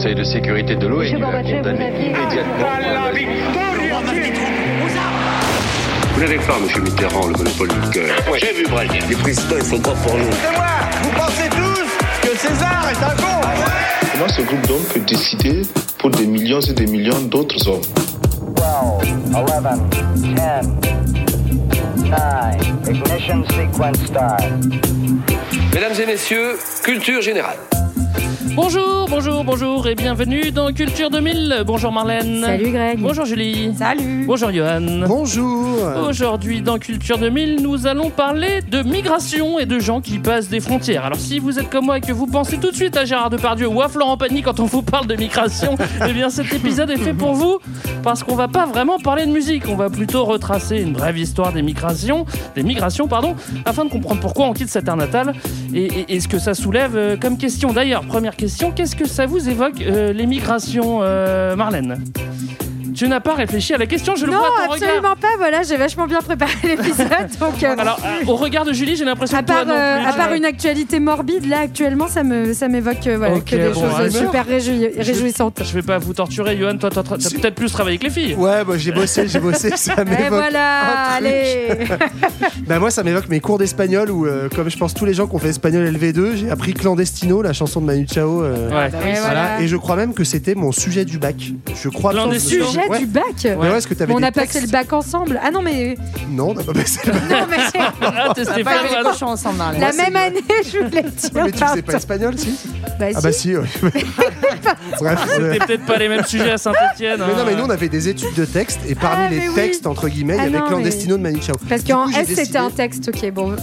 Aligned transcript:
Conseil 0.00 0.14
de 0.14 0.24
sécurité 0.24 0.76
de 0.76 0.86
l'ONU 0.86 1.22
a 1.22 1.42
condamné 1.42 1.88
immédiatement. 2.06 2.68
Vous 6.14 6.20
n'avez 6.20 6.38
pas, 6.38 6.58
monsieur 6.58 6.80
Mitterrand, 6.80 7.26
le 7.26 7.32
monopole 7.36 7.68
du 7.68 7.90
cœur. 7.90 8.16
Moi, 8.26 8.38
j'ai 8.38 8.54
vu 8.54 8.64
Brel. 8.66 8.88
Les 9.10 9.16
présidents, 9.16 9.56
ils 9.58 9.62
sont 9.62 9.78
pas 9.78 9.92
pour 9.92 10.16
nous. 10.16 10.24
C'est 10.42 10.56
moi 10.56 10.64
Vous 11.02 11.10
pensez 11.10 11.50
tous 11.50 12.26
que 12.26 12.34
César 12.34 12.88
est 12.90 13.04
un 13.04 13.14
con 13.14 13.46
Comment 14.12 14.28
ce 14.28 14.40
groupe 14.40 14.66
d'hommes 14.68 14.84
peut 14.94 15.00
décider 15.00 15.60
pour 15.98 16.08
des 16.08 16.26
millions 16.26 16.60
et 16.60 16.72
des 16.72 16.86
millions 16.86 17.20
d'autres 17.20 17.68
hommes? 17.68 17.82
12, 18.56 18.64
11, 19.34 19.44
10, 20.22 20.28
9, 20.30 20.66
ignition 22.88 23.44
sequence 23.50 23.98
start. 24.06 24.44
Mesdames 25.74 26.00
et 26.02 26.06
messieurs, 26.06 26.56
culture 26.84 27.20
générale. 27.20 27.58
Bonjour, 28.44 29.06
bonjour, 29.10 29.44
bonjour 29.44 29.86
et 29.86 29.94
bienvenue 29.94 30.50
dans 30.50 30.72
Culture 30.72 31.10
2000. 31.10 31.62
Bonjour 31.66 31.92
Marlène. 31.92 32.42
Salut 32.42 32.70
Greg. 32.70 32.98
Bonjour 32.98 33.26
Julie. 33.26 33.72
Salut. 33.76 34.24
Bonjour 34.26 34.50
Johan. 34.50 35.04
Bonjour. 35.06 35.78
Aujourd'hui 36.08 36.62
dans 36.62 36.78
Culture 36.78 37.18
2000, 37.18 37.62
nous 37.62 37.86
allons 37.86 38.08
parler 38.10 38.62
de 38.62 38.82
migration 38.82 39.58
et 39.58 39.66
de 39.66 39.78
gens 39.78 40.00
qui 40.00 40.18
passent 40.18 40.48
des 40.48 40.60
frontières. 40.60 41.04
Alors 41.04 41.18
si 41.20 41.38
vous 41.38 41.58
êtes 41.58 41.68
comme 41.68 41.84
moi 41.86 41.98
et 41.98 42.00
que 42.00 42.12
vous 42.12 42.26
pensez 42.26 42.56
tout 42.58 42.70
de 42.70 42.76
suite 42.76 42.96
à 42.96 43.04
Gérard 43.04 43.28
Depardieu 43.30 43.66
ou 43.68 43.82
à 43.82 43.88
Florent 43.88 44.16
Pagny 44.16 44.40
quand 44.42 44.58
on 44.58 44.64
vous 44.64 44.82
parle 44.82 45.06
de 45.06 45.16
migration, 45.16 45.76
eh 46.08 46.12
bien 46.12 46.30
cet 46.30 46.52
épisode 46.52 46.90
est 46.90 46.96
fait 46.98 47.14
pour 47.14 47.34
vous 47.34 47.58
parce 48.02 48.22
qu'on 48.24 48.36
va 48.36 48.48
pas 48.48 48.64
vraiment 48.64 48.98
parler 48.98 49.26
de 49.26 49.32
musique, 49.32 49.64
on 49.68 49.76
va 49.76 49.90
plutôt 49.90 50.24
retracer 50.24 50.80
une 50.80 50.92
brève 50.94 51.18
histoire 51.18 51.52
des 51.52 51.62
migrations, 51.62 52.24
des 52.54 52.62
migrations 52.62 53.06
pardon, 53.06 53.36
afin 53.66 53.84
de 53.84 53.90
comprendre 53.90 54.20
pourquoi 54.20 54.46
on 54.46 54.54
quitte 54.54 54.70
sa 54.70 54.80
terre 54.80 54.96
natale 54.96 55.34
et, 55.74 55.84
et- 55.84 56.14
et 56.14 56.20
ce 56.20 56.26
que 56.28 56.38
ça 56.38 56.54
soulève 56.54 56.96
euh, 56.96 57.16
comme 57.16 57.36
question. 57.36 57.72
D'ailleurs, 57.72 58.02
première 58.04 58.29
question, 58.36 58.72
qu'est-ce 58.72 58.96
que 58.96 59.06
ça 59.06 59.26
vous 59.26 59.48
évoque 59.48 59.80
euh, 59.80 60.12
les 60.12 60.26
migrations, 60.26 61.00
euh, 61.02 61.56
Marlène? 61.56 62.02
Tu 62.94 63.08
n'as 63.08 63.20
pas 63.20 63.34
réfléchi 63.34 63.72
à 63.74 63.78
la 63.78 63.86
question, 63.86 64.14
je 64.16 64.26
le 64.26 64.32
Non, 64.32 64.38
vois 64.38 64.46
à 64.46 64.66
ton 64.66 64.72
regard. 64.72 64.88
absolument 64.88 65.16
pas. 65.16 65.28
Voilà, 65.38 65.62
j'ai 65.62 65.76
vachement 65.76 66.06
bien 66.06 66.20
préparé 66.20 66.52
l'épisode. 66.64 67.06
Donc, 67.40 67.62
euh, 67.62 67.74
Alors, 67.78 67.98
euh, 68.04 68.26
au 68.26 68.36
regard 68.36 68.64
de 68.64 68.72
Julie, 68.72 68.96
j'ai 68.96 69.04
l'impression 69.04 69.38
à 69.38 69.42
que 69.42 69.46
toi 69.46 69.56
part, 69.56 69.66
non 69.66 69.72
euh, 69.74 69.96
plus, 69.98 70.06
à 70.08 70.12
tu- 70.12 70.18
part 70.18 70.32
une 70.34 70.44
actualité 70.44 71.00
morbide, 71.00 71.46
là 71.48 71.60
actuellement, 71.60 72.08
ça 72.08 72.22
me 72.22 72.52
ça 72.54 72.68
m'évoque 72.68 73.06
euh, 73.06 73.16
voilà, 73.18 73.36
Ok, 73.36 73.44
que 73.44 73.56
des 73.56 73.68
bon, 73.70 73.80
choses 73.98 74.16
super 74.16 74.46
réjoui- 74.46 74.90
réjouissantes. 75.00 75.60
Je 75.64 75.72
vais 75.72 75.82
pas 75.82 75.98
vous 75.98 76.12
torturer, 76.14 76.56
Johan. 76.58 76.76
Toi, 76.78 76.90
toi, 76.90 77.02
toi, 77.02 77.16
t'as 77.18 77.30
peut-être 77.30 77.54
plus 77.54 77.70
travaillé 77.72 77.98
avec 77.98 78.14
les 78.14 78.22
filles. 78.22 78.34
Ouais, 78.34 78.64
bah, 78.64 78.74
j'ai 78.76 78.92
bossé, 78.92 79.28
j'ai 79.28 79.40
bossé, 79.40 79.70
ça 79.76 79.94
Et 80.00 80.04
m'évoque. 80.04 80.28
voilà, 80.30 81.16
un 81.16 81.16
truc. 81.20 81.26
allez. 81.26 81.68
Bah, 82.66 82.78
moi, 82.78 82.90
ça 82.90 83.02
m'évoque 83.02 83.28
mes 83.28 83.40
cours 83.40 83.58
d'espagnol 83.58 84.10
où, 84.10 84.26
euh, 84.26 84.48
comme 84.54 84.70
je 84.70 84.76
pense 84.76 84.94
tous 84.94 85.04
les 85.04 85.14
gens 85.14 85.26
qui 85.26 85.34
ont 85.34 85.38
fait 85.38 85.48
espagnol 85.48 85.84
LV2, 85.92 86.36
j'ai 86.36 86.50
appris 86.50 86.72
Clandestino, 86.74 87.42
la 87.42 87.52
chanson 87.52 87.80
de 87.80 87.86
Manu 87.86 88.06
Chao. 88.12 88.42
euh, 88.42 88.68
Ouais. 88.70 88.86
Et 88.86 88.90
voilà. 88.90 89.18
voilà. 89.20 89.60
Et 89.60 89.68
je 89.68 89.76
crois 89.76 89.96
même 89.96 90.14
que 90.14 90.24
c'était 90.24 90.54
mon 90.54 90.70
sujet 90.72 91.04
du 91.04 91.18
bac. 91.18 91.36
Je 91.82 91.88
crois. 91.88 92.12
Clandestino. 92.12 92.66
Du 92.98 93.06
bac. 93.06 93.24
Ouais, 93.44 93.54
ouais, 93.56 93.76
est-ce 93.78 93.86
que 93.88 93.94
t'avais 93.94 94.12
on 94.12 94.22
a 94.22 94.30
passé 94.32 94.60
le 94.60 94.68
bac 94.68 94.92
ensemble. 94.92 95.40
Ah 95.42 95.50
non, 95.50 95.62
mais 95.62 95.96
Non, 96.30 96.50
on 96.50 96.54
n'a 96.54 96.62
pas 96.62 96.72
passé 96.72 97.00
le 97.06 97.12
bac. 97.12 97.22
non, 97.30 97.46
mais 97.50 97.80
Ah, 98.02 98.32
Pas 98.34 98.82
les 98.82 99.02
cochons 99.10 99.26
ensemble, 99.26 99.58
la 99.78 99.92
même 99.92 100.16
année, 100.16 100.40
je 100.64 100.78
voulais 100.78 101.02
dire. 101.02 101.30
Mais 101.34 101.52
tu 101.52 101.58
sais 101.66 101.82
pas 101.82 101.94
espagnol, 101.94 102.38
si 102.38 102.58
Bah, 102.98 103.06
Ah 103.14 103.20
bah 103.20 103.32
si. 103.32 103.54
Bref. 105.00 105.18
euh, 105.38 105.52
C'était 105.52 105.66
peut-être 105.66 105.86
pas 105.86 105.96
les 105.96 106.08
mêmes 106.08 106.24
sujets 106.24 106.52
à 106.52 106.58
Saint-Etienne. 106.58 107.20
Mais 107.26 107.34
non, 107.34 107.44
mais 107.46 107.54
nous 107.54 107.64
on 107.64 107.70
avait 107.70 107.88
des 107.88 108.08
études 108.08 108.34
de 108.34 108.44
texte 108.44 108.80
et 108.88 108.94
parmi 108.94 109.24
Ah, 109.26 109.30
les 109.30 109.48
textes 109.54 109.86
entre 109.86 110.08
guillemets, 110.08 110.34
il 110.36 110.40
Ah 110.40 110.44
y 110.44 110.46
avait 110.48 110.58
non, 110.58 110.66
Clandestino 110.66 111.16
de 111.16 111.22
Manu 111.22 111.40
Chao. 111.42 111.56
Parce 111.68 111.82
qu'en 111.82 112.08
S, 112.08 112.28
c'était 112.34 112.58
un 112.58 112.70
texte. 112.70 113.08
Ok, 113.08 113.30
bon, 113.32 113.56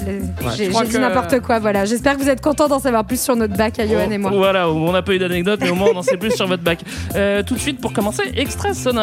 j'ai 0.56 0.68
dit 0.70 1.00
n'importe 1.00 1.40
quoi. 1.42 1.60
Voilà. 1.60 1.86
J'espère 1.86 2.18
que 2.18 2.22
vous 2.22 2.30
êtes 2.30 2.42
contents 2.42 2.68
d'en 2.68 2.80
savoir 2.80 3.06
plus 3.06 3.20
sur 3.22 3.36
notre 3.36 3.56
bac 3.56 3.80
à 3.80 3.88
Johan 3.88 4.10
et 4.12 4.18
moi. 4.18 4.32
Voilà, 4.34 4.70
on 4.70 4.92
n'a 4.92 5.02
pas 5.02 5.14
eu 5.14 5.20
d'anecdote, 5.20 5.60
mais 5.62 5.70
au 5.70 5.76
moins 5.76 5.90
on 5.94 5.98
en 5.98 6.04
sait 6.04 6.18
plus 6.18 6.32
sur 6.32 6.48
votre 6.48 6.64
bac. 6.64 6.80
Euh, 7.16 7.44
tout 7.44 7.54
de 7.56 7.60
suite, 7.60 7.80
pour 7.80 7.94
commencer, 7.94 8.24
extrait 8.36 8.74
sonore. 8.74 8.97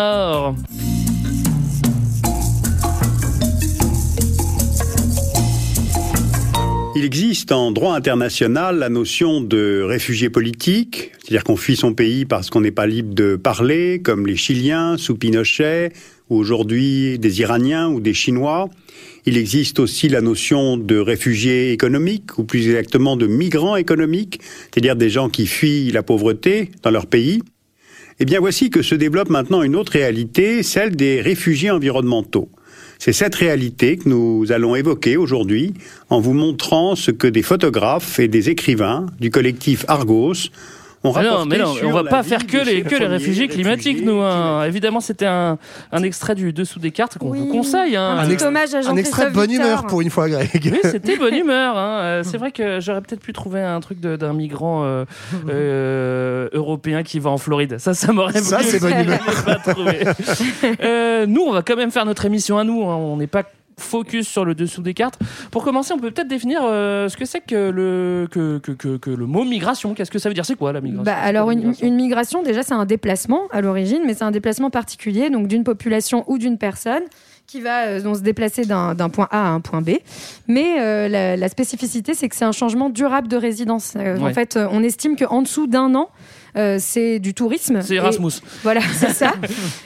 Il 6.97 7.05
existe 7.05 7.53
en 7.53 7.71
droit 7.71 7.95
international 7.95 8.79
la 8.79 8.89
notion 8.89 9.41
de 9.41 9.83
réfugié 9.83 10.31
politique, 10.31 11.13
c'est-à-dire 11.21 11.45
qu'on 11.45 11.57
fuit 11.57 11.77
son 11.77 11.95
pays 11.95 12.25
parce 12.25 12.51
qu'on 12.51 12.61
n'est 12.61 12.73
pas 12.73 12.89
libre 12.89 13.15
de 13.15 13.37
parler, 13.37 14.01
comme 14.03 14.27
les 14.27 14.35
Chiliens 14.35 14.97
sous 14.97 15.15
Pinochet, 15.15 15.93
ou 16.29 16.39
aujourd'hui 16.39 17.21
des 17.21 17.41
Iraniens 17.41 17.89
ou 17.89 18.01
des 18.01 18.15
Chinois. 18.15 18.69
Il 19.27 19.37
existe 19.37 19.79
aussi 19.79 20.09
la 20.09 20.23
notion 20.23 20.77
de 20.77 20.97
réfugié 20.97 21.71
économique, 21.71 22.37
ou 22.39 22.43
plus 22.43 22.67
exactement 22.67 23.17
de 23.17 23.29
migrants 23.29 23.77
économiques, 23.77 24.41
c'est-à-dire 24.73 24.97
des 24.97 25.11
gens 25.11 25.29
qui 25.29 25.47
fuient 25.47 25.93
la 25.93 26.03
pauvreté 26.03 26.73
dans 26.83 26.91
leur 26.91 27.07
pays. 27.07 27.43
Eh 28.21 28.25
bien 28.25 28.39
voici 28.39 28.71
que 28.71 28.83
se 28.83 28.95
développe 28.95 29.29
maintenant 29.29 29.63
une 29.63 29.75
autre 29.75 29.93
réalité, 29.93 30.63
celle 30.63 30.95
des 30.95 31.21
réfugiés 31.21 31.73
environnementaux. 31.73 32.49
C'est 33.01 33.13
cette 33.13 33.35
réalité 33.35 33.97
que 33.97 34.09
nous 34.09 34.53
allons 34.53 34.77
évoquer 34.77 35.17
aujourd'hui 35.17 35.75
en 36.11 36.21
vous 36.21 36.33
montrant 36.33 36.95
ce 36.95 37.11
que 37.11 37.27
des 37.27 37.43
photographes 37.43 38.21
et 38.21 38.29
des 38.29 38.51
écrivains 38.51 39.07
du 39.19 39.31
collectif 39.31 39.85
Argos 39.89 40.51
ont 41.05 41.13
Mais 41.15 41.23
non, 41.23 41.29
rapporté 41.31 41.49
mais 41.51 41.59
non, 41.59 41.75
sur 41.75 41.89
on 41.89 41.93
va 41.93 42.03
la 42.03 42.11
pas 42.11 42.23
vie 42.23 42.29
faire 42.31 42.47
que 42.47 42.57
les, 42.57 42.83
que 42.83 42.95
les 42.97 43.07
réfugiés 43.07 43.47
climatiques, 43.49 44.03
nous. 44.05 44.21
hein. 44.21 44.65
Évidemment, 44.65 45.01
c'était 45.01 45.27
un, 45.27 45.59
un 45.93 46.03
extrait 46.03 46.35
du 46.35 46.53
dessous 46.53 46.79
des 46.81 46.91
cartes 46.91 47.19
qu'on 47.19 47.29
Oui. 47.31 47.39
vous 47.41 47.47
conseille. 47.47 47.95
hein. 47.97 48.17
Un 48.19 48.25
petit 48.25 48.33
ex- 48.35 48.43
hommage 48.43 48.75
à 48.75 48.79
Un 48.89 48.97
extrait 48.97 49.27
de 49.31 49.35
bonne 49.35 49.51
Victor. 49.51 49.67
humeur 49.67 49.87
pour 49.87 50.01
une 50.01 50.11
fois, 50.11 50.29
Greg. 50.29 50.49
Oui, 50.73 50.79
c'était 50.83 51.17
bonne 51.17 51.35
humeur. 51.45 51.77
hein. 51.79 52.01
Euh, 52.03 52.23
c'est 52.25 52.39
vrai 52.39 52.51
que 52.53 52.81
j'aurais 52.81 53.01
peut-être 53.03 53.21
pu 53.21 53.33
trouver 53.33 53.61
un 53.61 53.81
truc 53.81 54.01
d'un 54.01 54.33
migrant 54.33 54.85
euh, 54.85 55.05
euh, 55.51 56.49
européen 56.53 57.03
qui 57.03 57.19
va 57.19 57.31
en 57.31 57.39
Floride. 57.39 57.79
Ça, 57.79 57.95
ça 57.95 58.13
m'aurait 58.13 58.41
Ça, 58.41 58.61
c'est 58.63 58.81
bonne 58.81 58.99
humeur. 59.05 59.21
Pas 59.45 59.57
trouvé. 59.57 59.99
Euh, 60.83 61.27
nous, 61.27 61.43
on 61.43 61.53
va 61.53 61.63
quand 61.63 61.77
même 61.77 61.91
faire 61.91 62.07
notre 62.07 62.25
émission 62.25 62.59
à 62.59 62.65
nous. 62.65 62.83
hein. 62.89 62.97
On 62.97 63.17
n'est 63.17 63.27
pas 63.27 63.45
focus 63.79 64.29
sur 64.29 64.45
le 64.45 64.55
dessous 64.55 64.83
des 64.83 64.95
cartes. 64.95 65.19
Pour 65.51 65.65
commencer, 65.65 65.93
on 65.93 65.99
peut 65.99 66.11
peut-être 66.11 66.29
définir 66.29 66.61
euh, 66.63 67.09
ce 67.09 67.17
que 67.17 67.25
c'est 67.25 67.41
que 67.41 67.71
le, 67.71 68.29
que, 68.31 68.59
que, 68.59 68.73
que, 68.73 68.97
que 68.97 69.11
le 69.11 69.27
mot 69.27 69.45
migration. 69.45 69.95
Qu'est-ce 69.95 70.11
que 70.11 70.19
ça 70.19 70.29
veut 70.29 70.35
dire? 70.35 70.47
C'est 70.47 70.57
quoi 70.57 70.73
la 70.73 70.81
migration? 70.81 71.05
Bah, 71.05 71.17
alors 71.17 71.51
une, 71.51 71.59
migration? 71.61 71.87
une 71.87 71.97
migration, 71.97 72.43
déjà 72.43 72.63
c'est 72.63 72.75
un 72.75 72.87
déplacement 72.87 73.43
à 73.51 73.61
l'origine, 73.61 74.03
mais 74.07 74.15
c'est 74.15 74.25
un 74.25 74.31
déplacement 74.31 74.71
particulier, 74.71 75.31
donc 75.31 75.49
d'une 75.49 75.65
population 75.65 76.25
ou 76.27 76.39
d'une 76.39 76.59
personne 76.59 77.03
qui 77.47 77.61
va 77.61 77.87
euh, 77.87 78.01
donc 78.01 78.17
se 78.17 78.23
déplacer 78.23 78.65
d'un 78.65 78.95
point 79.11 79.29
A 79.31 79.49
à 79.49 79.51
un 79.51 79.61
point 79.61 79.83
B. 79.83 79.91
Mais 80.49 80.81
euh, 80.81 81.09
la, 81.09 81.37
la 81.37 81.49
spécificité, 81.49 82.15
c'est 82.15 82.29
que 82.29 82.37
c'est 82.37 82.47
un 82.47 82.53
changement 82.53 82.89
durable 82.89 83.29
de 83.29 83.37
résidence. 83.37 83.97
En 83.97 84.33
fait, 84.33 84.59
on 84.71 84.83
estime 84.83 85.17
qu'en 85.17 85.43
dessous 85.43 85.67
d'un 85.67 85.95
an, 85.95 86.09
euh, 86.57 86.77
c'est 86.81 87.19
du 87.19 87.35
tourisme. 87.35 87.81
C'est 87.83 87.95
Et- 87.95 87.97
Erasmus. 87.97 88.33
Voilà, 88.63 88.81
c'est 88.95 89.11
ça. 89.13 89.33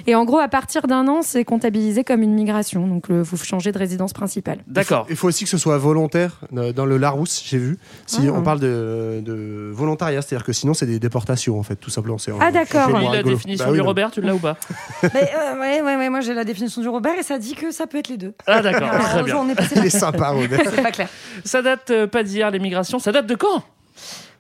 Et 0.07 0.15
en 0.15 0.25
gros, 0.25 0.39
à 0.39 0.49
partir 0.49 0.83
d'un 0.87 1.07
an, 1.09 1.23
c'est 1.23 1.45
comptabilisé 1.45 2.05
comme 2.05 2.23
une 2.23 2.35
migration. 2.35 2.87
Donc, 2.87 3.11
euh, 3.11 3.23
vous 3.23 3.37
changez 3.37 3.73
de 3.73 3.79
résidence 3.79 4.13
principale. 4.13 4.59
D'accord. 4.67 5.07
Il 5.11 5.17
faut 5.17 5.29
aussi 5.29 5.45
que 5.45 5.51
ce 5.51 5.59
soit 5.59 5.79
volontaire 5.79 6.41
euh, 6.57 6.73
dans 6.73 6.87
le 6.87 6.97
Larousse, 6.99 7.43
j'ai 7.47 7.59
vu. 7.59 7.79
Si 8.07 8.23
Ah. 8.29 8.33
on 8.35 8.43
parle 8.43 8.61
de, 8.61 9.23
de 9.25 9.71
volontariat, 9.73 10.21
c'est-à-dire 10.23 10.45
que 10.45 10.53
sinon 10.53 10.75
c'est 10.75 10.87
des 10.87 10.99
déportations 10.99 11.59
en 11.59 11.63
fait, 11.63 11.77
tout 11.77 11.91
simplement. 11.91 12.17
Ah, 12.41 12.51
d'accord. 12.51 12.91
la 12.91 12.99
rigolo. 12.99 13.23
définition 13.37 13.65
Bah 13.67 13.71
oui, 13.73 13.79
du. 13.79 13.85
Robert, 13.85 14.11
tu 14.11 14.21
l'as 14.21 14.35
ou 14.35 14.39
pas? 14.39 14.57
Mais, 15.03 15.31
euh, 15.37 15.61
ouais, 15.61 15.81
ouais, 15.83 15.97
ouais, 15.97 16.09
moi 16.11 16.21
j'ai 16.21 16.35
la 16.35 16.45
définition 16.45 16.81
du 16.83 16.89
Robert 16.89 17.15
et 17.19 17.23
ça 17.23 17.39
dit 17.39 17.55
que 17.55 17.71
ça 17.71 17.87
peut 17.87 17.99
être 17.99 18.09
les 18.09 18.17
deux. 18.17 18.35
Ah 18.47 18.61
d'accord, 18.63 18.89
Alors, 18.89 19.09
très 19.09 19.23
bien. 19.23 19.37
on 19.37 19.49
est 19.49 19.55
passé 19.55 19.75
Il 19.77 19.85
est 19.85 19.91
sympa, 19.91 20.29
Robert. 20.31 20.61
C'est 20.65 20.83
pas 20.83 20.91
clair. 20.91 21.09
Ça 21.45 21.63
date 21.63 21.91
euh, 21.91 22.07
pas 22.07 22.23
d'hier 22.23 22.51
les 22.51 22.59
migrations, 22.59 22.99
ça 22.99 23.13
date 23.13 23.27
de 23.27 23.35
quand? 23.35 23.63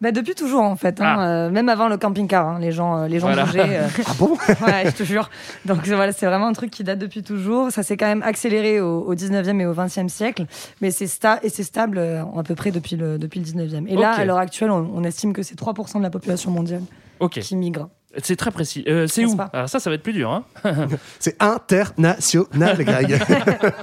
Bah, 0.00 0.12
depuis 0.12 0.34
toujours 0.34 0.62
en 0.62 0.76
fait, 0.76 1.00
hein, 1.00 1.16
Ah. 1.18 1.28
euh, 1.28 1.50
même 1.50 1.68
avant 1.68 1.88
le 1.88 1.96
camping-car, 1.96 2.46
hein, 2.46 2.58
les 2.60 2.70
gens, 2.70 2.98
euh, 2.98 3.08
les 3.08 3.18
gens 3.18 3.26
Voilà. 3.26 3.44
bougeaient. 3.46 3.78
euh, 3.80 3.88
Ah 4.06 4.12
bon? 4.18 4.36
Ouais, 4.66 4.84
je 4.86 4.90
te 4.92 5.02
jure. 5.02 5.28
Donc 5.64 5.86
voilà, 5.88 6.12
c'est 6.12 6.26
vraiment 6.26 6.46
un 6.46 6.52
truc 6.52 6.70
qui 6.70 6.84
date 6.84 6.98
depuis 7.00 7.22
toujours. 7.24 7.72
Ça 7.72 7.82
s'est 7.82 7.96
quand 7.96 8.06
même 8.06 8.22
accéléré 8.22 8.80
au, 8.80 9.00
au 9.00 9.14
19e 9.14 9.60
et 9.60 9.66
au 9.66 9.74
20e 9.74 10.08
siècle, 10.08 10.46
mais 10.80 10.90
c'est 10.92 11.08
sta 11.08 11.40
et 11.42 11.48
c'est 11.48 11.64
stable 11.64 11.98
euh, 11.98 12.22
à 12.36 12.42
peu 12.44 12.54
près 12.54 12.70
depuis 12.70 12.94
le, 12.96 13.18
depuis 13.18 13.40
le 13.40 13.46
19e. 13.46 13.86
Et 13.88 13.96
là, 13.96 14.12
à 14.12 14.24
l'heure 14.24 14.38
actuelle, 14.38 14.70
on, 14.70 14.88
on 14.94 15.02
estime 15.04 15.32
que 15.32 15.42
c'est 15.42 15.58
3% 15.58 15.98
de 15.98 16.02
la 16.04 16.10
population 16.10 16.50
mondiale 16.52 16.82
qui 17.42 17.56
migre. 17.56 17.88
C'est 18.22 18.36
très 18.36 18.50
précis. 18.50 18.84
Euh, 18.88 19.06
c'est 19.06 19.24
où 19.26 19.36
Alors 19.52 19.68
ça, 19.68 19.78
ça 19.80 19.90
va 19.90 19.94
être 19.94 20.02
plus 20.02 20.12
dur. 20.14 20.30
Hein 20.30 20.44
C'est 21.20 21.36
international, 21.42 22.84
Greg. 22.84 23.18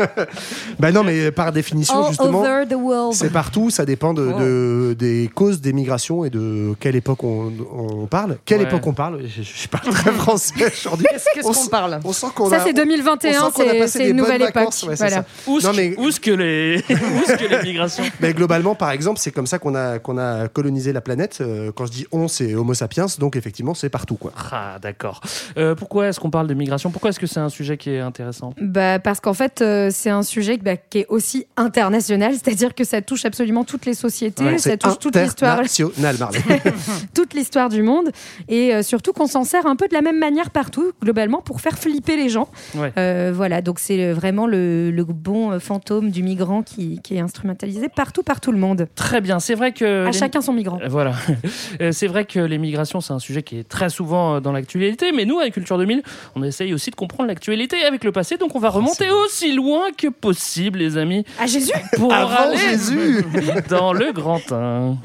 bah 0.80 0.92
non, 0.92 1.04
mais 1.04 1.32
par 1.32 1.52
définition, 1.52 2.04
All 2.06 2.10
justement, 2.10 3.12
c'est 3.12 3.32
partout. 3.32 3.70
Ça 3.70 3.86
dépend 3.86 4.14
de, 4.14 4.32
de- 4.40 4.96
des 4.98 5.30
causes 5.34 5.62
des 5.62 5.74
migrations 5.74 6.26
et 6.26 6.30
de 6.30 6.74
quelle 6.80 6.96
époque 6.96 7.24
on, 7.24 7.52
on 7.74 8.08
parle. 8.08 8.38
Quelle 8.46 8.56
Ouais. 8.62 8.64
époque 8.68 8.88
on 8.88 8.94
parle? 8.94 9.22
Je, 9.28 9.42
je 9.44 9.68
parle 9.68 9.90
très 9.94 10.12
français 10.12 10.54
aujourd'hui. 10.74 11.06
Qu'est-ce 11.10 11.26
qu'est-ce 11.34 11.48
On 11.48 11.54
qu'on 11.54 11.68
parle? 11.68 12.00
On 12.04 12.14
sent 12.14 12.28
qu'on 12.34 12.50
Ça, 12.50 12.62
c'est 12.62 12.74
2021, 12.74 13.42
on 13.44 13.46
sent 13.48 13.52
qu'on 13.54 13.62
a 13.62 13.72
c'est- 13.74 13.80
passé 13.80 13.98
c'est 14.00 14.04
des 14.06 14.10
une 14.12 14.18
nouvelle 14.18 14.42
époque. 14.42 14.74
ouais, 14.88 14.96
Voilà. 14.96 15.26
Où 15.48 15.58
est-ce 15.58 15.66
Non, 15.68 15.72
que- 15.72 15.78
mais- 15.78 15.96
où 15.98 16.10
que 16.22 16.32
les 16.32 16.78
où 16.90 16.94
est-ce 16.94 17.36
que 17.38 17.50
les 17.50 17.64
migrations? 17.64 18.04
Mais 18.22 18.34
globalement, 18.34 18.76
par 18.76 18.92
exemple, 18.92 19.20
c'est 19.20 19.32
comme 19.32 19.48
ça 19.48 19.60
qu'on 19.60 19.76
a, 19.76 20.00
qu'on 20.00 20.18
a 20.18 20.48
colonisé 20.48 20.94
la 20.94 21.02
planète. 21.02 21.38
Euh, 21.42 21.72
Quand 21.76 21.86
je 21.86 21.92
dis 21.92 22.08
on, 22.12 22.28
c'est 22.28 22.56
Homo 22.56 22.74
sapiens, 22.74 23.06
donc 23.20 23.36
effectivement, 23.36 23.74
c'est 23.74 23.90
partout. 23.90 24.15
Quoi. 24.18 24.32
Ah, 24.52 24.78
d'accord. 24.82 25.22
Euh, 25.58 25.76
pourquoi 25.76 26.08
est-ce 26.08 26.20
qu'on 26.20 26.30
parle 26.30 26.48
de 26.48 26.54
migration? 26.54 26.92
Pourquoi 26.92 27.10
est-ce 27.12 27.20
que 27.20 27.28
c'est 27.28 27.40
un 27.40 27.50
sujet 27.50 27.78
qui 27.78 27.90
est 27.92 28.00
intéressant? 28.00 28.54
Bah, 28.60 29.00
Parce 29.00 29.20
qu'en 29.20 29.34
fait, 29.34 29.62
euh, 29.62 29.90
c'est 29.92 30.10
un 30.10 30.24
sujet 30.24 30.58
bah, 30.58 30.78
qui 30.78 31.00
est 31.00 31.06
aussi 31.10 31.46
international, 31.58 32.34
c'est-à-dire 32.44 32.74
que 32.76 32.84
ça 32.84 33.02
touche 33.02 33.26
absolument 33.26 33.64
toutes 33.64 33.86
les 33.86 33.94
sociétés, 33.94 34.44
Ouais, 34.44 34.58
ça 34.58 34.72
c'est 34.72 34.78
touche 34.78 35.00
toute 35.00 35.16
l'histoire. 35.16 35.60
toute 37.14 37.34
l'histoire 37.34 37.70
du 37.70 37.82
monde 37.82 38.10
et 38.48 38.74
euh, 38.74 38.84
surtout 38.84 39.14
qu'on 39.14 39.28
s'en 39.28 39.44
sert 39.44 39.66
un 39.66 39.76
peu 39.76 39.88
de 39.88 39.94
la 39.94 40.02
même 40.02 40.20
manière 40.20 40.50
partout 40.50 40.92
globalement 41.02 41.42
pour 41.42 41.62
faire 41.62 41.78
flipper 41.78 42.16
les 42.18 42.30
gens 42.30 42.50
Ouais. 42.76 42.92
Euh, 42.98 43.32
voilà 43.34 43.62
donc 43.62 43.80
c'est 43.80 44.12
vraiment 44.12 44.48
le, 44.48 44.92
le 44.92 45.04
bon 45.06 45.60
fantôme 45.60 46.10
du 46.12 46.24
migrant 46.24 46.62
qui, 46.64 47.00
qui 47.02 47.16
est 47.16 47.20
instrumentalisé 47.20 47.90
partout 47.90 48.24
par 48.24 48.42
tout 48.42 48.52
le 48.52 48.58
monde 48.58 48.88
Très 48.96 49.22
bien, 49.22 49.40
c'est 49.40 49.56
vrai 49.56 49.72
que... 49.72 50.04
à 50.06 50.12
les- 50.12 50.14
chacun 50.18 50.42
son 50.42 50.54
migrant 50.54 50.80
Voilà. 50.88 51.14
C'est 51.92 52.08
vrai 52.08 52.26
que 52.26 52.40
les 52.40 52.58
migrations, 52.58 53.02
c'est 53.02 53.14
un 53.14 53.20
sujet 53.20 53.44
qui 53.44 53.58
est 53.60 53.68
très 53.68 53.90
souvent 53.90 54.05
euh, 54.14 54.40
dans 54.40 54.52
l'actualité, 54.52 55.12
mais 55.12 55.26
nous, 55.26 55.40
avec 55.40 55.54
Culture 55.54 55.78
2000, 55.78 56.04
on 56.36 56.44
essaye 56.44 56.74
aussi 56.74 56.92
de 56.92 56.96
comprendre 56.96 57.28
l'actualité 57.28 57.84
avec 57.84 58.04
le 58.04 58.12
passé, 58.12 58.38
donc 58.38 58.56
on 58.56 58.60
va 58.60 58.70
remonter 58.70 59.10
aussi 59.10 59.54
loin 59.54 59.92
que 59.98 60.08
possible, 60.08 60.80
les 60.80 60.98
amis, 60.98 61.26
à 61.40 61.46
Jésus 61.46 61.72
pour 61.96 62.14
Avant 62.14 62.36
aller 62.36 62.58
Jésus 62.58 63.26
dans 63.70 63.94
le 63.94 64.12
grand 64.12 64.52
1. 64.52 64.98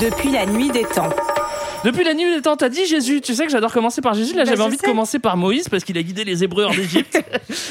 Depuis 0.00 0.30
la 0.30 0.46
nuit 0.46 0.70
des 0.70 0.84
temps. 0.84 1.10
Depuis 1.84 2.02
la 2.04 2.14
nuit 2.14 2.34
des 2.34 2.42
temps, 2.42 2.56
t'as 2.56 2.68
dit 2.68 2.84
Jésus. 2.86 3.20
Tu 3.20 3.34
sais 3.34 3.44
que 3.46 3.52
j'adore 3.52 3.72
commencer 3.72 4.00
par 4.00 4.14
Jésus. 4.14 4.34
Là, 4.34 4.42
Bah, 4.44 4.50
j'avais 4.50 4.62
envie 4.62 4.76
de 4.76 4.82
commencer 4.82 5.18
par 5.20 5.36
Moïse 5.36 5.68
parce 5.68 5.84
qu'il 5.84 5.96
a 5.98 6.02
guidé 6.02 6.24
les 6.24 6.42
Hébreux 6.42 6.64
hors 6.64 6.70
d'Égypte. 6.74 7.22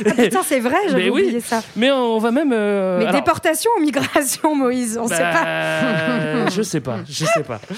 ah, 0.05 0.11
putain 0.13 0.41
c'est 0.45 0.59
vrai 0.61 0.77
j'avais 0.89 1.09
oui. 1.09 1.23
oublié 1.23 1.39
ça 1.41 1.61
mais 1.75 1.91
on 1.91 2.17
va 2.19 2.31
même. 2.31 2.51
euh, 2.53 2.99
mais 2.99 3.05
alors- 3.05 3.15
déportation 3.21 3.69
ou 3.77 3.81
migration 3.81 4.55
Moïse 4.55 4.97
on 5.01 5.07
sait 5.07 5.17
pas 5.19 5.43
Bah, 5.43 6.49
je 6.55 6.61
sais 6.61 6.79
pas, 6.79 6.99
je 7.09 7.25
sais 7.25 7.43
pas. 7.45 7.59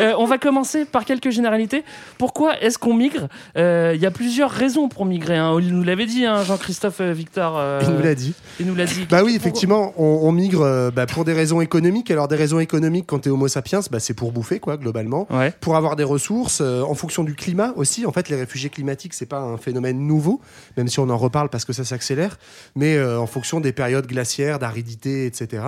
Euh, 0.00 0.12
on 0.18 0.24
va 0.24 0.38
commencer 0.38 0.84
par 0.84 1.04
quelques 1.04 1.30
généralités. 1.30 1.84
Pourquoi 2.18 2.60
est-ce 2.60 2.78
qu'on 2.78 2.94
migre? 2.94 3.28
Euh, 3.56 3.92
Il 3.94 4.00
y 4.00 4.06
a 4.06 4.10
plusieurs 4.10 4.50
raisons 4.50 4.88
pour 4.88 5.04
migrer. 5.06 5.36
hein. 5.36 5.56
Il 5.60 5.74
nous 5.74 5.82
l'avait 5.84 6.06
dit, 6.06 6.24
hein, 6.26 6.42
Jean-Christophe 6.44 7.00
euh, 7.00 7.12
Victor. 7.12 7.56
euh, 7.58 7.80
Il 7.82 7.90
nous 7.94 8.02
l'a 8.02 8.14
dit. 8.14 8.34
Il 8.60 8.66
nous 8.66 8.74
l'a 8.74 8.84
dit. 8.86 9.06
Bah 9.08 9.22
oui, 9.24 9.34
effectivement, 9.36 9.92
on, 9.96 10.20
on 10.22 10.32
migre 10.32 10.62
euh, 10.62 10.90
bah, 10.90 11.06
pour 11.06 11.24
des 11.24 11.32
raisons 11.32 11.60
économiques. 11.60 12.10
Alors 12.10 12.28
des 12.28 12.36
raisons 12.36 12.58
économiques, 12.60 13.04
quand 13.06 13.20
t'es 13.20 13.30
Homo 13.30 13.48
sapiens, 13.48 13.80
bah, 13.90 14.00
c'est 14.00 14.14
pour 14.14 14.32
bouffer, 14.32 14.58
quoi, 14.60 14.76
globalement. 14.76 15.23
Ouais. 15.30 15.52
Pour 15.60 15.76
avoir 15.76 15.96
des 15.96 16.04
ressources, 16.04 16.60
euh, 16.60 16.82
en 16.82 16.94
fonction 16.94 17.24
du 17.24 17.34
climat 17.34 17.72
aussi. 17.76 18.06
En 18.06 18.12
fait, 18.12 18.28
les 18.28 18.36
réfugiés 18.36 18.70
climatiques, 18.70 19.14
c'est 19.14 19.26
pas 19.26 19.40
un 19.40 19.56
phénomène 19.56 19.98
nouveau, 19.98 20.40
même 20.76 20.88
si 20.88 20.98
on 21.00 21.08
en 21.10 21.16
reparle 21.18 21.48
parce 21.48 21.64
que 21.64 21.72
ça 21.72 21.84
s'accélère, 21.84 22.38
mais 22.76 22.96
euh, 22.96 23.18
en 23.20 23.26
fonction 23.26 23.60
des 23.60 23.72
périodes 23.72 24.06
glaciaires, 24.06 24.58
d'aridité, 24.58 25.26
etc. 25.26 25.62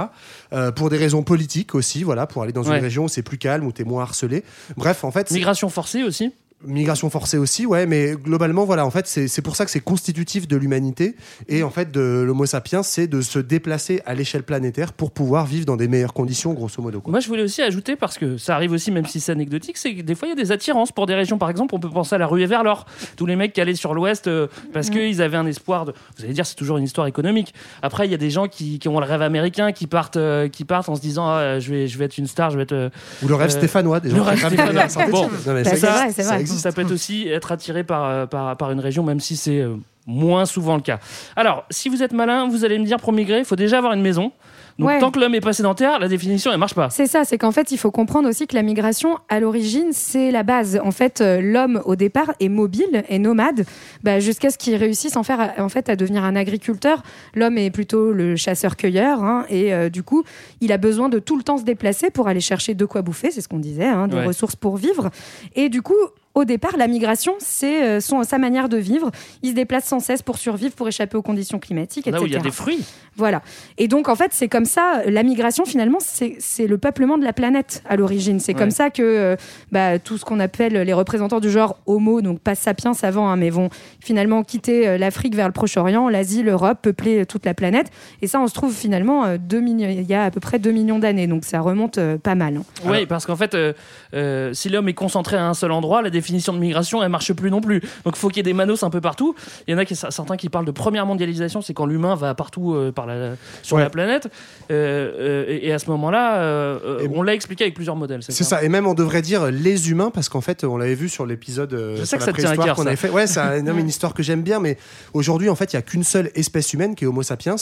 Euh, 0.53 0.73
pour 0.73 0.91
des 0.91 0.97
raisons 0.97 1.23
politiques 1.23 1.75
aussi, 1.75 2.03
voilà, 2.03 2.27
pour 2.27 2.43
aller 2.43 2.53
dans 2.53 2.63
Ouais. 2.67 2.79
une 2.79 2.83
région 2.85 3.05
où 3.05 3.09
c'est 3.09 3.23
plus 3.23 3.39
calme, 3.39 3.67
où 3.67 3.73
t'es 3.73 3.85
moins 3.85 4.03
harcelé. 4.03 4.43
Bref, 4.77 5.05
en 5.05 5.11
fait, 5.11 5.31
Migration 5.31 5.69
forcée 5.69 6.03
aussi? 6.03 6.33
Migration 6.67 7.11
forcée 7.11 7.39
aussi, 7.39 7.67
ouais, 7.67 7.87
mais 7.87 8.15
globalement, 8.17 8.65
voilà, 8.65 8.85
en 8.85 8.91
fait, 8.91 9.07
c'est 9.07 9.29
c'est 9.29 9.43
pour 9.43 9.57
ça 9.57 9.65
que 9.65 9.71
c'est 9.71 9.81
constitutif 9.81 10.49
de 10.49 10.57
l'humanité 10.57 11.15
et 11.49 11.63
en 11.63 11.71
fait 11.71 11.91
de 11.93 12.23
l'Homo 12.27 12.47
sapiens, 12.47 12.83
c'est 12.83 13.07
de 13.07 13.21
se 13.21 13.39
déplacer 13.39 14.03
à 14.07 14.15
l'échelle 14.15 14.43
planétaire 14.43 14.93
pour 14.93 15.11
pouvoir 15.11 15.47
vivre 15.47 15.67
dans 15.67 15.77
des 15.77 15.89
meilleures 15.89 16.13
conditions, 16.13 16.53
grosso 16.55 16.83
modo. 16.83 17.01
Quoi. 17.01 17.11
Moi, 17.11 17.21
je 17.21 17.29
voulais 17.29 17.43
aussi 17.43 17.63
ajouter, 17.63 17.97
parce 17.97 18.19
que 18.19 18.37
ça 18.37 18.55
arrive 18.55 18.73
aussi, 18.73 18.91
même 18.91 19.07
si 19.07 19.21
c'est 19.21 19.33
anecdotique, 19.33 19.77
c'est 19.79 19.95
que 19.95 20.03
des 20.03 20.15
fois, 20.15 20.29
il 20.29 20.31
y 20.31 20.33
a 20.33 20.43
des 20.43 20.53
attirances 20.53 20.93
pour 20.93 21.07
des 21.07 21.15
régions. 21.15 21.39
Par 21.39 21.51
exemple, 21.51 21.75
on 21.75 21.81
peut 21.81 21.91
penser 21.91 22.15
à 22.15 22.19
la 22.19 22.27
ruée 22.27 22.47
vers 22.47 22.63
l'or. 22.65 22.87
Tous 23.17 23.27
les 23.27 23.37
mecs 23.37 23.53
qui 23.53 23.61
allaient 23.61 23.75
sur 23.75 23.95
l'ouest 23.95 24.27
euh, 24.27 24.47
parce 24.73 24.91
qu'ils 24.91 25.23
avaient 25.23 25.37
un 25.37 25.47
espoir 25.47 25.85
de. 25.85 25.93
Vous 26.19 26.25
allez 26.25 26.33
dire, 26.35 26.47
c'est 26.47 26.55
toujours 26.57 26.79
une 26.79 26.85
histoire 26.85 27.07
économique. 27.07 27.55
Après, 27.83 28.07
il 28.07 28.11
y 28.11 28.15
a 28.15 28.19
des 28.19 28.31
gens 28.31 28.49
qui, 28.49 28.79
qui 28.79 28.89
ont 28.89 28.99
le 29.01 29.07
rêve 29.07 29.23
américain, 29.23 29.73
qui 29.73 29.87
partent, 29.87 30.17
euh, 30.17 30.49
qui 30.49 30.65
partent 30.65 30.89
en 30.89 30.97
se 30.97 31.01
disant 31.01 31.29
ah, 31.29 31.61
je, 31.61 31.71
vais, 31.71 31.87
je 31.89 31.99
vais 31.99 32.07
être 32.07 32.19
une 32.19 32.27
star, 32.27 32.51
je 32.51 32.57
vais 32.57 32.63
être. 32.65 32.73
euh, 32.73 32.91
Ou 33.23 33.29
le 33.29 33.35
rêve 33.35 33.49
euh, 33.49 33.59
stéphanois, 33.59 34.01
des 34.01 34.11
le 34.11 34.21
rêve 34.23 34.43
rêvent 34.43 34.89
stéphanois. 34.89 35.11
Bon. 35.11 35.29
Bah, 35.29 35.65
c'est 35.65 35.71
existe, 35.71 35.87
vrai, 35.87 36.13
c'est 36.13 36.23
ça 36.23 36.29
vrai. 36.35 36.43
Ça 36.59 36.73
peut 36.73 36.83
être 36.83 36.93
aussi 36.93 37.29
être 37.29 37.53
attiré 37.53 37.85
par, 37.85 38.05
euh, 38.05 38.27
par, 38.27 38.57
par 38.57 38.71
une 38.73 38.81
région, 38.81 39.03
même 39.03 39.21
si 39.21 39.37
c'est 39.37 39.61
euh, 39.61 39.75
moins 40.07 40.47
souvent 40.47 40.77
le 40.77 40.83
cas. 40.83 40.99
Alors, 41.37 41.65
si 41.71 41.89
vous 41.89 42.03
êtes 42.03 42.13
malin, 42.13 42.49
vous 42.49 42.65
allez 42.65 42.79
me 42.79 42.85
dire 42.85 42.99
pour 42.99 43.13
migrer, 43.13 43.39
il 43.41 43.45
faut 43.45 43.57
déjà 43.57 43.79
avoir 43.79 43.93
une 43.93 44.03
maison. 44.03 44.33
Donc, 44.79 44.89
Ouais. 44.89 44.99
tant 44.99 45.11
que 45.11 45.19
l'homme 45.19 45.35
est 45.35 45.41
pas 45.41 45.55
sédentaire, 45.55 45.99
la 45.99 46.07
définition, 46.07 46.53
elle 46.53 46.59
marche 46.59 46.75
pas. 46.75 46.91
C'est 46.91 47.07
ça, 47.07 47.25
c'est 47.25 47.39
qu'en 47.39 47.51
fait, 47.51 47.73
il 47.73 47.79
faut 47.79 47.91
comprendre 47.91 48.29
aussi 48.29 48.47
que 48.47 48.55
la 48.55 48.61
migration, 48.63 49.17
à 49.31 49.41
l'origine, 49.41 49.89
c'est 49.93 50.31
la 50.31 50.43
base. 50.43 50.79
En 50.85 50.91
fait, 50.91 51.23
euh, 51.23 51.41
l'homme, 51.41 51.81
au 51.87 51.97
départ, 51.97 52.35
est 52.41 52.51
mobile, 52.51 53.03
est 53.09 53.19
nomade, 53.19 53.65
bah, 54.03 54.21
jusqu'à 54.21 54.51
ce 54.51 54.59
qu'il 54.59 54.75
réussisse 54.77 55.17
en, 55.17 55.23
faire, 55.23 55.55
en 55.57 55.71
fait, 55.71 55.89
à 55.89 55.97
devenir 55.97 56.25
un 56.25 56.37
agriculteur. 56.37 57.03
L'homme 57.35 57.57
est 57.57 57.71
plutôt 57.71 58.13
le 58.13 58.37
chasseur-cueilleur, 58.37 59.25
hein, 59.25 59.47
et 59.49 59.73
euh, 59.73 59.89
du 59.89 60.03
coup, 60.03 60.25
il 60.61 60.71
a 60.73 60.77
besoin 60.77 61.09
de 61.09 61.21
tout 61.21 61.39
le 61.39 61.43
temps 61.43 61.57
se 61.57 61.65
déplacer 61.65 62.11
pour 62.11 62.29
aller 62.29 62.43
chercher 62.43 62.75
de 62.75 62.85
quoi 62.85 63.01
bouffer, 63.01 63.31
c'est 63.31 63.41
ce 63.41 63.49
qu'on 63.49 63.59
disait, 63.59 63.87
hein, 63.87 64.09
des 64.09 64.17
Ouais. 64.19 64.27
ressources 64.27 64.57
pour 64.57 64.77
vivre. 64.77 65.09
Et 65.55 65.71
du 65.71 65.81
coup, 65.81 65.95
au 66.37 66.45
départ, 66.45 66.77
la 66.77 66.87
migration, 66.87 67.33
c'est 67.41 67.83
euh, 67.83 68.01
son- 68.01 68.23
sa 68.23 68.39
manière 68.39 68.69
de 68.69 68.77
vivre. 68.77 69.11
Il 69.43 69.51
se 69.51 69.55
déplace 69.57 69.87
sans 69.87 69.99
cesse 70.01 70.23
pour 70.23 70.39
survivre, 70.39 70.75
pour 70.75 70.87
échapper 70.87 71.17
aux 71.17 71.23
conditions 71.23 71.59
climatiques, 71.59 72.07
Là 72.07 72.11
etc. 72.11 72.23
où 72.23 72.27
il 72.27 72.33
y 72.33 72.37
a 72.37 72.41
des 72.41 72.51
fruits. 72.53 72.85
Voilà. 73.17 73.41
Et 73.79 73.89
donc, 73.89 74.09
en 74.11 74.15
fait, 74.15 74.33
c'est 74.35 74.47
comme 74.49 74.67
ça, 74.67 75.01
la 75.07 75.23
migration, 75.23 75.65
finalement, 75.65 75.97
c'est 76.01 76.37
c'est 76.39 76.67
le 76.67 76.77
peuplement 76.79 77.17
de 77.17 77.25
la 77.25 77.33
planète 77.33 77.83
à 77.89 77.97
l'origine. 77.97 78.39
C'est 78.39 78.53
Ouais. 78.53 78.59
comme 78.59 78.71
ça 78.71 78.91
que 78.91 79.03
euh, 79.03 79.37
bah, 79.73 79.99
tout 79.99 80.19
ce 80.19 80.25
qu'on 80.27 80.39
appelle 80.39 80.75
les 80.75 80.93
représentants 80.93 81.41
du 81.41 81.51
genre 81.51 81.79
Homo, 81.87 82.21
donc 82.21 82.39
pas 82.41 82.55
sapiens 82.55 82.93
avant, 83.03 83.29
hein, 83.31 83.37
mais 83.37 83.49
vont 83.49 83.71
finalement 84.01 84.43
quitter 84.43 84.87
euh, 84.87 84.99
l'Afrique 84.99 85.35
vers 85.35 85.47
le 85.47 85.53
Proche-Orient, 85.55 86.11
l'Asie, 86.11 86.43
l'Europe, 86.43 86.79
peupler 86.83 87.25
toute 87.25 87.47
la 87.47 87.55
planète. 87.55 87.91
Et 88.21 88.27
ça, 88.27 88.39
on 88.41 88.47
se 88.47 88.53
trouve 88.55 88.75
finalement 88.75 89.25
euh, 89.25 89.39
deux 89.41 89.61
millions- 89.61 89.89
il 89.89 90.03
y 90.07 90.13
a 90.15 90.25
à 90.25 90.31
peu 90.31 90.41
près 90.41 90.59
2 90.59 90.71
millions 90.71 90.99
d'années. 90.99 91.27
Donc, 91.27 91.45
ça 91.47 91.61
remonte 91.61 91.99
pas 92.19 92.35
mal. 92.35 92.59
hein. 92.59 92.63
Oui, 92.85 93.07
parce 93.07 93.25
qu'en 93.25 93.37
fait, 93.37 93.55
euh, 93.55 93.73
euh, 94.13 94.53
si 94.53 94.69
l'homme 94.69 94.91
est 94.91 94.95
concentré 94.95 95.39
à 95.39 95.47
un 95.49 95.55
seul 95.55 95.73
endroit, 95.73 96.03
la 96.03 96.11
définition 96.11 96.26
de 96.33 96.59
migration, 96.59 97.03
elle 97.03 97.09
marche 97.09 97.33
plus 97.33 97.51
non 97.51 97.61
plus. 97.61 97.81
Donc 98.05 98.17
faut 98.17 98.29
qu'il 98.29 98.39
y 98.39 98.41
ait 98.41 98.43
des 98.43 98.53
manos 98.53 98.83
un 98.83 98.91
peu 98.91 99.01
partout. 99.01 99.35
Il 99.67 99.73
y 99.73 99.75
en 99.75 99.79
a 99.79 99.85
qui, 99.85 99.97
certains 99.97 100.37
qui 100.37 100.49
parlent 100.49 100.65
de 100.67 100.71
première 100.71 101.07
mondialisation, 101.07 101.63
c'est 101.63 101.75
quand 101.75 101.87
l'humain 101.87 102.15
va 102.15 102.35
partout 102.35 102.75
euh, 102.75 102.93
par 102.93 103.07
la, 103.07 103.35
sur 103.63 103.77
Ouais. 103.77 103.83
la 103.83 103.91
planète. 103.91 104.29
Euh, 104.71 105.11
euh, 105.19 105.45
et, 105.49 105.69
et 105.69 105.73
à 105.73 105.79
ce 105.79 105.91
moment-là, 105.91 106.79
on 107.13 107.23
l'a 107.23 107.35
expliqué 107.35 107.65
avec 107.65 107.75
plusieurs 107.75 107.97
modèles. 107.97 108.21
C'est 108.23 108.45
ça, 108.45 108.63
et 108.63 108.69
même 108.69 108.87
on 108.87 108.95
devrait 108.95 109.23
dire 109.23 109.51
les 109.51 109.91
humains, 109.91 110.11
parce 110.11 110.29
qu'en 110.29 110.41
fait, 110.41 110.65
on 110.65 110.77
l'avait 110.77 110.95
vu 110.95 111.09
sur 111.09 111.27
l'épisode 111.27 111.97
Je 111.99 112.05
sais 112.05 112.17
que 112.17 112.23
la 112.23 112.27
ça 112.27 112.33
tient 112.33 112.51
à 112.51 112.57
cœur, 112.57 112.81
avait 112.81 112.97
fait. 112.97 113.11
Ouais, 113.11 113.27
c'est 113.27 113.41
une 113.61 113.89
histoire 113.89 114.15
que 114.15 114.23
j'aime 114.23 114.43
bien, 114.43 114.61
mais 114.61 114.79
aujourd'hui, 115.13 115.49
en 115.49 115.55
fait, 115.55 115.73
il 115.73 115.77
y 115.77 115.79
a 115.79 115.83
qu'une 115.83 116.05
seule 116.05 116.31
espèce 116.35 116.73
humaine 116.73 116.95
qui 116.95 117.05
est 117.05 117.07
Homo 117.07 117.23
sapiens, 117.23 117.57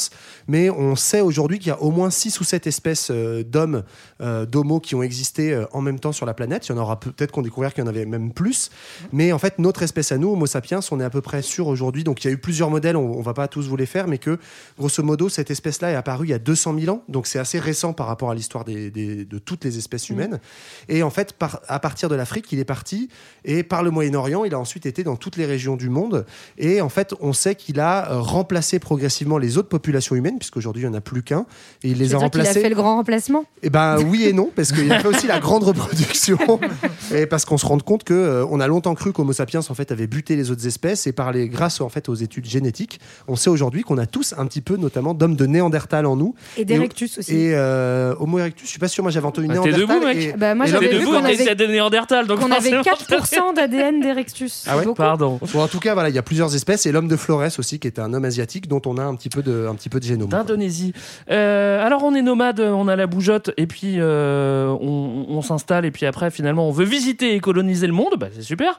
mais 0.49 0.71
on 0.71 0.97
sait 0.97 1.21
aujourd'hui 1.21 1.59
qu'il 1.59 1.69
y 1.69 1.73
a 1.73 1.81
au 1.83 1.91
moins 1.91 2.11
6 2.11 2.41
ou 2.41 2.45
7 2.45 2.67
espèces 2.67 3.11
d'hommes, 3.11 3.83
euh, 4.25 4.47
d'homo 4.47 4.81
qui 4.81 4.95
ont 4.95 5.03
existé 5.03 5.53
euh, 5.53 5.67
en 5.73 5.81
même 5.83 6.01
temps 6.01 6.13
sur 6.13 6.27
la 6.27 6.35
planète. 6.35 6.67
Il 6.69 6.73
y 6.73 6.75
en 6.75 6.79
aura 6.79 6.99
peut-être 6.99 7.31
qu'on 7.31 7.43
découvert 7.43 7.73
qu'il 7.75 7.85
y 7.85 7.87
en 7.87 7.91
avait 7.91 8.07
même 8.07 8.33
plus, 8.33 8.71
mais 9.13 9.31
en 9.33 9.39
fait, 9.39 9.59
notre 9.59 9.83
espèce 9.83 10.11
à 10.13 10.19
nous, 10.19 10.31
Homo 10.33 10.47
sapiens, 10.47 10.81
on 10.91 10.99
est 11.01 11.05
à 11.05 11.11
peu 11.11 11.21
près 11.21 11.43
sûr 11.43 11.67
aujourd'hui. 11.69 12.03
Donc, 12.05 12.25
il 12.25 12.29
y 12.29 12.31
a 12.31 12.35
eu 12.35 12.39
plusieurs 12.39 12.71
modèles, 12.71 12.97
on, 12.97 13.19
on 13.19 13.23
va 13.23 13.35
pas 13.35 13.47
tous 13.49 13.69
vous 13.69 13.77
les 13.77 13.87
faire, 13.87 14.09
mais 14.09 14.19
que 14.19 14.39
grosso 14.79 15.03
modo, 15.03 15.29
cette 15.29 15.51
espèce-là 15.51 15.91
est 15.93 15.95
apparue 15.95 16.27
il 16.27 16.31
y 16.31 16.35
a 16.35 16.39
200 16.39 16.75
000 16.81 16.95
ans, 16.97 17.03
donc 17.09 17.27
c'est 17.27 17.39
assez 17.39 17.59
récent 17.59 17.93
par 17.93 18.07
rapport 18.07 18.31
à 18.31 18.35
l'histoire 18.35 18.65
des- 18.65 18.91
des- 18.91 19.25
de 19.25 19.39
toutes 19.39 19.65
les 19.65 19.77
espèces 19.79 20.09
humaines. 20.11 20.41
Et 20.89 21.03
en 21.03 21.11
fait, 21.11 21.33
par- 21.35 21.61
à 21.69 21.79
partir 21.81 22.09
de 22.09 22.15
l'Afrique, 22.15 22.51
il 22.53 22.59
est 22.59 22.65
parti 22.65 23.09
et 23.45 23.63
par 23.63 23.83
le 23.83 23.91
Moyen-Orient, 23.91 24.45
il 24.45 24.55
a 24.55 24.59
ensuite 24.59 24.87
été 24.87 25.05
dans 25.05 25.17
toutes 25.17 25.37
les 25.37 25.45
régions 25.47 25.77
du 25.77 25.89
monde. 25.91 26.25
Et 26.59 26.81
en 26.81 26.89
fait, 26.89 27.15
on 27.21 27.33
sait 27.33 27.55
qu'il 27.55 27.81
a 27.81 28.11
euh, 28.13 28.21
remplacé 28.21 28.79
progressivement 28.79 29.39
les 29.39 29.59
autres 29.59 29.69
populations 29.69 30.15
humaines, 30.17 30.39
puisqu'aujourd'hui, 30.39 30.83
il 30.85 30.89
n'y 30.89 30.95
en 30.95 30.99
a 30.99 31.01
plus 31.01 31.23
qu'un. 31.23 31.47
Et 31.83 31.91
il 31.91 31.99
les 31.99 32.15
a 32.15 32.19
dire 32.19 32.31
qu'il 32.31 32.41
a 32.41 32.45
remplacés. 32.45 32.61
fait 32.61 32.69
le 32.69 32.75
grand 32.75 32.97
remplacement? 32.97 33.45
Eh 33.63 33.71
ben 33.71 33.99
oui 34.07 34.14
et 34.23 34.33
non, 34.33 34.51
parce 34.55 34.71
qu'il 34.73 34.91
a 34.93 35.01
fait 35.01 35.09
aussi 35.09 35.27
la 35.27 35.41
grande 35.41 35.65
reproduction. 35.65 36.39
et 37.15 37.27
parce 37.27 37.45
qu'on 37.45 37.59
se 37.59 37.67
rend 37.67 37.79
compte 37.79 38.05
que 38.05 38.15
euh, 38.15 38.47
on 38.51 38.61
a 38.61 38.67
longtemps 38.69 38.95
cru 38.95 39.13
qu'Homo 39.13 39.33
sapiens 39.33 39.61
en 39.69 39.75
fait 39.75 39.91
avait 39.93 40.07
buté 40.07 40.37
les 40.37 40.51
autres 40.51 40.67
espèces 40.67 41.07
et 41.07 41.13
par 41.13 41.33
les 41.33 41.49
grâce 41.49 41.81
en 41.81 41.89
fait 41.89 42.09
aux 42.09 42.15
études 42.15 42.47
génétiques, 42.47 43.01
on 43.29 43.37
sait 43.37 43.51
aujourd'hui 43.51 43.83
qu'on 43.83 43.99
a 43.99 44.07
tous 44.07 44.35
un 44.39 44.47
petit 44.47 44.61
peu 44.61 44.77
notamment 44.77 45.15
d'hommes 45.15 45.37
de 45.37 45.47
Néandertal 45.47 46.07
en 46.07 46.17
nous. 46.17 46.35
Et 46.57 46.65
d'Erectus 46.65 47.19
aussi. 47.19 47.35
Et 47.35 47.55
euh, 47.55 48.15
Homo 48.21 48.39
erectus, 48.39 48.65
je 48.67 48.71
suis 48.71 48.79
pas 48.79 48.89
sûr. 48.89 49.03
Moi 49.03 49.11
j'avais 49.11 49.27
entendu 49.27 49.49
Bah, 49.49 49.55
t'es 49.63 49.71
Néandertal. 49.71 49.99
debout, 50.01 50.07
mec. 50.07 50.17
et- 50.17 50.33
Bah, 50.37 50.55
moi, 50.55 50.67
j'avais 50.67 50.89
T'es 50.89 50.99
vu 50.99 51.05
qu'on 51.07 51.13
on 51.17 51.25
avait- 51.25 51.55
des 51.55 51.69
Néandertal, 51.69 52.27
donc 52.27 52.41
Qu'on 52.41 52.51
avait 52.53 52.71
forcément- 52.83 53.53
4% 53.53 53.55
d'ADN 53.55 54.01
d'Erectus. 54.01 54.65
Ah 54.69 54.77
ouais 54.77 54.85
Beaucoup. 54.85 54.97
Pardon. 54.97 55.39
Bon, 55.53 55.61
en 55.63 55.69
tout 55.69 55.81
cas, 55.81 55.95
voilà, 55.95 56.09
il 56.09 56.15
y 56.15 56.19
a 56.19 56.23
plusieurs 56.23 56.55
espèces 56.55 56.87
et 56.87 56.93
l'homme 56.93 57.09
de 57.09 57.17
Flores 57.17 57.45
aussi, 57.59 57.79
qui 57.79 57.87
est 57.87 57.99
un 57.99 58.13
homme 58.15 58.25
asiatique 58.25 58.69
dont 58.69 58.83
on 58.87 58.97
a 58.99 59.03
un 59.05 59.15
petit 59.15 59.29
peu 59.29 59.43
de, 59.43 59.67
un 59.71 59.75
petit 59.75 59.89
peu 59.89 59.99
de 60.01 60.05
génome. 60.05 60.29
D'Indonésie. 60.29 60.93
Euh, 61.31 61.85
alors 61.85 62.03
on 62.05 62.15
est 62.15 62.23
nomade, 62.23 62.61
on 62.61 62.89
a 62.89 62.97
la 62.97 63.07
bougeotte 63.07 63.51
et 63.57 63.67
puis 63.67 63.94
euh, 63.99 64.69
on, 64.81 65.27
on 65.29 65.43
s'installe 65.43 65.85
et 65.85 65.91
puis 65.91 66.07
après 66.07 66.31
finalement 66.31 66.69
on 66.69 66.71
veut 66.73 66.85
visiter 66.85 67.35
et 67.35 67.41
coloniser 67.41 67.87
le 67.87 67.93
monde, 67.93 68.15
bah, 68.19 68.29
c'est 68.35 68.43
super. 68.43 68.79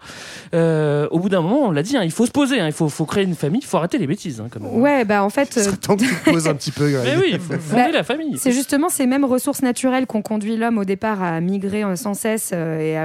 Euh, 0.54 1.08
au 1.12 1.20
bout 1.20 1.30
d'un 1.30 1.42
moment, 1.42 1.62
on 1.68 1.72
l'a 1.72 1.84
dit, 1.84 1.98
hein, 1.98 2.04
il 2.04 2.12
faut 2.12 2.26
se 2.26 2.32
poser, 2.32 2.60
hein, 2.60 2.68
il 2.68 2.74
faut, 2.74 2.90
faut 2.90 3.06
créer 3.06 3.24
une 3.24 3.36
famille, 3.36 3.62
il 3.64 3.68
faut 3.68 3.78
arrêter 3.78 3.98
les 3.98 4.08
bêtises. 4.08 4.40
hein, 4.42 4.48
quand 4.50 4.60
même. 4.60 4.76
Ouais, 4.80 5.06
bah 5.06 5.24
en 5.24 5.30
fait. 5.30 5.58
euh, 5.58 5.72
Tant 5.82 5.96
que 5.96 6.02
tu 6.04 6.16
te 6.16 6.30
poses 6.30 6.48
un 6.48 6.56
petit 6.56 6.72
peu. 6.72 6.90
Greg. 6.90 7.04
Mais 7.06 7.18
oui, 7.18 7.30
il 7.34 7.40
faut 7.40 7.54
fonder 7.60 7.84
Bah, 7.84 7.92
la 7.92 8.04
famille. 8.04 8.38
C'est 8.38 8.52
justement 8.52 8.90
ces 8.90 9.06
mêmes 9.06 9.26
ressources 9.26 9.62
naturelles 9.62 10.06
qu'on 10.08 10.22
conduit 10.22 10.58
l'homme 10.58 10.78
au 10.78 10.86
départ 10.86 11.22
à 11.22 11.40
migrer 11.42 11.84
euh, 11.84 11.96
sans 11.96 12.14
cesse 12.14 12.52
et, 12.54 12.96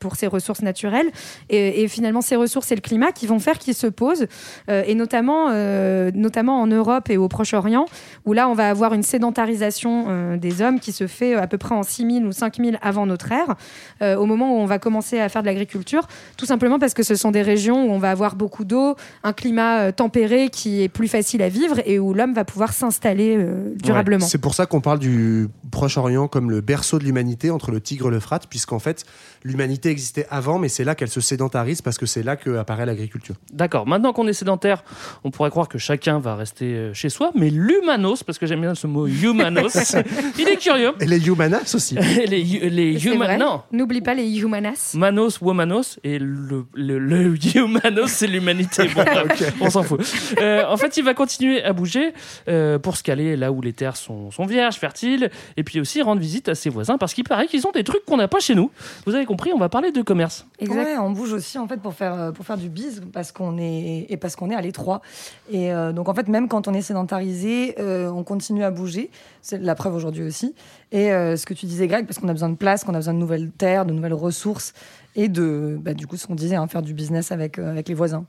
pour 0.00 0.16
ces 0.16 0.26
ressources 0.26 0.62
naturelles. 0.62 1.10
Et, 1.48 1.82
et 1.82 1.88
finalement, 1.88 2.20
ces 2.20 2.36
ressources 2.36 2.70
et 2.72 2.74
le 2.74 2.80
climat 2.80 3.12
qui 3.12 3.26
vont 3.26 3.38
faire 3.38 3.58
qu'il 3.58 3.74
se 3.74 3.86
pose, 3.86 4.26
euh, 4.68 4.82
et 4.86 4.94
notamment, 4.94 5.48
euh, 5.50 6.10
notamment 6.14 6.60
en 6.60 6.66
Europe 6.66 7.10
et 7.10 7.16
au 7.16 7.28
Proche-Orient, 7.28 7.86
où 8.24 8.32
là, 8.32 8.48
on 8.48 8.54
va 8.54 8.68
avoir 8.68 8.94
une 8.94 9.02
sédentarisation 9.02 10.06
euh, 10.08 10.36
des 10.36 10.62
hommes 10.62 10.80
qui 10.80 10.92
se 10.92 11.06
fait 11.06 11.34
à 11.34 11.46
peu 11.52 11.58
près 11.58 11.74
en 11.74 11.82
6000 11.82 12.24
ou 12.24 12.32
5000 12.32 12.78
avant 12.80 13.04
notre 13.04 13.30
ère, 13.30 13.56
euh, 14.00 14.16
au 14.16 14.24
moment 14.24 14.56
où 14.56 14.58
on 14.58 14.64
va 14.64 14.78
commencer 14.78 15.20
à 15.20 15.28
faire 15.28 15.42
de 15.42 15.46
l'agriculture 15.46 16.08
tout 16.38 16.46
simplement 16.46 16.78
parce 16.78 16.94
que 16.94 17.02
ce 17.02 17.14
sont 17.14 17.30
des 17.30 17.42
régions 17.42 17.84
où 17.84 17.92
on 17.92 17.98
va 17.98 18.10
avoir 18.10 18.36
beaucoup 18.36 18.64
d'eau, 18.64 18.96
un 19.22 19.34
climat 19.34 19.80
euh, 19.80 19.92
tempéré 19.92 20.48
qui 20.48 20.82
est 20.82 20.88
plus 20.88 21.08
facile 21.08 21.42
à 21.42 21.50
vivre 21.50 21.76
et 21.84 21.98
où 21.98 22.14
l'homme 22.14 22.32
va 22.32 22.46
pouvoir 22.46 22.72
s'installer 22.72 23.36
euh, 23.36 23.74
durablement. 23.76 24.24
C'est 24.24 24.38
pour 24.38 24.54
ça 24.54 24.64
qu'on 24.64 24.80
parle 24.80 24.98
du 24.98 25.48
Proche-Orient 25.70 26.26
comme 26.26 26.50
le 26.50 26.62
berceau 26.62 26.98
de 26.98 27.04
l'humanité 27.04 27.50
entre 27.50 27.70
le 27.70 27.82
Tigre 27.82 28.08
et 28.08 28.12
l'Euphrate, 28.12 28.46
puisqu'en 28.48 28.78
fait, 28.78 29.04
l'humanité 29.44 29.90
existait 29.90 30.26
avant, 30.30 30.58
mais 30.58 30.70
c'est 30.70 30.84
là 30.84 30.94
qu'elle 30.94 31.10
se 31.10 31.20
sédentarise 31.20 31.82
parce 31.82 31.98
que 31.98 32.06
c'est 32.06 32.22
là 32.22 32.36
qu'apparaît 32.36 32.86
l'agriculture. 32.86 33.34
D'accord. 33.52 33.86
Maintenant 33.86 34.14
qu'on 34.14 34.26
est 34.26 34.32
sédentaire, 34.32 34.84
on 35.22 35.30
pourrait 35.30 35.50
croire 35.50 35.68
que 35.68 35.78
chacun 35.78 36.18
va 36.18 36.34
rester 36.34 36.92
chez 36.94 37.10
soi, 37.10 37.30
mais 37.34 37.50
l'humanos, 37.50 38.22
parce 38.22 38.38
que 38.38 38.46
j'aime 38.46 38.62
bien 38.62 38.74
ce 38.74 38.86
mot 38.86 39.06
humanos, 39.06 39.96
il 40.38 40.48
est 40.48 40.56
curieux. 40.56 40.92
Et 41.00 41.06
les 41.06 41.20
humanas 41.42 41.74
aussi. 41.74 41.94
Les 42.26 42.42
les. 42.44 43.36
Non. 43.38 43.62
N'oublie 43.72 44.00
pas 44.00 44.14
les 44.14 44.38
humanas. 44.38 44.92
Manos, 44.94 45.40
womanos, 45.40 45.98
et 46.04 46.18
le, 46.18 46.64
le, 46.74 46.98
le 46.98 47.34
humanos, 47.56 48.10
c'est 48.10 48.26
l'humanité. 48.26 48.88
Bon, 48.94 49.02
bref, 49.04 49.54
on 49.60 49.70
s'en 49.70 49.82
fout. 49.82 50.00
Euh, 50.40 50.64
en 50.66 50.76
fait, 50.76 50.96
il 50.96 51.04
va 51.04 51.14
continuer 51.14 51.62
à 51.62 51.72
bouger 51.72 52.12
euh, 52.48 52.78
pour 52.78 52.96
se 52.96 53.02
caler 53.02 53.36
là 53.36 53.52
où 53.52 53.60
les 53.60 53.72
terres 53.72 53.96
sont, 53.96 54.30
sont 54.30 54.44
vierges, 54.44 54.76
fertiles, 54.76 55.30
et 55.56 55.64
puis 55.64 55.80
aussi 55.80 56.02
rendre 56.02 56.20
visite 56.20 56.48
à 56.48 56.54
ses 56.54 56.70
voisins, 56.70 56.98
parce 56.98 57.14
qu'il 57.14 57.24
paraît 57.24 57.46
qu'ils 57.46 57.66
ont 57.66 57.72
des 57.72 57.84
trucs 57.84 58.04
qu'on 58.04 58.16
n'a 58.16 58.28
pas 58.28 58.40
chez 58.40 58.54
nous. 58.54 58.70
Vous 59.06 59.14
avez 59.14 59.24
compris, 59.24 59.52
on 59.52 59.58
va 59.58 59.68
parler 59.68 59.92
de 59.92 60.02
commerce. 60.02 60.46
Ouais, 60.60 60.96
on 60.98 61.10
bouge 61.10 61.32
aussi 61.32 61.58
en 61.58 61.66
fait 61.66 61.78
pour 61.78 61.94
faire 61.94 62.14
euh, 62.14 62.32
pour 62.32 62.44
faire 62.44 62.56
du 62.56 62.68
bise 62.68 63.02
parce 63.12 63.32
qu'on 63.32 63.58
est 63.58 64.06
et 64.08 64.16
parce 64.16 64.36
qu'on 64.36 64.50
est 64.50 64.54
à 64.54 64.60
l'étroit. 64.60 65.02
Et 65.50 65.72
euh, 65.72 65.92
donc 65.92 66.08
en 66.08 66.14
fait 66.14 66.28
même 66.28 66.48
quand 66.48 66.68
on 66.68 66.74
est 66.74 66.82
sédentarisé, 66.82 67.74
euh, 67.78 68.10
on 68.10 68.24
continue 68.24 68.64
à 68.64 68.70
bouger. 68.70 69.10
C'est 69.40 69.58
la 69.58 69.74
preuve 69.74 69.94
aujourd'hui 69.94 70.22
aussi. 70.22 70.54
Et 70.92 71.10
euh, 71.10 71.36
ce 71.36 71.46
que 71.46 71.54
tu 71.54 71.64
disais 71.64 71.88
Greg, 71.88 72.06
parce 72.06 72.18
qu'on 72.18 72.28
a 72.28 72.32
besoin 72.32 72.50
de 72.50 72.54
place, 72.54 72.84
qu'on 72.84 72.92
a 72.94 72.98
besoin 72.98 73.14
de 73.14 73.18
nouvelles 73.18 73.50
terres, 73.50 73.86
de 73.86 73.94
nouvelles 73.94 74.12
ressources 74.12 74.74
et 75.16 75.28
de 75.28 75.78
bah, 75.80 75.94
du 75.94 76.06
coup 76.06 76.18
ce 76.18 76.26
qu'on 76.26 76.34
disait, 76.34 76.56
hein, 76.56 76.68
faire 76.68 76.82
du 76.82 76.92
business 76.92 77.32
avec 77.32 77.58
euh, 77.58 77.70
avec 77.70 77.88
les 77.88 77.94
voisins. 77.94 78.26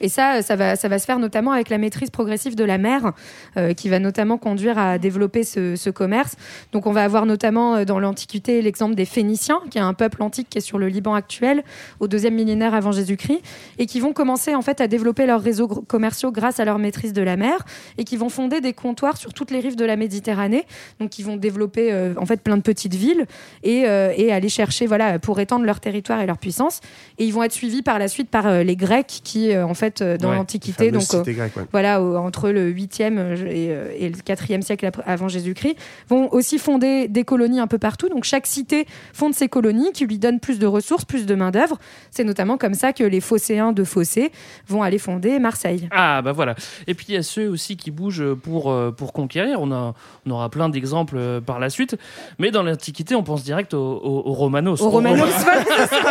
Et 0.00 0.08
ça, 0.08 0.42
ça 0.42 0.56
va, 0.56 0.76
ça 0.76 0.88
va 0.88 0.98
se 0.98 1.04
faire 1.04 1.18
notamment 1.18 1.52
avec 1.52 1.68
la 1.68 1.78
maîtrise 1.78 2.10
progressive 2.10 2.54
de 2.54 2.64
la 2.64 2.78
mer, 2.78 3.12
euh, 3.56 3.74
qui 3.74 3.88
va 3.88 3.98
notamment 3.98 4.38
conduire 4.38 4.78
à 4.78 4.98
développer 4.98 5.44
ce, 5.44 5.76
ce 5.76 5.90
commerce. 5.90 6.36
Donc, 6.72 6.86
on 6.86 6.92
va 6.92 7.04
avoir 7.04 7.26
notamment 7.26 7.76
euh, 7.76 7.84
dans 7.84 8.00
l'Antiquité 8.00 8.62
l'exemple 8.62 8.94
des 8.94 9.04
Phéniciens, 9.04 9.60
qui 9.70 9.78
est 9.78 9.82
un 9.82 9.94
peuple 9.94 10.22
antique 10.22 10.48
qui 10.48 10.58
est 10.58 10.62
sur 10.62 10.78
le 10.78 10.88
Liban 10.88 11.14
actuel, 11.14 11.62
au 12.00 12.08
deuxième 12.08 12.34
millénaire 12.34 12.74
avant 12.74 12.92
Jésus-Christ, 12.92 13.42
et 13.78 13.86
qui 13.86 14.00
vont 14.00 14.12
commencer 14.12 14.54
en 14.54 14.62
fait 14.62 14.80
à 14.80 14.88
développer 14.88 15.26
leurs 15.26 15.42
réseaux 15.42 15.68
commerciaux 15.68 16.32
grâce 16.32 16.60
à 16.60 16.64
leur 16.64 16.78
maîtrise 16.78 17.12
de 17.12 17.22
la 17.22 17.36
mer, 17.36 17.64
et 17.98 18.04
qui 18.04 18.16
vont 18.16 18.30
fonder 18.30 18.60
des 18.60 18.72
comptoirs 18.72 19.16
sur 19.16 19.34
toutes 19.34 19.50
les 19.50 19.60
rives 19.60 19.76
de 19.76 19.84
la 19.84 19.96
Méditerranée. 19.96 20.64
Donc, 20.98 21.18
ils 21.18 21.24
vont 21.24 21.36
développer 21.36 21.92
euh, 21.92 22.14
en 22.16 22.26
fait 22.26 22.40
plein 22.40 22.56
de 22.56 22.62
petites 22.62 22.94
villes 22.94 23.26
et, 23.62 23.86
euh, 23.86 24.12
et 24.16 24.32
aller 24.32 24.48
chercher, 24.48 24.86
voilà, 24.86 25.18
pour 25.18 25.38
étendre 25.40 25.64
leur 25.64 25.80
territoire 25.80 26.20
et 26.20 26.26
leur 26.26 26.38
puissance. 26.38 26.80
Et 27.18 27.24
ils 27.26 27.32
vont 27.32 27.42
être 27.42 27.52
suivis 27.52 27.82
par 27.82 27.98
la 27.98 28.08
suite 28.08 28.30
par 28.30 28.46
euh, 28.46 28.62
les 28.62 28.76
Grecs 28.76 29.20
qui, 29.22 29.49
euh, 29.56 29.66
en 29.66 29.74
fait, 29.74 30.00
euh, 30.02 30.16
dans 30.16 30.30
Ouais, 30.30 30.36
l'Antiquité, 30.36 30.90
donc 30.90 31.02
euh, 31.14 31.22
ouais. 31.24 31.50
voilà, 31.72 32.00
entre 32.02 32.50
le 32.50 32.72
8e 32.72 33.46
et, 33.46 34.04
et 34.04 34.08
le 34.08 34.16
4e 34.16 34.62
siècle 34.62 34.90
avant 35.06 35.28
Jésus-Christ, 35.28 35.76
vont 36.08 36.28
aussi 36.32 36.58
fonder 36.58 37.08
des 37.08 37.24
colonies 37.24 37.60
un 37.60 37.66
peu 37.66 37.78
partout. 37.78 38.08
Donc 38.08 38.24
chaque 38.24 38.46
cité 38.46 38.86
fonde 39.12 39.34
ses 39.34 39.48
colonies 39.48 39.92
qui 39.92 40.06
lui 40.06 40.18
donnent 40.18 40.40
plus 40.40 40.58
de 40.58 40.66
ressources, 40.66 41.04
plus 41.04 41.26
de 41.26 41.34
main-d'œuvre. 41.34 41.78
C'est 42.10 42.24
notamment 42.24 42.56
comme 42.58 42.74
ça 42.74 42.92
que 42.92 43.04
les 43.04 43.20
phocéens 43.20 43.72
de 43.72 43.84
Fossé 43.84 44.32
vont 44.68 44.82
aller 44.82 44.98
fonder 44.98 45.38
Marseille. 45.38 45.88
Ah 45.90 46.22
bah 46.22 46.32
voilà. 46.32 46.54
Et 46.86 46.94
puis 46.94 47.06
il 47.08 47.14
y 47.14 47.18
a 47.18 47.22
ceux 47.22 47.48
aussi 47.48 47.76
qui 47.76 47.90
bougent 47.90 48.34
pour, 48.34 48.74
pour 48.96 49.12
conquérir. 49.12 49.60
On, 49.60 49.70
a, 49.72 49.94
on 50.26 50.30
aura 50.30 50.48
plein 50.50 50.68
d'exemples 50.68 51.40
par 51.44 51.58
la 51.58 51.70
suite. 51.70 51.96
Mais 52.38 52.50
dans 52.50 52.62
l'Antiquité, 52.62 53.14
on 53.14 53.22
pense 53.22 53.42
direct 53.44 53.74
aux, 53.74 53.78
aux- 53.78 54.22
aux 54.28 54.32
Romanos. 54.34 54.80
Aux 54.80 54.90
Romanos, 54.90 55.28
ça, 55.38 55.62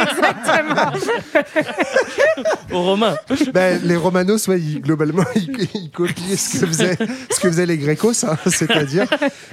exactement. 0.03 0.91
Aux 2.73 2.81
Romains. 2.83 3.15
Ben, 3.53 3.81
les 3.83 3.95
Romanos, 3.95 4.47
ouais, 4.47 4.59
ils- 4.59 4.81
globalement, 4.81 5.23
ils, 5.35 5.67
ils 5.75 5.91
copiaient 5.91 6.35
ce 6.37 6.59
que 6.61 6.65
faisaient, 6.67 6.97
ce 7.29 7.39
que 7.39 7.49
faisaient 7.49 7.65
les 7.65 7.77
Grécos, 7.77 8.25
hein, 8.25 8.37
c'est-à-dire 8.45 9.05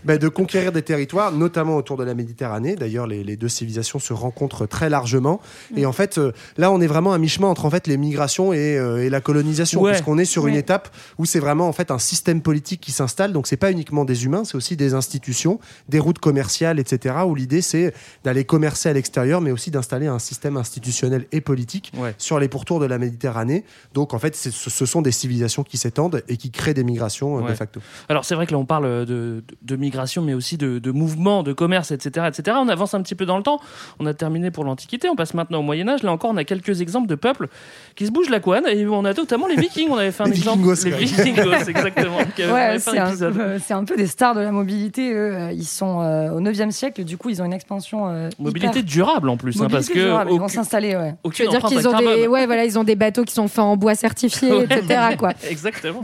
ben, 0.05 0.19
de 0.19 0.29
conquérir 0.29 0.73
des 0.73 0.83
territoires, 0.83 1.33
notamment 1.33 1.77
autour 1.77 1.97
de 1.97 2.05
la 2.05 2.15
Méditerranée. 2.15 2.77
D'ailleurs, 2.77 3.07
les, 3.07 3.25
les 3.25 3.37
deux 3.37 3.49
civilisations 3.49 3.99
se 3.99 4.13
rencontrent 4.13 4.67
très 4.67 4.89
largement. 4.91 5.41
Et 5.77 5.87
en 5.87 5.93
fait, 5.93 6.19
euh, 6.19 6.33
là, 6.57 6.71
on 6.71 6.81
est 6.81 6.87
vraiment 6.87 7.13
à 7.13 7.19
mi-chemin 7.19 7.49
entre 7.49 7.65
en 7.65 7.71
fait 7.71 7.87
les 7.87 7.97
migrations 7.97 8.53
et, 8.53 8.77
euh, 8.79 9.05
et 9.05 9.11
la 9.11 9.21
colonisation, 9.21 9.83
Ouais. 9.83 9.93
puisqu'on 9.93 10.19
est 10.19 10.25
sur 10.25 10.47
une 10.47 10.55
étape 10.55 10.95
où 11.19 11.25
c'est 11.25 11.41
vraiment 11.41 11.69
en 11.69 11.73
fait 11.73 11.91
un 11.91 11.99
système 11.99 12.41
politique 12.43 12.81
qui 12.81 12.93
s'installe. 12.93 13.33
Donc, 13.33 13.47
c'est 13.47 13.57
pas 13.57 13.71
uniquement 13.71 14.05
des 14.05 14.25
humains, 14.25 14.45
c'est 14.45 14.57
aussi 14.57 14.77
des 14.77 14.95
institutions, 14.95 15.59
des 15.89 15.99
routes 15.99 16.19
commerciales, 16.19 16.79
etc. 16.79 17.15
Où 17.27 17.35
l'idée 17.35 17.61
c'est 17.63 17.93
d'aller 18.25 18.45
commercer 18.45 18.89
à 18.89 18.93
l'extérieur, 18.93 19.41
mais 19.41 19.51
aussi 19.53 19.71
d'installer 19.71 20.07
un 20.07 20.19
système 20.19 20.57
institutionnel 20.57 21.27
et 21.33 21.41
politique 21.41 21.93
Ouais. 21.99 22.15
sur 22.19 22.39
les 22.39 22.49
pourtours 22.49 22.81
de 22.81 22.87
la 22.87 22.99
Méditerranée. 22.99 23.65
Donc 23.95 24.15
en 24.15 24.19
fait, 24.19 24.35
ce 24.37 24.87
sont 24.87 25.03
des 25.03 25.13
civilisations 25.13 25.63
qui 25.65 25.77
s'étendent 25.79 26.23
et 26.29 26.37
qui 26.37 26.51
créent 26.51 26.75
des 26.75 26.85
migrations 26.85 27.45
euh, 27.45 27.49
de 27.49 27.55
facto. 27.55 27.81
Alors 28.09 28.25
c'est 28.25 28.35
vrai 28.35 28.47
que 28.47 28.53
là 28.53 28.59
on 28.59 28.65
parle 28.67 28.85
de, 29.01 29.05
de, 29.05 29.45
de 29.63 29.77
migration, 29.77 30.23
mais 30.23 30.35
aussi 30.35 30.57
de, 30.57 30.79
de 30.79 30.91
mouvement, 30.91 31.43
de 31.43 31.53
commerce, 31.53 31.91
etc., 31.91 32.27
etc. 32.29 32.57
On 32.61 32.69
avance 32.69 32.95
un 32.95 33.03
petit 33.03 33.15
peu 33.15 33.27
dans 33.27 33.37
le 33.37 33.43
temps. 33.43 33.61
On 33.99 34.07
a 34.07 34.15
terminé 34.15 34.51
pour 34.51 34.65
l'Antiquité, 34.65 35.09
on 35.09 35.17
passe 35.17 35.35
maintenant 35.35 35.61
au 35.61 35.63
Moyen 35.63 35.89
Âge. 35.89 36.03
Là 36.03 36.13
encore, 36.13 36.31
on 36.31 36.37
a 36.37 36.45
quelques 36.45 36.81
exemples 36.81 37.09
de 37.09 37.15
peuples 37.15 37.49
qui 37.95 38.07
se 38.07 38.11
bougent 38.11 38.31
la 38.31 38.41
couenne. 38.41 38.65
Et 38.69 38.87
on 38.87 39.05
a 39.05 39.13
notamment 39.13 39.47
les 39.47 39.57
Vikings. 39.57 39.89
On 39.91 39.97
avait 39.97 40.13
fait 40.13 40.23
un 40.23 40.27
Les 40.31 40.33
exemple. 40.39 40.59
Vikingos, 40.63 40.85
les. 40.85 40.91
Vikingos, 41.07 41.69
exactement. 41.69 42.19
Ouais, 42.39 42.79
c'est 42.79 43.73
un 43.75 43.85
peu- 43.85 43.97
des 43.97 44.07
stars 44.07 44.35
de 44.35 44.41
la 44.41 44.53
mobilité. 44.53 45.13
Eux. 45.13 45.51
Ils 45.53 45.65
sont 45.65 46.01
euh, 46.01 46.31
au 46.31 46.41
9e 46.41 46.71
siècle, 46.71 47.03
du 47.05 47.17
coup, 47.17 47.31
ils 47.31 47.41
ont 47.43 47.45
une 47.45 47.53
expansion. 47.53 48.09
euh, 48.09 48.29
Mobilité 48.39 48.81
hyper- 48.81 48.85
durable 48.85 49.29
en 49.29 49.37
plus, 49.37 49.61
hein, 49.61 49.69
parce 49.71 49.89
que 49.89 50.33
ils 50.33 50.39
vont 50.39 50.49
s'installer. 50.49 50.95
Ouais. 50.97 51.13
Tu 51.13 51.19
aucune 51.25 51.45
veux 51.47 51.51
dire 51.53 51.63
qu'ils 51.65 51.89
ont 51.89 51.99
des, 51.99 52.27
ouais, 52.27 52.47
voilà, 52.47 52.65
ils 52.65 52.79
ont 52.79 52.85
des 52.85 52.97
bateaux 52.97 53.25
qui 53.25 53.33
sont 53.35 53.49
en 53.63 53.77
bois 53.77 53.95
certifié, 53.95 54.63
etc. 54.65 55.17
Quoi. 55.19 55.33
Exactement. 55.51 56.03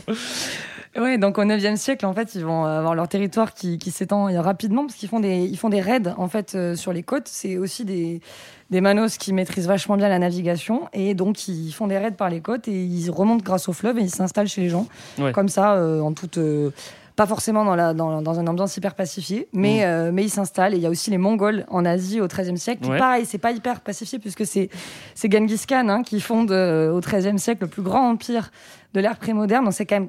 Ouais, 0.95 1.17
donc 1.17 1.39
au 1.39 1.43
9e 1.45 1.77
siècle, 1.77 2.05
en 2.05 2.13
fait, 2.13 2.35
ils 2.35 2.45
vont 2.45 2.65
avoir 2.65 2.95
leur 2.95 3.09
territoire 3.09 3.55
qui, 3.55 3.79
qui 3.79 3.91
s'étend 3.91 4.25
rapidement 4.43 4.85
parce 4.85 4.95
qu'ils 4.99 5.09
font 5.09 5.21
des, 5.21 5.39
ils 5.45 5.57
font 5.57 5.71
des 5.71 5.81
raids 5.81 6.13
en 6.19 6.29
fait 6.29 6.55
euh, 6.55 6.77
sur 6.77 6.93
les 6.93 7.03
côtes. 7.03 7.29
C'est 7.29 7.57
aussi 7.57 7.87
des, 7.87 8.21
des 8.71 8.83
manos 8.83 9.17
qui 9.17 9.33
maîtrisent 9.33 9.67
vachement 9.67 9.97
bien 9.97 10.11
la 10.11 10.19
navigation 10.19 10.83
et 10.93 11.15
donc 11.15 11.49
ils 11.49 11.73
font 11.73 11.87
des 11.87 11.97
raids 11.97 12.11
par 12.11 12.29
les 12.29 12.43
côtes 12.43 12.69
et 12.69 12.85
ils 12.85 13.11
remontent 13.11 13.43
grâce 13.43 13.71
au 13.71 13.73
fleuve 13.73 13.99
et 14.01 14.03
ils 14.03 14.11
s'installent 14.11 14.49
chez 14.49 14.61
les 14.61 14.69
gens 14.69 14.87
Ouais. 15.19 15.33
comme 15.33 15.49
ça 15.49 15.77
euh, 15.77 16.01
en 16.03 16.13
toute. 16.13 16.37
euh, 16.37 16.71
pas 17.23 17.27
forcément 17.29 17.65
dans, 17.65 17.77
la, 17.77 17.95
dans, 17.95 18.21
dans 18.21 18.41
une 18.41 18.49
ambiance 18.49 18.77
hyper 18.77 18.97
pacifiée, 18.97 19.47
mais, 19.53 19.85
euh, 19.85 20.11
mais 20.13 20.25
ils 20.25 20.31
s'installent. 20.31 20.75
Et 20.75 20.79
il 20.79 20.83
y 20.83 20.87
a 20.87 20.91
aussi 20.91 21.09
les 21.09 21.19
Mongols 21.19 21.65
en 21.69 21.85
Asie 21.85 22.21
au 22.21 22.27
XIIIe 22.27 22.59
siècle. 22.59 22.83
qui, 22.83 22.91
Ouais. 22.91 22.99
Pareil, 22.99 23.27
c'est 23.27 23.39
pas 23.39 23.53
hyper 23.53 23.81
pacifié 23.81 24.19
puisque 24.19 24.45
c'est 24.45 24.71
c'est 25.15 25.31
Genghis 25.31 25.63
Khan 25.69 25.89
hein, 25.89 26.03
qui 26.03 26.21
fonde 26.21 26.51
euh, 26.51 26.91
au 26.91 27.01
XIIIe 27.01 27.39
siècle 27.39 27.63
le 27.63 27.69
plus 27.69 27.83
grand 27.83 28.11
empire 28.11 28.51
de 28.93 29.01
l'ère 29.01 29.17
prémoderne. 29.19 29.65
Donc 29.65 29.73
c'est 29.73 29.87
quand 29.87 30.01
même 30.01 30.09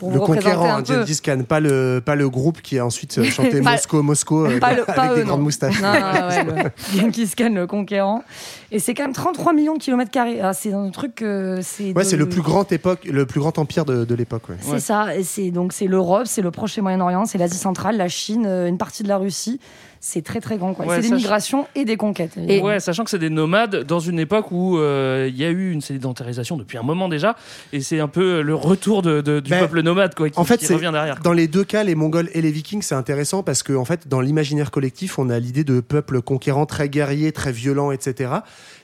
pour 0.00 0.10
le 0.10 0.16
vous 0.16 0.22
représenter 0.22 0.56
conquérant, 0.56 0.74
un 0.74 0.78
hein, 0.78 0.82
peu. 0.82 1.04
Khan, 1.22 1.42
pas 1.46 1.60
le, 1.60 2.00
pas 2.04 2.14
le 2.16 2.28
groupe 2.28 2.60
qui 2.62 2.78
a 2.78 2.84
ensuite 2.86 3.18
euh, 3.18 3.24
chanté 3.30 3.60
Pas- 3.60 3.72
Moscou, 3.72 4.02
Moscou 4.02 4.44
euh, 4.46 4.58
avec 4.62 4.86
pas 4.86 5.14
des 5.14 5.20
eux, 5.20 5.24
grandes 5.24 5.38
non. 5.38 5.44
moustaches. 5.44 5.80
Non, 5.80 5.92
non, 5.92 6.28
ouais, 6.28 6.44
le 6.94 7.00
Genghis 7.00 7.30
Khan, 7.36 7.50
le 7.54 7.66
conquérant. 7.66 8.24
Et 8.72 8.78
c'est 8.78 8.94
quand 8.94 9.02
même 9.04 9.12
33 9.12 9.52
millions 9.52 9.74
de 9.74 9.78
kilomètres 9.78 10.10
carrés. 10.10 10.40
Ah, 10.40 10.52
c'est 10.54 10.72
un 10.72 10.90
truc. 10.90 11.22
euh, 11.22 11.60
c'est 11.62 11.92
Ouais, 11.94 12.02
de- 12.02 12.08
c'est 12.08 12.16
le 12.16 12.28
plus 12.28 12.42
grand 12.42 12.72
époque, 12.72 13.04
le 13.04 13.26
plus 13.26 13.40
grand 13.40 13.58
empire 13.58 13.84
de, 13.84 14.04
de 14.04 14.14
l'époque. 14.14 14.48
ouais. 14.48 14.56
C'est 14.60 14.80
ça. 14.80 15.14
Et 15.14 15.22
c'est 15.22 15.50
donc 15.50 15.72
c'est 15.74 15.86
l'Europe, 15.86 16.26
c'est 16.26 16.42
le 16.42 16.50
Proche 16.50 16.78
et 16.78 16.80
Moyen-Orient, 16.80 17.26
c'est 17.26 17.38
l'Asie 17.38 17.58
centrale, 17.58 17.96
la 17.96 18.08
Chine, 18.08 18.46
euh, 18.46 18.66
une 18.68 18.78
partie 18.78 19.02
de 19.02 19.08
la 19.08 19.18
Russie. 19.18 19.60
C'est 20.02 20.22
très 20.22 20.40
très 20.40 20.56
grand. 20.56 20.72
quoi. 20.72 20.86
Ouais, 20.86 21.02
c'est 21.02 21.10
des 21.10 21.14
migrations 21.14 21.66
et 21.74 21.84
des 21.84 21.98
conquêtes. 21.98 22.32
Et 22.48 22.60
ouais, 22.62 22.80
sachant 22.80 23.04
que 23.04 23.10
c'est 23.10 23.18
des 23.18 23.28
nomades 23.28 23.84
dans 23.84 24.00
une 24.00 24.18
époque 24.18 24.50
où 24.50 24.78
euh, 24.78 25.28
il 25.30 25.36
y 25.36 25.44
a 25.44 25.50
eu 25.50 25.70
une 25.72 25.82
sédentarisation 25.82 26.56
depuis 26.56 26.78
un 26.78 26.82
moment 26.82 27.08
déjà, 27.08 27.36
et 27.74 27.80
c'est 27.82 28.00
un 28.00 28.08
peu 28.08 28.40
le 28.40 28.54
retour 28.54 29.02
de, 29.02 29.20
de- 29.20 29.40
du 29.40 29.50
Ben, 29.50 29.60
peuple 29.60 29.82
nomade 29.82 30.14
quoi, 30.14 30.30
qui, 30.30 30.38
en 30.38 30.44
fait, 30.44 30.56
qui 30.56 30.64
c'est- 30.64 30.74
revient 30.74 30.90
derrière. 30.90 31.20
Dans 31.22 31.34
les 31.34 31.48
deux 31.48 31.64
cas, 31.64 31.84
les 31.84 31.94
Mongols 31.94 32.30
et 32.32 32.40
les 32.40 32.50
Vikings, 32.50 32.80
c'est 32.80 32.94
intéressant 32.94 33.42
parce 33.42 33.62
que, 33.62 33.74
en 33.74 33.84
fait, 33.84 34.08
dans 34.08 34.22
l'imaginaire 34.22 34.70
collectif, 34.70 35.18
on 35.18 35.28
a 35.28 35.38
l'idée 35.38 35.64
de 35.64 35.80
peuples 35.80 36.22
conquérants 36.22 36.64
très 36.66 36.88
guerriers, 36.88 37.32
très 37.32 37.52
violents, 37.52 37.92
etc. 37.92 38.30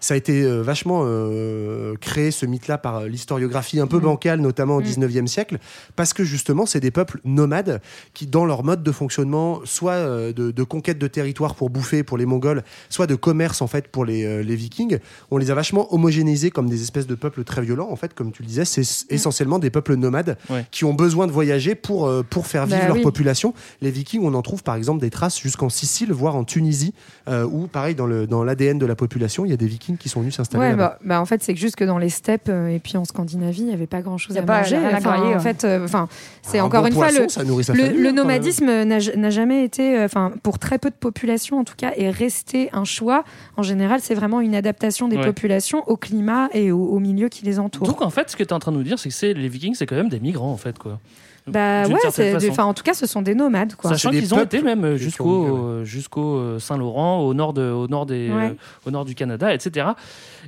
Ça 0.01 0.15
a 0.15 0.17
été 0.17 0.43
euh, 0.43 0.63
vachement 0.63 1.03
euh, 1.05 1.95
créé, 2.01 2.31
ce 2.31 2.47
mythe-là, 2.47 2.79
par 2.79 2.97
euh, 2.97 3.09
l'historiographie 3.09 3.81
un 3.81 3.87
peu 3.87 3.99
bancale, 3.99 4.41
notamment 4.41 4.77
au 4.77 4.83
19e 4.83 5.27
siècle, 5.27 5.59
parce 5.97 6.13
que 6.13 6.25
justement, 6.25 6.67
c'est 6.67 6.81
des 6.81 6.91
peuples 6.91 7.21
nomades 7.25 7.81
qui, 8.15 8.27
dans 8.27 8.45
leur 8.45 8.65
mode 8.65 8.83
de 8.83 8.93
fonctionnement, 8.93 9.61
soit 9.65 10.33
de, 10.33 10.51
de 10.51 10.63
conquête 10.63 10.99
de 10.99 11.07
territoire 11.07 11.55
pour 11.55 11.71
bouffer 11.71 12.03
pour 12.03 12.19
les 12.19 12.27
Mongols, 12.27 12.63
soit 12.89 13.07
de 13.07 13.15
commerce, 13.15 13.63
en 13.63 13.67
fait, 13.67 13.89
pour 13.89 14.05
les, 14.05 14.43
les 14.45 14.57
Vikings, 14.57 14.99
on 15.31 15.39
les 15.39 15.51
a 15.51 15.55
vachement 15.55 15.93
homogénéisés 15.95 16.51
comme 16.51 16.69
des 16.69 16.83
espèces 16.83 17.07
de 17.07 17.15
peuples 17.15 17.45
très 17.45 17.63
violents. 17.63 17.89
En 17.91 17.97
fait, 17.97 18.15
comme 18.15 18.33
tu 18.33 18.43
le 18.43 18.49
disais, 18.49 18.65
c'est 18.65 18.83
essentiellement 19.11 19.59
des 19.59 19.71
peuples 19.71 19.95
nomades 19.97 20.37
Ouais. 20.51 20.65
qui 20.71 20.85
ont 20.85 20.95
besoin 20.95 21.27
de 21.27 21.33
voyager 21.33 21.75
pour, 21.75 22.11
pour 22.31 22.47
faire 22.47 22.67
vivre 22.67 22.79
Bah 22.81 22.87
leur 22.89 22.97
oui. 22.97 23.03
population. 23.03 23.55
Les 23.81 23.91
Vikings, 23.91 24.23
on 24.25 24.35
en 24.35 24.43
trouve 24.43 24.63
par 24.63 24.75
exemple 24.77 25.01
des 25.01 25.11
traces 25.11 25.39
jusqu'en 25.41 25.69
Sicile, 25.69 26.13
voire 26.13 26.37
en 26.37 26.45
Tunisie, 26.45 26.95
euh, 27.29 27.45
où 27.45 27.67
pareil, 27.67 27.95
dans 27.95 28.07
le 28.07 28.27
dans 28.27 28.43
l'ADN 28.45 28.79
de 28.79 28.87
la 28.87 28.95
population, 28.97 29.45
il 29.45 29.51
y 29.51 29.55
a 29.55 29.57
des 29.57 29.67
Vikings 29.67 29.86
qui 29.99 30.09
sont 30.09 30.21
venus 30.21 30.35
s'installer. 30.37 30.65
Ouais, 30.71 30.75
bah, 30.75 30.99
bah, 31.05 31.21
en 31.21 31.25
fait, 31.25 31.43
c'est 31.43 31.55
que 31.55 31.61
juste 31.61 31.77
que 31.77 31.85
dans 31.85 31.99
les 31.99 32.09
steppes 32.09 32.49
euh, 32.49 32.69
et 32.69 32.79
puis 32.79 32.97
en 32.97 33.05
Scandinavie, 33.05 33.61
il 33.61 33.67
n'y 33.67 33.73
avait 33.73 33.87
pas 33.87 34.03
grand 34.03 34.19
chose 34.19 34.35
Y 34.35 34.39
a 34.41 34.43
à 34.43 34.45
pas- 34.47 34.59
manger. 34.63 34.77
à 34.77 34.97
Enfin, 34.97 35.21
en 35.23 35.33
ouais. 35.33 35.39
fait, 35.41 35.65
euh, 35.65 35.87
c'est 36.43 36.61
encore 36.61 36.83
bon 36.83 36.89
une 36.89 36.95
fois 36.95 37.09
poisson, 37.09 37.23
le, 37.41 37.63
famille, 37.63 38.09
hein, 38.09 38.13
nomadisme 38.13 38.85
n'a 38.85 39.31
jamais 39.31 39.65
été, 39.65 39.97
euh, 39.99 40.05
enfin, 40.07 40.33
pour 40.43 40.59
très 40.59 40.79
peu 40.79 40.91
de 40.91 40.95
populations 40.97 41.59
en 41.59 41.65
tout 41.65 41.77
cas, 41.77 41.93
est 41.97 42.11
resté 42.11 42.69
un 42.73 42.85
choix. 42.85 43.25
En 43.57 43.63
général, 43.63 44.01
c'est 44.03 44.15
vraiment 44.15 44.41
une 44.41 44.55
adaptation 44.55 45.09
des 45.09 45.17
Ouais. 45.17 45.25
populations 45.25 45.83
au 45.89 45.97
climat 45.97 46.49
et 46.53 46.73
au, 46.73 46.83
au 46.85 46.99
milieu 46.99 47.29
qui 47.29 47.45
les 47.45 47.59
entoure. 47.59 47.87
Donc 47.87 48.03
en 48.03 48.11
fait, 48.11 48.31
ce 48.31 48.37
que 48.37 48.43
tu 48.43 48.49
es 48.51 48.53
en 48.53 48.59
train 48.59 48.73
de 48.73 48.77
nous 48.77 48.83
dire, 48.83 48.99
c'est 48.99 49.09
que 49.11 49.15
c'est- 49.15 49.35
les 49.35 49.49
Vikings, 49.49 49.75
c'est 49.75 49.87
quand 49.87 49.97
même 49.97 50.09
des 50.09 50.21
migrants 50.21 50.51
en 50.53 50.57
fait, 50.57 50.79
quoi. 50.79 50.99
Bah 51.47 51.87
ouais, 51.87 51.95
c'est- 52.11 52.51
enfin, 52.51 52.65
en 52.65 52.75
tout 52.75 52.83
cas, 52.83 52.95
ce 52.95 53.07
sont 53.07 53.23
des 53.23 53.35
nomades, 53.35 53.75
quoi. 53.77 53.91
Sachant 53.91 54.11
des 54.11 54.21
qu'ils 54.21 54.35
ont 54.35 54.43
été 54.43 54.63
même 54.63 54.85
euh, 54.85 54.97
jusqu'au 54.97 55.57
euh, 55.57 55.85
jusqu'au 55.85 56.37
euh, 56.37 56.59
Saint-Laurent, 56.59 57.21
au 57.21 57.35
nord 57.35 57.53
de, 57.53 57.71
au 57.71 57.87
nord 57.89 58.07
des, 58.07 58.29
Ouais. 58.31 58.47
euh, 58.51 58.55
au 58.87 58.91
nord 58.91 59.05
du 59.05 59.15
Canada, 59.15 59.53
etc., 59.55 59.87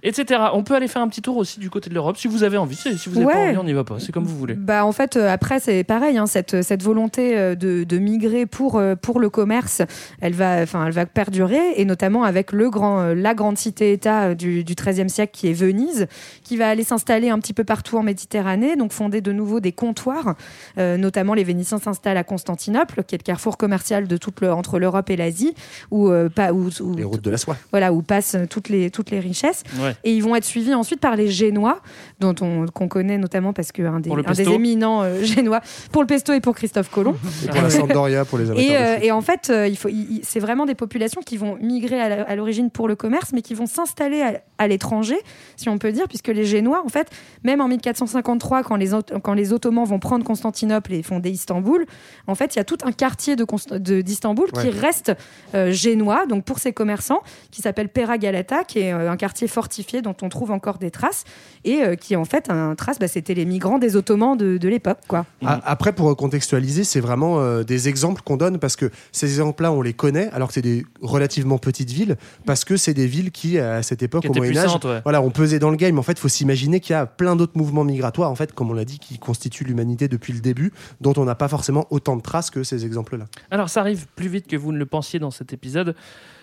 etc. 0.02 0.40
On 0.54 0.62
peut 0.62 0.74
aller 0.74 0.88
faire 0.88 1.02
un 1.02 1.08
petit 1.08 1.22
tour 1.22 1.36
aussi 1.36 1.60
du 1.60 1.70
côté 1.70 1.88
de 1.90 1.94
l'Europe 1.94 2.16
si 2.16 2.28
vous 2.28 2.42
avez 2.42 2.56
envie. 2.56 2.76
Si 2.76 3.08
vous 3.08 3.20
n'avez 3.20 3.26
pas 3.32 3.38
Ouais. 3.38 3.48
envie, 3.48 3.58
on 3.58 3.64
n'y 3.64 3.72
va 3.72 3.84
pas. 3.84 3.98
C'est 3.98 4.12
comme 4.12 4.24
vous 4.24 4.36
voulez. 4.36 4.54
Bah 4.54 4.84
en 4.84 4.92
fait 4.92 5.16
après 5.16 5.60
c'est 5.60 5.84
pareil 5.84 6.18
hein, 6.18 6.26
cette 6.26 6.62
cette 6.62 6.82
volonté 6.82 7.34
de, 7.56 7.84
de 7.84 7.98
migrer 7.98 8.46
pour 8.46 8.80
pour 9.02 9.20
le 9.20 9.30
commerce 9.30 9.82
elle 10.20 10.34
va 10.34 10.62
enfin 10.62 10.86
elle 10.86 10.92
va 10.92 11.06
perdurer 11.06 11.60
et 11.76 11.84
notamment 11.84 12.24
avec 12.24 12.52
le 12.52 12.70
grand 12.70 13.12
la 13.14 13.34
grande 13.34 13.58
cité 13.58 13.92
État 13.92 14.34
du 14.34 14.64
du 14.64 14.74
XIIIe 14.74 15.10
siècle 15.10 15.32
qui 15.34 15.48
est 15.48 15.52
Venise 15.52 16.06
qui 16.44 16.56
va 16.56 16.68
aller 16.68 16.84
s'installer 16.84 17.30
un 17.30 17.38
petit 17.38 17.52
peu 17.52 17.64
partout 17.64 17.96
en 17.98 18.02
Méditerranée 18.02 18.76
donc 18.76 18.92
fonder 18.92 19.20
de 19.20 19.32
nouveau 19.32 19.60
des 19.60 19.72
comptoirs 19.72 20.34
Euh, 20.78 20.87
notamment 20.96 21.34
les 21.34 21.44
Vénitiens 21.44 21.78
s'installent 21.78 22.16
à 22.16 22.24
Constantinople 22.24 23.02
qui 23.04 23.14
est 23.14 23.18
le 23.18 23.22
carrefour 23.24 23.56
commercial 23.56 24.06
de 24.08 24.16
toute 24.16 24.40
le, 24.40 24.52
entre 24.52 24.78
l'Europe 24.78 25.10
et 25.10 25.16
l'Asie 25.16 25.54
où 25.90 26.08
euh, 26.08 26.28
pas 26.28 26.52
où, 26.52 26.68
où- 26.80 26.94
Les 26.94 27.04
routes 27.04 27.22
de 27.22 27.30
la 27.30 27.36
soie. 27.36 27.56
voilà 27.70 27.92
où 27.92 28.02
passent 28.02 28.36
toutes 28.50 28.68
les 28.68 28.90
toutes 28.90 29.10
les 29.10 29.20
richesses 29.20 29.62
Ouais. 29.80 29.94
et 30.04 30.12
ils 30.14 30.22
vont 30.22 30.34
être 30.36 30.44
suivis 30.44 30.74
ensuite 30.74 31.00
par 31.00 31.16
les 31.16 31.28
Génois, 31.28 31.80
dont 32.20 32.34
on 32.40 32.66
qu'on 32.66 32.88
connaît 32.88 33.18
notamment 33.18 33.52
parce 33.52 33.72
qu'un 33.72 34.00
des, 34.00 34.10
un 34.10 34.16
des 34.16 34.22
pesto. 34.22 34.52
éminents 34.52 35.02
euh, 35.02 35.22
Génois, 35.22 35.60
pour 35.92 36.02
le 36.02 36.06
pesto 36.06 36.32
et 36.32 36.40
pour 36.40 36.54
Christophe 36.54 36.90
Colomb. 36.90 37.16
Et 37.44 37.48
pour 37.48 37.60
la 37.62 37.70
Sampdoria, 37.70 38.24
pour 38.24 38.38
les 38.38 38.50
Et, 38.60 38.76
euh, 38.76 38.98
et 39.02 39.10
en 39.12 39.20
fait, 39.20 39.50
euh, 39.50 39.66
il 39.66 39.76
faut, 39.76 39.88
il- 39.88 40.18
il- 40.18 40.20
c'est 40.24 40.40
vraiment 40.40 40.64
des 40.66 40.74
populations 40.74 41.20
qui 41.24 41.36
vont 41.36 41.56
migrer 41.60 42.00
à 42.00 42.08
la- 42.08 42.22
à 42.22 42.36
l'origine 42.36 42.70
pour 42.70 42.88
le 42.88 42.94
commerce, 42.96 43.32
mais 43.32 43.42
qui 43.42 43.54
vont 43.54 43.66
s'installer 43.66 44.22
à, 44.22 44.40
à 44.58 44.68
l'étranger, 44.68 45.16
si 45.56 45.68
on 45.68 45.78
peut 45.78 45.92
dire, 45.92 46.06
puisque 46.08 46.28
les 46.28 46.44
Génois, 46.44 46.82
en 46.84 46.88
fait, 46.88 47.08
même 47.44 47.60
en 47.60 47.68
1453, 47.68 48.62
quand 48.62 48.76
les, 48.76 48.90
quand 49.22 49.34
les 49.34 49.52
Ottomans 49.52 49.84
vont 49.84 49.98
prendre 49.98 50.24
Constantinople 50.24 50.77
et 50.90 51.02
fonder 51.02 51.30
Istanbul, 51.30 51.86
en 52.26 52.34
fait, 52.34 52.54
il 52.54 52.58
y 52.58 52.60
a 52.60 52.64
tout 52.64 52.78
un 52.84 52.92
quartier 52.92 53.36
de 53.36 53.44
Const- 53.44 53.72
de- 53.78 54.00
d'Istanbul 54.00 54.50
qui 54.52 54.66
Ouais. 54.66 54.70
reste 54.70 55.12
euh, 55.54 55.70
génois, 55.72 56.26
donc 56.26 56.44
pour 56.44 56.58
ces 56.58 56.72
commerçants, 56.72 57.22
qui 57.50 57.62
s'appelle 57.62 57.88
Pera 57.88 58.18
Galata, 58.18 58.64
qui 58.64 58.80
est 58.80 58.92
euh, 58.92 59.10
un 59.10 59.16
quartier 59.16 59.48
fortifié 59.48 60.02
dont 60.02 60.14
on 60.22 60.28
trouve 60.28 60.50
encore 60.50 60.78
des 60.78 60.90
traces, 60.90 61.24
et 61.64 61.82
euh, 61.82 61.94
qui 61.96 62.16
en 62.16 62.24
fait, 62.24 62.50
un 62.50 62.74
trace, 62.74 62.98
bah, 62.98 63.08
c'était 63.08 63.34
les 63.34 63.44
migrants 63.44 63.78
des 63.78 63.96
Ottomans 63.96 64.36
de, 64.36 64.56
de 64.58 64.68
l'époque, 64.68 64.98
quoi. 65.08 65.26
A- 65.44 65.60
Après, 65.64 65.92
pour 65.92 66.14
contextualiser, 66.16 66.84
c'est 66.84 67.00
vraiment 67.00 67.40
euh, 67.40 67.62
des 67.62 67.88
exemples 67.88 68.22
qu'on 68.22 68.36
donne 68.36 68.58
parce 68.58 68.76
que 68.76 68.90
ces 69.12 69.26
exemples-là, 69.26 69.72
on 69.72 69.82
les 69.82 69.92
connaît, 69.94 70.30
alors 70.32 70.48
que 70.48 70.54
c'est 70.54 70.62
des 70.62 70.84
relativement 71.02 71.58
petites 71.58 71.90
villes, 71.90 72.16
parce 72.46 72.64
que 72.64 72.76
c'est 72.76 72.94
des 72.94 73.06
villes 73.06 73.30
qui, 73.30 73.58
à 73.58 73.82
cette 73.82 74.02
époque, 74.02 74.24
au 74.24 74.28
étaient 74.28 74.38
Moyen 74.40 74.56
Âge, 74.56 74.64
puissantes, 74.64 74.84
ouais. 74.84 75.00
voilà, 75.04 75.22
on 75.22 75.30
pesait 75.30 75.58
dans 75.58 75.70
le 75.70 75.76
game. 75.76 75.98
En 75.98 76.02
fait, 76.02 76.12
il 76.12 76.20
faut 76.20 76.28
s'imaginer 76.28 76.80
qu'il 76.80 76.92
y 76.92 76.96
a 76.96 77.06
plein 77.06 77.36
d'autres 77.36 77.56
mouvements 77.56 77.84
migratoires, 77.84 78.30
en 78.30 78.34
fait, 78.34 78.52
comme 78.52 78.70
on 78.70 78.74
l'a 78.74 78.84
dit, 78.84 78.98
qui 78.98 79.18
constituent 79.18 79.64
l'humanité 79.64 80.08
depuis 80.08 80.32
le 80.32 80.40
début, 80.40 80.67
dont 81.00 81.14
on 81.16 81.24
n'a 81.24 81.34
pas 81.34 81.48
forcément 81.48 81.86
autant 81.90 82.16
de 82.16 82.22
traces 82.22 82.50
que 82.50 82.62
ces 82.62 82.84
exemples-là. 82.86 83.26
Alors 83.50 83.68
ça 83.68 83.80
arrive 83.80 84.06
plus 84.16 84.28
vite 84.28 84.46
que 84.46 84.56
vous 84.56 84.72
ne 84.72 84.78
le 84.78 84.86
pensiez 84.86 85.18
dans 85.18 85.30
cet 85.30 85.52
épisode. 85.52 85.94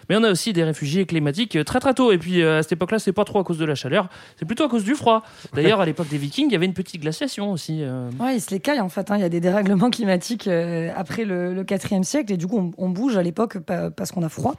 Mais 0.08 0.15
on 0.15 0.24
a 0.24 0.29
aussi 0.29 0.53
des 0.53 0.63
réfugiés 0.63 1.08
climatiques 1.08 1.55
euh, 1.55 1.63
très 1.63 1.79
très 1.79 1.96
tôt. 1.96 2.12
Et 2.12 2.20
puis 2.20 2.44
euh, 2.44 2.60
à 2.60 2.62
cette 2.63 2.74
époque-là, 2.74 3.00
c'est 3.00 3.12
pas 3.12 3.24
trop 3.25 3.39
à 3.39 3.44
cause 3.44 3.58
de 3.58 3.65
la 3.65 3.74
chaleur, 3.74 4.08
c'est 4.38 4.46
plutôt 4.46 4.63
à 4.63 4.70
cause 4.70 4.84
du 4.84 4.94
froid. 4.94 5.24
D'ailleurs, 5.55 5.82
à 5.82 5.86
l'époque 5.88 6.10
des 6.10 6.20
Vikings, 6.20 6.46
il 6.48 6.51
y 6.51 6.55
avait 6.55 6.67
une 6.67 6.75
petite 6.75 7.01
glaciation 7.01 7.51
aussi. 7.51 7.79
euh. 7.82 8.12
Ouais, 8.20 8.36
ils 8.36 8.41
se 8.41 8.51
les 8.51 8.60
caillent 8.60 8.82
en 8.82 8.89
fait. 8.89 9.10
hein. 9.10 9.17
Il 9.17 9.22
y 9.22 9.25
a 9.25 9.29
des 9.29 9.39
dérèglements 9.39 9.89
climatiques 9.89 10.48
euh, 10.48 10.91
après 10.96 11.25
le, 11.25 11.63
4e 11.63 12.03
siècle 12.03 12.32
et 12.34 12.38
du 12.38 12.46
coup 12.46 12.60
on, 12.77 12.86
on 12.86 12.89
bouge 12.89 13.17
à 13.17 13.24
l'époque 13.24 13.58
pa- 13.58 13.89
parce 13.89 14.12
qu'on 14.12 14.22
a 14.22 14.29
froid. 14.29 14.53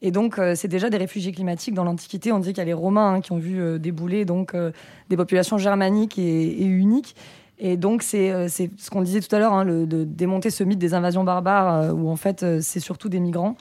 Et 0.00 0.10
donc 0.12 0.38
euh, 0.38 0.54
c'est 0.54 0.68
déjà 0.68 0.88
des 0.88 0.96
réfugiés 0.96 1.32
climatiques 1.32 1.74
dans 1.74 1.84
l'Antiquité. 1.84 2.32
On 2.32 2.38
dit 2.38 2.48
qu'il 2.54 2.58
y 2.58 2.60
a 2.62 2.64
les 2.64 2.72
Romains 2.72 3.16
hein, 3.16 3.20
qui 3.20 3.32
ont 3.32 3.38
vu 3.38 3.60
euh, 3.60 3.78
débouler 3.78 4.24
donc 4.24 4.54
euh, 4.54 4.70
des 5.10 5.18
populations 5.18 5.58
germaniques 5.58 6.18
et, 6.18 6.62
et 6.62 6.64
uniques. 6.64 7.14
Et 7.58 7.76
donc 7.76 8.02
c'est 8.02 8.30
euh, 8.30 8.48
c'est 8.48 8.70
ce 8.76 8.90
qu'on 8.90 9.02
disait 9.02 9.20
tout 9.20 9.34
à 9.34 9.38
l'heure, 9.38 9.52
hein, 9.52 9.64
de 9.64 10.04
démonter 10.04 10.50
ce 10.50 10.62
mythe 10.64 10.78
des 10.78 10.94
invasions 10.94 11.24
barbares 11.24 11.74
euh, 11.74 11.92
où 11.92 12.10
en 12.10 12.16
fait 12.16 12.42
euh, 12.42 12.58
c'est 12.60 12.80
surtout 12.80 13.08
des 13.08 13.20
migrants. 13.20 13.56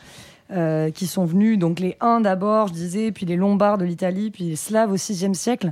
qui 0.94 1.08
sont 1.08 1.25
venus, 1.25 1.58
donc 1.58 1.80
les 1.80 1.98
Huns 2.02 2.22
d'abord, 2.22 2.68
je 2.68 2.74
disais, 2.74 3.12
puis 3.12 3.25
les 3.25 3.36
Lombards 3.36 3.80
de 3.80 3.86
l'Italie, 3.86 4.30
puis 4.30 4.44
les 4.44 4.56
Slaves 4.56 4.92
au 4.92 4.96
6e 4.96 5.34
siècle. 5.34 5.72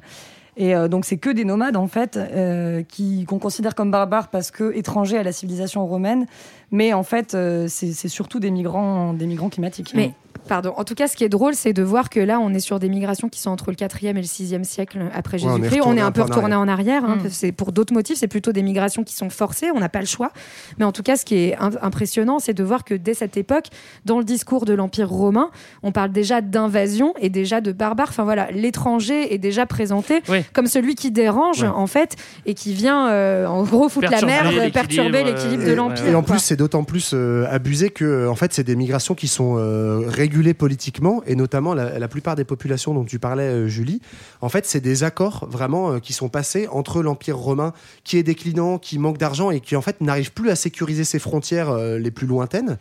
Et 0.56 0.74
donc 0.88 1.06
c'est 1.06 1.18
que 1.18 1.32
des 1.32 1.46
nomades 1.46 1.78
en 1.78 1.88
fait 1.88 2.18
euh, 2.18 2.84
qu'on 3.28 3.40
considère 3.40 3.74
comme 3.74 3.90
barbares 3.90 4.30
parce 4.30 4.52
que 4.52 4.76
étrangers 4.76 5.18
à 5.18 5.24
la 5.24 5.32
civilisation 5.32 5.86
romaine, 5.86 6.26
mais 6.74 6.92
en 6.92 7.04
fait 7.04 7.34
euh, 7.36 7.68
c'est 7.70 7.94
surtout 8.10 8.42
des 8.42 8.52
migrants 8.52 9.14
des 9.14 9.26
migrants 9.28 9.48
climatiques. 9.50 9.94
Mais 9.96 10.12
pardon, 10.50 10.74
en 10.76 10.84
tout 10.84 10.94
cas, 10.96 11.08
ce 11.08 11.16
qui 11.16 11.24
est 11.24 11.30
drôle, 11.30 11.54
c'est 11.54 11.72
de 11.72 11.84
voir 11.84 12.10
que 12.10 12.20
là, 12.20 12.38
on 12.38 12.54
est 12.54 12.60
sur 12.60 12.78
des 12.78 12.90
migrations 12.90 13.30
qui 13.30 13.40
sont 13.40 13.50
entre 13.52 13.70
le 13.70 13.78
4e 13.78 14.08
et 14.10 14.14
le 14.14 14.22
6e 14.24 14.66
siècle 14.66 15.00
après 15.14 15.38
Ouais, 15.42 15.50
on 15.50 15.56
est 15.58 15.64
Jésus-Christ. 15.64 15.82
on, 15.86 15.96
est 15.96 16.02
un 16.02 16.12
peu 16.12 16.22
retourné 16.24 16.54
en 16.56 16.68
arrière. 16.68 17.06
hein, 17.06 17.16
Mm. 17.24 17.30
c'est 17.30 17.54
pour 17.54 17.72
d'autres 17.72 17.94
motifs, 17.94 18.18
c'est 18.18 18.28
plutôt 18.28 18.52
des 18.52 18.62
migrations 18.64 19.06
qui 19.06 19.14
sont 19.16 19.30
forcées. 19.30 19.68
On 19.74 19.80
n'a 19.80 19.88
pas 19.88 20.02
le 20.02 20.06
choix. 20.06 20.32
Mais 20.80 20.84
en 20.86 20.92
tout 20.92 21.04
cas, 21.04 21.16
ce 21.16 21.24
qui 21.24 21.36
est 21.36 21.56
im- 21.62 21.70
impressionnant, 21.82 22.40
c'est 22.40 22.54
de 22.54 22.62
voir 22.64 22.84
que 22.84 22.94
dès 22.94 23.14
cette 23.14 23.38
époque, 23.38 23.68
dans 24.04 24.18
le 24.18 24.26
discours 24.26 24.66
de 24.66 24.74
l'Empire 24.74 25.08
romain, 25.10 25.50
on 25.82 25.94
parle 25.94 26.12
déjà 26.12 26.42
d'invasion 26.42 27.14
et 27.22 27.30
déjà 27.30 27.62
de 27.62 27.72
barbares. 27.72 28.10
Enfin 28.10 28.24
voilà, 28.26 28.52
l'étranger 28.52 29.34
est 29.34 29.38
déjà 29.38 29.66
présenté 29.66 30.22
Oui. 30.28 30.40
comme 30.52 30.68
celui 30.68 30.96
qui 30.96 31.12
dérange 31.12 31.62
Ouais. 31.64 31.70
en 31.70 31.88
fait 31.88 32.18
et 32.46 32.54
qui 32.54 32.74
vient 32.74 33.08
euh, 33.10 33.46
en 33.46 33.64
gros 33.64 33.88
foutre 33.88 34.12
la 34.12 34.22
merde, 34.22 34.74
perturber 34.74 35.24
l'équilibre 35.24 35.64
euh, 35.64 35.68
de 35.68 35.72
Et- 35.72 35.76
l'Empire. 35.76 36.08
Et 36.08 36.16
en 36.16 36.24
plus, 36.24 36.40
c'est 36.40 36.58
d'autant 36.64 36.86
plus 36.86 37.12
euh, 37.14 37.46
abusé 37.50 37.90
que, 37.90 38.06
euh, 38.06 38.32
en 38.32 38.36
fait, 38.36 38.54
c'est 38.54 38.64
des 38.64 38.78
migrations 38.78 39.16
qui 39.16 39.28
sont 39.28 39.56
euh, 39.58 40.04
régulées 40.08 40.54
politiquement, 40.54 41.22
et 41.28 41.36
notamment 41.36 41.74
la, 41.74 42.00
la 42.00 42.08
plupart 42.08 42.38
des 42.38 42.46
populations 42.46 42.94
dont 42.94 43.04
tu 43.04 43.20
parlais, 43.20 43.68
Julie. 43.68 44.00
En 44.40 44.48
fait, 44.48 44.66
c'est 44.66 44.80
des 44.80 45.04
accords 45.04 45.46
vraiment 45.52 46.00
qui 46.00 46.14
sont 46.14 46.30
passés 46.30 46.70
entre 46.72 47.04
l'Empire 47.04 47.38
romain, 47.38 47.74
qui 48.06 48.18
est 48.18 48.24
déclinant, 48.24 48.78
qui 48.78 48.98
manque 48.98 49.18
d'argent 49.18 49.52
et 49.52 49.60
qui 49.60 49.76
en 49.76 49.82
fait 49.82 50.00
n'arrive 50.00 50.32
plus 50.32 50.50
à 50.50 50.56
sécuriser 50.56 51.04
ses 51.04 51.20
frontières 51.20 51.76
les 51.76 52.12
plus 52.12 52.28
lointaines, 52.28 52.78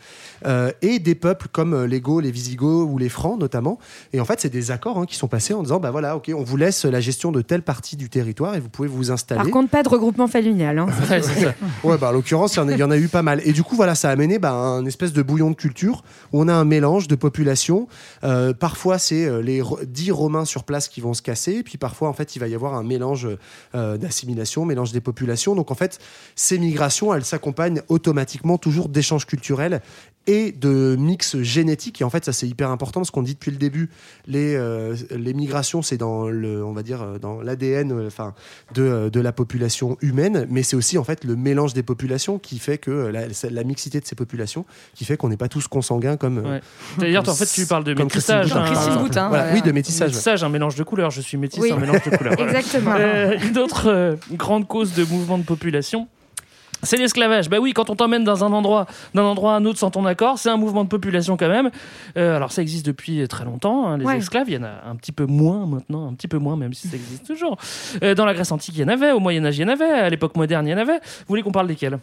et 0.82 0.98
des 0.98 1.14
peuples 1.14 1.48
comme 1.50 1.84
les 1.84 2.00
Gauls, 2.00 2.24
les 2.24 2.30
Visigoths 2.30 2.88
ou 2.88 2.98
les 2.98 3.08
Francs 3.08 3.38
notamment. 3.38 3.78
Et 4.12 4.20
en 4.20 4.24
fait, 4.24 4.40
c'est 4.40 4.50
des 4.52 4.70
accords 4.70 4.98
hein, 4.98 5.06
qui 5.06 5.16
sont 5.16 5.28
passés 5.28 5.54
en 5.54 5.62
disant, 5.62 5.80
bah 5.80 5.90
voilà, 5.90 6.16
ok, 6.16 6.30
on 6.36 6.42
vous 6.42 6.56
laisse 6.56 6.84
la 6.84 7.00
gestion 7.00 7.32
de 7.32 7.42
telle 7.42 7.62
partie 7.62 7.96
du 7.96 8.08
territoire 8.08 8.54
et 8.54 8.60
vous 8.60 8.68
pouvez 8.68 8.88
vous 8.88 9.10
installer. 9.10 9.42
Par 9.42 9.50
contre, 9.50 9.70
pas 9.70 9.82
de 9.82 9.88
regroupement 9.88 10.28
familial. 10.28 10.78
hein. 10.78 10.86
Ouais, 11.84 11.98
bah, 11.98 12.10
en 12.10 12.12
l'occurrence, 12.12 12.56
il 12.56 12.76
y 12.76 12.78
y, 12.78 12.82
en 12.82 12.90
a 12.90 12.98
eu 12.98 13.08
pas 13.08 13.22
mal. 13.22 13.40
Et 13.44 13.52
du 13.52 13.62
coup, 13.62 13.71
voilà, 13.74 13.94
ça 13.94 14.08
a 14.08 14.12
amené 14.12 14.38
bah, 14.38 14.52
un 14.52 14.84
espèce 14.86 15.12
de 15.12 15.22
bouillon 15.22 15.50
de 15.50 15.56
culture 15.56 16.04
où 16.32 16.40
on 16.40 16.48
a 16.48 16.54
un 16.54 16.64
mélange 16.64 17.08
de 17.08 17.14
populations. 17.14 17.88
Euh, 18.24 18.52
parfois, 18.52 18.98
c'est 18.98 19.24
euh, 19.24 19.40
les 19.40 19.62
dix 19.86 20.10
Romains 20.10 20.44
sur 20.44 20.64
place 20.64 20.88
qui 20.88 21.00
vont 21.00 21.14
se 21.14 21.22
casser. 21.22 21.62
Puis 21.62 21.78
parfois, 21.78 22.08
en 22.08 22.12
fait, 22.12 22.36
il 22.36 22.38
va 22.38 22.48
y 22.48 22.54
avoir 22.54 22.74
un 22.74 22.82
mélange 22.82 23.28
euh, 23.74 23.96
d'assimilation, 23.96 24.64
mélange 24.64 24.92
des 24.92 25.00
populations. 25.00 25.54
Donc, 25.54 25.70
en 25.70 25.74
fait, 25.74 25.98
ces 26.34 26.58
migrations, 26.58 27.14
elles 27.14 27.24
s'accompagnent 27.24 27.82
automatiquement 27.88 28.58
toujours 28.58 28.88
d'échanges 28.88 29.26
culturels 29.26 29.80
et 30.28 30.52
de 30.52 30.96
mix 30.98 31.36
génétique. 31.38 32.00
Et 32.00 32.04
en 32.04 32.10
fait, 32.10 32.24
ça, 32.24 32.32
c'est 32.32 32.46
hyper 32.46 32.70
important 32.70 33.00
parce 33.00 33.10
qu'on 33.10 33.22
dit 33.22 33.34
depuis 33.34 33.50
le 33.50 33.56
début, 33.56 33.90
les, 34.26 34.54
euh, 34.54 34.94
les 35.10 35.34
migrations, 35.34 35.82
c'est 35.82 35.96
dans 35.96 36.28
le, 36.28 36.64
on 36.64 36.72
va 36.72 36.84
dire, 36.84 37.18
dans 37.20 37.40
l'ADN, 37.40 38.06
enfin, 38.06 38.34
de, 38.72 39.08
de 39.08 39.20
la 39.20 39.32
population 39.32 39.96
humaine, 40.00 40.46
mais 40.48 40.62
c'est 40.62 40.76
aussi 40.76 40.96
en 40.96 41.04
fait 41.04 41.24
le 41.24 41.34
mélange 41.34 41.74
des 41.74 41.82
populations 41.82 42.38
qui 42.38 42.58
fait 42.58 42.78
que 42.78 42.90
la, 42.90 43.61
la 43.62 43.68
mixité 43.68 44.00
de 44.00 44.04
ces 44.06 44.14
populations 44.14 44.64
qui 44.94 45.04
fait 45.04 45.16
qu'on 45.16 45.28
n'est 45.28 45.36
pas 45.36 45.48
tous 45.48 45.68
consanguins 45.68 46.16
comme. 46.16 46.38
euh, 46.38 46.42
Ouais. 46.56 46.60
D'ailleurs, 46.98 47.28
en 47.28 47.34
fait, 47.34 47.46
tu 47.46 47.64
parles 47.66 47.84
de 47.84 47.94
comme 47.94 48.04
métissage. 48.04 48.46
Christine 48.46 48.58
hein. 48.58 48.64
Boutin, 48.64 48.64
par 48.64 48.72
Christine 48.72 48.92
exemple. 48.92 49.08
Boutin, 49.08 49.28
Voilà, 49.28 49.44
ouais. 49.44 49.50
oui, 49.54 49.62
de 49.62 49.72
métissage. 49.72 50.42
un 50.44 50.48
mélange 50.48 50.74
de 50.74 50.82
couleurs. 50.82 51.10
Je 51.10 51.20
suis 51.20 51.36
métisse, 51.36 51.62
Oui. 51.62 51.72
un 51.72 51.76
mélange 51.78 52.02
de 52.04 52.16
couleurs. 52.16 52.34
Voilà. 52.36 52.58
Exactement. 52.58 52.94
Euh, 52.98 53.36
une 53.48 53.58
autre 53.58 53.88
euh, 53.88 54.16
grande 54.32 54.66
cause 54.66 54.94
de 54.94 55.04
mouvement 55.04 55.38
de 55.38 55.44
population. 55.44 56.08
C'est 56.84 56.96
l'esclavage. 56.96 57.48
Bah 57.48 57.58
oui, 57.60 57.74
quand 57.74 57.90
on 57.90 57.94
t'emmène 57.94 58.24
dans 58.24 58.42
un 58.42 58.52
endroit, 58.52 58.86
d'un 59.14 59.22
endroit 59.22 59.52
à 59.54 59.56
un 59.58 59.64
autre 59.66 59.78
sans 59.78 59.92
ton 59.92 60.04
accord, 60.04 60.36
c'est 60.40 60.48
un 60.48 60.56
mouvement 60.56 60.82
de 60.82 60.88
population 60.88 61.36
quand 61.36 61.48
même. 61.48 61.70
Euh, 62.16 62.34
alors 62.34 62.50
ça 62.50 62.60
existe 62.60 62.84
depuis 62.84 63.28
très 63.28 63.44
longtemps. 63.44 63.86
hein, 63.86 63.98
les 63.98 64.04
Ouais. 64.04 64.16
esclaves, 64.18 64.48
il 64.48 64.54
y 64.54 64.56
en 64.58 64.64
a 64.64 64.72
un 64.90 64.96
petit 64.96 65.12
peu 65.12 65.24
moins 65.24 65.64
maintenant, 65.64 66.08
un 66.08 66.14
petit 66.14 66.26
peu 66.26 66.38
moins, 66.38 66.56
même 66.56 66.74
si 66.74 66.88
ça 66.88 66.96
existe 66.96 67.24
toujours. 67.24 67.56
Euh, 68.02 68.16
dans 68.16 68.24
la 68.26 68.34
Grèce 68.34 68.50
antique, 68.50 68.74
il 68.76 68.80
y 68.80 68.84
en 68.84 68.88
avait. 68.88 69.12
Au 69.12 69.20
Moyen 69.20 69.44
Âge, 69.44 69.58
il 69.58 69.60
y 69.62 69.64
en 69.64 69.68
avait. 69.68 69.84
À 69.84 70.08
l'époque 70.10 70.34
moderne, 70.36 70.66
il 70.66 70.70
y 70.70 70.74
en 70.74 70.78
avait. 70.78 70.96
Vous 70.96 71.26
voulez 71.28 71.42
qu'on 71.42 71.52
parle 71.52 71.68
desquels? 71.68 72.00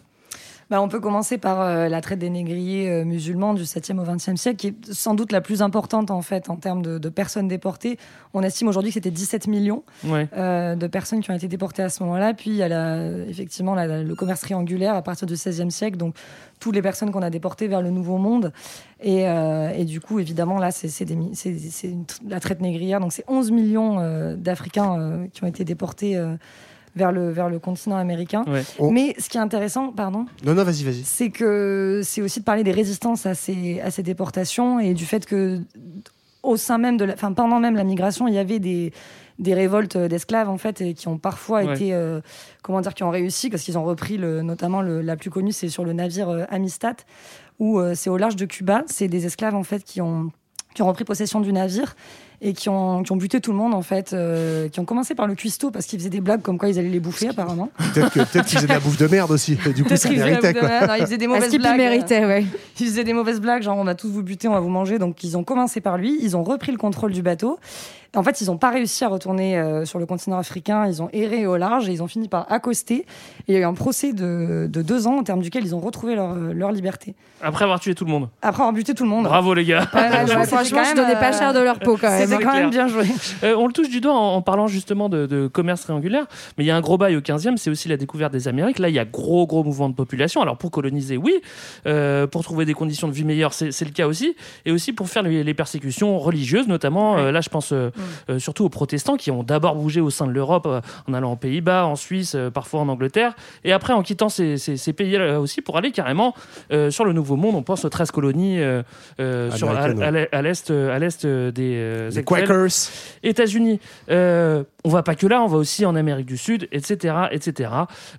Bah, 0.69 0.83
on 0.83 0.87
peut 0.87 0.99
commencer 0.99 1.39
par 1.39 1.61
euh, 1.61 1.87
la 1.89 1.99
traite 1.99 2.19
des 2.19 2.29
négriers 2.29 2.91
euh, 2.91 3.03
musulmans 3.03 3.55
du 3.55 3.63
7e 3.63 3.97
au 3.99 4.03
20e 4.03 4.35
siècle, 4.37 4.57
qui 4.57 4.67
est 4.67 4.93
sans 4.93 5.15
doute 5.15 5.31
la 5.31 5.41
plus 5.41 5.63
importante 5.63 6.11
en 6.11 6.21
fait 6.21 6.47
en 6.51 6.57
termes 6.57 6.83
de, 6.83 6.99
de 6.99 7.09
personnes 7.09 7.47
déportées. 7.47 7.97
On 8.35 8.43
estime 8.43 8.67
aujourd'hui 8.67 8.91
que 8.91 8.93
c'était 8.93 9.09
17 9.09 9.47
millions 9.47 9.81
Ouais. 10.05 10.27
euh, 10.37 10.75
de 10.75 10.85
personnes 10.85 11.21
qui 11.21 11.31
ont 11.31 11.33
été 11.33 11.47
déportées 11.47 11.81
à 11.81 11.89
ce 11.89 12.03
moment-là. 12.03 12.35
Puis 12.35 12.51
il 12.51 12.55
y 12.57 12.61
a 12.61 12.67
la- 12.67 13.07
effectivement 13.27 13.73
la- 13.73 14.03
le 14.03 14.13
commerce 14.15 14.41
triangulaire 14.41 14.93
à 14.93 15.01
partir 15.01 15.25
du 15.25 15.35
16e 15.35 15.71
siècle, 15.71 15.97
donc 15.97 16.15
toutes 16.59 16.75
les 16.75 16.83
personnes 16.83 17.09
qu'on 17.09 17.23
a 17.23 17.31
déportées 17.31 17.67
vers 17.67 17.81
le 17.81 17.89
Nouveau 17.89 18.17
Monde. 18.19 18.53
Et, 19.01 19.21
et 19.21 19.85
du 19.85 20.01
coup, 20.01 20.19
évidemment, 20.19 20.59
là, 20.59 20.71
c'est 20.71 20.89
la 22.27 22.39
traite 22.41 22.59
négrière. 22.59 22.99
Donc 22.99 23.13
c'est 23.13 23.23
11 23.29 23.49
millions 23.51 24.35
d'Africains 24.35 25.27
qui 25.31 25.41
ont 25.43 25.47
été 25.47 25.63
déportés. 25.63 26.21
Vers 26.95 27.11
le, 27.11 27.29
vers 27.31 27.49
le 27.49 27.59
continent 27.59 27.97
américain. 27.97 28.43
Ouais. 28.47 28.63
On- 28.79 28.91
Mais 28.91 29.15
ce 29.19 29.29
qui 29.29 29.37
est 29.37 29.41
intéressant, 29.41 29.91
pardon, 29.91 30.25
Non, 30.45 30.53
non, 30.55 30.63
vas-y, 30.63 30.83
vas-y. 30.83 31.03
c'est 31.03 31.29
que 31.29 32.01
c'est 32.03 32.21
aussi 32.21 32.39
de 32.39 32.45
parler 32.45 32.63
des 32.63 32.71
résistances 32.71 33.25
à 33.25 33.35
ces, 33.35 33.79
à 33.81 33.91
ces 33.91 34.03
déportations 34.03 34.79
et 34.79 34.93
du 34.93 35.05
fait 35.05 35.25
que 35.25 35.59
au 36.41 36.55
sein 36.57 36.77
même 36.77 36.97
de 36.97 37.05
la, 37.05 37.13
enfin 37.13 37.33
pendant 37.33 37.59
même 37.59 37.75
la 37.75 37.83
migration, 37.83 38.27
il 38.27 38.33
y 38.33 38.37
avait 38.39 38.59
des 38.59 38.91
des 39.39 39.53
révoltes 39.53 39.97
d'esclaves 39.97 40.49
en 40.49 40.57
fait 40.57 40.81
et 40.81 40.93
qui 40.93 41.07
ont 41.07 41.17
parfois 41.17 41.63
Ouais. 41.63 41.73
été 41.73 41.93
euh, 41.93 42.19
comment 42.61 42.81
dire 42.81 42.93
qui 42.93 43.03
ont 43.03 43.09
réussi 43.09 43.49
parce 43.49 43.63
qu'ils 43.63 43.77
ont 43.77 43.85
repris 43.85 44.17
le 44.17 44.41
notamment 44.41 44.81
le, 44.81 45.01
la 45.01 45.15
plus 45.15 45.29
connue 45.29 45.53
c'est 45.53 45.69
sur 45.69 45.85
le 45.85 45.93
navire 45.93 46.27
euh, 46.27 46.43
Amistad 46.49 46.95
où 47.57 47.79
euh, 47.79 47.93
c'est 47.95 48.09
au 48.09 48.17
large 48.17 48.35
de 48.35 48.45
Cuba 48.45 48.83
c'est 48.87 49.07
des 49.07 49.25
esclaves 49.25 49.55
en 49.55 49.63
fait 49.63 49.83
qui 49.85 50.01
ont 50.01 50.31
qui 50.75 50.81
ont 50.81 50.87
repris 50.87 51.05
possession 51.05 51.39
du 51.39 51.53
navire 51.53 51.95
et 52.41 52.53
qui 52.53 52.69
ont, 52.69 53.03
qui 53.03 53.11
ont 53.11 53.17
buté 53.17 53.41
tout 53.41 53.51
le 53.51 53.57
monde 53.57 53.73
en 53.73 53.81
fait, 53.81 54.13
euh, 54.13 54.69
qui 54.69 54.79
ont 54.79 54.85
commencé 54.85 55.13
par 55.15 55.27
le 55.27 55.35
cuistot 55.35 55.71
parce 55.71 55.85
qu'ils 55.85 55.99
faisaient 55.99 56.09
des 56.09 56.21
blagues 56.21 56.41
comme 56.41 56.57
quoi 56.57 56.69
ils 56.69 56.79
allaient 56.79 56.87
les 56.89 56.99
bouffer 56.99 57.29
apparemment. 57.29 57.69
Peut-être 57.93 58.09
que- 58.11 58.19
peut-être 58.19 58.45
qu'ils 58.45 58.57
faisaient 58.59 58.67
de 58.67 58.73
la 58.73 58.79
bouffe 58.79 58.97
de 58.97 59.07
merde 59.07 59.31
aussi. 59.31 59.57
Du 59.75 59.83
coup, 59.83 59.95
ça 59.95 60.07
qu'ils 60.09 60.19
méritait, 60.19 60.53
quoi. 60.53 60.67
de. 60.67 60.87
Non, 60.87 60.93
ils 60.95 61.01
faisaient 61.01 61.17
des 61.17 61.27
mauvaises 61.27 61.53
blagues. 61.55 61.77
méritait, 61.77 62.25
ouais. 62.25 62.45
Ils 62.79 62.85
faisaient 62.87 63.03
des 63.03 63.13
mauvaises 63.13 63.41
blagues, 63.41 63.61
genre 63.63 63.77
on 63.77 63.83
va 63.83 63.95
tous 63.95 64.09
vous 64.09 64.23
buter, 64.23 64.47
on 64.47 64.53
va 64.53 64.59
vous 64.61 64.69
manger. 64.69 64.99
Donc 64.99 65.23
ils 65.23 65.37
ont 65.37 65.43
commencé 65.43 65.81
par 65.81 65.97
lui, 65.97 66.17
ils 66.21 66.37
ont 66.37 66.43
repris 66.43 66.71
le 66.71 66.77
contrôle 66.77 67.11
du 67.11 67.21
bateau. 67.21 67.59
En 68.15 68.23
fait, 68.23 68.41
ils 68.41 68.47
n'ont 68.47 68.57
pas 68.57 68.71
réussi 68.71 69.03
à 69.03 69.07
retourner 69.07 69.57
euh, 69.57 69.85
sur 69.85 69.99
le 69.99 70.05
continent 70.05 70.37
africain, 70.37 70.87
ils 70.87 71.01
ont 71.01 71.09
erré 71.13 71.45
au 71.45 71.57
large 71.57 71.87
et 71.89 71.91
ils 71.91 72.01
ont 72.01 72.07
fini 72.07 72.27
par 72.27 72.51
accoster. 72.51 72.95
Et 72.95 73.05
il 73.49 73.53
y 73.53 73.57
a 73.57 73.59
eu 73.59 73.63
un 73.63 73.73
procès 73.73 74.13
de, 74.13 74.67
de 74.71 74.81
deux 74.81 75.05
ans 75.07 75.19
au 75.19 75.23
terme 75.23 75.41
duquel 75.41 75.63
ils 75.63 75.75
ont 75.75 75.79
retrouvé 75.79 76.15
leur, 76.15 76.33
leur 76.35 76.71
liberté. 76.71 77.13
Après 77.41 77.63
avoir 77.63 77.79
tué 77.79 77.95
tout 77.95 78.05
le 78.05 78.11
monde. 78.11 78.29
Après 78.41 78.61
avoir 78.61 78.73
buté 78.73 78.93
tout 78.93 79.03
le 79.03 79.09
monde. 79.09 79.25
Bravo 79.25 79.53
les 79.53 79.63
gars. 79.65 79.87
Ouais, 79.93 80.01
ouais, 80.01 80.35
Ouais, 80.35 80.45
franchement, 80.45 80.83
je 80.83 80.95
donnais 80.95 81.15
pas 81.15 81.31
cher 81.31 81.53
de 81.53 81.59
leur 81.59 81.79
peau 81.79 81.97
quand 81.97 82.09
même. 82.09 82.27
C'était 82.27 82.43
quand 82.43 82.53
même 82.53 82.69
bien 82.69 82.87
joué. 82.87 83.05
Euh, 83.43 83.55
on 83.57 83.67
le 83.67 83.73
touche 83.73 83.89
du 83.89 84.01
doigt 84.01 84.13
en, 84.13 84.35
en 84.35 84.41
parlant 84.41 84.67
justement 84.67 85.07
de, 85.09 85.25
de 85.25 85.47
commerce 85.47 85.81
triangulaire, 85.81 86.25
mais 86.57 86.63
il 86.63 86.67
y 86.67 86.71
a 86.71 86.75
un 86.75 86.81
gros 86.81 86.97
bail 86.97 87.15
au 87.15 87.21
15e, 87.21 87.57
c'est 87.57 87.69
aussi 87.69 87.87
la 87.87 87.97
découverte 87.97 88.33
des 88.33 88.47
Amériques. 88.47 88.79
Là, 88.79 88.89
il 88.89 88.95
y 88.95 88.99
a 88.99 89.05
gros, 89.05 89.47
gros 89.47 89.63
mouvement 89.63 89.89
de 89.89 89.93
population. 89.95 90.41
Alors, 90.41 90.57
pour 90.57 90.71
coloniser, 90.71 91.17
oui. 91.17 91.33
Euh, 91.85 92.27
pour 92.27 92.43
trouver 92.43 92.65
des 92.65 92.73
conditions 92.73 93.07
de 93.07 93.13
vie 93.13 93.23
meilleures, 93.23 93.53
c'est 93.53 93.71
c'est 93.71 93.85
le 93.85 93.91
cas 93.91 94.07
aussi. 94.07 94.35
Et 94.65 94.71
aussi 94.71 94.93
pour 94.93 95.09
faire 95.09 95.23
les, 95.23 95.43
les 95.43 95.53
persécutions 95.53 96.19
religieuses, 96.19 96.67
notamment, 96.67 97.17
euh, 97.17 97.31
là, 97.31 97.41
je 97.41 97.49
pense 97.49 97.71
euh, 97.71 97.89
euh, 98.29 98.39
surtout 98.39 98.65
aux 98.65 98.69
protestants 98.69 99.17
qui 99.17 99.31
ont 99.31 99.43
d'abord 99.43 99.75
bougé 99.75 100.01
au 100.01 100.09
sein 100.09 100.25
de 100.27 100.31
l'Europe, 100.31 100.65
euh, 100.65 100.81
en 101.07 101.13
allant 101.13 101.33
aux 101.33 101.35
Pays-Bas, 101.37 101.85
en 101.85 101.95
Suisse, 101.95 102.33
euh, 102.35 102.49
parfois 102.49 102.81
en 102.81 102.89
Angleterre, 102.89 103.35
et 103.63 103.71
après 103.73 103.93
en 103.93 104.01
quittant 104.03 104.29
ces, 104.29 104.57
ces- 104.57 104.77
ces 104.77 104.93
pays-là 104.93 105.39
aussi 105.39 105.61
pour 105.61 105.77
aller 105.77 105.91
carrément 105.91 106.33
sur 106.89 107.05
le 107.05 107.13
Nouveau 107.13 107.35
Monde. 107.35 107.55
On 107.55 107.63
pense 107.63 107.85
aux 107.85 107.89
13 107.89 108.11
colonies 108.11 108.59
sur, 109.17 109.69
à, 109.69 109.87
l'est- 110.41 111.25
des 111.25 111.61
Les 112.09 112.17
actuels 112.17 112.23
Quakers. 112.47 112.67
États-Unis. 113.23 113.79
Euh, 114.09 114.63
on 114.83 114.89
va 114.89 115.03
pas 115.03 115.15
que 115.15 115.27
là, 115.27 115.41
on 115.41 115.47
va 115.47 115.57
aussi 115.57 115.85
en 115.85 115.95
Amérique 115.95 116.25
du 116.25 116.37
Sud, 116.37 116.67
etc., 116.71 117.15
etc. 117.31 117.71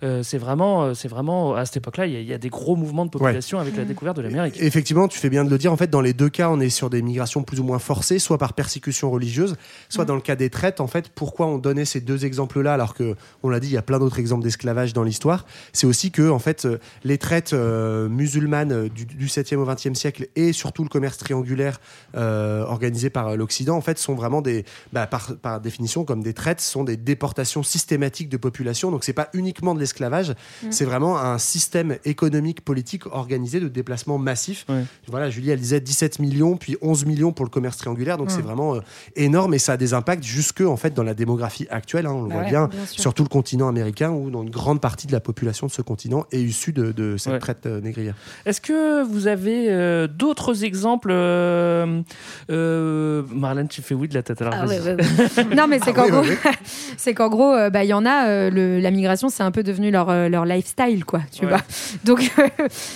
Euh, 0.03 0.23
c'est 0.23 0.39
vraiment, 0.39 0.95
c'est 0.95 1.09
vraiment 1.09 1.55
à 1.55 1.65
cette 1.65 1.79
époque-là, 1.79 2.07
il 2.07 2.13
y, 2.13 2.17
a- 2.17 2.21
il 2.21 2.27
y 2.29 2.35
a 2.35 2.39
des 2.39 2.49
gros 2.51 2.77
mouvements 2.77 3.07
de 3.07 3.11
population 3.11 3.59
avec 3.59 3.77
la 3.77 3.85
découverte 3.85 4.17
de 4.17 4.23
l'Amérique. 4.23 4.57
Effectivement, 4.61 5.09
tu 5.09 5.19
fais 5.19 5.31
bien 5.31 5.45
de 5.45 5.51
le 5.51 5.59
dire. 5.59 5.73
En 5.73 5.77
fait, 5.77 5.89
dans 5.91 6.01
les 6.03 6.13
deux 6.13 6.29
cas, 6.29 6.49
on 6.51 6.61
est 6.61 6.69
sur 6.69 6.91
des 6.91 7.03
migrations 7.03 7.43
plus 7.43 7.61
ou 7.61 7.65
moins 7.65 7.79
forcées, 7.79 8.19
soit 8.19 8.39
par 8.39 8.53
persécution 8.53 9.11
religieuse, 9.11 9.57
soit 9.89 10.05
dans 10.05 10.15
le 10.15 10.21
cas 10.21 10.37
des 10.37 10.51
traites. 10.51 10.81
En 10.81 10.87
fait, 10.87 11.09
pourquoi 11.09 11.47
on 11.47 11.59
donnait 11.59 11.85
ces 11.85 12.01
deux 12.01 12.25
exemples-là, 12.25 12.75
alors 12.75 12.95
que, 12.95 13.17
on 13.43 13.49
l'a 13.49 13.61
dit, 13.61 13.69
il 13.69 13.75
y 13.75 13.79
a 13.79 13.83
plein 13.83 13.99
d'autres 13.99 14.19
exemples 14.19 14.43
d'esclavage 14.45 14.93
dans 14.93 15.03
l'histoire. 15.03 15.47
C'est 15.73 15.87
aussi 15.87 16.11
que, 16.11 16.31
en 16.31 16.39
fait, 16.39 16.65
euh, 16.65 16.79
les 17.05 17.19
traites 17.19 17.53
euh, 17.53 18.09
musulmanes 18.09 18.73
euh, 18.73 18.89
du, 18.89 19.07
du 19.07 19.27
7e 19.27 19.57
au 19.57 19.67
20e 19.67 19.95
siècle 19.95 20.29
et 20.37 20.53
surtout 20.53 20.83
le 20.83 20.89
commerce 20.89 21.19
triangulaire 21.19 21.81
euh, 22.17 22.63
organisé 22.65 23.11
par 23.11 23.37
l'Occident, 23.37 23.77
en 23.77 23.81
fait, 23.81 23.99
sont 23.99 24.15
vraiment 24.15 24.43
des, 24.43 24.65
bah, 24.93 25.07
par, 25.07 25.37
par 25.37 25.61
définition, 25.61 26.05
comme 26.05 26.23
des 26.23 26.35
traites, 26.35 26.61
sont 26.61 26.85
des 26.85 26.97
déportations 26.97 27.63
systématiques 27.63 28.29
de 28.29 28.37
population. 28.37 28.91
Donc, 28.91 29.05
c'est 29.05 29.13
pas 29.13 29.29
uniquement 29.35 29.75
de 29.75 29.81
l'esclavage, 29.81 30.35
Mm. 30.63 30.73
c'est 30.73 30.85
vraiment 30.85 31.19
un 31.19 31.39
système 31.39 31.97
économique, 32.05 32.65
politique 32.65 33.07
organisé 33.07 33.61
de 33.61 33.69
déplacements 33.69 34.19
massifs. 34.19 34.67
Ouais. 34.69 34.85
Voilà, 35.07 35.31
Julie, 35.31 35.51
elle 35.51 35.61
disait 35.61 35.81
17 35.81 36.19
millions, 36.19 36.57
puis 36.57 36.77
11 36.83 37.05
millions 37.05 37.33
pour 37.33 37.45
le 37.45 37.51
commerce 37.51 37.77
triangulaire. 37.77 38.19
Donc, 38.19 38.29
Mm. 38.29 38.35
c'est 38.37 38.43
vraiment 38.43 38.75
euh, 38.75 38.81
énorme 39.17 39.55
et 39.55 39.59
ça 39.61 39.75
a 39.75 39.77
des 39.77 39.95
impacts 39.95 40.25
jusque, 40.25 40.61
en 40.63 40.77
fait, 40.77 40.93
dans 40.95 41.05
la 41.05 41.15
démographie 41.15 41.69
actuelle. 41.71 42.07
hein, 42.07 42.13
on 42.13 42.23
le 42.23 42.29
Bah 42.29 42.35
voit 42.35 42.43
ouais, 42.45 42.49
bien, 42.51 42.69
sur 42.87 43.15
tout 43.15 43.23
le 43.23 43.29
continent 43.29 43.69
américain, 43.69 44.11
où 44.11 44.29
dans 44.31 44.43
une 44.43 44.51
grande 44.51 44.81
partie 44.81 45.07
de 45.07 45.13
la 45.13 45.21
population 45.21 45.69
de 45.69 45.73
ce 45.73 45.83
continent 45.83 46.27
est 46.33 46.41
issue 46.43 46.73
de, 46.73 46.91
de 46.91 47.17
cette 47.17 47.33
Ouais. 47.35 47.39
traite 47.39 47.67
euh, 47.67 47.81
négrière. 47.81 48.15
Est-ce 48.47 48.61
que 48.61 49.05
vous 49.05 49.29
avez 49.29 49.67
euh, 49.71 50.09
d'autres 50.09 50.65
exemples 50.65 51.11
euh, 51.13 52.03
euh, 52.51 53.23
Marlène, 53.33 53.69
tu 53.69 53.83
fais 53.83 53.95
oui 53.95 54.09
de 54.09 54.15
la 54.15 54.23
tête. 54.23 54.41
Alors 54.43 54.55
Ah 54.57 54.67
ouais, 54.67 54.81
ouais, 54.81 54.97
ouais. 54.97 55.55
Non, 55.57 55.67
mais 55.69 55.79
c'est 55.79 55.91
Ah 55.91 55.93
qu'en 55.93 56.05
oui, 56.05 56.11
gros, 56.11 56.25
c'est 56.97 57.15
qu'en 57.15 57.29
gros, 57.29 57.53
euh, 57.55 57.71
bah, 57.71 57.85
il 57.85 57.89
y 57.89 57.93
en 57.93 58.05
a. 58.07 58.27
euh, 58.29 58.51
le- 58.51 58.81
la 58.81 58.91
migration, 58.91 59.29
c'est 59.29 59.43
un 59.43 59.51
peu 59.51 59.63
devenu 59.63 59.91
leur 59.91 60.29
leur 60.29 60.45
lifestyle, 60.45 61.05
quoi. 61.05 61.21
Tu 61.33 61.45
Ouais. 61.45 61.51
vois. 61.51 61.61
Donc, 62.05 62.31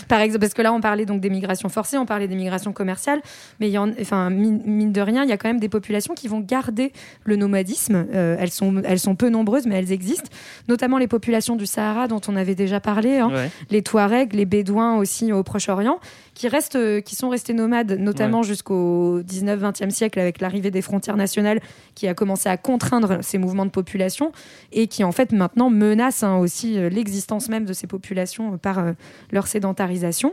par 0.08 0.20
exemple, 0.20 0.40
parce 0.40 0.54
que 0.54 0.62
là, 0.62 0.72
on 0.72 0.80
parlait 0.80 1.06
donc 1.06 1.20
des 1.20 1.30
migrations 1.30 1.68
forcées, 1.68 1.98
on 1.98 2.06
parlait 2.06 2.28
des 2.28 2.34
migrations 2.36 2.72
commerciales, 2.72 3.20
mais 3.60 3.68
il 3.68 3.72
y 3.72 3.78
en, 3.78 3.90
enfin, 4.00 4.30
mine, 4.30 4.62
mine 4.64 4.92
de 4.92 5.00
rien, 5.00 5.22
il 5.24 5.28
y 5.28 5.32
a 5.32 5.36
quand 5.36 5.48
même 5.48 5.60
des 5.60 5.68
populations 5.68 6.14
qui 6.14 6.28
vont 6.28 6.40
garder 6.54 6.92
le 7.24 7.36
nomadisme. 7.36 7.96
Euh, 8.14 8.36
elles 8.38 8.50
sont 8.50 8.82
elles 8.84 9.00
sont 9.00 9.16
peu 9.16 9.28
nombreuses, 9.28 9.66
mais 9.66 9.76
elles 9.76 9.92
existent. 9.92 10.30
Notamment 10.68 10.98
les 10.98 11.08
populations 11.08 11.56
du 11.56 11.66
Sahara 11.66 12.06
dont 12.06 12.20
on 12.28 12.36
avait 12.36 12.54
déjà 12.54 12.78
parlé. 12.80 13.18
hein. 13.18 13.30
Ouais. 13.34 13.50
les 13.70 13.82
Touaregs, 13.82 14.32
les 14.34 14.44
Bédouins 14.46 14.96
aussi 14.98 15.32
au 15.32 15.42
Proche-Orient, 15.42 15.98
qui 16.34 16.46
restent, 16.48 16.76
euh, 16.76 17.00
qui 17.00 17.14
sont 17.16 17.28
restés 17.28 17.54
nomades, 17.54 17.92
notamment 17.98 18.42
jusqu'au 18.42 19.20
19-20e 19.22 19.90
siècle 19.90 20.18
avec 20.20 20.40
l'arrivée 20.40 20.70
des 20.70 20.82
frontières 20.82 21.16
nationales, 21.16 21.60
qui 21.94 22.06
a 22.08 22.14
commencé 22.14 22.48
à 22.48 22.56
contraindre 22.56 23.18
ces 23.22 23.38
mouvements 23.38 23.66
de 23.66 23.70
population 23.70 24.30
et 24.72 24.86
qui 24.86 25.02
en 25.04 25.12
fait 25.12 25.32
maintenant 25.32 25.70
menace 25.70 26.22
hein, 26.22 26.36
aussi 26.36 26.78
euh, 26.78 26.88
l'existence 26.88 27.48
même 27.48 27.64
de 27.64 27.72
ces 27.72 27.86
populations 27.86 28.58
par 28.58 28.78
euh, 28.78 28.92
leur 29.32 29.46
sédentarisation. 29.46 30.32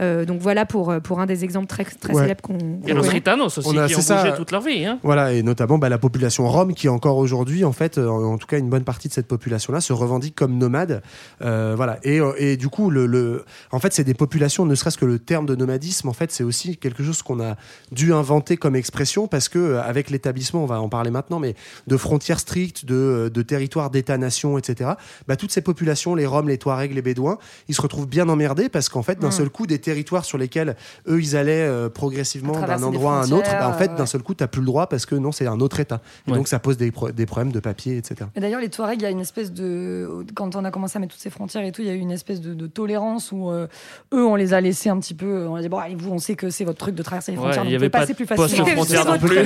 Euh, 0.00 0.24
donc 0.24 0.40
voilà 0.40 0.66
pour, 0.66 0.90
euh, 0.90 1.00
pour 1.00 1.20
un 1.20 1.26
des 1.26 1.44
exemples 1.44 1.66
très, 1.66 1.84
très 1.84 2.12
Ouais. 2.12 2.22
célèbres 2.22 2.42
qu'on 2.42 2.54
los 2.54 2.94
connaît. 3.02 3.10
gitanos 3.10 3.58
aussi 3.58 3.66
On 3.68 3.76
a- 3.76 3.86
qui 3.86 3.94
ont 3.94 3.98
bougé 3.98 4.02
ça. 4.08 4.32
toute 4.32 4.50
leur 4.52 4.60
vie. 4.60 4.84
Hein. 4.84 4.98
Voilà, 5.02 5.32
et 5.32 5.42
notamment 5.42 5.78
bah, 5.78 5.88
la 5.88 5.98
population 5.98 6.46
rome 6.48 6.74
qui 6.74 6.88
encore 6.88 7.16
aujourd'hui, 7.16 7.64
en 7.64 7.72
fait, 7.72 7.98
euh, 7.98 8.08
en, 8.08 8.34
en 8.34 8.38
tout 8.38 8.46
cas 8.46 8.58
une 8.58 8.68
bonne 8.68 8.84
partie 8.84 9.08
de 9.08 9.12
cette 9.12 9.26
population-là 9.28 9.80
se 9.80 9.92
revendique 9.92 10.34
comme 10.34 10.58
nomade. 10.58 11.02
Euh, 11.42 11.74
voilà, 11.76 11.98
et, 12.02 12.20
et 12.38 12.56
du 12.56 12.68
coup, 12.68 12.90
le, 12.90 13.06
le- 13.06 13.44
en 13.72 13.78
fait, 13.78 13.92
c'est 13.92 14.04
des 14.04 14.14
populations, 14.14 14.66
ne 14.66 14.74
serait-ce 14.74 14.98
que 14.98 15.06
le 15.06 15.18
terme 15.18 15.46
de 15.46 15.54
nomadisme, 15.54 16.08
en 16.08 16.12
fait, 16.12 16.30
c'est 16.32 16.44
aussi 16.44 16.76
quelque 16.76 17.02
chose 17.02 17.22
qu'on 17.22 17.40
a 17.40 17.56
dû 17.92 18.12
inventer 18.12 18.56
comme 18.56 18.76
expression 18.76 19.26
parce 19.28 19.48
que 19.48 19.76
avec 19.76 20.10
l'établissement, 20.10 20.62
on 20.62 20.66
va 20.66 20.80
en 20.80 20.88
parler 20.88 21.10
maintenant, 21.10 21.38
mais 21.38 21.54
de 21.86 21.96
frontières 21.96 22.40
strictes, 22.40 22.84
de, 22.84 23.30
de 23.32 23.42
territoires 23.42 23.90
d'État-nation, 23.90 24.58
etc. 24.58 24.90
Bah, 25.28 25.36
toutes 25.36 25.52
ces 25.52 25.60
populations, 25.62 26.14
les 26.14 26.26
Roms, 26.26 26.48
les 26.48 26.58
Touaregs, 26.58 26.92
les 26.94 27.02
Bédouins, 27.02 27.38
ils 27.68 27.74
se 27.74 27.80
retrouvent 27.82 28.08
bien 28.08 28.28
emmerdés 28.28 28.68
parce 28.68 28.88
qu'en 28.88 29.02
fait, 29.02 29.18
d'un 29.18 29.28
Mm. 29.28 29.32
seul 29.32 29.50
coup, 29.50 29.66
des 29.66 29.78
territoires 29.86 30.24
sur 30.24 30.36
lesquels 30.38 30.76
eux, 31.08 31.20
ils 31.20 31.36
allaient 31.36 31.62
euh, 31.66 31.88
progressivement 31.88 32.60
d'un 32.60 32.82
endroit 32.82 33.20
à 33.20 33.24
un 33.24 33.30
autre, 33.32 33.50
bah, 33.50 33.68
en 33.68 33.72
fait, 33.72 33.90
euh, 33.90 33.96
d'un 33.96 34.06
seul 34.06 34.22
coup, 34.22 34.34
tu 34.34 34.42
n'as 34.42 34.48
plus 34.48 34.60
le 34.60 34.66
droit 34.66 34.88
parce 34.88 35.06
que 35.06 35.14
non, 35.14 35.32
c'est 35.32 35.46
un 35.46 35.60
autre 35.60 35.80
État. 35.80 36.00
Et 36.26 36.30
Ouais. 36.32 36.36
donc, 36.36 36.48
ça 36.48 36.58
pose 36.58 36.76
des, 36.76 36.90
pro- 36.90 37.10
des 37.12 37.26
problèmes 37.26 37.52
de 37.52 37.60
papier, 37.60 37.96
etc. 37.96 38.28
Et 38.34 38.40
d'ailleurs, 38.40 38.60
les 38.60 38.68
Touaregs, 38.68 39.00
il 39.00 39.04
y 39.04 39.06
a 39.06 39.10
une 39.10 39.20
espèce 39.20 39.52
de. 39.52 40.24
Quand 40.34 40.56
on 40.56 40.64
a 40.64 40.70
commencé 40.70 40.96
à 40.96 41.00
mettre 41.00 41.12
toutes 41.14 41.22
ces 41.22 41.30
frontières 41.30 41.64
et 41.64 41.72
tout, 41.72 41.82
il 41.82 41.86
y 41.88 41.90
a 41.90 41.94
eu 41.94 41.98
une 41.98 42.10
espèce 42.10 42.40
de, 42.40 42.52
de 42.54 42.66
tolérance 42.66 43.30
où 43.32 43.50
euh, 43.50 43.66
eux, 44.12 44.24
on 44.26 44.34
les 44.36 44.52
a 44.54 44.60
laissés 44.60 44.88
un 44.90 44.98
petit 44.98 45.14
peu. 45.14 45.46
On 45.46 45.54
a 45.54 45.62
dit, 45.62 45.68
bon, 45.68 45.78
allez, 45.78 45.94
vous, 45.94 46.10
on 46.12 46.18
sait 46.18 46.34
que 46.34 46.50
c'est 46.50 46.64
votre 46.64 46.78
truc 46.78 46.94
de 46.94 47.02
traverser 47.02 47.32
les 47.32 47.38
Ouais, 47.38 47.44
frontières, 47.44 47.64
il 47.64 47.66
donc 47.66 47.72
y 47.72 47.76
vous 47.76 47.82
avait 47.84 47.90
pas 47.90 48.00
passer 48.00 48.12
de 48.12 48.16
plus 48.16 48.26
facilement. 48.26 48.66
non 49.06 49.18
plus. 49.18 49.38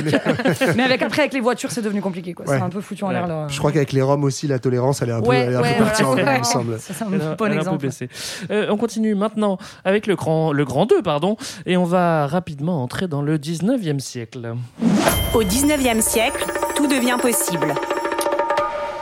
Mais 0.77 0.83
avec, 0.83 1.03
après, 1.03 1.23
avec 1.23 1.35
les 1.35 1.41
voitures, 1.41 1.71
c'est 1.71 1.83
devenu 1.83 2.01
compliqué. 2.01 2.33
quoi. 2.33 2.47
Ouais. 2.47 2.57
C'est 2.57 2.63
un 2.63 2.69
peu 2.71 2.81
foutu 2.81 3.05
en 3.05 3.11
l'air. 3.11 3.27
leur- 3.27 3.49
Je 3.49 3.59
crois 3.59 3.73
qu'avec 3.73 3.93
les 3.93 4.03
Roms 4.03 4.25
aussi, 4.25 4.47
la 4.47 4.59
tolérance, 4.59 5.03
elle 5.03 5.11
est 5.11 5.13
un 5.13 5.21
peu, 5.21 5.29
Ouais, 5.29 5.39
elle 5.41 5.53
est 5.53 5.57
un 5.57 5.61
peu 5.63 5.69
ouais, 5.69 5.79
partie 5.79 6.03
en 6.05 6.13
vrille, 6.13 6.25
il 6.35 6.39
me 6.39 6.45
semble. 6.45 6.79
Ça, 6.79 6.95
c'est 6.95 7.05
un 7.05 7.09
bon 7.11 7.21
un 7.25 7.35
peu 7.37 7.53
exemple. 7.53 7.87
baissé. 7.87 8.09
Euh, 8.51 8.67
on 8.71 8.77
continue 8.77 9.15
maintenant 9.15 9.59
avec 9.85 10.07
le 10.07 10.17
grand, 10.31 10.53
le 10.53 10.65
grand 10.65 10.87
2, 10.87 11.03
pardon, 11.03 11.37
et 11.67 11.77
on 11.77 11.85
va 11.85 12.27
rapidement 12.27 12.83
entrer 12.83 13.09
dans 13.09 13.23
le 13.23 13.39
19e 13.39 13.99
siècle. 13.99 14.55
Au 15.35 15.43
19e 15.43 16.01
siècle, 16.01 16.45
tout 16.77 16.87
devient 16.87 17.17
possible. 17.21 17.75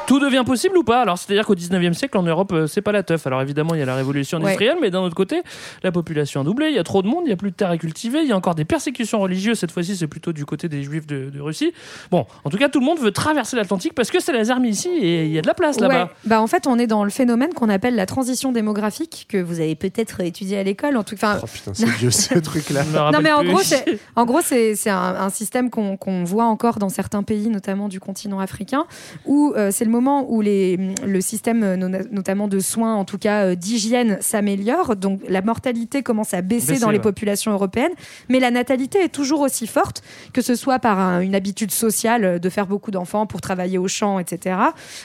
Tout 0.09 0.18
devient 0.21 0.42
possible 0.47 0.77
ou 0.79 0.83
pas? 0.85 1.03
Alors, 1.03 1.18
c'est-à-dire 1.18 1.44
qu'au 1.47 1.55
19e 1.55 1.92
siècle, 1.92 2.16
en 2.16 2.23
Europe, 2.23 2.51
euh, 2.53 2.66
c'est 2.66 2.81
pas 2.81 2.92
la 2.92 3.03
teuf. 3.03 3.27
Alors, 3.27 3.42
évidemment, 3.42 3.75
il 3.75 3.81
y 3.81 3.83
a 3.83 3.87
la 3.87 3.94
révolution 3.94 4.38
Ouais. 4.38 4.44
industrielle, 4.44 4.79
mais 4.81 4.90
d'un 4.90 5.01
autre 5.03 5.14
côté, 5.14 5.42
la 5.83 5.92
population 5.92 6.40
a 6.40 6.44
doublé, 6.44 6.68
il 6.71 6.75
y 6.75 6.79
a 6.79 6.83
trop 6.83 7.03
de 7.03 7.09
monde, 7.09 7.25
il 7.27 7.31
y 7.31 7.33
a 7.33 7.37
plus 7.37 7.51
de 7.51 7.57
terres 7.57 7.71
à 7.71 7.77
cultiver, 7.77 8.21
il 8.23 8.27
y 8.29 8.33
a 8.33 8.37
encore 8.37 8.55
des 8.55 8.64
persécutions 8.64 9.21
religieuses. 9.21 9.59
Cette 9.59 9.71
fois-ci, 9.71 9.97
c'est 9.97 10.07
plutôt 10.07 10.33
du 10.33 10.44
côté 10.47 10.68
des 10.68 10.83
juifs 10.83 11.07
de, 11.07 11.29
de 11.31 11.40
Russie. 11.40 11.73
Bon, 12.11 12.25
en 12.44 12.49
tout 12.51 12.57
cas, 12.57 12.68
tout 12.71 12.81
le 12.81 12.87
monde 12.87 12.99
veut 12.99 13.11
traverser 13.12 13.55
l'Atlantique 13.57 13.92
parce 13.94 14.11
que 14.11 14.18
c'est 14.18 14.33
les 14.33 14.51
armes 14.51 14.64
ici 14.64 14.88
et 14.88 15.27
il 15.27 15.31
y 15.33 15.38
a 15.38 15.42
de 15.42 15.47
la 15.47 15.55
place 15.55 15.79
là-bas. 15.79 16.05
Ouais. 16.05 16.11
Bah 16.25 16.40
en 16.40 16.47
fait, 16.47 16.66
on 16.66 16.79
est 16.79 16.87
dans 16.87 17.05
le 17.05 17.11
phénomène 17.11 17.53
qu'on 17.53 17.68
appelle 17.68 17.94
la 17.94 18.07
transition 18.07 18.51
démographique 18.51 19.27
que 19.29 19.37
vous 19.37 19.61
avez 19.61 19.75
peut-être 19.75 20.21
étudié 20.23 20.59
à 20.59 20.62
l'école. 20.62 20.97
En 20.97 21.05
tout 21.05 21.16
cas, 21.16 21.38
Oh 21.42 21.47
putain, 21.47 21.73
c'est 21.75 21.87
vieux 21.87 22.11
ce 22.11 22.38
truc-là. 22.38 22.83
Non 23.12 23.21
mais 23.23 23.31
en 23.33 23.40
plus. 23.40 23.49
gros, 23.51 23.61
c'est 23.62 23.85
en 24.16 24.25
gros 24.25 24.40
c'est 24.42 24.75
c'est 24.75 24.90
un, 24.90 25.16
un 25.21 25.29
système 25.29 25.68
qu'on 25.68 25.97
qu'on 25.99 26.25
voit 26.25 26.44
encore 26.47 26.79
dans 26.79 26.88
certains 26.88 27.23
pays, 27.23 27.49
notamment 27.51 27.88
du 27.88 28.01
continent 28.01 28.40
africain, 28.40 28.87
où 29.27 29.53
euh, 29.57 29.71
c'est 29.71 29.85
le 29.85 29.90
moment 30.01 30.27
où 30.31 30.41
les 30.41 30.77
le 31.07 31.21
système 31.21 31.63
euh, 31.63 31.77
no- 31.77 31.89
notamment 32.11 32.49
de 32.49 32.59
soins, 32.61 32.95
en 32.95 33.05
tout 33.05 33.19
cas 33.19 33.45
euh, 33.47 33.55
d'hygiène, 33.55 34.19
s'améliore. 34.21 34.97
Donc 34.97 35.21
la 35.29 35.43
mortalité 35.43 36.03
commence 36.03 36.35
à 36.35 36.43
baisser 36.43 36.73
Baisser, 36.73 36.81
dans 36.81 36.91
les 36.91 36.99
ouais. 36.99 37.03
populations 37.03 37.53
européennes, 37.53 37.93
mais 38.29 38.41
la 38.41 38.51
natalité 38.51 39.01
est 39.03 39.09
toujours 39.09 39.41
aussi 39.41 39.67
forte, 39.67 40.03
que 40.33 40.41
ce 40.43 40.55
soit 40.55 40.79
par 40.79 40.99
un- 40.99 41.21
une 41.21 41.35
habitude 41.35 41.71
sociale 41.71 42.25
euh, 42.25 42.39
de 42.39 42.49
faire 42.49 42.67
beaucoup 42.67 42.91
d'enfants 42.91 43.27
pour 43.27 43.41
travailler 43.41 43.79
au 43.79 43.89
champ, 43.89 44.19
etc. 44.19 44.57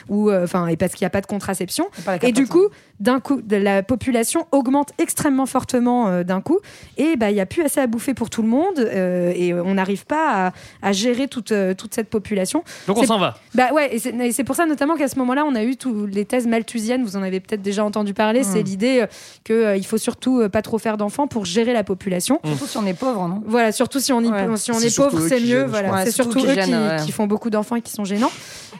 Ou 0.08 0.30
euh, 0.30 0.44
enfin 0.44 0.66
et 0.68 0.76
parce 0.76 0.92
qu'il 0.94 1.04
n'y 1.04 1.08
a 1.08 1.10
pas 1.10 1.20
de 1.20 1.26
contraception. 1.26 1.86
Et 2.22 2.32
du 2.32 2.46
coup, 2.46 2.68
d'un 3.00 3.20
coup, 3.20 3.40
de 3.42 3.56
la 3.56 3.82
population 3.82 4.46
augmente 4.52 4.92
extrêmement 4.98 5.46
fortement 5.46 6.08
euh, 6.08 6.22
d'un 6.22 6.40
coup, 6.40 6.58
et 6.96 7.16
bah 7.16 7.30
il 7.30 7.36
y 7.36 7.40
a 7.40 7.46
plus 7.46 7.62
assez 7.62 7.80
à 7.80 7.86
bouffer 7.86 8.14
pour 8.14 8.28
tout 8.30 8.42
le 8.42 8.48
monde, 8.48 8.78
euh, 8.78 9.32
et 9.34 9.52
on 9.54 9.74
n'arrive 9.74 10.04
pas 10.06 10.46
à, 10.48 10.52
à 10.82 10.92
gérer 10.92 11.26
toute 11.28 11.52
euh, 11.52 11.74
toute 11.74 11.94
cette 11.94 12.08
population. 12.10 12.62
Donc 12.86 12.98
on 12.98 13.04
s'en 13.04 13.18
va. 13.18 13.36
Bah 13.54 13.72
ouais, 13.72 13.96
et 13.96 14.32
c'est 14.32 14.44
pour 14.44 14.54
ça 14.56 14.66
notamment 14.66 14.83
qu'à 14.96 15.08
ce 15.08 15.18
moment-là, 15.18 15.44
on 15.46 15.54
a 15.54 15.64
eu 15.64 15.76
tous 15.76 16.06
les 16.06 16.24
thèses 16.26 16.46
malthusiennes. 16.46 17.02
Vous 17.04 17.16
en 17.16 17.22
avez 17.22 17.40
peut-être 17.40 17.62
déjà 17.62 17.84
entendu 17.84 18.12
parler. 18.14 18.42
C'est 18.44 18.62
l'idée 18.62 19.00
euh, 19.02 19.06
que 19.44 19.52
euh, 19.52 19.76
il 19.76 19.86
faut 19.86 19.96
surtout 19.98 20.40
euh, 20.40 20.48
pas 20.50 20.60
trop 20.62 20.78
faire 20.78 20.96
d'enfants 20.98 21.26
pour 21.26 21.44
gérer 21.46 21.72
la 21.72 21.82
population. 21.84 22.40
Surtout 22.44 22.66
si 22.66 22.76
on 22.76 22.86
est 22.86 22.94
pauvre, 22.94 23.26
non? 23.26 23.42
Voilà, 23.46 23.72
surtout 23.72 24.00
si 24.00 24.12
on, 24.12 24.20
y- 24.20 24.28
Ouais. 24.28 24.46
si 24.56 24.70
on 24.70 24.74
C'est 24.78 24.88
est 24.88 24.96
pauvre, 24.96 25.18
c'est 25.26 25.40
mieux. 25.40 25.46
gênent, 25.60 25.66
Voilà, 25.68 26.04
c'est 26.04 26.10
surtout 26.10 26.32
surtout 26.32 26.46
eux 26.46 26.54
qui 26.54 26.60
qui, 26.60 26.70
gênent, 26.70 26.88
ouais. 26.88 26.96
qui 27.04 27.12
font 27.12 27.26
beaucoup 27.26 27.50
d'enfants 27.50 27.76
et 27.76 27.82
qui 27.82 27.92
sont 27.92 28.04
gênants. 28.04 28.30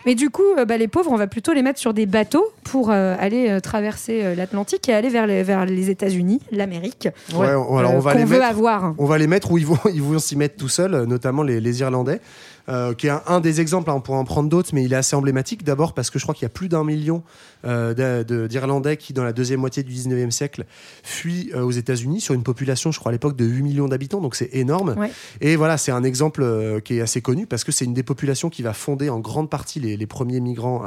Mais 0.06 0.14
du 0.14 0.28
coup, 0.30 0.42
euh, 0.58 0.64
bah, 0.66 0.76
les 0.76 0.88
pauvres, 0.88 1.10
on 1.12 1.16
va 1.16 1.26
plutôt 1.26 1.52
les 1.54 1.62
mettre 1.62 1.78
sur 1.80 1.94
des 1.94 2.04
bateaux 2.06 2.46
pour 2.64 2.90
euh, 2.90 3.14
aller 3.18 3.48
euh, 3.48 3.60
traverser 3.60 4.20
euh, 4.24 4.34
l'Atlantique 4.34 4.88
et 4.88 4.92
aller 4.94 5.08
vers 5.08 5.26
les, 5.26 5.42
vers 5.42 5.64
les 5.64 5.88
États-Unis, 5.90 6.40
l'Amérique, 6.52 7.08
Ouais, 7.34 7.48
on, 7.54 7.78
alors 7.78 7.92
euh, 7.92 7.96
on 7.96 8.00
va 8.00 8.14
les 8.14 8.24
veut 8.24 8.38
mettre. 8.38 8.50
avoir. 8.50 8.94
On 8.98 9.06
va 9.06 9.16
les 9.18 9.26
mettre 9.26 9.50
où 9.50 9.58
ils 9.58 9.66
vont, 9.66 9.78
ils 9.94 10.02
vont 10.02 10.18
s'y 10.18 10.36
mettre 10.36 10.56
tout 10.56 10.68
seuls, 10.68 10.94
euh, 10.94 11.06
notamment 11.06 11.42
les, 11.42 11.60
les 11.60 11.80
Irlandais, 11.80 12.20
euh, 12.68 12.94
qui 12.94 13.06
est 13.06 13.10
un, 13.10 13.22
un 13.26 13.40
des 13.40 13.60
exemples. 13.60 13.90
hein, 13.90 13.94
on 13.96 14.00
pourrait 14.00 14.18
en 14.18 14.24
prendre 14.24 14.48
d'autres, 14.48 14.70
mais 14.72 14.84
il 14.84 14.92
est 14.92 14.96
assez 14.96 15.14
emblématique. 15.16 15.64
D'abord 15.64 15.92
parce 15.94 16.10
que 16.10 16.18
je 16.18 16.24
crois 16.24 16.34
qu'il 16.34 16.44
y 16.44 16.46
a 16.46 16.50
plus 16.50 16.68
d'un 16.68 16.84
million 16.84 17.22
euh, 17.64 18.24
d'Irlandais 18.48 18.96
qui, 18.96 19.12
dans 19.12 19.24
la 19.24 19.32
deuxième 19.32 19.60
moitié 19.60 19.82
du 19.82 19.92
19e 19.92 20.30
siècle, 20.30 20.64
fuient 21.02 21.50
euh, 21.54 21.62
aux 21.62 21.70
États-Unis 21.70 22.20
sur 22.20 22.34
une 22.34 22.42
population, 22.42 22.92
je 22.92 22.98
crois 22.98 23.10
à 23.10 23.12
l'époque, 23.12 23.36
de 23.36 23.44
8 23.44 23.62
millions 23.62 23.88
d'habitants, 23.88 24.20
donc 24.20 24.34
c'est 24.34 24.50
énorme. 24.52 24.94
Ouais. 24.98 25.10
Et 25.40 25.56
voilà, 25.56 25.76
c'est 25.78 25.92
un 25.92 26.04
exemple 26.04 26.80
qui 26.84 26.98
est 26.98 27.00
assez 27.00 27.20
connu 27.20 27.46
parce 27.46 27.64
que 27.64 27.72
c'est 27.72 27.84
une 27.84 27.94
des 27.94 28.02
populations 28.02 28.50
qui 28.50 28.62
va 28.62 28.72
fonder 28.72 29.08
en 29.10 29.20
grande 29.20 29.50
partie 29.50 29.80
les, 29.80 29.96
les 29.96 30.06
premiers 30.06 30.40
migrants 30.40 30.84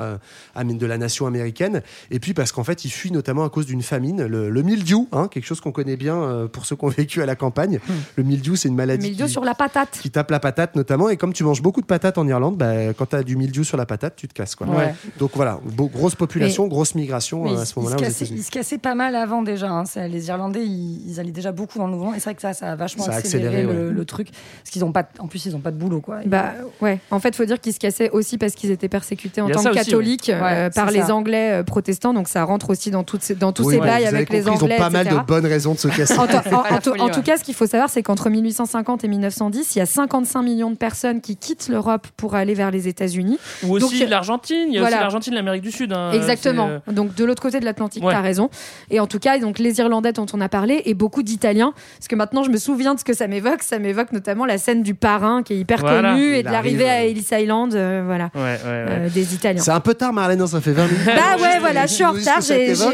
de 0.56 0.86
la 0.86 0.98
nation 0.98 1.28
américaine. 1.28 1.82
Et 2.12 2.20
puis 2.20 2.34
parce 2.34 2.52
qu'en 2.52 2.64
fait, 2.64 2.86
ils 2.86 2.90
fuient 2.90 3.12
notamment 3.12 3.44
à 3.44 3.50
cause 3.50 3.66
d'une 3.66 3.82
famine, 3.82 4.26
le, 4.26 4.50
le 4.50 4.62
mildiou, 4.62 5.08
hein, 5.12 5.28
quelque 5.28 5.46
chose 5.46 5.62
qu'on 5.62 5.72
connaît 5.72 5.98
bien 5.98 6.48
pour 6.52 6.66
ceux 6.66 6.76
qui 6.76 6.86
ont 6.86 6.90
vécu 6.90 7.22
à 7.22 7.26
la 7.26 7.36
campagne. 7.36 7.80
Le 8.16 8.24
mildiou, 8.24 8.56
c'est 8.56 8.68
une 8.70 8.76
maladie 8.76 9.08
Mildiou 9.08 9.26
qui, 9.28 9.32
sur 9.32 9.44
la 9.44 9.56
patate. 9.56 10.00
qui 10.02 10.10
tape 10.12 10.32
la 10.32 10.40
patate 10.40 10.76
notamment. 10.76 11.10
Et 11.10 11.18
comme 11.18 11.34
tu 11.34 11.44
manges 11.44 11.62
beaucoup 11.68 11.82
de 11.82 11.86
patates 11.86 12.18
en 12.18 12.26
Irlande, 12.26 12.56
bah, 12.56 12.94
quand 12.98 13.08
tu 13.08 13.16
as 13.18 13.24
du 13.24 13.36
mildiou 13.36 13.66
sur 13.66 13.76
la 13.76 13.86
patate, 13.86 14.16
tu 14.16 14.26
te 14.30 14.34
casses. 14.34 14.56
Quoi. 14.56 14.68
Ouais. 14.68 14.96
Donc 15.20 15.32
voilà, 15.36 15.60
beau- 15.66 15.90
grosse 15.90 16.16
population, 16.16 16.66
grosse 16.68 16.96
migration 16.96 17.46
euh, 17.46 17.62
à 17.62 17.66
ce 17.66 17.74
ils, 17.76 17.84
moment-là 17.84 18.08
ils 18.32 18.44
se 18.44 18.50
cassaient 18.52 18.78
pas 18.78 18.96
mal 18.96 19.14
avant 19.18 19.42
déjà. 19.42 19.70
hein. 19.70 19.84
Les 20.10 20.30
Irlandais, 20.30 20.66
ils, 20.66 21.02
ils 21.10 21.20
allaient 21.20 21.32
déjà 21.34 21.52
beaucoup 21.52 21.78
dans 21.78 21.88
le 21.88 21.92
mouvement. 21.92 22.14
Et 22.14 22.20
c'est 22.20 22.24
vrai 22.30 22.36
que 22.36 22.42
ça, 22.42 22.54
ça 22.54 22.72
a 22.72 22.76
vachement 22.78 23.04
Ça 23.04 23.12
a 23.12 23.16
accéléré, 23.16 23.58
accéléré, 23.58 23.74
le, 23.82 23.88
ouais. 23.90 23.94
le 23.94 24.06
truc. 24.06 24.30
Parce 24.32 24.70
qu'ils 24.72 24.86
ont 24.86 24.94
pas, 24.94 25.10
en 25.20 25.28
plus, 25.28 25.46
ils 25.46 25.58
ont 25.58 25.60
pas 25.60 25.72
de 25.72 25.78
boulot, 25.78 26.00
quoi. 26.00 26.20
Bah 26.26 26.54
ouais. 26.80 27.00
En 27.12 27.20
fait, 27.20 27.36
faut 27.36 27.44
dire 27.44 27.60
qu'ils 27.60 27.74
se 27.74 27.80
cassaient 27.80 28.10
aussi 28.12 28.38
parce 28.38 28.54
qu'ils 28.54 28.72
étaient 28.72 28.88
persécutés 28.88 29.42
en 29.42 29.50
Il 29.50 29.54
tant 29.56 29.64
que 29.64 29.70
aussi, 29.72 29.78
catholiques 29.80 30.28
ouais. 30.30 30.36
euh, 30.42 30.66
Ouais, 30.68 30.70
par 30.70 30.90
les 30.92 31.02
ça. 31.02 31.14
Anglais 31.16 31.52
euh, 31.52 31.64
protestants. 31.64 32.14
Donc 32.14 32.30
ça 32.30 32.46
rentre 32.46 32.70
aussi 32.70 32.92
dans 32.92 33.04
toutes 33.04 33.24
ces, 33.24 33.36
dans 33.36 33.52
tous 33.52 33.64
Oui, 33.66 33.74
ces 33.76 33.82
avez 33.82 34.08
avec 34.08 34.30
les 34.30 34.48
Anglais. 34.48 34.76
Ils 34.76 34.76
ont 34.76 34.78
pas 34.84 34.90
mal 34.90 35.08
de 35.10 35.18
bonnes 35.28 35.46
raisons 35.46 35.74
de 35.74 35.80
se 35.80 35.90
casser. 35.90 36.18
En, 36.18 36.28
tout 37.12 37.22
cas, 37.24 37.36
ce 37.38 37.44
qu'il 37.44 37.56
faut 37.56 37.68
savoir, 37.68 37.90
c'est 37.90 38.04
qu'entre 38.04 38.30
1850 38.30 39.04
et 39.04 39.08
1910, 39.10 39.76
il 39.76 39.80
y 39.80 39.82
a 39.82 39.86
55 39.86 40.42
millions 40.44 40.72
de 40.72 40.78
personnes 40.78 41.20
qui 41.22 41.36
quittent 41.36 41.57
l'Europe 41.70 42.08
pour 42.18 42.36
aller 42.36 42.54
vers 42.54 42.72
les 42.72 42.88
États-Unis. 42.88 43.38
Ou 43.64 43.76
aussi 43.76 44.00
Donc, 44.00 44.10
l'Argentine, 44.10 44.66
il 44.68 44.74
y 44.74 44.78
a 44.78 44.82
voilà. 44.82 44.96
aussi 44.98 45.02
l'Argentine, 45.02 45.34
l'Amérique 45.34 45.62
du 45.64 45.72
Sud. 45.72 45.94
hein. 45.94 46.12
Exactement. 46.14 46.70
C'est, 46.86 46.92
euh, 46.92 46.96
Donc 46.96 47.16
de 47.16 47.26
l'autre 47.26 47.42
côté 47.42 47.60
de 47.60 47.66
l'Atlantique, 47.66 48.04
Ouais. 48.04 48.14
tu 48.14 48.18
as 48.18 48.22
raison. 48.22 48.50
Et 48.90 49.00
en 49.00 49.08
tout 49.08 49.20
cas, 49.20 49.38
donc 49.40 49.60
les 49.60 49.80
Irlandais 49.80 50.14
dont 50.14 50.26
on 50.34 50.42
a 50.42 50.50
parlé 50.50 50.82
et 50.86 50.94
beaucoup 50.94 51.24
d'Italiens, 51.24 51.74
parce 51.98 52.08
que 52.08 52.16
maintenant 52.16 52.44
je 52.44 52.50
me 52.50 52.58
souviens 52.58 52.94
de 52.94 53.00
ce 53.00 53.06
que 53.06 53.14
ça 53.14 53.28
m'évoque. 53.28 53.64
Ça 53.64 53.80
m'évoque 53.80 54.12
notamment 54.12 54.46
la 54.46 54.58
scène 54.58 54.84
du 54.84 54.94
parrain 54.94 55.44
qui 55.44 55.54
est 55.54 55.58
hyper 55.58 55.80
Voilà. 55.80 56.12
connue 56.14 56.36
et 56.36 56.44
de 56.44 56.50
l'arrivée 56.50 56.90
à 56.90 57.04
Ellis 57.06 57.26
Island, 57.32 57.74
euh, 57.76 58.04
voilà, 58.06 58.30
Ouais, 58.36 58.42
ouais, 58.42 58.48
ouais. 58.64 58.86
euh, 58.90 59.10
des 59.10 59.34
Italiens. 59.34 59.62
C'est 59.62 59.72
un 59.72 59.80
peu 59.80 59.94
tard, 59.94 60.14
Marlène, 60.14 60.42
hein, 60.42 60.48
ça 60.48 60.62
fait 60.62 60.72
20 60.72 60.86
minutes. 60.88 61.06
Bah 61.06 61.42
ouais, 61.42 61.60
voilà, 61.60 61.86
je 61.86 61.94
suis 61.94 62.06
en 62.06 62.12
retard. 62.12 62.42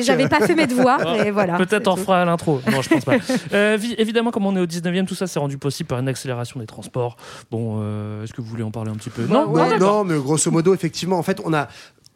J'avais 0.02 0.28
pas 0.30 0.45
fait 0.45 0.56
mes 0.56 0.67
devoirs 0.67 1.15
et 1.26 1.32
voilà. 1.32 1.58
Peut-être 1.58 1.88
on 1.88 1.95
fera 1.95 2.21
à 2.21 2.26
l'intro. 2.26 2.62
Non, 2.71 2.82
je 2.82 2.89
pense 2.89 3.06
pas. 3.06 3.13
Euh, 3.54 3.78
vi- 3.80 3.95
évidemment, 3.97 4.32
comme 4.32 4.45
on 4.45 4.56
est 4.56 4.60
au 4.62 4.65
19e, 4.65 5.06
tout 5.06 5.15
ça 5.15 5.28
s'est 5.28 5.39
rendu 5.39 5.58
possible 5.58 5.88
par 5.88 5.99
une 5.99 6.08
accélération 6.08 6.60
des 6.60 6.65
transports. 6.65 7.17
Bon, 7.52 7.80
euh, 7.82 8.23
est-ce 8.23 8.34
que 8.34 8.41
vous 8.41 8.53
voulez 8.54 8.63
en 8.63 8.72
parler 8.72 8.92
un 8.92 8.96
petit 8.96 9.10
peu 9.10 9.24
Bah 9.26 9.34
Non, 9.34 9.52
ouais. 9.52 9.78
non, 9.78 10.04
mais 10.04 10.18
grosso 10.18 10.50
modo, 10.52 10.74
effectivement, 10.74 11.18
en 11.18 11.24
fait, 11.24 11.39
on 11.44 11.54
a. 11.54 11.68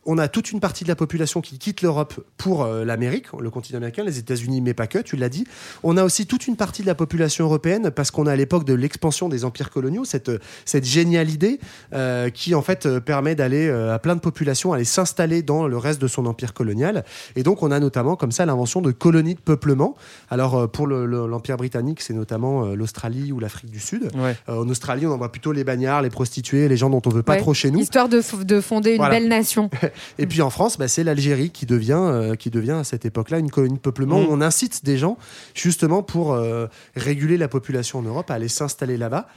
On 0.09 0.17
a 0.17 0.27
toute 0.29 0.51
une 0.51 0.59
partie 0.61 0.83
de 0.85 0.89
la 0.89 0.95
population 0.95 1.41
qui 1.41 1.59
quitte 1.59 1.81
l'Europe 1.81 2.13
pour 2.37 2.63
euh, 2.63 2.85
l'Amérique, 2.85 3.25
le 3.39 3.49
continent 3.49 3.77
américain, 3.77 4.03
les 4.05 4.17
États-Unis, 4.19 4.61
mais 4.61 4.73
pas 4.73 4.87
que, 4.87 4.99
tu 4.99 5.17
l'as 5.17 5.27
dit. 5.29 5.45
On 5.83 5.97
a 5.97 6.03
aussi 6.03 6.25
toute 6.25 6.47
une 6.47 6.55
partie 6.55 6.81
de 6.81 6.87
la 6.87 6.95
population 6.95 7.43
européenne 7.43 7.91
parce 7.91 8.09
qu'on 8.09 8.25
a 8.25 8.31
à 8.31 8.35
l'époque 8.37 8.63
de 8.63 8.73
l'expansion 8.73 9.27
des 9.27 9.43
empires 9.43 9.69
coloniaux, 9.69 10.05
cette, 10.05 10.31
cette 10.63 10.85
géniale 10.85 11.29
idée 11.29 11.59
euh, 11.93 12.29
qui 12.29 12.55
en 12.55 12.61
fait 12.61 12.85
euh, 12.85 12.99
permet 13.01 13.35
d'aller 13.35 13.67
euh, 13.67 13.93
à 13.93 13.99
plein 13.99 14.15
de 14.15 14.21
populations, 14.21 14.71
aller 14.71 14.85
s'installer 14.85 15.41
dans 15.43 15.67
le 15.67 15.77
reste 15.77 16.01
de 16.01 16.07
son 16.07 16.25
empire 16.25 16.53
colonial. 16.53 17.03
Et 17.35 17.43
donc 17.43 17.61
on 17.61 17.69
a 17.71 17.79
notamment 17.79 18.15
comme 18.15 18.31
ça 18.31 18.45
l'invention 18.45 18.81
de 18.81 18.91
colonies 18.91 19.35
de 19.35 19.41
peuplement. 19.41 19.95
Alors 20.29 20.71
pour 20.71 20.87
le- 20.87 21.05
le- 21.05 21.27
l'empire 21.27 21.57
britannique, 21.57 21.99
c'est 22.01 22.13
notamment 22.13 22.65
l'Australie 22.67 23.33
ou 23.33 23.39
l'Afrique 23.39 23.71
du 23.71 23.79
Sud. 23.81 24.09
Ouais. 24.15 24.35
En 24.47 24.69
Australie, 24.69 25.05
on 25.05 25.11
envoie 25.11 25.31
plutôt 25.33 25.51
les 25.51 25.65
bagnards, 25.65 26.01
les 26.01 26.09
prostituées, 26.09 26.69
les 26.69 26.77
gens 26.77 26.89
dont 26.89 27.01
on 27.05 27.09
veut 27.09 27.23
pas 27.23 27.33
Ouais. 27.33 27.39
trop 27.39 27.53
chez 27.53 27.71
nous. 27.71 27.79
Histoire 27.79 28.07
de, 28.07 28.21
fonder 28.61 28.91
une 28.91 28.97
Voilà. 28.97 29.19
belle 29.19 29.27
nation. 29.27 29.69
Et 30.17 30.27
puis 30.27 30.41
en 30.41 30.49
France, 30.49 30.77
bah, 30.77 30.87
c'est 30.87 31.03
l'Algérie 31.03 31.51
qui 31.51 31.65
devient, 31.65 31.99
euh, 31.99 32.35
qui 32.35 32.49
devient 32.49 32.71
à 32.71 32.83
cette 32.83 33.05
époque-là 33.05 33.39
une 33.39 33.51
colonie 33.51 33.75
de 33.75 33.79
peuplement 33.79 34.19
Mm. 34.19 34.25
où 34.25 34.27
on 34.29 34.41
incite 34.41 34.85
des 34.85 34.97
gens 34.97 35.17
justement 35.53 36.03
pour 36.03 36.33
euh, 36.33 36.67
réguler 36.95 37.37
la 37.37 37.47
population 37.47 37.99
en 37.99 38.03
Europe 38.03 38.29
à 38.31 38.35
aller 38.35 38.47
s'installer 38.47 38.97
là-bas. 38.97 39.27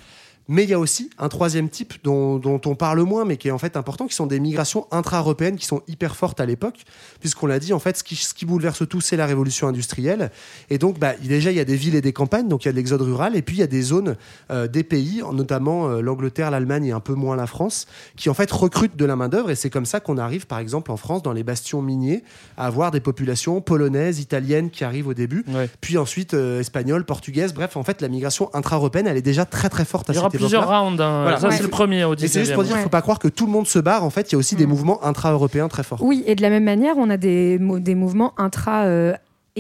Mais 0.49 0.65
il 0.65 0.71
y 0.71 0.75
a 0.75 0.79
aussi 0.81 1.11
un 1.19 1.29
troisième 1.29 1.69
type 1.69 1.95
dont, 2.03 2.39
dont 2.39 2.61
on 2.67 2.75
parle 2.75 3.01
moins, 3.03 3.25
mais 3.25 3.37
qui 3.37 3.49
est 3.49 3.53
en 3.53 3.59
fait 3.59 3.77
important, 3.77 4.07
qui 4.09 4.15
sont 4.17 4.27
des 4.27 4.41
migrations 4.41 4.87
intra-européennes 4.91 5.57
qui 5.57 5.67
sont 5.67 5.83
hyper 5.87 6.17
fortes 6.17 6.41
à 6.41 6.47
l'époque, 6.47 6.83
puisqu'on 7.21 7.47
l'a 7.47 7.61
dit, 7.61 7.73
en 7.73 7.79
fait, 7.79 7.97
ce 7.97 8.03
qui, 8.03 8.17
ce 8.17 8.35
qui 8.35 8.47
bouleverse 8.47 8.83
tout, 8.89 9.01
c'est 9.01 9.17
la 9.17 9.27
révolution 9.27 9.69
industrielle. 9.69 10.31
Et 10.69 10.79
donc, 10.79 10.99
bah, 10.99 11.13
déjà, 11.23 11.53
il 11.53 11.57
y 11.57 11.61
a 11.61 11.65
des 11.65 11.77
villes 11.77 11.95
et 11.95 12.01
des 12.01 12.13
campagnes, 12.13 12.49
donc 12.49 12.65
il 12.65 12.69
y 12.69 12.71
a 12.71 12.73
de 12.73 12.77
l'exode 12.77 13.03
rural, 13.03 13.37
et 13.37 13.43
puis 13.43 13.57
il 13.57 13.61
y 13.61 13.63
a 13.63 13.69
des 13.69 13.83
zones 13.83 14.17
euh, 14.51 14.67
des 14.67 14.83
pays, 14.83 15.23
notamment 15.33 15.89
euh, 15.89 16.01
l'Angleterre, 16.01 16.51
l'Allemagne 16.51 16.87
et 16.87 16.93
un 16.93 17.01
peu 17.01 17.15
moins 17.15 17.37
la 17.37 17.47
France, 17.47 17.87
qui 18.17 18.29
en 18.29 18.35
fait 18.35 18.51
recrutent 18.51 18.97
de 18.97 19.05
la 19.05 19.15
main-d'œuvre. 19.15 19.51
Et 19.51 19.55
c'est 19.55 19.71
comme 19.71 19.87
ça 19.87 20.01
qu'on 20.01 20.19
arrive, 20.19 20.47
par 20.49 20.59
exemple, 20.59 20.91
en 20.91 20.97
France, 20.97 21.23
dans 21.23 21.33
les 21.33 21.45
bastions 21.45 21.81
miniers, 21.81 22.25
à 22.57 22.67
avoir 22.67 22.91
des 22.91 23.01
populations 23.01 23.61
polonaises, 23.61 24.19
italiennes 24.19 24.71
qui 24.71 24.83
arrivent 24.85 25.07
au 25.09 25.15
début, 25.15 25.45
Ouais. 25.49 25.69
puis 25.81 25.97
ensuite 25.97 26.35
euh, 26.35 26.61
espagnoles, 26.61 27.05
portugaises. 27.05 27.55
Bref, 27.55 27.77
en 27.77 27.85
fait, 27.85 28.01
la 28.03 28.09
migration 28.09 28.51
intra-européenne, 28.53 29.07
elle 29.07 29.17
est 29.17 29.23
déjà 29.23 29.45
très 29.45 29.69
très 29.69 29.85
forte 29.85 30.11
à 30.11 30.13
cette 30.33 30.41
plusieurs 30.41 30.69
rounds. 30.69 31.01
hein. 31.01 31.23
Voilà. 31.23 31.39
Ça, 31.41 31.49
Ouais. 31.49 31.57
c'est 31.57 31.63
le 31.63 31.69
premier 31.69 32.05
au 32.05 32.15
19e. 32.15 32.25
Et 32.25 32.29
c'est 32.29 32.41
juste 32.41 32.55
pour 32.55 32.63
dire 32.63 32.73
qu'il 32.73 32.79
ne 32.81 32.85
faut 32.85 32.89
pas 32.91 33.03
croire 33.03 33.19
que 33.19 33.29
tout 33.29 33.47
le 33.47 33.53
monde 33.53 33.67
se 33.67 33.79
barre. 33.79 34.05
En 34.05 34.11
fait, 34.11 34.31
il 34.31 34.33
y 34.33 34.37
a 34.37 34.39
aussi 34.39 34.57
des 34.57 34.67
mouvements 34.67 35.05
intra-européens 35.05 35.69
très 35.69 35.83
forts. 35.83 36.03
Oui, 36.03 36.23
et 36.27 36.35
de 36.35 36.43
la 36.43 36.51
même 36.51 36.65
manière, 36.65 36.95
on 36.99 37.11
a 37.11 37.17
des, 37.17 37.59
des 37.59 37.95
mouvements 37.95 38.33
intra. 38.39 38.85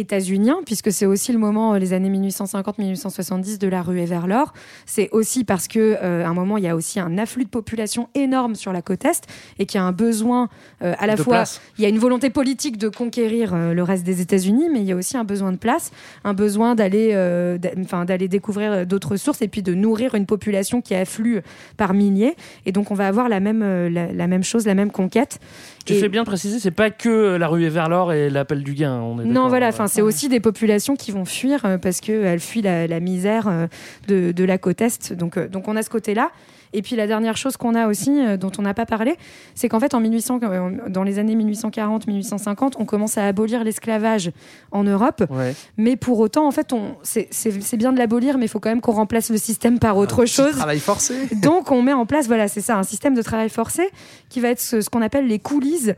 États-uniens, 0.01 0.59
puisque 0.67 0.91
c'est 0.93 1.07
aussi 1.07 1.33
le 1.33 1.39
moment, 1.39 1.75
euh, 1.75 1.79
les 1.79 1.93
années 1.93 2.11
1850-1870, 2.11 3.59
de 3.59 3.69
la 3.69 3.83
ruée 3.83 4.05
vers 4.07 4.27
l'or. 4.27 4.53
C'est 4.87 5.09
aussi 5.13 5.45
parce 5.45 5.69
que 5.69 5.97
euh, 6.03 6.25
à 6.25 6.29
un 6.29 6.35
moment, 6.35 6.57
il 6.57 6.65
y 6.65 6.69
a 6.69 6.77
aussi 6.77 7.01
un 7.01 7.19
afflux 7.19 7.45
de 7.45 7.51
population 7.51 8.09
énorme 8.15 8.55
sur 8.55 8.73
la 8.73 8.83
côte 8.83 9.05
est 9.05 9.23
et 9.59 9.67
qu'il 9.67 9.79
y 9.79 9.83
a 9.83 9.87
un 9.87 9.93
besoin 9.93 10.49
euh, 10.83 10.95
à 10.99 11.07
la 11.07 11.17
De 11.17 11.23
fois, 11.23 11.35
place. 11.37 11.61
il 11.79 11.83
y 11.83 11.87
a 11.87 11.89
une 11.89 11.99
volonté 11.99 12.31
politique 12.31 12.77
de 12.79 12.89
conquérir 12.89 13.53
euh, 13.55 13.75
le 13.75 13.83
reste 13.83 14.05
des 14.05 14.21
États-Unis, 14.21 14.69
mais 14.73 14.81
il 14.81 14.87
y 14.87 14.93
a 14.93 14.97
aussi 14.97 15.17
un 15.17 15.25
besoin 15.25 15.53
de 15.53 15.57
place, 15.59 15.91
un 16.25 16.35
besoin 16.35 16.75
d'aller, 16.75 17.13
d'a- 17.59 17.71
enfin 17.83 18.05
d'aller 18.05 18.29
découvrir 18.29 18.87
d'autres 18.87 19.17
sources 19.17 19.43
et 19.43 19.49
puis 19.49 19.63
de 19.63 19.75
nourrir 19.75 20.15
une 20.15 20.27
population 20.27 20.81
qui 20.81 20.95
afflue 20.95 21.41
par 21.77 21.95
milliers. 21.95 22.37
Et 22.67 22.73
donc, 22.73 22.91
on 22.91 22.95
va 22.95 23.07
avoir 23.07 23.29
la 23.29 23.41
même, 23.41 23.61
la, 23.89 24.13
la 24.13 24.27
même 24.27 24.45
chose, 24.45 24.67
la 24.67 24.75
même 24.75 24.91
conquête. 24.91 25.39
Tu 25.87 25.95
Et- 25.95 25.99
fais 26.01 26.09
bien 26.09 26.23
de 26.23 26.27
préciser, 26.27 26.59
c'est 26.61 26.71
pas 26.71 26.91
que 26.91 27.37
la 27.37 27.49
rue 27.49 27.65
est 27.65 27.71
vers 27.71 27.89
l'or 27.89 28.13
et 28.13 28.29
l'appel 28.31 28.63
du 28.63 28.75
gain. 28.75 29.01
On 29.01 29.19
est 29.21 29.25
Non, 29.25 29.49
voilà, 29.49 29.69
enfin, 29.69 29.89
c'est 29.89 30.03
aussi 30.03 30.29
des 30.29 30.41
populations 30.41 30.95
qui 30.95 31.11
vont 31.11 31.25
fuir 31.25 31.65
euh, 31.65 31.79
parce 31.79 32.01
qu'elles 32.01 32.41
fuient 32.41 32.63
la, 32.63 32.87
la 32.87 33.01
misère 33.01 33.49
euh, 33.49 33.67
de, 34.09 34.33
de 34.33 34.45
la 34.45 34.59
côte 34.59 34.81
Est. 34.83 35.13
Donc, 35.15 35.37
euh, 35.37 35.49
donc 35.49 35.69
on 35.69 35.77
a 35.77 35.83
ce 35.83 35.91
côté-là. 35.91 36.31
Et 36.73 36.83
puis 36.83 36.97
la 36.97 37.07
dernière 37.07 37.37
chose 37.37 37.57
qu'on 37.57 37.75
a 37.75 37.89
aussi, 37.89 38.11
euh, 38.21 38.37
dont 38.37 38.53
on 38.59 38.63
n'a 38.63 38.75
pas 38.75 38.87
parlé, 38.87 39.17
c'est 39.55 39.69
qu'en 39.69 39.81
fait, 39.81 39.93
en 39.95 40.01
1800, 40.01 40.39
euh, 40.43 40.71
dans 40.89 41.03
les 41.03 41.19
années 41.19 41.35
1840-1850, 41.35 42.73
on 42.79 42.85
commence 42.85 43.19
à 43.19 43.27
abolir 43.27 43.65
l'esclavage 43.65 44.31
en 44.73 44.85
Europe. 44.85 45.25
Ouais. 45.31 45.55
Mais 45.77 45.97
pour 45.97 46.19
autant, 46.21 46.47
en 46.47 46.51
fait, 46.51 46.73
on- 46.73 46.95
c'est 47.03 47.29
c'est- 47.31 47.61
c'est 47.61 47.77
bien 47.77 47.93
de 47.93 47.99
l'abolir, 47.99 48.39
mais 48.39 48.47
il 48.47 48.49
faut 48.49 48.61
quand 48.61 48.71
même 48.71 48.81
qu'on 48.81 48.93
remplace 48.93 49.31
le 49.31 49.37
système 49.39 49.79
par 49.79 49.97
autre 49.97 50.27
chose. 50.27 50.53
Travail 50.53 50.79
forcé. 50.81 51.15
Donc 51.43 51.71
on 51.71 51.83
met 51.83 51.93
en 51.93 52.07
place, 52.07 52.27
voilà, 52.27 52.49
c'est 52.49 52.61
ça, 52.61 52.77
un 52.77 52.83
système 52.83 53.15
de 53.15 53.23
travail 53.23 53.49
forcé 53.49 53.89
qui 54.29 54.41
va 54.41 54.49
être 54.49 54.61
ce, 54.61 54.81
ce 54.81 54.89
qu'on 54.91 55.03
appelle 55.03 55.27
les 55.27 55.39
coulisses. 55.39 55.91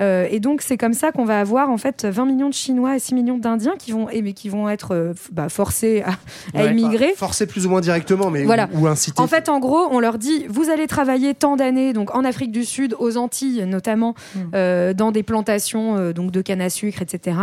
Euh, 0.00 0.26
et 0.30 0.40
donc 0.40 0.62
c'est 0.62 0.76
comme 0.76 0.92
ça 0.92 1.12
qu'on 1.12 1.24
va 1.24 1.40
avoir 1.40 1.70
en 1.70 1.76
fait 1.76 2.04
20 2.04 2.24
millions 2.24 2.48
de 2.48 2.54
Chinois 2.54 2.96
et 2.96 2.98
6 2.98 3.14
millions 3.14 3.38
d'Indiens 3.38 3.74
qui 3.78 3.92
vont, 3.92 4.08
et, 4.08 4.32
qui 4.32 4.48
vont 4.48 4.68
être 4.68 4.94
euh, 4.94 5.12
bah, 5.32 5.48
forcés 5.48 6.02
à, 6.02 6.58
à 6.58 6.62
Ouais. 6.64 6.70
immigrer. 6.70 7.12
Forcé 7.16 7.46
plus 7.46 7.66
ou 7.66 7.70
moins 7.70 7.80
directement, 7.80 8.30
mais 8.30 8.44
Voilà. 8.44 8.68
ou, 8.74 8.84
ou 8.84 8.86
incité. 8.86 9.20
En 9.20 9.26
fait, 9.26 9.48
en 9.48 9.58
gros, 9.58 9.88
on 9.90 9.98
leur 10.00 10.18
dit 10.20 10.46
vous 10.48 10.70
allez 10.70 10.86
travailler 10.86 11.34
tant 11.34 11.56
d'années, 11.56 11.92
donc 11.92 12.14
en 12.14 12.24
Afrique 12.24 12.52
du 12.52 12.64
Sud, 12.64 12.94
aux 13.00 13.16
Antilles 13.16 13.64
notamment, 13.66 14.14
euh, 14.54 14.94
dans 14.94 15.10
des 15.10 15.24
plantations 15.24 15.96
euh, 15.96 16.12
donc 16.12 16.30
de 16.30 16.42
canne 16.42 16.60
à 16.60 16.70
sucre, 16.70 17.02
etc. 17.02 17.36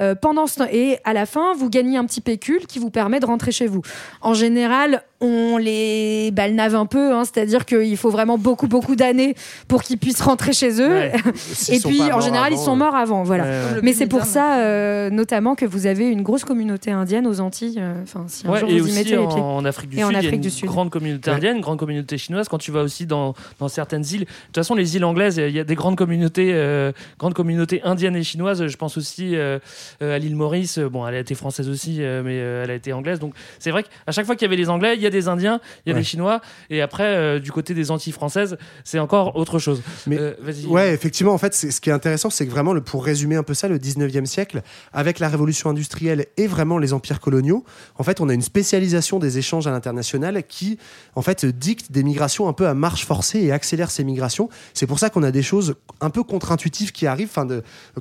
Euh, 0.00 0.16
pendant 0.16 0.48
ce 0.48 0.56
temps, 0.56 0.68
et 0.72 0.98
à 1.04 1.12
la 1.12 1.26
fin, 1.26 1.54
vous 1.54 1.70
gagnez 1.70 1.96
un 1.96 2.04
petit 2.04 2.20
pécule 2.20 2.66
qui 2.66 2.80
vous 2.80 2.90
permet 2.90 3.20
de 3.20 3.26
rentrer 3.26 3.52
chez 3.52 3.68
vous. 3.68 3.82
En 4.20 4.34
général, 4.34 5.04
on 5.24 5.56
les 5.56 6.30
balnave 6.32 6.74
un 6.74 6.86
peu, 6.86 7.12
hein, 7.12 7.24
c'est-à-dire 7.24 7.64
qu'il 7.64 7.96
faut 7.96 8.10
vraiment 8.10 8.38
beaucoup 8.38 8.66
beaucoup 8.68 8.96
d'années 8.96 9.34
pour 9.68 9.82
qu'ils 9.82 9.98
puissent 9.98 10.20
rentrer 10.20 10.52
chez 10.52 10.80
eux. 10.80 10.88
Ouais. 10.88 11.12
Et 11.70 11.80
puis, 11.80 12.02
en 12.12 12.20
général, 12.20 12.52
ils 12.52 12.58
sont 12.58 12.72
euh, 12.72 12.76
morts 12.76 12.94
avant, 12.94 13.22
voilà. 13.22 13.44
Ouais, 13.44 13.50
ouais. 13.50 13.80
Mais 13.82 13.92
c'est 13.92 14.06
pour 14.06 14.24
ça, 14.24 14.58
euh, 14.60 15.10
notamment, 15.10 15.54
que 15.54 15.64
vous 15.66 15.86
avez 15.86 16.08
une 16.08 16.22
grosse 16.22 16.44
communauté 16.44 16.90
indienne 16.90 17.26
aux 17.26 17.40
Antilles. 17.40 17.76
euh, 17.78 18.02
Enfin, 18.02 18.24
si 18.28 18.46
un 18.46 18.50
Ouais, 18.50 18.60
jour 18.60 18.68
et 18.68 18.72
vous 18.72 18.78
y 18.78 18.90
aussi 18.90 18.94
mettez 18.98 19.10
les 19.16 19.26
pieds. 19.26 19.40
en, 19.40 19.56
en 19.56 19.64
Afrique 19.64 19.90
du 19.90 19.98
Et 19.98 20.04
en 20.04 20.08
Sud, 20.08 20.18
il 20.20 20.24
y 20.24 20.28
a 20.28 20.34
une 20.34 20.40
du 20.40 20.50
Sud. 20.50 20.66
grande 20.68 20.90
communauté 20.90 21.30
Ouais. 21.30 21.36
indienne, 21.36 21.56
une 21.56 21.62
grande 21.62 21.78
communauté 21.78 22.18
chinoise. 22.18 22.48
Quand 22.48 22.58
tu 22.58 22.70
vas 22.70 22.82
aussi 22.82 23.06
dans, 23.06 23.34
dans 23.58 23.68
certaines 23.68 24.04
îles, 24.12 24.20
de 24.20 24.24
toute 24.26 24.54
façon, 24.56 24.74
les 24.74 24.96
îles 24.96 25.04
anglaises, 25.04 25.36
il 25.36 25.50
y 25.54 25.60
a 25.60 25.64
des 25.64 25.74
grandes 25.74 25.96
communautés, 25.96 26.50
euh, 26.52 26.92
grandes 27.18 27.34
communautés 27.34 27.82
indiennes 27.82 28.16
et 28.16 28.22
chinoises. 28.22 28.66
Je 28.66 28.76
pense 28.76 28.96
aussi 28.96 29.32
euh, 29.34 29.58
à 30.00 30.18
l'île 30.18 30.36
Maurice. 30.36 30.78
Bon, 30.78 31.06
elle 31.06 31.14
a 31.14 31.18
été 31.20 31.34
française 31.34 31.68
aussi, 31.68 31.98
mais 31.98 32.04
euh, 32.40 32.64
elle 32.64 32.70
a 32.70 32.74
été 32.74 32.92
anglaise. 32.92 33.18
Donc, 33.18 33.34
c'est 33.58 33.70
vrai 33.70 33.82
qu'à 33.84 34.12
chaque 34.12 34.26
fois 34.26 34.36
qu'il 34.36 34.46
y 34.46 34.48
avait 34.48 34.56
les 34.56 34.68
Anglais, 34.70 34.94
il 34.96 35.02
y 35.02 35.06
a 35.06 35.10
des 35.14 35.28
Indiens, 35.28 35.60
il 35.86 35.88
y 35.88 35.92
a 35.92 35.94
Ouais. 35.94 36.00
des 36.00 36.04
Chinois, 36.04 36.40
et 36.70 36.82
après, 36.82 37.04
euh, 37.16 37.38
du 37.38 37.50
côté 37.52 37.72
des 37.74 37.90
Antilles 37.90 38.12
françaises, 38.12 38.56
c'est 38.84 38.98
encore 38.98 39.36
autre 39.36 39.58
chose. 39.58 39.82
Mais- 40.06 40.18
Euh. 40.18 40.34
Ouais, 40.68 40.92
effectivement, 40.92 41.32
en 41.32 41.38
fait, 41.38 41.54
ce 41.54 41.80
qui 41.80 41.88
est 41.90 41.92
intéressant, 41.92 42.28
c'est 42.30 42.44
que 42.46 42.50
vraiment, 42.50 42.72
le, 42.74 42.80
pour 42.82 43.04
résumer 43.04 43.36
un 43.36 43.42
peu 43.42 43.54
ça, 43.54 43.68
le 43.68 43.78
19e 43.78 44.26
siècle, 44.26 44.62
avec 44.92 45.18
la 45.18 45.28
révolution 45.28 45.70
industrielle 45.70 46.26
et 46.36 46.46
vraiment 46.46 46.76
les 46.78 46.92
empires 46.92 47.20
coloniaux, 47.20 47.64
en 47.98 48.02
fait, 48.02 48.20
on 48.20 48.28
a 48.28 48.34
une 48.34 48.42
spécialisation 48.42 49.18
des 49.18 49.38
échanges 49.38 49.66
à 49.66 49.70
l'international 49.70 50.42
qui, 50.46 50.78
en 51.14 51.22
fait, 51.22 51.46
dicte 51.46 51.92
des 51.92 52.02
migrations 52.02 52.48
un 52.48 52.52
peu 52.52 52.66
à 52.66 52.74
marche 52.74 53.06
forcée 53.06 53.40
et 53.40 53.52
accélère 53.52 53.90
ces 53.90 54.04
migrations. 54.04 54.48
C'est 54.74 54.86
pour 54.86 54.98
ça 54.98 55.08
qu'on 55.10 55.22
a 55.22 55.30
des 55.30 55.42
choses 55.42 55.74
un 56.00 56.10
peu 56.10 56.22
contre-intuitives 56.22 56.92
qui 56.92 57.06
arrivent, 57.06 57.30
enfin, 57.30 57.46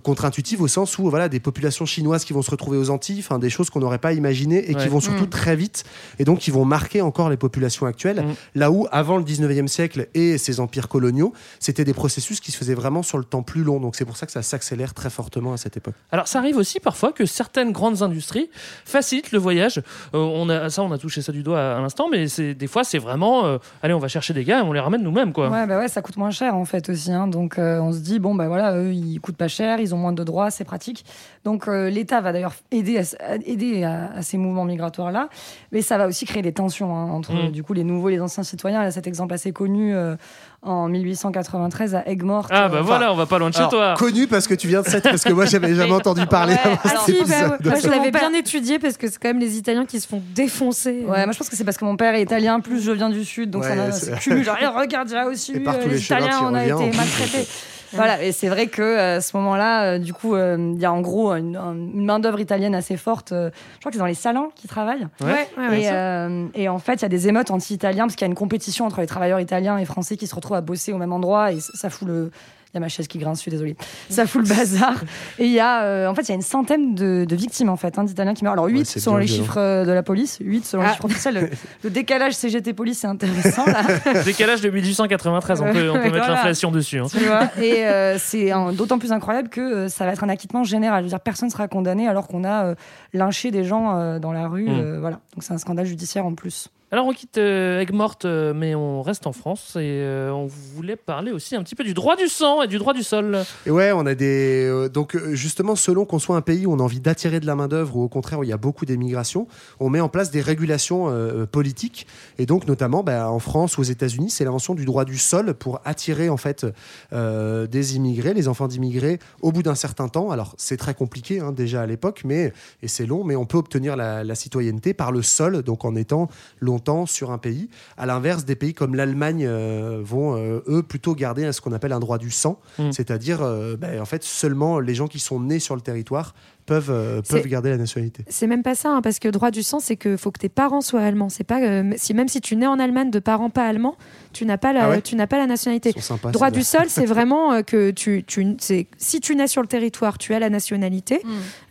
contre-intuitives 0.02 0.62
au 0.62 0.67
sens 0.67 0.97
où, 0.97 1.10
voilà, 1.10 1.30
des 1.30 1.39
populations 1.39 1.86
chinoises 1.86 2.26
qui 2.26 2.34
vont 2.34 2.41
se 2.41 2.52
retrouver 2.52 2.78
aux 2.78 2.89
Antilles, 2.89 3.19
enfin, 3.19 3.39
des 3.39 3.49
choses 3.49 3.69
qu'on 3.69 3.80
n'aurait 3.80 3.99
pas 3.99 4.13
imaginées 4.13 4.69
et 4.71 4.76
Ouais. 4.76 4.82
qui 4.84 4.89
vont 4.89 4.99
surtout 4.99 5.26
Mm. 5.26 5.30
très 5.30 5.56
vite 5.56 5.84
et 6.19 6.23
donc 6.26 6.39
qui 6.39 6.52
vont 6.52 6.65
marquer 6.65 7.02
encore 7.04 7.30
les 7.30 7.38
populations 7.38 7.86
actuelles. 7.86 8.22
Mm. 8.24 8.34
Là 8.56 8.72
où, 8.72 8.88
avant 8.92 9.18
le 9.18 9.24
19e 9.24 9.68
siècle 9.68 10.08
et 10.13 10.38
ces 10.38 10.60
empires 10.60 10.88
coloniaux, 10.88 11.34
c'était 11.60 11.84
des 11.86 11.94
processus 11.94 12.39
qui 12.39 12.52
se 12.52 12.58
faisaient 12.58 12.74
vraiment 12.74 13.04
sur 13.04 13.18
le 13.18 13.24
temps 13.24 13.44
plus 13.44 13.63
long. 13.63 13.80
Donc 13.80 13.96
c'est 13.96 14.06
pour 14.06 14.18
ça 14.18 14.26
que 14.26 14.32
ça 14.32 14.42
s'accélère 14.42 14.94
très 14.94 15.10
fortement 15.10 15.54
à 15.54 15.58
cette 15.58 15.78
époque. 15.78 15.96
Alors, 16.12 16.28
ça 16.28 16.39
arrive 16.39 16.58
aussi 16.58 16.80
parfois 16.80 17.12
que 17.12 17.26
certaines 17.26 17.72
grandes 17.72 18.02
industries 18.02 18.50
facilitent 18.86 19.32
le 19.32 19.39
voyage. 19.39 19.80
Euh, 20.13 20.18
on 20.18 20.50
a, 20.50 20.70
ça, 20.70 20.84
on 20.84 20.92
a 20.92 20.98
touché 20.98 21.22
ça 21.22 21.32
du 21.32 21.44
doigt 21.44 21.60
à, 21.60 21.78
à 21.78 21.82
l'instant, 21.82 22.08
mais 22.12 22.28
c'est, 22.28 22.54
des 22.54 22.68
fois, 22.68 22.84
c'est 22.84 22.98
vraiment 23.00 23.46
euh, 23.46 23.58
allez, 23.82 23.94
on 23.94 24.00
va 24.00 24.08
chercher 24.08 24.34
des 24.34 24.44
gars 24.44 24.60
et 24.60 24.62
on 24.62 24.74
les 24.74 24.80
ramène 24.80 25.02
nous-mêmes. 25.04 25.34
Quoi. 25.34 25.50
Ouais, 25.50 25.66
bah 25.68 25.78
ouais, 25.80 25.88
ça 25.88 26.02
coûte 26.02 26.18
moins 26.18 26.32
cher 26.32 26.56
en 26.56 26.66
fait 26.66 26.89
aussi. 26.89 27.12
hein. 27.12 27.28
Donc 27.28 27.58
euh, 27.60 27.80
on 27.80 27.92
se 27.92 28.00
dit, 28.00 28.20
bon, 28.20 28.36
bah 28.36 28.48
voilà, 28.48 28.76
eux, 28.78 28.94
ils 28.94 29.20
coûtent 29.20 29.38
pas 29.38 29.48
cher, 29.48 29.80
ils 29.80 29.94
ont 29.94 29.98
moins 29.98 30.13
de 30.13 30.24
droits, 30.24 30.52
c'est 30.52 30.63
pratique. 30.63 31.06
Donc 31.44 31.68
euh, 31.68 31.89
l'État 31.89 32.22
va 32.22 32.32
d'ailleurs 32.32 32.54
aider, 32.72 32.98
à, 33.00 33.36
aider 33.46 33.84
à, 33.84 34.12
à 34.13 34.22
ces 34.22 34.38
mouvements 34.38 34.66
migratoires-là, 34.66 35.30
mais 35.72 35.82
ça 35.82 35.98
va 35.98 36.08
aussi 36.08 36.26
créer 36.26 36.42
des 36.42 36.54
tensions 36.54 36.83
hein, 36.91 37.10
entre 37.12 37.34
Mm. 37.34 37.52
du 37.52 37.63
coup 37.63 37.74
les 37.74 37.84
nouveaux 37.84 38.10
et 38.10 38.13
les 38.13 38.22
anciens 38.22 38.43
citoyens. 38.43 38.82
Il 38.82 38.86
y 38.86 38.88
a 38.88 38.91
cet 38.91 39.08
exemple 39.08 39.34
assez 39.34 39.52
connu 39.52 39.96
euh, 39.96 40.15
en 40.62 40.88
1893 40.88 41.96
à 41.96 42.08
Aigues-Mortes. 42.08 42.50
Ah, 42.54 42.69
bah 42.69 42.78
euh, 42.78 42.82
voilà, 42.82 43.12
on 43.12 43.15
va 43.15 43.26
pas 43.26 43.38
loin 43.39 43.50
de 43.50 43.54
chez 43.54 43.60
Alors, 43.60 43.72
toi. 43.72 43.96
Connu 43.98 44.28
parce 44.28 44.48
que 44.48 44.54
tu 44.54 44.67
viens 44.67 44.82
de 44.82 44.88
cette, 44.88 45.04
parce 45.04 45.24
que 45.24 45.34
moi 45.34 45.46
j'avais 45.46 45.74
jamais 45.76 45.91
entendu 45.93 46.26
parler 46.26 46.54
Ouais, 46.54 46.60
avant 46.63 46.69
alors, 46.84 47.04
Ah 47.04 47.04
cet 47.06 47.15
si, 47.15 47.30
bah, 47.30 47.58
moi 47.63 47.76
je 47.82 47.88
l'avais 47.89 48.12
bien 48.12 48.34
étudié 48.34 48.80
parce 48.80 48.98
que 48.98 49.08
c'est 49.08 49.17
quand 49.22 49.30
même 49.30 49.39
les 49.39 49.58
Italiens 49.58 49.86
qui 49.86 50.00
se 50.00 50.08
font 50.08 50.22
défoncer. 50.36 51.04
Ouais, 51.08 51.24
moi 51.26 51.32
je 51.34 51.38
pense 51.38 51.50
que 51.50 51.56
c'est 51.56 51.63
parce 51.65 51.78
que 51.78 51.86
mon 51.86 51.96
père 51.98 52.13
est 52.15 52.22
italien, 52.24 52.60
plus 52.60 52.82
je 52.84 52.91
viens 52.91 53.10
du 53.10 53.24
sud, 53.26 53.50
donc 53.52 53.63
Ouais, 53.63 53.69
ça 53.69 53.76
m'a- 53.76 53.91
c'est- 53.91 54.06
c'est 54.13 54.19
cumul. 54.19 54.43
Genre, 54.43 54.58
eh, 54.62 54.67
regarde, 54.67 55.12
a 55.13 55.28
aussi 55.28 55.54
euh, 55.56 55.60
les 55.84 55.89
les 55.89 56.04
Italiens, 56.06 56.39
on 56.43 56.54
a 56.54 56.63
été 56.65 56.74
maltraités. 56.98 57.48
Voilà, 57.95 58.23
et 58.23 58.32
c'est 58.32 58.47
vrai 58.49 58.67
que 58.67 58.82
euh, 58.82 59.17
à 59.17 59.21
ce 59.21 59.36
moment-là, 59.38 59.84
euh, 59.93 59.97
du 59.99 60.13
coup, 60.13 60.36
euh, 60.36 60.58
il 60.75 60.79
y 60.82 60.86
a 60.86 60.91
en 60.91 61.01
gros 61.01 61.32
une, 61.34 61.56
une 61.58 62.06
main 62.06 62.19
d'œuvre 62.19 62.39
italienne 62.39 62.75
assez 62.75 62.97
forte. 62.97 63.32
euh, 63.32 63.49
je 63.75 63.79
crois 63.79 63.91
que 63.91 63.95
c'est 63.95 63.99
dans 63.99 64.06
les 64.06 64.13
salons 64.13 64.49
qui 64.56 64.67
travaillent. 64.67 65.08
Ouais. 65.21 65.47
ouais, 65.58 65.67
ouais, 65.69 65.82
et, 65.84 65.89
euh, 65.91 66.47
et 66.56 66.69
en 66.69 66.79
fait, 66.79 66.95
il 66.95 67.01
y 67.03 67.06
a 67.06 67.10
des 67.10 67.27
émeutes 67.27 67.51
anti-italiens 67.51 68.03
parce 68.06 68.15
qu'il 68.15 68.25
y 68.25 68.29
a 68.29 68.32
une 68.32 68.36
compétition 68.36 68.86
entre 68.86 69.01
les 69.01 69.08
travailleurs 69.08 69.39
italiens 69.39 69.77
et 69.77 69.86
français 69.86 70.17
qui 70.17 70.27
se 70.27 70.36
retrouvent 70.36 70.58
à 70.58 70.62
bosser 70.62 70.93
au 70.93 70.97
même 70.97 71.13
endroit 71.13 71.51
et 71.51 71.60
ça 71.60 71.89
fout 71.89 72.08
le. 72.08 72.32
Il 72.73 72.77
y 72.77 72.79
a 72.79 72.81
ma 72.81 72.88
chaise 72.89 73.07
qui 73.07 73.19
grince, 73.19 73.38
je 73.38 73.41
suis 73.43 73.51
désolée. 73.51 73.75
Ça 74.09 74.25
fout 74.25 74.41
le 74.41 74.47
bazar. 74.49 74.95
Et 75.38 75.45
il 75.45 75.51
y 75.51 75.59
a, 75.59 75.83
euh, 75.83 76.07
en 76.07 76.15
fait, 76.15 76.23
il 76.23 76.29
y 76.29 76.31
a 76.31 76.36
une 76.36 76.41
centaine 76.41 76.95
de, 76.95 77.23
de 77.23 77.36
victimes, 77.36 77.69
en 77.69 77.75
fait, 77.77 77.99
hein, 77.99 78.03
d'Italiens 78.03 78.33
qui 78.33 78.43
meurent. 78.43 78.53
Alors, 78.53 78.65
8 78.65 78.86
c'est 78.86 78.99
selon 78.99 79.17
les 79.17 79.25
violent. 79.27 79.43
chiffres 79.43 79.59
euh, 79.59 79.86
de 79.86 79.91
la 79.91 80.01
police, 80.01 80.39
8 80.41 80.65
selon 80.65 80.81
les 80.81 80.89
Ah. 80.89 80.93
chiffres 80.93 81.05
officiels. 81.05 81.36
Le, 81.36 81.49
le 81.83 81.89
décalage 81.91 82.33
CGT 82.33 82.73
police, 82.73 82.97
c'est 82.99 83.07
intéressant, 83.07 83.65
là. 83.67 83.83
Décalage 84.25 84.62
de 84.62 84.71
1893, 84.71 85.62
on 85.62 85.71
peut, 85.71 85.89
on 85.89 85.93
peut 85.93 85.99
mettre 85.99 86.09
Voilà. 86.17 86.27
l'inflation 86.29 86.71
dessus. 86.71 86.97
hein. 86.99 87.05
Tu 87.12 87.19
vois 87.19 87.49
et 87.62 87.86
euh, 87.86 88.17
c'est 88.17 88.49
d'autant 88.75 88.97
plus 88.97 89.12
incroyable 89.12 89.49
que 89.49 89.62
euh, 89.62 89.88
ça 89.88 90.05
va 90.07 90.12
être 90.13 90.23
un 90.23 90.29
acquittement 90.29 90.63
général. 90.63 91.01
Je 91.01 91.03
veux 91.03 91.09
dire, 91.09 91.19
personne 91.19 91.51
sera 91.51 91.67
condamné 91.67 92.07
alors 92.07 92.27
qu'on 92.27 92.43
a 92.43 92.65
euh, 92.65 92.75
lynché 93.13 93.51
des 93.51 93.63
gens 93.65 93.95
euh, 93.99 94.17
dans 94.17 94.31
la 94.33 94.47
rue. 94.47 94.67
Mm. 94.67 94.79
euh, 94.79 94.99
voilà. 94.99 95.19
Donc 95.36 95.43
c'est 95.43 95.53
un 95.53 95.59
scandale 95.59 95.86
judiciaire 95.86 96.25
en 96.25 96.33
plus. 96.33 96.69
Alors 96.93 97.08
on 97.08 97.12
quitte 97.12 97.39
euh, 97.39 97.79
Aigues-Mortes, 97.79 98.25
euh, 98.25 98.53
mais 98.53 98.75
on 98.75 99.01
reste 99.01 99.25
en 99.25 99.32
France 99.32 99.77
et 99.77 99.82
euh, 99.82 100.29
on 100.29 100.45
voulait 100.45 100.95
parler 100.95 101.32
aussi 101.32 101.56
un 101.56 101.63
petit 101.63 101.73
peu 101.73 101.84
du 101.84 101.95
droit 101.95 102.15
du 102.15 102.27
sang 102.27 102.62
et 102.62 102.67
du 102.67 102.77
droit 102.77 102.93
du 102.93 103.01
sol. 103.01 103.39
Et 103.65 103.71
ouais, 103.71 103.91
on 103.91 104.06
a 104.06 104.13
des. 104.13 104.89
donc, 104.93 105.17
justement, 105.32 105.75
selon 105.75 106.06
qu'on 106.06 106.19
soit 106.19 106.36
un 106.36 106.41
pays 106.41 106.67
où 106.67 106.71
on 106.71 106.77
a 106.77 106.84
envie 106.84 106.99
d'attirer 106.99 107.39
de 107.39 107.47
la 107.47 107.56
main-d'œuvre 107.56 107.97
ou 107.97 108.03
au 108.03 108.10
contraire 108.10 108.38
où 108.38 108.43
il 108.43 108.51
y 108.51 108.53
a 108.53 108.58
beaucoup 108.58 108.86
d'émigration, 108.86 109.47
on 109.79 109.89
met 109.89 110.01
en 110.01 110.08
place 110.08 110.29
des 110.29 110.41
régulations 110.41 111.12
politiques. 111.51 112.06
Et 112.38 112.45
donc, 112.45 112.67
notamment, 112.67 113.01
bah, 113.01 113.32
en 113.32 113.39
France 113.39 113.79
aux 113.79 113.84
États-Unis, 113.84 114.29
c'est 114.29 114.43
l'invention 114.43 114.75
du 114.75 114.86
droit 114.86 115.03
du 115.03 115.17
sol 115.17 115.56
pour 115.56 115.82
attirer, 115.86 116.29
en 116.29 116.38
fait, 116.38 116.63
des 117.12 117.95
immigrés, 117.95 118.36
les 118.36 118.47
enfants 118.47 118.67
d'immigrés, 118.67 119.17
au 119.41 119.51
bout 119.51 119.63
d'un 119.63 119.73
certain 119.73 120.10
temps. 120.10 120.29
Alors, 120.29 120.53
c'est 120.60 120.77
très 120.77 120.93
compliqué, 120.93 121.39
hein, 121.39 121.53
déjà 121.53 121.82
à 121.82 121.88
l'époque, 121.88 122.21
mais, 122.23 122.53
et 122.84 122.88
c'est 122.88 123.08
long, 123.08 123.23
mais 123.23 123.36
on 123.36 123.45
peut 123.45 123.58
obtenir 123.58 123.95
la, 123.95 124.23
la 124.23 124.36
citoyenneté 124.36 124.93
par 124.93 125.12
le 125.12 125.23
sol, 125.23 125.63
donc 125.63 125.86
en 125.86 125.95
étant 125.95 126.29
longtemps 126.60 126.83
sur 127.06 127.32
un 127.32 127.38
pays. 127.38 127.69
À 127.98 128.06
l'inverse, 128.06 128.46
des 128.46 128.56
pays 128.56 128.74
comme 128.74 128.96
l'Allemagne 128.96 129.46
euh, 129.46 130.02
vont, 130.04 130.36
euh, 130.38 130.62
eux, 130.67 130.84
plutôt 130.84 131.15
garder 131.15 131.52
ce 131.52 131.62
qu'on 131.62 131.72
appelle 131.72 131.93
un 131.93 132.00
droit 132.00 132.17
du 132.17 132.32
sang, 132.32 132.60
Mm. 132.78 132.91
c'est-à-dire, 132.91 133.41
euh, 133.41 133.76
ben, 133.78 134.02
en 134.02 134.06
fait, 134.06 134.24
seulement 134.24 134.80
les 134.80 134.96
gens 134.96 135.08
qui 135.08 135.19
sont 135.19 135.39
nés 135.39 135.60
sur 135.60 135.76
le 135.76 135.82
territoire 135.82 136.34
peuvent, 136.65 136.89
euh, 136.89 137.21
peuvent 137.21 137.47
garder 137.47 137.69
la 137.69 137.78
nationalité. 137.78 138.23
C'est 138.28 138.47
même 138.47 138.63
pas 138.63 138.76
ça, 138.76 138.89
hein, 138.89 139.02
parce 139.02 139.19
que 139.19 139.28
droit 139.28 139.52
du 139.52 139.63
sang, 139.63 139.80
c'est 139.80 139.95
que 139.95 140.17
faut 140.17 140.32
que 140.32 140.39
tes 140.39 140.49
parents 140.49 140.82
soient 140.82 141.02
allemands. 141.02 141.30
C'est 141.30 141.43
pas 141.43 141.62
euh, 141.62 141.93
si 141.97 142.13
même 142.13 142.28
si 142.28 142.41
tu 142.41 142.56
nais 142.56 142.67
en 142.67 142.80
Allemagne 142.80 143.12
de 143.12 143.19
parents 143.19 143.49
pas 143.49 143.65
allemands, 143.65 143.95
tu 144.34 144.45
n'as 144.45 144.58
pas 144.58 144.73
la, 144.73 144.86
Ah 144.86 144.89
ouais 144.89 145.02
tu 145.02 145.15
n'as 145.15 145.28
pas 145.28 145.38
la 145.38 145.47
nationalité. 145.47 145.89
Ils 145.95 146.02
sont 146.02 146.15
sympas, 146.15 146.32
Droit 146.32 146.52
du 146.52 146.63
sol, 146.63 146.86
c'est 146.88 147.06
vraiment 147.13 147.54
euh, 147.54 147.62
que 147.62 147.91
tu, 147.91 148.23
tu 148.26 148.56
c'est 148.60 148.88
si 148.97 149.19
tu 149.19 149.36
nais 149.36 149.47
sur 149.47 149.62
le 149.62 149.67
territoire, 149.67 150.17
tu 150.17 150.34
as 150.34 150.39
la 150.39 150.49
nationalité. 150.49 151.21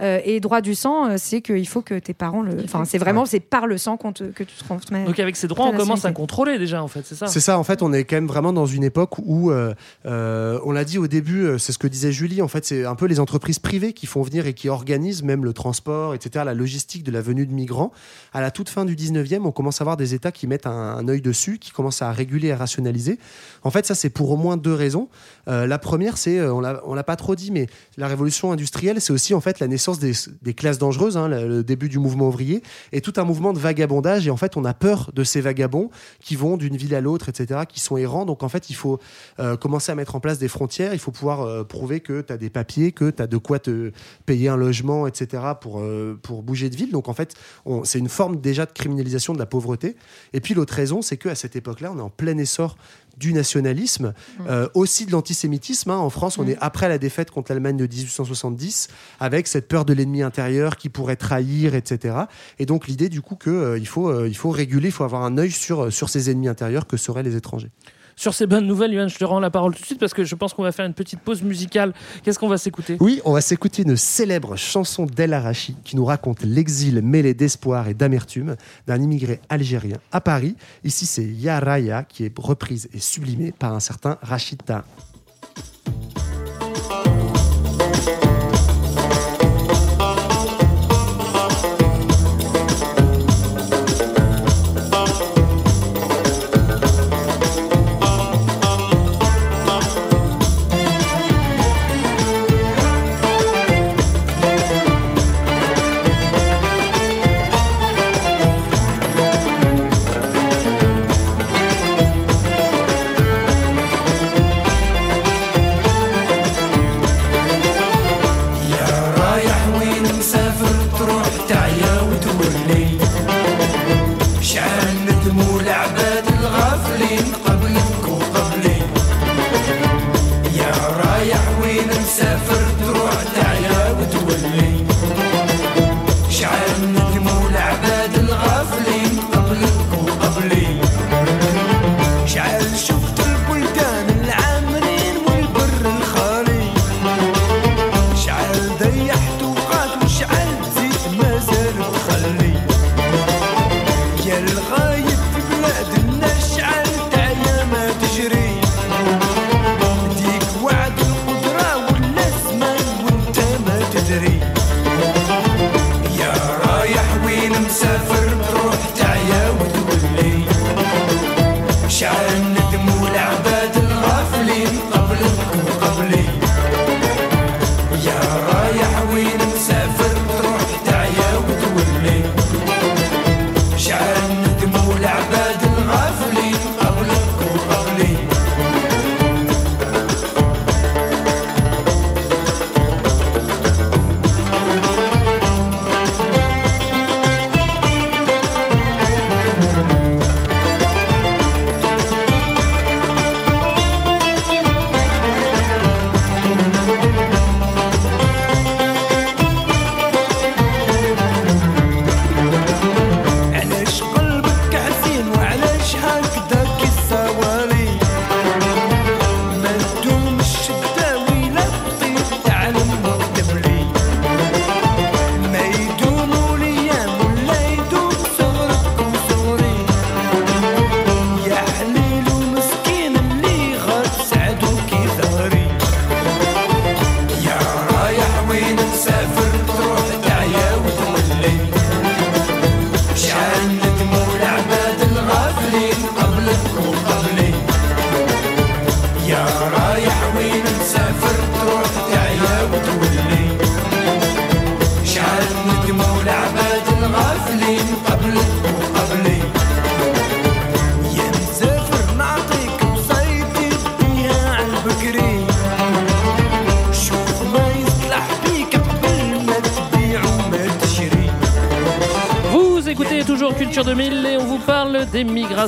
Euh, 0.00 0.20
et 0.24 0.40
droit 0.40 0.60
du 0.60 0.74
sang, 0.74 1.16
c'est 1.18 1.40
qu'il 1.42 1.66
faut 1.68 1.82
que 1.82 1.98
tes 1.98 2.14
parents 2.14 2.42
le. 2.42 2.56
Enfin, 2.64 2.84
c'est 2.84 2.98
vraiment 2.98 3.24
c'est 3.26 3.40
par 3.40 3.66
le 3.66 3.78
sang 3.78 3.96
qu'on 3.96 4.12
te- 4.12 4.24
que 4.24 4.44
tu 4.44 4.56
transmets. 4.56 5.04
Donc 5.04 5.18
avec 5.18 5.36
ces 5.36 5.48
droits, 5.48 5.66
on 5.66 5.76
commence 5.76 6.04
à 6.04 6.12
contrôler 6.12 6.58
déjà 6.58 6.82
en 6.82 6.88
fait, 6.88 7.02
c'est 7.04 7.14
ça 7.14 7.26
C'est 7.26 7.40
ça, 7.40 7.58
en 7.58 7.64
fait, 7.64 7.82
on 7.82 7.92
est 7.92 8.04
quand 8.04 8.16
même 8.16 8.26
vraiment 8.26 8.52
dans 8.52 8.66
une 8.66 8.84
époque 8.84 9.18
où, 9.18 9.50
euh, 9.50 9.74
euh, 10.06 10.58
on 10.64 10.72
l'a 10.72 10.84
dit 10.84 10.98
au 10.98 11.06
début, 11.06 11.58
c'est 11.58 11.72
ce 11.72 11.78
que 11.78 11.86
disait 11.86 12.12
Julie, 12.12 12.42
en 12.42 12.48
fait, 12.48 12.64
c'est 12.64 12.84
un 12.84 12.94
peu 12.94 13.06
les 13.06 13.20
entreprises 13.20 13.58
privées 13.58 13.92
qui 13.92 14.06
font 14.06 14.22
venir 14.22 14.46
et 14.46 14.54
qui 14.54 14.68
organisent 14.68 14.81
même 15.22 15.44
le 15.44 15.52
transport, 15.52 16.14
etc., 16.14 16.44
la 16.44 16.54
logistique 16.54 17.04
de 17.04 17.10
la 17.10 17.20
venue 17.20 17.46
de 17.46 17.52
migrants. 17.52 17.92
À 18.32 18.40
la 18.40 18.50
toute 18.50 18.68
fin 18.68 18.84
du 18.84 18.96
19e, 18.96 19.42
on 19.44 19.52
commence 19.52 19.80
à 19.80 19.82
avoir 19.82 19.96
des 19.96 20.14
États 20.14 20.32
qui 20.32 20.46
mettent 20.46 20.66
un, 20.66 20.96
un 20.96 21.08
œil 21.08 21.20
dessus, 21.20 21.58
qui 21.58 21.70
commencent 21.70 22.02
à 22.02 22.12
réguler 22.12 22.48
et 22.48 22.52
à 22.52 22.56
rationaliser. 22.56 23.18
En 23.62 23.70
fait, 23.70 23.86
ça, 23.86 23.94
c'est 23.94 24.10
pour 24.10 24.30
au 24.30 24.36
moins 24.36 24.56
deux 24.56 24.74
raisons. 24.74 25.08
Euh, 25.48 25.66
la 25.66 25.78
première, 25.78 26.16
c'est, 26.16 26.38
euh, 26.38 26.52
on 26.52 26.62
on 26.62 26.94
l'a 26.94 27.04
pas 27.04 27.16
trop 27.16 27.34
dit, 27.34 27.50
mais 27.50 27.66
la 27.96 28.06
révolution 28.06 28.52
industrielle, 28.52 29.00
c'est 29.00 29.12
aussi 29.12 29.34
en 29.34 29.40
fait 29.40 29.60
la 29.60 29.66
naissance 29.66 29.98
des, 29.98 30.14
classes 30.54 30.78
dangereuses, 30.78 31.16
hein, 31.16 31.28
le, 31.28 31.62
début 31.62 31.88
du 31.88 31.98
mouvement 31.98 32.28
ouvrier, 32.28 32.62
et 32.92 33.00
tout 33.00 33.14
un 33.16 33.24
mouvement 33.24 33.52
de 33.52 33.58
vagabondage. 33.58 34.26
Et 34.26 34.30
en 34.30 34.36
fait, 34.36 34.56
on 34.56 34.64
a 34.64 34.74
peur 34.74 35.10
de 35.14 35.24
ces 35.24 35.40
vagabonds 35.40 35.90
qui 36.20 36.36
vont 36.36 36.56
d'une 36.56 36.76
ville 36.76 36.94
à 36.94 37.00
l'autre, 37.00 37.28
etc., 37.28 37.60
qui 37.68 37.80
sont 37.80 37.96
errants. 37.96 38.24
Donc 38.24 38.42
en 38.42 38.48
fait, 38.48 38.70
il 38.70 38.74
faut 38.74 39.00
euh, 39.40 39.56
commencer 39.56 39.92
à 39.92 39.94
mettre 39.94 40.14
en 40.14 40.20
place 40.20 40.38
des 40.38 40.48
frontières. 40.48 40.92
Il 40.92 41.00
faut 41.00 41.10
pouvoir 41.10 41.66
prouver 41.66 42.00
que 42.00 42.20
tu 42.20 42.32
as 42.32 42.36
des 42.36 42.50
papiers, 42.50 42.92
que 42.92 43.10
tu 43.10 43.22
as 43.22 43.26
de 43.26 43.36
quoi 43.36 43.58
te 43.58 43.92
payer 44.26 44.48
un 44.48 44.56
logement 44.56 44.71
logement, 44.72 45.06
etc., 45.06 45.42
pour, 45.60 45.80
euh, 45.80 46.18
pour 46.22 46.42
bouger 46.42 46.70
de 46.70 46.76
ville. 46.76 46.90
Donc 46.90 47.08
en 47.08 47.12
fait, 47.12 47.34
c'est 47.84 47.98
une 47.98 48.08
forme 48.08 48.40
déjà 48.40 48.64
de 48.64 48.72
criminalisation 48.72 49.34
de 49.34 49.38
la 49.38 49.46
pauvreté. 49.46 49.96
Et 50.32 50.40
puis 50.40 50.54
l'autre 50.54 50.74
raison, 50.74 51.02
c'est 51.02 51.18
qu'à 51.18 51.34
cette 51.34 51.56
époque-là, 51.56 51.92
on 51.94 51.98
est 51.98 52.02
en 52.02 52.10
plein 52.10 52.38
essor 52.38 52.76
du 53.18 53.34
nationalisme, 53.34 54.14
euh, 54.48 54.68
aussi 54.72 55.04
de 55.04 55.12
l'antisémitisme. 55.12 55.90
hein. 55.90 55.98
En 55.98 56.08
France, 56.08 56.38
on 56.38 56.48
est 56.48 56.56
après 56.60 56.88
la 56.88 56.96
défaite 56.96 57.30
contre 57.30 57.52
l'Allemagne 57.52 57.76
de 57.76 57.86
1870, 57.86 58.88
avec 59.20 59.46
cette 59.46 59.68
peur 59.68 59.84
de 59.84 59.92
l'ennemi 59.92 60.22
intérieur 60.22 60.76
qui 60.78 60.88
pourrait 60.88 61.16
trahir, 61.16 61.74
etc. 61.74 62.16
Et 62.58 62.64
donc 62.64 62.86
l'idée 62.88 63.10
du 63.10 63.20
coup 63.20 63.36
qu'il 63.36 63.86
faut, 63.86 64.08
euh, 64.08 64.28
il 64.28 64.36
faut 64.36 64.50
réguler, 64.50 64.88
il 64.88 64.92
faut 64.92 65.04
avoir 65.04 65.24
un 65.24 65.36
œil 65.36 65.50
sur, 65.50 65.92
sur 65.92 66.08
ces 66.08 66.30
ennemis 66.30 66.48
intérieurs 66.48 66.86
que 66.86 66.96
seraient 66.96 67.22
les 67.22 67.36
étrangers. 67.36 67.70
Sur 68.16 68.34
ces 68.34 68.46
bonnes 68.46 68.66
nouvelles, 68.66 68.92
Yoann, 68.92 69.08
je 69.08 69.18
te 69.18 69.24
rends 69.24 69.40
la 69.40 69.50
parole 69.50 69.74
tout 69.74 69.80
de 69.80 69.86
suite 69.86 70.00
parce 70.00 70.14
que 70.14 70.24
je 70.24 70.34
pense 70.34 70.54
qu'on 70.54 70.62
va 70.62 70.72
faire 70.72 70.86
une 70.86 70.94
petite 70.94 71.20
pause 71.20 71.42
musicale. 71.42 71.92
Qu'est-ce 72.22 72.38
qu'on 72.38 72.48
va 72.48 72.58
s'écouter? 72.58 72.96
Oui, 73.00 73.20
on 73.24 73.32
va 73.32 73.40
s'écouter 73.40 73.82
une 73.82 73.96
célèbre 73.96 74.56
chanson 74.56 75.06
d'El 75.06 75.32
Arachi 75.32 75.76
qui 75.84 75.96
nous 75.96 76.04
raconte 76.04 76.42
l'exil 76.42 77.02
mêlé 77.02 77.34
d'espoir 77.34 77.88
et 77.88 77.94
d'amertume 77.94 78.56
d'un 78.86 79.00
immigré 79.00 79.40
algérien 79.48 79.98
à 80.12 80.20
Paris. 80.20 80.56
Ici, 80.84 81.06
c'est 81.06 81.24
Ya 81.24 81.60
Raya 81.60 82.04
qui 82.04 82.24
est 82.24 82.38
reprise 82.38 82.88
et 82.92 83.00
sublimée 83.00 83.52
par 83.52 83.74
un 83.74 83.80
certain 83.80 84.18
Rachid. 84.22 84.62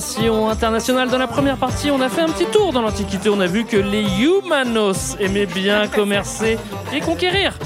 Des 0.05 0.23
migrations 0.23 0.49
internationales. 0.49 1.09
Dans 1.09 1.19
la 1.19 1.27
première 1.27 1.57
partie, 1.57 1.91
on 1.91 2.01
a 2.01 2.09
fait 2.09 2.21
un 2.21 2.29
petit 2.29 2.47
tour 2.47 2.73
dans 2.73 2.83
l'Antiquité. 2.83 3.29
On 3.29 3.41
a 3.41 3.47
vu 3.47 3.65
que 3.65 3.77
les 3.77 4.05
humanos 4.23 5.17
aimaient 5.21 5.47
bien 5.47 5.87
commercer 5.95 6.59
et 6.93 7.01
conquérir. 7.01 7.59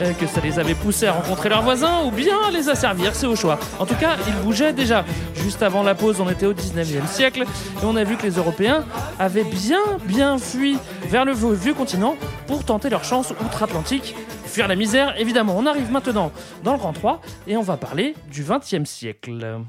Euh, 0.00 0.12
que 0.12 0.26
ça 0.26 0.40
les 0.40 0.58
avait 0.58 0.74
poussés 0.74 1.06
à 1.06 1.12
rencontrer 1.12 1.48
leurs 1.48 1.62
voisins 1.62 2.04
ou 2.04 2.10
bien 2.10 2.36
à 2.46 2.50
les 2.50 2.68
asservir, 2.68 3.14
c'est 3.14 3.26
au 3.26 3.34
choix. 3.34 3.58
En 3.78 3.86
tout 3.86 3.96
cas, 3.96 4.16
ils 4.26 4.44
bougeaient 4.44 4.72
déjà. 4.72 5.04
Juste 5.34 5.62
avant 5.62 5.82
la 5.82 5.94
pause, 5.94 6.20
on 6.20 6.28
était 6.28 6.46
au 6.46 6.52
19e 6.52 7.06
siècle 7.06 7.42
et 7.42 7.84
on 7.84 7.96
a 7.96 8.04
vu 8.04 8.16
que 8.16 8.22
les 8.24 8.36
Européens 8.36 8.84
avaient 9.18 9.44
bien, 9.44 9.80
bien 10.04 10.38
fui 10.38 10.78
vers 11.08 11.24
le 11.24 11.32
vieux 11.32 11.52
vieux 11.52 11.74
continent 11.74 12.16
pour 12.46 12.64
tenter 12.64 12.90
leur 12.90 13.04
chance 13.04 13.32
outre-Atlantique 13.44 14.14
fuir 14.46 14.68
la 14.68 14.76
misère, 14.76 15.14
évidemment. 15.20 15.54
On 15.56 15.66
arrive 15.66 15.90
maintenant 15.90 16.32
dans 16.64 16.72
le 16.72 16.78
Grand 16.78 16.92
3 16.92 17.20
et 17.46 17.56
on 17.56 17.62
va 17.62 17.76
parler 17.76 18.14
du 18.30 18.44
20e 18.44 18.84
siècle. 18.84 19.60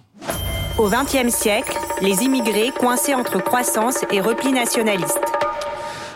Au 0.80 0.88
XXe 0.88 1.28
siècle, 1.36 1.78
les 2.02 2.24
immigrés 2.24 2.72
coincés 2.72 3.14
entre 3.14 3.44
croissance 3.44 4.06
et 4.14 4.22
repli 4.22 4.54
nationaliste. 4.54 5.20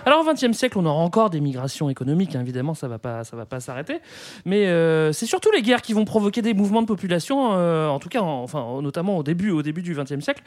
Alors 0.06 0.20
au 0.28 0.34
XXe 0.34 0.52
siècle, 0.52 0.78
on 0.78 0.86
aura 0.86 1.02
encore 1.02 1.30
des 1.30 1.40
migrations 1.40 1.90
économiques, 1.90 2.36
hein, 2.36 2.42
évidemment, 2.42 2.74
ça 2.74 2.90
va 2.90 3.00
pas, 3.00 3.24
ça 3.24 3.38
va 3.38 3.46
pas 3.46 3.62
s'arrêter. 3.62 4.00
Mais 4.46 4.66
euh, 4.68 5.14
c'est 5.14 5.26
surtout 5.26 5.50
les 5.56 5.62
guerres 5.62 5.82
qui 5.82 5.94
vont 5.94 6.04
provoquer 6.04 6.42
des 6.42 6.54
mouvements 6.54 6.82
de 6.82 6.88
population, 6.88 7.52
euh, 7.54 7.88
en 7.88 8.00
tout 8.00 8.10
cas, 8.10 8.20
en- 8.20 8.44
enfin, 8.44 8.66
notamment 8.82 9.18
au 9.18 9.24
début, 9.24 9.52
au 9.52 9.62
début 9.62 9.82
du 9.82 9.96
XXe 9.96 10.20
siècle. 10.20 10.44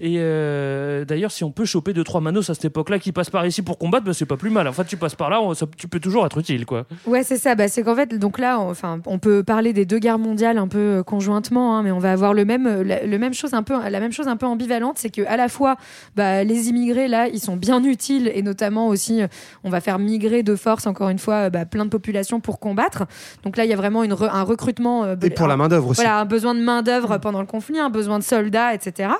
Et 0.00 0.16
euh, 0.18 1.04
d'ailleurs, 1.04 1.32
si 1.32 1.42
on 1.42 1.50
peut 1.50 1.64
choper 1.64 1.92
deux 1.92 2.04
trois 2.04 2.20
manos 2.20 2.48
à 2.50 2.54
cette 2.54 2.66
époque-là 2.66 3.00
qui 3.00 3.10
passent 3.10 3.30
par 3.30 3.44
ici 3.44 3.62
pour 3.62 3.78
combattre, 3.78 4.04
bah, 4.06 4.14
c'est 4.14 4.26
pas 4.26 4.36
plus 4.36 4.50
mal. 4.50 4.68
En 4.68 4.72
fait, 4.72 4.84
tu 4.84 4.96
passes 4.96 5.16
par 5.16 5.28
là, 5.28 5.40
tu 5.76 5.88
peux 5.88 5.98
toujours 5.98 6.24
être 6.24 6.38
utile, 6.38 6.64
quoi. 6.64 6.86
Ouais, 7.04 7.24
c'est 7.24 7.36
ça. 7.38 7.56
Bah, 7.56 7.66
c'est 7.66 7.82
qu'en 7.82 7.96
fait, 7.96 8.16
donc 8.16 8.38
là, 8.38 8.60
on, 8.60 8.74
on 9.06 9.18
peut 9.18 9.42
parler 9.42 9.72
des 9.72 9.86
deux 9.86 9.98
guerres 9.98 10.20
mondiales 10.20 10.56
un 10.56 10.68
peu 10.68 11.02
conjointement, 11.04 11.76
hein, 11.76 11.82
mais 11.82 11.90
on 11.90 11.98
va 11.98 12.12
avoir 12.12 12.32
le 12.32 12.44
même, 12.44 12.82
la, 12.82 13.04
le 13.04 13.18
même 13.18 13.34
chose 13.34 13.54
un 13.54 13.64
peu, 13.64 13.74
la 13.88 13.98
même 14.00 14.12
chose 14.12 14.28
un 14.28 14.36
peu 14.36 14.46
ambivalente, 14.46 14.98
c'est 14.98 15.10
que 15.10 15.22
à 15.26 15.36
la 15.36 15.48
fois, 15.48 15.74
bah, 16.14 16.44
les 16.44 16.68
immigrés 16.68 17.08
là, 17.08 17.26
ils 17.26 17.40
sont 17.40 17.56
bien 17.56 17.82
utiles 17.82 18.30
et 18.32 18.42
notamment 18.42 18.86
aussi 18.86 18.99
aussi, 19.00 19.22
euh, 19.22 19.26
on 19.64 19.70
va 19.70 19.80
faire 19.80 19.98
migrer 19.98 20.42
de 20.42 20.54
force, 20.56 20.86
encore 20.86 21.08
une 21.08 21.18
fois, 21.18 21.46
euh, 21.46 21.50
bah, 21.50 21.64
plein 21.64 21.84
de 21.86 21.90
populations 21.90 22.40
pour 22.40 22.58
combattre. 22.60 23.04
Donc 23.44 23.56
là, 23.56 23.64
il 23.64 23.70
y 23.70 23.72
a 23.72 23.76
vraiment 23.76 24.02
une 24.04 24.12
re- 24.12 24.28
un 24.30 24.42
recrutement. 24.42 25.04
euh, 25.04 25.16
Et 25.22 25.30
pour 25.30 25.46
la 25.48 25.56
main-d'œuvre 25.56 25.88
aussi. 25.88 26.02
Voilà, 26.02 26.18
un 26.18 26.24
besoin 26.26 26.54
de 26.54 26.60
main-d'œuvre 26.60 27.16
pendant 27.18 27.40
le 27.40 27.46
conflit, 27.46 27.78
un 27.78 27.88
besoin 27.90 28.18
de 28.18 28.24
soldats, 28.24 28.74
etc. 28.74 29.10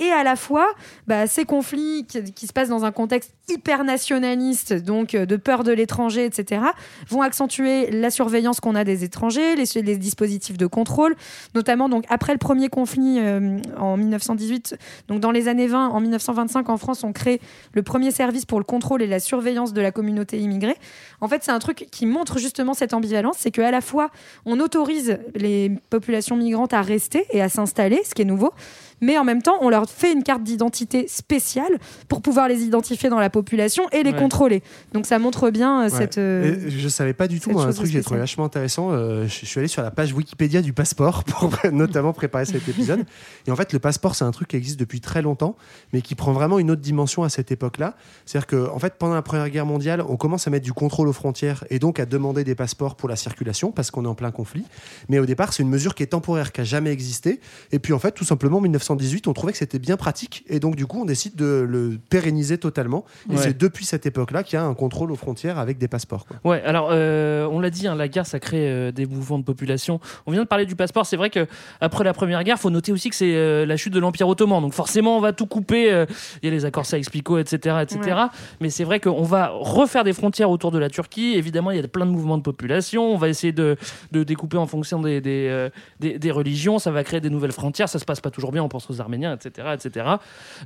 Et 0.00 0.10
à 0.10 0.22
la 0.22 0.36
fois, 0.36 0.68
bah, 1.08 1.26
ces 1.26 1.44
conflits 1.44 2.06
qui, 2.06 2.46
se 2.46 2.52
passent 2.52 2.68
dans 2.68 2.84
un 2.84 2.92
contexte 2.92 3.32
hyper 3.48 3.82
nationaliste, 3.82 4.72
donc 4.72 5.14
euh, 5.14 5.26
de 5.26 5.36
peur 5.36 5.64
de 5.64 5.72
l'étranger, 5.72 6.24
etc., 6.24 6.62
vont 7.08 7.22
accentuer 7.22 7.90
la 7.90 8.10
surveillance 8.10 8.60
qu'on 8.60 8.76
a 8.76 8.84
des 8.84 9.02
étrangers, 9.02 9.56
les, 9.56 9.82
les 9.82 9.96
dispositifs 9.96 10.56
de 10.56 10.66
contrôle, 10.66 11.16
notamment 11.54 11.88
donc 11.88 12.04
après 12.08 12.32
le 12.32 12.38
premier 12.38 12.68
conflit 12.68 13.18
euh, 13.18 13.58
en 13.76 13.96
1918, 13.96 14.76
donc 15.08 15.20
dans 15.20 15.32
les 15.32 15.48
années 15.48 15.66
20, 15.66 15.88
en 15.88 16.00
1925 16.00 16.68
en 16.68 16.76
France, 16.76 17.02
on 17.02 17.12
crée 17.12 17.40
le 17.72 17.82
premier 17.82 18.12
service 18.12 18.44
pour 18.44 18.60
le 18.60 18.64
contrôle 18.64 19.02
et 19.02 19.06
la 19.06 19.18
surveillance 19.20 19.72
de 19.72 19.80
la 19.80 19.90
communauté 19.90 20.38
immigrée. 20.38 20.76
En 21.20 21.26
fait, 21.26 21.42
c'est 21.42 21.50
un 21.50 21.58
truc 21.58 21.88
qui 21.90 22.06
montre 22.06 22.38
justement 22.38 22.74
cette 22.74 22.94
ambivalence, 22.94 23.36
c'est 23.38 23.50
qu'à 23.50 23.70
la 23.72 23.80
fois 23.80 24.10
on 24.44 24.60
autorise 24.60 25.18
les 25.34 25.72
populations 25.90 26.36
migrantes 26.36 26.72
à 26.72 26.82
rester 26.82 27.26
et 27.30 27.42
à 27.42 27.48
s'installer, 27.48 28.02
ce 28.04 28.14
qui 28.14 28.22
est 28.22 28.26
nouveau, 28.26 28.52
mais 29.00 29.18
en 29.18 29.24
même 29.24 29.42
temps, 29.42 29.56
on 29.60 29.68
leur 29.68 29.88
fait 29.88 30.12
une 30.12 30.22
carte 30.22 30.42
d'identité 30.42 31.06
spéciale 31.08 31.78
pour 32.08 32.22
pouvoir 32.22 32.48
les 32.48 32.62
identifier 32.62 33.08
dans 33.08 33.18
la 33.20 33.30
population 33.30 33.84
et 33.92 34.02
les 34.02 34.12
Ouais. 34.12 34.18
contrôler. 34.18 34.62
Donc 34.92 35.06
ça 35.06 35.18
montre 35.18 35.50
bien 35.50 35.80
euh, 35.80 35.84
Ouais. 35.84 35.90
cette. 35.90 36.18
euh, 36.18 36.66
Et 36.66 36.70
je 36.70 36.88
savais 36.88 37.12
pas 37.14 37.28
du 37.28 37.40
tout, 37.40 37.58
un 37.58 37.70
truc 37.72 37.86
que 37.86 37.92
j'ai 37.92 38.02
trouvé 38.02 38.20
vachement 38.20 38.44
intéressant. 38.44 38.90
euh, 38.92 39.26
je 39.26 39.38
je 39.40 39.46
suis 39.46 39.58
allé 39.60 39.68
sur 39.68 39.82
la 39.82 39.90
page 39.90 40.12
Wikipédia 40.12 40.60
du 40.62 40.72
passeport 40.72 41.24
pour 41.24 41.50
notamment 41.72 42.12
préparer 42.12 42.44
cet 42.44 42.68
épisode. 42.68 43.04
Et 43.46 43.50
en 43.50 43.56
fait, 43.56 43.72
le 43.72 43.78
passeport, 43.78 44.14
c'est 44.14 44.24
un 44.24 44.30
truc 44.30 44.48
qui 44.48 44.56
existe 44.56 44.78
depuis 44.80 45.00
très 45.00 45.22
longtemps, 45.22 45.56
mais 45.92 46.02
qui 46.02 46.14
prend 46.14 46.32
vraiment 46.32 46.58
une 46.58 46.70
autre 46.70 46.82
dimension 46.82 47.22
à 47.22 47.28
cette 47.28 47.50
époque-là. 47.52 47.94
C'est-à-dire 48.26 48.46
que, 48.46 48.68
en 48.70 48.78
fait, 48.78 48.94
pendant 48.98 49.14
la 49.14 49.22
Première 49.22 49.48
Guerre 49.50 49.66
mondiale, 49.66 50.02
on 50.08 50.16
commence 50.16 50.46
à 50.46 50.50
mettre 50.50 50.64
du 50.64 50.72
contrôle 50.72 51.08
aux 51.08 51.12
frontières 51.12 51.64
et 51.70 51.78
donc 51.78 51.98
à 52.00 52.06
demander 52.06 52.44
des 52.44 52.54
passeports 52.54 52.96
pour 52.96 53.08
la 53.08 53.16
circulation 53.16 53.72
parce 53.72 53.90
qu'on 53.90 54.04
est 54.04 54.08
en 54.08 54.14
plein 54.14 54.30
conflit. 54.30 54.64
Mais 55.08 55.18
au 55.18 55.26
départ, 55.26 55.52
c'est 55.52 55.62
une 55.62 55.68
mesure 55.70 55.94
qui 55.94 56.02
est 56.02 56.06
temporaire, 56.08 56.52
qui 56.52 56.60
a 56.60 56.64
jamais 56.64 56.90
existé. 56.90 57.40
Et 57.72 57.78
puis, 57.78 57.92
en 57.92 57.98
fait, 57.98 58.12
tout 58.12 58.24
simplement, 58.24 58.58
en 58.58 58.87
1918, 58.94 59.26
on 59.28 59.32
trouvait 59.32 59.52
que 59.52 59.58
c'était 59.58 59.78
bien 59.78 59.96
pratique 59.96 60.44
et 60.48 60.60
donc 60.60 60.76
du 60.76 60.86
coup, 60.86 61.00
on 61.00 61.04
décide 61.04 61.34
de 61.36 61.64
le 61.68 61.98
pérenniser 62.10 62.58
totalement. 62.58 63.04
Et 63.30 63.32
Ouais. 63.34 63.38
c'est 63.42 63.56
depuis 63.58 63.84
cette 63.84 64.06
époque-là 64.06 64.42
qu'il 64.42 64.54
y 64.58 64.60
a 64.60 64.64
un 64.64 64.74
contrôle 64.74 65.10
aux 65.12 65.16
frontières 65.16 65.58
avec 65.58 65.78
des 65.78 65.88
passeports. 65.88 66.26
quoi. 66.26 66.36
Ouais, 66.44 66.62
alors 66.64 66.88
euh, 66.92 67.46
on 67.50 67.60
l'a 67.60 67.70
dit, 67.70 67.86
hein, 67.86 67.94
la 67.94 68.08
guerre 68.08 68.26
ça 68.26 68.40
crée 68.40 68.68
euh, 68.68 68.92
des 68.92 69.06
mouvements 69.06 69.38
de 69.38 69.44
population. 69.44 70.00
On 70.26 70.32
vient 70.32 70.42
de 70.42 70.48
parler 70.48 70.66
du 70.66 70.76
passeport. 70.76 71.06
C'est 71.06 71.16
vrai 71.16 71.30
que 71.30 71.46
après 71.80 72.04
la 72.04 72.12
première 72.12 72.42
guerre, 72.44 72.58
faut 72.58 72.70
noter 72.70 72.92
aussi 72.92 73.10
que 73.10 73.16
c'est 73.16 73.34
euh, 73.34 73.66
la 73.66 73.76
chute 73.76 73.92
de 73.92 74.00
l'Empire 74.00 74.28
ottoman. 74.28 74.60
Donc 74.62 74.72
forcément, 74.72 75.16
on 75.16 75.20
va 75.20 75.32
tout 75.32 75.46
couper. 75.46 75.92
euh, 75.92 76.06
Il 76.42 76.48
y 76.48 76.52
a 76.52 76.54
les 76.54 76.64
accords 76.64 76.86
Saïx-Picot, 76.86 77.38
etc., 77.38 77.76
etc. 77.82 78.00
Ouais. 78.04 78.12
Mais 78.60 78.70
c'est 78.70 78.84
vrai 78.84 79.00
qu'on 79.00 79.22
va 79.22 79.48
refaire 79.54 80.04
des 80.04 80.12
frontières 80.12 80.50
autour 80.50 80.70
de 80.70 80.78
la 80.78 80.88
Turquie. 80.90 81.34
Évidemment, 81.36 81.70
il 81.70 81.80
y 81.80 81.84
a 81.84 81.88
plein 81.88 82.06
de 82.06 82.10
mouvements 82.10 82.38
de 82.38 82.42
population. 82.42 83.12
On 83.12 83.16
va 83.18 83.28
essayer 83.28 83.52
de, 83.52 83.76
de 84.12 84.22
découper 84.24 84.56
en 84.56 84.66
fonction 84.66 85.00
des, 85.00 85.20
des, 85.20 85.48
euh, 85.50 85.68
des- 86.00 86.18
des 86.18 86.30
religions. 86.30 86.78
Ça 86.78 86.90
va 86.90 87.04
créer 87.04 87.20
des 87.20 87.30
nouvelles 87.30 87.52
frontières. 87.52 87.88
Ça 87.88 87.98
se 87.98 88.04
passe 88.04 88.20
pas 88.20 88.30
toujours 88.30 88.52
bien. 88.52 88.62
On 88.62 88.68
pense 88.78 88.90
aux 88.90 89.00
Arméniens, 89.00 89.34
etc., 89.34 89.68
etc. 89.74 90.06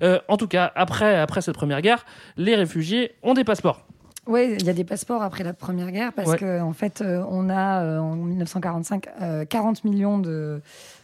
Euh, 0.02 0.18
en 0.28 0.36
tout 0.36 0.48
cas, 0.48 0.70
après, 0.74 1.16
après 1.18 1.40
cette 1.40 1.54
première 1.54 1.80
guerre, 1.80 2.04
les 2.36 2.54
réfugiés 2.54 3.14
ont 3.22 3.34
des 3.34 3.44
passeports. 3.44 3.86
Oui, 4.26 4.54
il 4.60 4.64
y 4.66 4.70
a 4.70 4.72
des 4.72 4.84
passeports 4.84 5.22
après 5.22 5.42
la 5.42 5.52
Première 5.52 5.90
Guerre 5.90 6.12
parce 6.12 6.30
Ouais. 6.30 6.38
qu'en 6.38 6.68
en 6.68 6.72
fait, 6.72 7.00
euh, 7.00 7.24
on 7.28 7.50
a 7.50 7.82
euh, 7.82 7.98
en 7.98 8.14
1945 8.14 9.08
euh, 9.20 9.44
40 9.44 9.84
millions 9.84 10.18
de, 10.20 10.60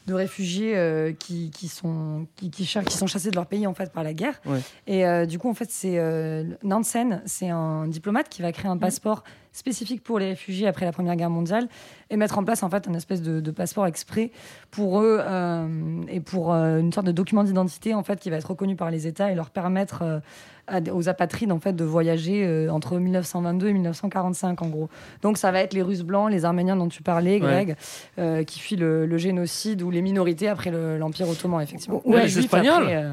de 0.09 0.15
réfugiés 0.15 0.77
euh, 0.77 1.13
qui, 1.13 1.51
qui, 1.51 1.69
sont, 1.69 2.27
qui, 2.35 2.51
qui, 2.51 2.65
cher- 2.65 2.85
qui 2.85 2.97
sont 2.97 3.07
chassés 3.07 3.31
de 3.31 3.37
leur 3.37 3.47
pays 3.47 3.67
en 3.67 3.75
fait 3.75 3.93
par 3.93 4.03
la 4.03 4.15
guerre. 4.15 4.41
Ouais. 4.47 4.59
Et 4.87 5.07
euh, 5.07 5.27
du 5.27 5.39
coup, 5.39 5.49
en 5.49 5.55
fait, 5.55 5.71
c'est 5.71 5.99
euh, 5.99 6.45
Nansen, 6.65 7.23
c'est 7.27 7.51
un 7.51 7.87
diplomate 7.87 8.29
qui 8.29 8.43
va 8.43 8.51
créer 8.51 8.71
un 8.71 8.79
passeport 8.79 9.23
spécifique 9.53 10.03
pour 10.03 10.19
les 10.19 10.31
réfugiés 10.31 10.67
après 10.67 10.85
la 10.85 10.93
Première 10.93 11.17
Guerre 11.17 11.31
mondiale 11.31 11.69
et 12.11 12.17
mettre 12.17 12.39
en 12.39 12.45
place 12.45 12.63
en 12.63 12.71
fait 12.71 12.89
un 12.89 12.95
espèce 12.95 13.23
de, 13.23 13.41
de 13.41 13.51
passeport 13.51 13.87
exprès 13.87 14.31
pour 14.71 15.01
eux 15.01 15.19
euh, 15.21 16.03
et 16.09 16.21
pour 16.21 16.53
euh, 16.53 16.79
une 16.79 16.93
sorte 16.93 17.07
de 17.07 17.13
document 17.13 17.45
d'identité 17.45 17.93
en 17.95 18.03
fait 18.03 18.21
qui 18.21 18.31
va 18.31 18.37
être 18.37 18.51
reconnu 18.51 18.77
par 18.77 18.91
les 18.91 19.07
États 19.07 19.31
et 19.33 19.35
leur 19.35 19.51
permettre 19.51 20.03
euh, 20.03 20.21
à 20.69 20.81
aux 20.93 21.09
apatrides 21.09 21.51
en 21.53 21.59
fait 21.61 21.73
de 21.75 21.85
voyager 21.85 22.45
euh, 22.47 22.69
entre 22.71 22.99
1922 22.99 23.69
et 23.69 23.73
1945 23.73 24.62
en 24.62 24.69
gros. 24.69 24.89
Donc 25.23 25.39
ça 25.39 25.51
va 25.51 25.61
être 25.61 25.75
les 25.75 25.83
Russes 25.83 26.03
blancs, 26.03 26.31
les 26.31 26.45
Arméniens 26.45 26.77
dont 26.77 26.89
tu 26.89 27.03
parlais, 27.03 27.39
Greg, 27.41 27.75
euh, 28.19 28.45
qui 28.45 28.61
fuient 28.61 28.77
le, 28.77 29.07
le 29.07 29.19
génocide 29.19 29.83
ou 29.83 29.91
les 29.91 30.03
minorités 30.03 30.49
après 30.49 30.71
le- 30.71 30.99
l'Empire 30.99 31.29
ottoman 31.29 31.61
effectivement. 31.61 32.03
Ouais, 32.05 32.16
Ou 32.16 32.19
les 32.23 32.29
Juifs 32.29 32.45
Espagnols. 32.45 32.83
après, 32.83 32.97
euh, 32.97 33.12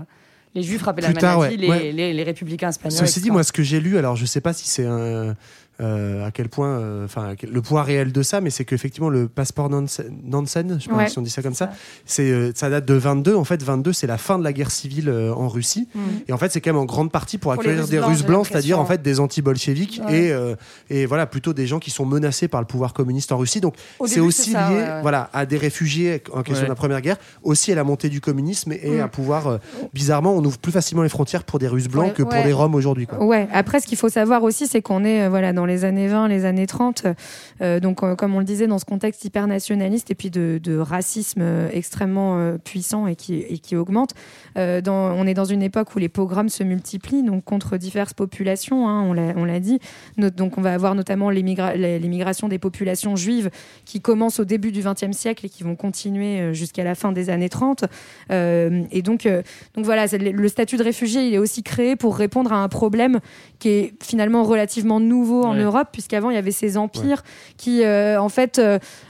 les 0.54 0.62
Juifs 0.64 0.88
après 0.88 1.02
la 1.02 1.08
Plus 1.10 1.18
tard, 1.18 1.40
maladie, 1.40 1.56
ouais, 1.56 1.62
les, 1.62 1.70
ouais. 1.70 1.92
Les, 1.92 2.14
les 2.14 2.24
républicains 2.24 2.70
espagnols. 2.70 2.98
Ceci 2.98 3.20
dit, 3.20 3.26
etc. 3.28 3.32
moi, 3.34 3.44
ce 3.44 3.52
que 3.52 3.64
j'ai 3.64 3.80
lu, 3.80 3.98
alors 3.98 4.16
je 4.16 4.26
sais 4.26 4.42
pas 4.42 4.54
si 4.54 4.68
c'est 4.68 4.86
un. 4.86 5.36
Euh, 5.82 6.26
à 6.26 6.32
quel 6.32 6.48
point, 6.50 6.68
euh, 6.70 7.06
enfin, 7.06 7.34
le 7.52 7.62
poids 7.62 7.84
réel 7.84 8.12
de 8.12 8.22
ça, 8.24 8.40
mais 8.42 8.50
c'est 8.50 8.64
qu'effectivement 8.66 9.10
le 9.10 9.28
passeport 9.28 9.70
Nansen, 9.70 10.06
Nansen, 10.24 10.78
je 10.80 10.84
sais 10.86 10.90
pas 10.90 10.96
Ouais. 10.96 11.10
si 11.10 11.20
on 11.20 11.22
dit 11.22 11.30
ça 11.30 11.42
comme 11.42 11.54
ça, 11.54 11.72
c'est 12.06 12.32
euh, 12.32 12.52
ça 12.56 12.70
date 12.70 12.86
de 12.86 12.94
22. 12.94 13.36
En 13.36 13.44
fait, 13.44 13.62
22, 13.62 13.92
c'est 13.94 14.08
la 14.08 14.18
fin 14.18 14.40
de 14.40 14.44
la 14.44 14.54
guerre 14.54 14.72
civile 14.72 15.10
euh, 15.10 15.34
en 15.34 15.48
Russie, 15.50 15.88
Mm. 15.94 16.00
et 16.30 16.34
en 16.34 16.38
fait, 16.38 16.52
c'est 16.52 16.62
quand 16.62 16.72
même 16.72 16.82
en 16.82 16.86
grande 16.86 17.12
partie 17.12 17.38
pour, 17.38 17.52
accueillir 17.52 17.82
Russes 17.82 17.90
des 17.90 18.00
Russes 18.00 18.24
blancs, 18.24 18.48
c'est-à-dire 18.50 18.80
en 18.80 18.86
fait 18.86 19.02
des 19.02 19.20
anti-bolcheviques 19.20 20.02
Ouais. 20.08 20.28
et 20.28 20.32
euh, 20.32 20.56
et 20.90 21.06
voilà 21.06 21.26
plutôt 21.26 21.54
des 21.54 21.68
gens 21.68 21.80
qui 21.80 21.92
sont 21.92 22.06
menacés 22.06 22.48
par 22.48 22.62
le 22.62 22.68
pouvoir 22.68 22.94
communiste 22.94 23.32
en 23.32 23.38
Russie. 23.38 23.60
Donc 23.62 23.76
Au 24.00 24.08
c'est 24.08 24.20
aussi 24.20 24.52
ça, 24.52 24.70
lié, 24.70 24.76
ouais, 24.76 24.82
ouais. 24.84 25.02
voilà, 25.02 25.30
à 25.34 25.46
des 25.46 25.58
réfugiés 25.58 26.22
en 26.34 26.42
question 26.44 26.62
Ouais. 26.62 26.68
de 26.68 26.70
la 26.72 26.76
première 26.76 27.02
guerre, 27.02 27.18
aussi 27.44 27.72
à 27.72 27.76
la 27.76 27.84
montée 27.84 28.10
du 28.10 28.22
communisme 28.22 28.72
et 28.72 28.98
Mm. 28.98 29.02
à 29.02 29.08
pouvoir, 29.08 29.48
euh, 29.48 29.58
bizarrement, 29.94 30.34
on 30.36 30.44
ouvre 30.46 30.58
plus 30.58 30.72
facilement 30.72 31.04
les 31.04 31.10
frontières 31.10 31.44
pour 31.44 31.60
des 31.60 31.68
Russes 31.68 31.88
blancs 31.88 32.08
Ouais, 32.08 32.14
que 32.14 32.24
pour 32.24 32.32
ouais. 32.34 32.44
des 32.44 32.54
Roms 32.54 32.76
aujourd'hui. 32.76 33.08
quoi. 33.08 33.24
Ouais, 33.24 33.48
après, 33.52 33.80
ce 33.82 33.88
qu'il 33.88 33.98
faut 33.98 34.10
savoir 34.10 34.44
aussi, 34.44 34.68
c'est 34.68 34.82
qu'on 34.82 35.04
est 35.04 35.24
euh, 35.24 35.30
voilà, 35.30 35.54
dans 35.54 35.65
les 35.66 35.86
années 35.86 36.08
20, 36.08 36.28
les 36.28 36.46
années 36.46 36.68
30, 36.68 37.08
euh, 37.62 37.80
donc 37.80 38.04
euh, 38.04 38.16
comme 38.16 38.36
on 38.36 38.40
le 38.40 38.46
disait, 38.46 38.68
dans 38.68 38.80
ce 38.80 38.86
contexte 38.86 39.24
hyper 39.26 39.48
nationaliste 39.48 40.12
et 40.12 40.16
puis 40.16 40.30
de, 40.30 40.78
racisme 40.78 41.42
euh, 41.42 41.70
extrêmement 41.72 42.58
puissant 42.64 43.08
et 43.08 43.16
qui, 43.16 43.76
augmente. 43.76 44.12
On 44.56 45.28
est 45.28 45.34
dans 45.34 45.46
une 45.46 45.62
époque 45.62 45.96
où 45.96 46.00
les 46.00 46.10
pogroms 46.10 46.50
se 46.50 46.64
multiplient, 46.64 47.24
donc 47.24 47.44
contre 47.44 47.78
diverses 47.78 48.14
populations, 48.14 48.88
hein, 48.88 49.04
on 49.36 49.46
l'a 49.46 49.60
dit. 49.60 49.80
Donc 50.18 50.58
on 50.58 50.62
va 50.62 50.74
avoir 50.74 50.96
notamment 50.96 51.30
l'émigration 51.30 52.48
des 52.48 52.60
populations 52.60 53.16
juives 53.16 53.50
qui 53.86 54.02
commencent 54.02 54.40
au 54.40 54.46
début 54.46 54.72
du 54.72 54.82
XXe 54.82 55.16
siècle 55.16 55.46
et 55.46 55.50
qui 55.50 55.64
vont 55.64 55.76
continuer 55.76 56.54
jusqu'à 56.54 56.84
la 56.84 56.96
fin 56.96 57.12
des 57.12 57.30
années 57.30 57.50
30. 57.50 57.86
Euh, 58.32 58.84
et 58.92 59.02
donc, 59.02 59.28
donc 59.76 59.86
voilà, 59.86 60.06
le 60.06 60.48
statut 60.48 60.78
de 60.78 60.84
réfugié, 60.84 61.28
il 61.28 61.34
est 61.34 61.38
aussi 61.38 61.64
créé 61.64 61.96
pour 61.96 62.18
répondre 62.18 62.54
à 62.54 62.58
un 62.58 62.68
problème 62.68 63.20
qui 63.60 63.70
est 63.70 63.94
finalement 64.04 64.44
relativement 64.44 65.00
nouveau 65.00 65.44
en 65.44 65.55
Ouais. 65.56 65.64
Europe, 65.64 65.90
puisqu'avant 65.92 66.30
il 66.30 66.36
y 66.36 66.38
avait 66.38 66.52
ces 66.52 66.78
empires 66.78 67.24
qui, 67.58 67.84
euh, 67.84 68.20
en 68.20 68.30
fait, 68.30 68.62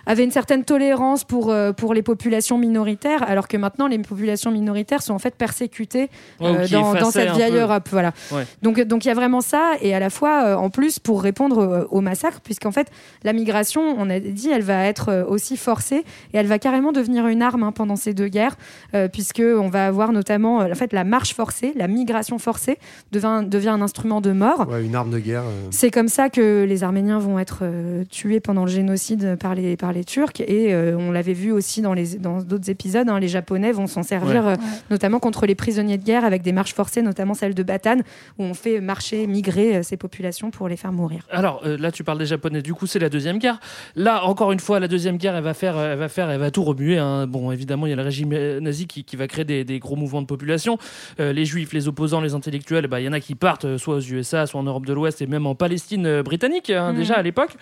avaient 0.05 0.23
une 0.23 0.31
certaine 0.31 0.63
tolérance 0.63 1.23
pour, 1.23 1.49
euh, 1.49 1.71
pour 1.71 1.93
les 1.93 2.01
populations 2.01 2.57
minoritaires, 2.57 3.23
alors 3.27 3.47
que 3.47 3.57
maintenant 3.57 3.87
les 3.87 3.99
populations 3.99 4.51
minoritaires 4.51 5.01
sont 5.01 5.13
en 5.13 5.19
fait 5.19 5.35
persécutées 5.35 6.09
euh, 6.41 6.67
dans, 6.67 7.11
cette 7.11 7.31
vieille. 7.31 7.55
Europe. 7.55 7.87
Voilà. 7.91 8.11
Ouais. 8.31 8.45
Donc, 8.61 8.81
donc 8.81 9.05
il 9.05 9.07
y 9.07 9.11
a 9.11 9.13
vraiment 9.15 9.41
ça, 9.41 9.73
et 9.81 9.95
à 9.95 9.99
la 9.99 10.09
fois, 10.09 10.45
euh, 10.45 10.55
en 10.55 10.69
plus, 10.69 10.99
pour 10.99 11.21
répondre 11.21 11.87
au 11.89 12.01
massacre, 12.01 12.41
puisqu'en 12.41 12.71
fait, 12.71 12.89
la 13.23 13.33
migration, 13.33 13.95
on 13.97 14.09
a 14.09 14.19
dit, 14.19 14.49
elle 14.51 14.63
va 14.63 14.85
être 14.85 15.25
aussi 15.29 15.57
forcée, 15.57 16.03
et 16.33 16.37
elle 16.37 16.47
va 16.47 16.59
carrément 16.59 16.91
devenir 16.91 17.27
une 17.27 17.41
arme 17.41 17.63
hein, 17.63 17.71
pendant 17.71 17.95
ces 17.95 18.13
deux 18.13 18.27
guerres, 18.27 18.55
euh, 18.93 19.07
puisque 19.07 19.41
on 19.41 19.69
va 19.69 19.87
avoir 19.87 20.11
notamment, 20.11 20.57
en 20.57 20.75
fait, 20.75 20.93
la 20.93 21.03
marche 21.03 21.33
forcée, 21.33 21.73
la 21.75 21.87
migration 21.87 22.37
forcée 22.39 22.77
devient, 23.11 23.43
devient 23.45 23.69
un 23.69 23.81
instrument 23.81 24.21
de 24.21 24.31
mort. 24.31 24.67
Ouais, 24.69 24.83
une 24.83 24.95
arme 24.95 25.11
de 25.11 25.19
guerre. 25.19 25.43
euh. 25.43 25.67
C'est 25.71 25.91
comme 25.91 26.07
ça 26.07 26.29
que 26.29 26.65
les 26.67 26.83
Arméniens 26.83 27.19
vont 27.19 27.39
être 27.39 27.59
euh, 27.61 28.03
tués 28.09 28.39
pendant 28.39 28.65
le 28.65 28.71
génocide 28.71 29.37
par 29.39 29.55
les, 29.55 29.77
par 29.77 29.93
les 29.93 29.94
Turcs. 30.03 30.41
Et 30.41 30.73
euh, 30.73 30.97
on 30.97 31.11
l'avait 31.11 31.33
vu 31.33 31.51
aussi 31.51 31.81
dans 31.81 31.93
les- 31.93 32.17
dans 32.17 32.41
d'autres 32.41 32.69
épisodes, 32.69 33.07
hein, 33.09 33.19
les 33.19 33.27
Japonais 33.27 33.71
vont 33.71 33.87
s'en 33.87 34.03
servir 34.03 34.43
Ouais. 34.45 34.53
euh, 34.53 34.55
notamment 34.89 35.19
contre 35.19 35.45
les 35.45 35.55
prisonniers 35.55 35.97
de 35.97 36.03
guerre 36.03 36.25
avec 36.25 36.41
des 36.41 36.51
marches 36.51 36.73
forcées, 36.73 37.01
notamment 37.01 37.33
celle 37.33 37.53
de 37.55 37.63
Batane, 37.63 38.01
où 38.37 38.43
on 38.43 38.53
fait 38.53 38.81
marcher, 38.81 39.27
migrer 39.27 39.77
euh, 39.77 39.83
ces 39.83 39.97
populations 39.97 40.51
pour 40.51 40.67
les 40.67 40.75
faire 40.77 40.91
mourir. 40.91 41.25
Alors 41.31 41.61
là, 41.65 41.91
tu 41.91 42.03
parles 42.03 42.19
des 42.19 42.25
Japonais. 42.25 42.61
Du 42.61 42.73
coup, 42.73 42.87
c'est 42.87 42.99
la 42.99 43.09
deuxième 43.09 43.37
guerre. 43.37 43.59
Là, 43.95 44.25
encore 44.25 44.51
une 44.51 44.59
fois, 44.59 44.79
la 44.79 44.87
deuxième 44.87 45.17
guerre, 45.17 45.35
elle 45.35 45.43
va 45.43 45.53
faire, 45.53 45.77
elle 45.79 45.97
va 45.97 46.09
faire, 46.09 46.29
elle 46.29 46.39
va 46.39 46.51
tout 46.51 46.63
remuer. 46.63 46.97
hein. 46.97 47.27
Bon, 47.27 47.51
évidemment, 47.51 47.85
il 47.85 47.91
y 47.91 47.93
a 47.93 47.95
le 47.95 48.01
régime 48.03 48.29
nazi 48.59 48.87
qui, 48.87 49.03
qui 49.03 49.15
va 49.15 49.27
créer 49.27 49.45
des, 49.45 49.63
des 49.63 49.79
gros 49.79 49.95
mouvements 49.95 50.21
de 50.21 50.27
population. 50.27 50.77
Les 51.19 51.45
Juifs, 51.45 51.73
les 51.73 51.87
opposants, 51.87 52.21
les 52.21 52.33
intellectuels, 52.33 52.87
bah, 52.87 52.99
il 52.99 53.05
y 53.05 53.09
en 53.09 53.13
a 53.13 53.19
qui 53.19 53.35
partent, 53.35 53.77
soit 53.77 53.95
aux 53.95 54.01
USA, 54.01 54.45
soit 54.45 54.59
en 54.59 54.63
Europe 54.63 54.85
de 54.85 54.93
l'Ouest 54.93 55.21
et 55.21 55.27
même 55.27 55.45
en 55.45 55.55
Palestine 55.55 56.21
britanniques 56.21 56.69
hein, 56.69 56.91
Mhm. 56.91 56.97
déjà 56.97 57.13
à 57.15 57.21
l'époque. 57.21 57.55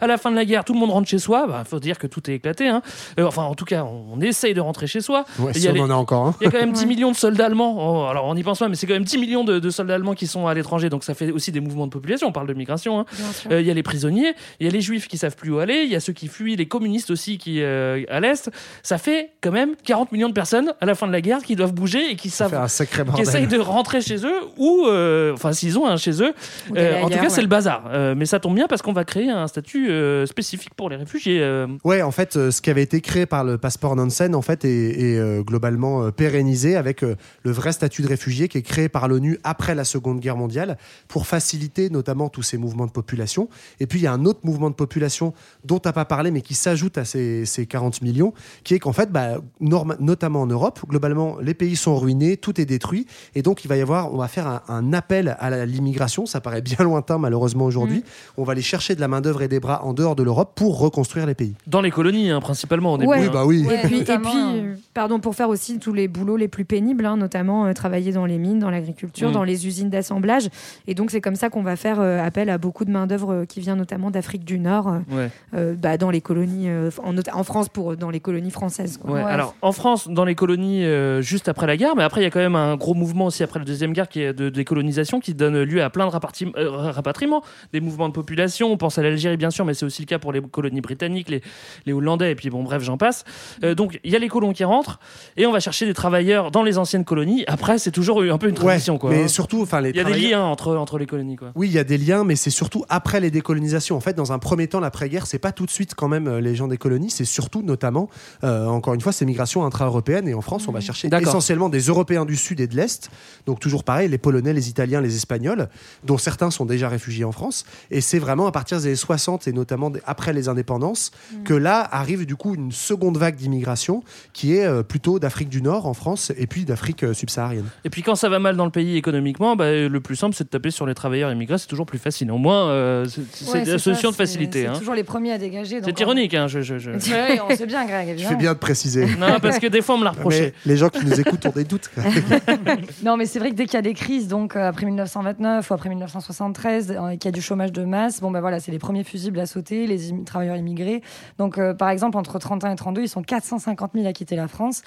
À 0.00 0.06
la 0.06 0.18
fin 0.18 0.30
de 0.30 0.36
la 0.36 0.44
guerre, 0.44 0.64
tout 0.64 0.72
le 0.72 0.78
monde 0.78 0.90
rentre 0.90 1.08
chez 1.08 1.18
soi. 1.18 1.64
Faut 1.64 1.77
dire 1.80 1.98
que 1.98 2.06
tout 2.06 2.30
est 2.30 2.34
éclaté. 2.34 2.68
hein. 2.68 2.82
Euh, 3.18 3.24
enfin, 3.26 3.42
en 3.42 3.54
tout 3.54 3.64
cas, 3.64 3.84
on, 3.84 4.04
on 4.16 4.20
essaye 4.20 4.54
de 4.54 4.60
rentrer 4.60 4.86
chez 4.86 5.00
soi. 5.00 5.24
Ouais, 5.38 5.52
Il 5.54 5.60
si 5.60 5.66
y 5.66 5.68
a 5.68 5.70
on 5.70 5.74
les- 5.74 5.80
en 5.80 5.90
a 5.90 5.94
encore 5.94 6.26
un. 6.26 6.34
il 6.40 6.44
y 6.44 6.48
a 6.48 6.50
quand 6.50 6.58
même 6.60 6.72
10 6.72 6.86
millions 6.86 7.10
de 7.10 7.16
soldats 7.16 7.46
allemands. 7.46 7.76
Oh, 8.04 8.06
alors 8.08 8.26
on 8.26 8.34
n'y 8.34 8.42
pense 8.42 8.58
pas, 8.58 8.68
mais 8.68 8.74
c'est 8.74 8.86
quand 8.86 8.94
même 8.94 9.04
10 9.04 9.18
millions 9.18 9.44
de, 9.44 9.58
de 9.58 9.70
soldats 9.70 9.94
allemands 9.94 10.14
qui 10.14 10.26
sont 10.26 10.46
à 10.46 10.54
l'étranger. 10.54 10.88
Donc 10.88 11.04
ça 11.04 11.14
fait 11.14 11.30
aussi 11.30 11.52
des 11.52 11.60
mouvements 11.60 11.86
de 11.86 11.92
population. 11.92 12.28
On 12.28 12.32
parle 12.32 12.46
de 12.48 12.54
migration. 12.54 13.00
hein. 13.00 13.06
Euh, 13.50 13.60
Il 13.60 13.66
y 13.66 13.70
a 13.70 13.74
les 13.74 13.82
prisonniers, 13.82 14.34
il 14.60 14.66
y 14.66 14.68
a 14.68 14.72
les 14.72 14.80
juifs 14.80 15.08
qui 15.08 15.18
savent 15.18 15.36
plus 15.36 15.50
où 15.50 15.58
aller, 15.58 15.82
il 15.84 15.90
y 15.90 15.96
a 15.96 16.00
ceux 16.00 16.12
qui 16.12 16.28
fuient, 16.28 16.56
les 16.56 16.66
communistes 16.66 17.10
aussi 17.10 17.38
qui 17.38 17.62
euh, 17.62 18.02
à 18.08 18.20
l'est. 18.20 18.50
Ça 18.82 18.98
fait 18.98 19.30
quand 19.40 19.52
même 19.52 19.74
40 19.84 20.12
millions 20.12 20.28
de 20.28 20.34
personnes 20.34 20.72
à 20.80 20.86
la 20.86 20.94
fin 20.94 21.06
de 21.06 21.12
la 21.12 21.20
guerre 21.20 21.42
qui 21.42 21.56
doivent 21.56 21.72
bouger 21.74 22.10
et 22.10 22.16
qui 22.16 22.30
Ça 22.30 22.48
savent 22.48 22.60
un 22.62 22.68
sacré 22.68 23.04
qui 23.14 23.22
essayent 23.22 23.46
de 23.46 23.58
rentrer 23.58 24.00
chez 24.00 24.24
eux 24.26 24.40
ou 24.56 24.86
euh, 24.86 25.32
enfin 25.34 25.52
s'ils 25.52 25.78
ont 25.78 25.86
un 25.86 25.96
chez 25.96 26.20
eux 26.22 26.32
Euh, 26.76 27.02
en 27.02 27.08
tout 27.08 27.18
cas 27.18 27.28
c'est 27.28 27.40
le 27.42 27.46
bazar 27.46 27.84
Euh, 27.92 28.14
mais 28.16 28.26
ça 28.26 28.40
tombe 28.40 28.54
bien 28.56 28.66
parce 28.66 28.82
qu'on 28.82 28.92
va 28.92 29.04
créer 29.04 29.30
un 29.30 29.46
statut 29.46 29.88
euh, 29.90 30.26
spécifique 30.26 30.74
pour 30.74 30.90
les 30.90 30.96
réfugiés 30.96 31.40
euh. 31.40 31.67
Ouais, 31.84 32.02
en 32.02 32.10
fait, 32.10 32.36
euh, 32.36 32.50
ce 32.50 32.60
qui 32.62 32.70
avait 32.70 32.82
été 32.82 33.00
créé 33.00 33.26
par 33.26 33.44
le 33.44 33.58
passeport 33.58 33.96
Nansen, 33.96 34.34
en 34.34 34.42
fait, 34.42 34.64
est, 34.64 35.00
est, 35.00 35.18
euh, 35.18 35.42
globalement 35.42 36.04
euh, 36.04 36.10
pérennisé 36.10 36.76
avec 36.76 37.02
le 37.02 37.16
vrai 37.50 37.72
statut 37.72 38.02
de 38.02 38.08
réfugié 38.08 38.48
qui 38.48 38.58
est 38.58 38.62
créé 38.62 38.88
par 38.88 39.08
l'ONU 39.08 39.38
après 39.44 39.74
la 39.74 39.84
Seconde 39.84 40.20
Guerre 40.20 40.36
mondiale 40.36 40.78
pour 41.06 41.26
faciliter 41.26 41.90
notamment 41.90 42.28
tous 42.28 42.42
ces 42.42 42.56
mouvements 42.56 42.86
de 42.86 42.90
population. 42.90 43.48
Et 43.80 43.86
puis, 43.86 44.00
il 44.00 44.02
y 44.02 44.06
a 44.06 44.12
un 44.12 44.24
autre 44.24 44.40
mouvement 44.44 44.70
de 44.70 44.74
population 44.74 45.34
dont 45.64 45.78
tu 45.78 45.88
n'as 45.88 45.92
pas 45.92 46.04
parlé, 46.04 46.30
mais 46.30 46.42
qui 46.42 46.54
s'ajoute 46.54 46.98
à 46.98 47.04
ces, 47.04 47.44
ces 47.44 47.66
40 47.66 48.02
millions, 48.02 48.32
qui 48.64 48.74
est 48.74 48.78
qu'en 48.78 48.92
fait, 48.92 49.10
bah, 49.10 49.38
notamment 49.60 50.42
en 50.42 50.46
Europe, 50.46 50.80
globalement, 50.88 51.38
les 51.40 51.54
pays 51.54 51.76
sont 51.76 51.96
ruinés, 51.96 52.36
tout 52.36 52.60
est 52.60 52.66
détruit. 52.66 53.06
Et 53.34 53.42
donc, 53.42 53.64
il 53.64 53.68
va 53.68 53.76
y 53.76 53.80
avoir, 53.80 54.12
on 54.12 54.18
va 54.18 54.28
faire 54.28 54.46
un, 54.46 54.62
un 54.68 54.92
appel 54.92 55.36
à 55.38 55.66
l'immigration. 55.66 56.26
Ça 56.26 56.40
paraît 56.40 56.62
bien 56.62 56.78
lointain, 56.84 57.18
malheureusement, 57.18 57.64
aujourd'hui. 57.64 58.04
On 58.36 58.44
va 58.44 58.52
aller 58.52 58.62
chercher 58.62 58.94
de 58.94 59.00
la 59.00 59.08
main-d'œuvre 59.08 59.42
et 59.42 59.48
des 59.48 59.60
bras 59.60 59.84
en 59.84 59.92
dehors 59.92 60.16
de 60.16 60.22
l'Europe 60.22 60.52
pour 60.54 60.78
reconstruire 60.78 61.26
les 61.26 61.34
pays. 61.34 61.54
Dans 61.66 61.80
les 61.80 61.90
colonies 61.90 62.30
hein, 62.30 62.40
principalement 62.40 62.92
au 62.94 62.98
début 62.98 63.08
Ouais. 63.10 63.18
Oui, 63.20 63.26
hein. 63.26 63.30
bah 63.32 63.44
oui. 63.46 63.64
Ouais, 63.66 63.80
Et 63.84 63.86
puis, 63.86 63.98
et 64.00 64.04
puis 64.04 64.16
euh, 64.36 64.74
pardon, 64.94 65.18
pour 65.20 65.34
faire 65.34 65.48
aussi 65.48 65.78
tous 65.78 65.92
les 65.92 66.08
boulots 66.08 66.36
les 66.36 66.48
plus 66.48 66.64
pénibles, 66.64 67.04
hein, 67.06 67.16
notamment 67.16 67.66
euh, 67.66 67.72
travailler 67.72 68.12
dans 68.12 68.26
les 68.26 68.38
mines, 68.38 68.58
dans 68.58 68.70
l'agriculture, 68.70 69.30
Mm. 69.30 69.32
dans 69.32 69.44
les 69.44 69.66
usines 69.66 69.90
d'assemblage. 69.90 70.48
Et 70.86 70.94
donc, 70.94 71.10
c'est 71.10 71.20
comme 71.20 71.36
ça 71.36 71.50
qu'on 71.50 71.62
va 71.62 71.76
faire 71.76 72.00
euh, 72.00 72.24
appel 72.24 72.48
à 72.50 72.58
beaucoup 72.58 72.84
de 72.84 72.90
main-d'œuvre 72.90 73.32
euh, 73.32 73.44
qui 73.44 73.60
vient 73.60 73.76
notamment 73.76 74.10
d'Afrique 74.10 74.44
du 74.44 74.58
Nord, 74.58 74.88
euh, 74.88 74.98
Ouais. 75.14 75.30
euh, 75.54 75.74
bah, 75.74 75.96
dans 75.98 76.10
les 76.10 76.20
colonies, 76.20 76.68
euh, 76.68 76.90
en, 77.32 77.44
France, 77.44 77.68
pour, 77.68 77.96
dans 77.96 78.10
les 78.10 78.20
colonies 78.20 78.50
françaises. 78.50 78.98
quoi. 78.98 79.10
Ouais, 79.12 79.24
Ouais. 79.24 79.30
Alors 79.30 79.54
en 79.62 79.72
France, 79.72 80.08
dans 80.08 80.24
les 80.24 80.34
colonies 80.34 80.84
euh, 80.84 81.20
juste 81.22 81.48
après 81.48 81.66
la 81.66 81.76
guerre, 81.76 81.96
mais 81.96 82.02
après 82.02 82.20
il 82.20 82.24
y 82.24 82.26
a 82.26 82.30
quand 82.30 82.38
même 82.38 82.56
un 82.56 82.76
gros 82.76 82.94
mouvement 82.94 83.26
aussi 83.26 83.42
après 83.42 83.58
la 83.58 83.64
deuxième 83.64 83.92
guerre 83.92 84.08
qui 84.08 84.20
est 84.22 84.32
de 84.32 84.48
décolonisation 84.48 85.20
qui 85.20 85.34
donne 85.34 85.62
lieu 85.62 85.82
à 85.82 85.90
plein 85.90 86.06
de 86.06 86.12
euh, 86.56 86.70
rapatriements, 86.90 87.42
des 87.72 87.80
mouvements 87.80 88.08
de 88.08 88.14
population. 88.14 88.70
On 88.70 88.76
pense 88.76 88.98
à 88.98 89.02
l'Algérie 89.02 89.36
bien 89.36 89.50
sûr, 89.50 89.64
mais 89.64 89.74
c'est 89.74 89.84
aussi 89.86 90.02
le 90.02 90.06
cas 90.06 90.18
pour 90.18 90.32
les 90.32 90.40
colonies 90.40 90.80
britanniques, 90.80 91.28
les, 91.28 91.42
les 91.86 91.92
Hollandais 91.92 92.32
et 92.32 92.34
puis 92.34 92.50
bon 92.50 92.62
bref 92.62 92.82
j'en 92.82 92.96
passe. 92.96 93.24
Euh, 93.62 93.74
donc 93.74 94.00
il 94.04 94.10
y 94.10 94.16
a 94.16 94.18
les 94.18 94.28
colons 94.28 94.52
qui 94.52 94.64
rentrent 94.64 95.00
et 95.36 95.46
on 95.46 95.52
va 95.52 95.60
chercher 95.60 95.86
des 95.86 95.94
travailleurs 95.94 96.50
dans 96.50 96.62
les 96.62 96.78
anciennes 96.78 97.04
colonies. 97.04 97.44
Après 97.46 97.78
c'est 97.78 97.90
toujours 97.90 98.22
un 98.22 98.38
peu 98.38 98.48
une 98.48 98.54
transition 98.54 98.98
quoi. 98.98 99.10
mais 99.10 99.24
hein. 99.24 99.28
surtout, 99.28 99.62
enfin, 99.62 99.80
les 99.80 99.90
Il 99.90 99.96
y 99.96 100.00
a 100.00 100.04
des 100.04 100.14
liens 100.14 100.44
entre 100.44 100.76
entre 100.76 100.98
les 100.98 101.06
colonies 101.06 101.36
quoi. 101.36 101.52
Oui, 101.54 101.68
il 101.68 101.72
y 101.72 101.78
a 101.78 101.84
des 101.84 101.98
liens, 101.98 102.24
mais 102.24 102.36
c'est 102.36 102.50
surtout 102.50 102.84
après 102.88 103.20
les 103.20 103.30
décolonisations. 103.30 103.96
En 103.96 104.00
fait, 104.00 104.14
dans 104.14 104.32
un 104.32 104.38
premier 104.38 104.68
temps, 104.68 104.80
l'après-guerre, 104.80 105.26
c'est 105.26 105.38
pas 105.38 105.52
tout 105.52 105.66
de 105.66 105.70
suite 105.70 105.94
quand 105.94 106.08
même 106.08 106.28
euh, 106.28 106.40
les 106.40 106.54
gens 106.54 106.68
des 106.68 106.78
colonies, 106.78 107.10
c'est 107.10 107.24
surtout 107.24 107.62
notamment, 107.62 108.08
euh, 108.44 108.66
encore 108.66 108.94
une 108.94 109.00
fois, 109.00 109.12
ces 109.12 109.24
migrations 109.24 109.64
intra-européennes. 109.64 110.28
Et 110.28 110.34
en 110.34 110.40
France, 110.40 110.68
on 110.68 110.72
va 110.72 110.80
chercher 110.80 111.08
D'accord. 111.08 111.28
essentiellement 111.28 111.68
des 111.68 111.80
Européens 111.80 112.24
du 112.24 112.36
Sud 112.36 112.60
et 112.60 112.66
de 112.66 112.76
l'Est. 112.76 113.10
Donc 113.46 113.60
toujours 113.60 113.84
pareil, 113.84 114.08
les 114.08 114.18
Polonais, 114.18 114.52
les 114.52 114.68
Italiens, 114.68 115.00
les 115.00 115.16
Espagnols, 115.16 115.68
dont 116.04 116.18
certains 116.18 116.50
sont 116.50 116.64
déjà 116.64 116.88
réfugiés 116.88 117.24
en 117.24 117.32
France. 117.32 117.64
Et 117.90 118.00
c'est 118.00 118.18
vraiment 118.18 118.46
à 118.46 118.52
partir 118.52 118.78
des 118.78 118.86
années 118.86 118.96
60 118.96 119.48
et 119.48 119.52
notamment 119.52 119.92
après 120.04 120.32
les 120.32 120.48
indépendances 120.48 121.10
que 121.44 121.54
là 121.54 121.86
arrive 121.90 122.26
du 122.26 122.36
coup 122.36 122.54
une 122.54 122.72
seconde 122.72 123.16
vague 123.18 123.36
d'immigration 123.36 124.02
qui 124.32 124.54
est 124.56 124.64
euh, 124.64 124.82
plutôt 124.82 125.18
d'Afrique 125.18 125.48
du 125.48 125.62
Nord 125.62 125.86
en 125.86 125.94
France 125.94 126.32
et 126.36 126.46
puis 126.46 126.64
d'Afrique 126.64 127.04
euh, 127.04 127.14
subsaharienne. 127.14 127.66
Et 127.84 127.90
puis 127.90 128.02
quand 128.02 128.14
ça 128.14 128.28
va 128.28 128.38
mal 128.38 128.56
dans 128.56 128.64
le 128.64 128.70
pays 128.70 128.96
économiquement, 128.96 129.56
bah, 129.56 129.70
le 129.72 130.00
plus 130.00 130.16
simple 130.16 130.34
c'est 130.34 130.44
de 130.44 130.48
taper 130.48 130.70
sur 130.70 130.86
les 130.86 130.94
travailleurs 130.94 131.30
immigrés, 131.32 131.58
c'est 131.58 131.66
toujours 131.66 131.86
plus 131.86 131.98
facile. 131.98 132.30
Au 132.30 132.38
moins 132.38 132.68
euh, 132.68 133.06
c'est 133.06 133.20
ouais, 133.52 133.64
la 133.64 133.78
ça, 133.78 133.90
de 133.92 134.12
facilité. 134.12 134.62
C'est 134.62 134.66
hein. 134.68 134.78
toujours 134.78 134.94
les 134.94 135.04
premiers 135.04 135.32
à 135.32 135.38
dégager. 135.38 135.80
C'est 135.84 136.00
ironique, 136.00 136.34
hein, 136.34 136.46
je, 136.48 136.60
je, 136.60 136.78
je- 136.78 136.90
on- 136.90 136.98
Ouais, 137.12 137.40
on 137.48 137.54
sait 137.56 137.66
bien, 137.66 137.84
Greg, 137.86 138.06
Je 138.06 138.12
évidemment. 138.12 138.30
fais 138.30 138.36
bien 138.36 138.52
de 138.52 138.58
préciser. 138.58 139.06
Non, 139.18 139.38
parce 139.40 139.58
que 139.58 139.66
des 139.66 139.82
fois 139.82 139.94
on 139.96 139.98
me 139.98 140.04
l'a 140.04 140.10
reproché. 140.10 140.54
Mais 140.66 140.72
les 140.72 140.76
gens 140.78 140.88
qui 140.88 141.04
nous 141.04 141.18
écoutent 141.20 141.44
ont 141.46 141.50
des 141.54 141.64
doutes. 141.64 141.90
Non, 143.04 143.16
mais 143.16 143.26
c'est 143.26 143.38
vrai 143.38 143.50
que 143.50 143.54
dès 143.54 143.64
qu'il 143.64 143.74
y 143.74 143.78
a 143.78 143.82
des 143.82 143.94
crises, 143.94 144.28
donc 144.28 144.56
après 144.56 144.86
1929 144.86 145.70
ou 145.70 145.74
après 145.74 145.88
1973, 145.88 146.90
euh, 146.90 147.10
qu'il 147.16 147.24
y 147.26 147.28
a 147.28 147.32
du 147.32 147.40
chômage 147.40 147.72
de 147.72 147.84
masse, 147.84 148.20
bon 148.20 148.30
ben 148.30 148.40
voilà, 148.40 148.60
c'est 148.60 148.72
les 148.72 148.78
premiers 148.78 149.04
fusibles 149.04 149.38
à 149.40 149.46
sauter, 149.46 149.86
les 149.86 150.12
im- 150.12 150.24
travailleurs 150.24 150.56
immigrés. 150.56 151.02
Donc 151.38 151.58
euh, 151.58 151.74
par 151.74 151.90
exemple, 151.90 152.16
entre 152.16 152.38
31 152.38 152.72
et 152.72 152.76
32, 152.76 153.02
ils 153.02 153.08
sont 153.08 153.22
450 153.22 153.92
000 153.94 154.06
à 154.06 154.12
quitter 154.12 154.36
la 154.36 154.48
France. 154.48 154.82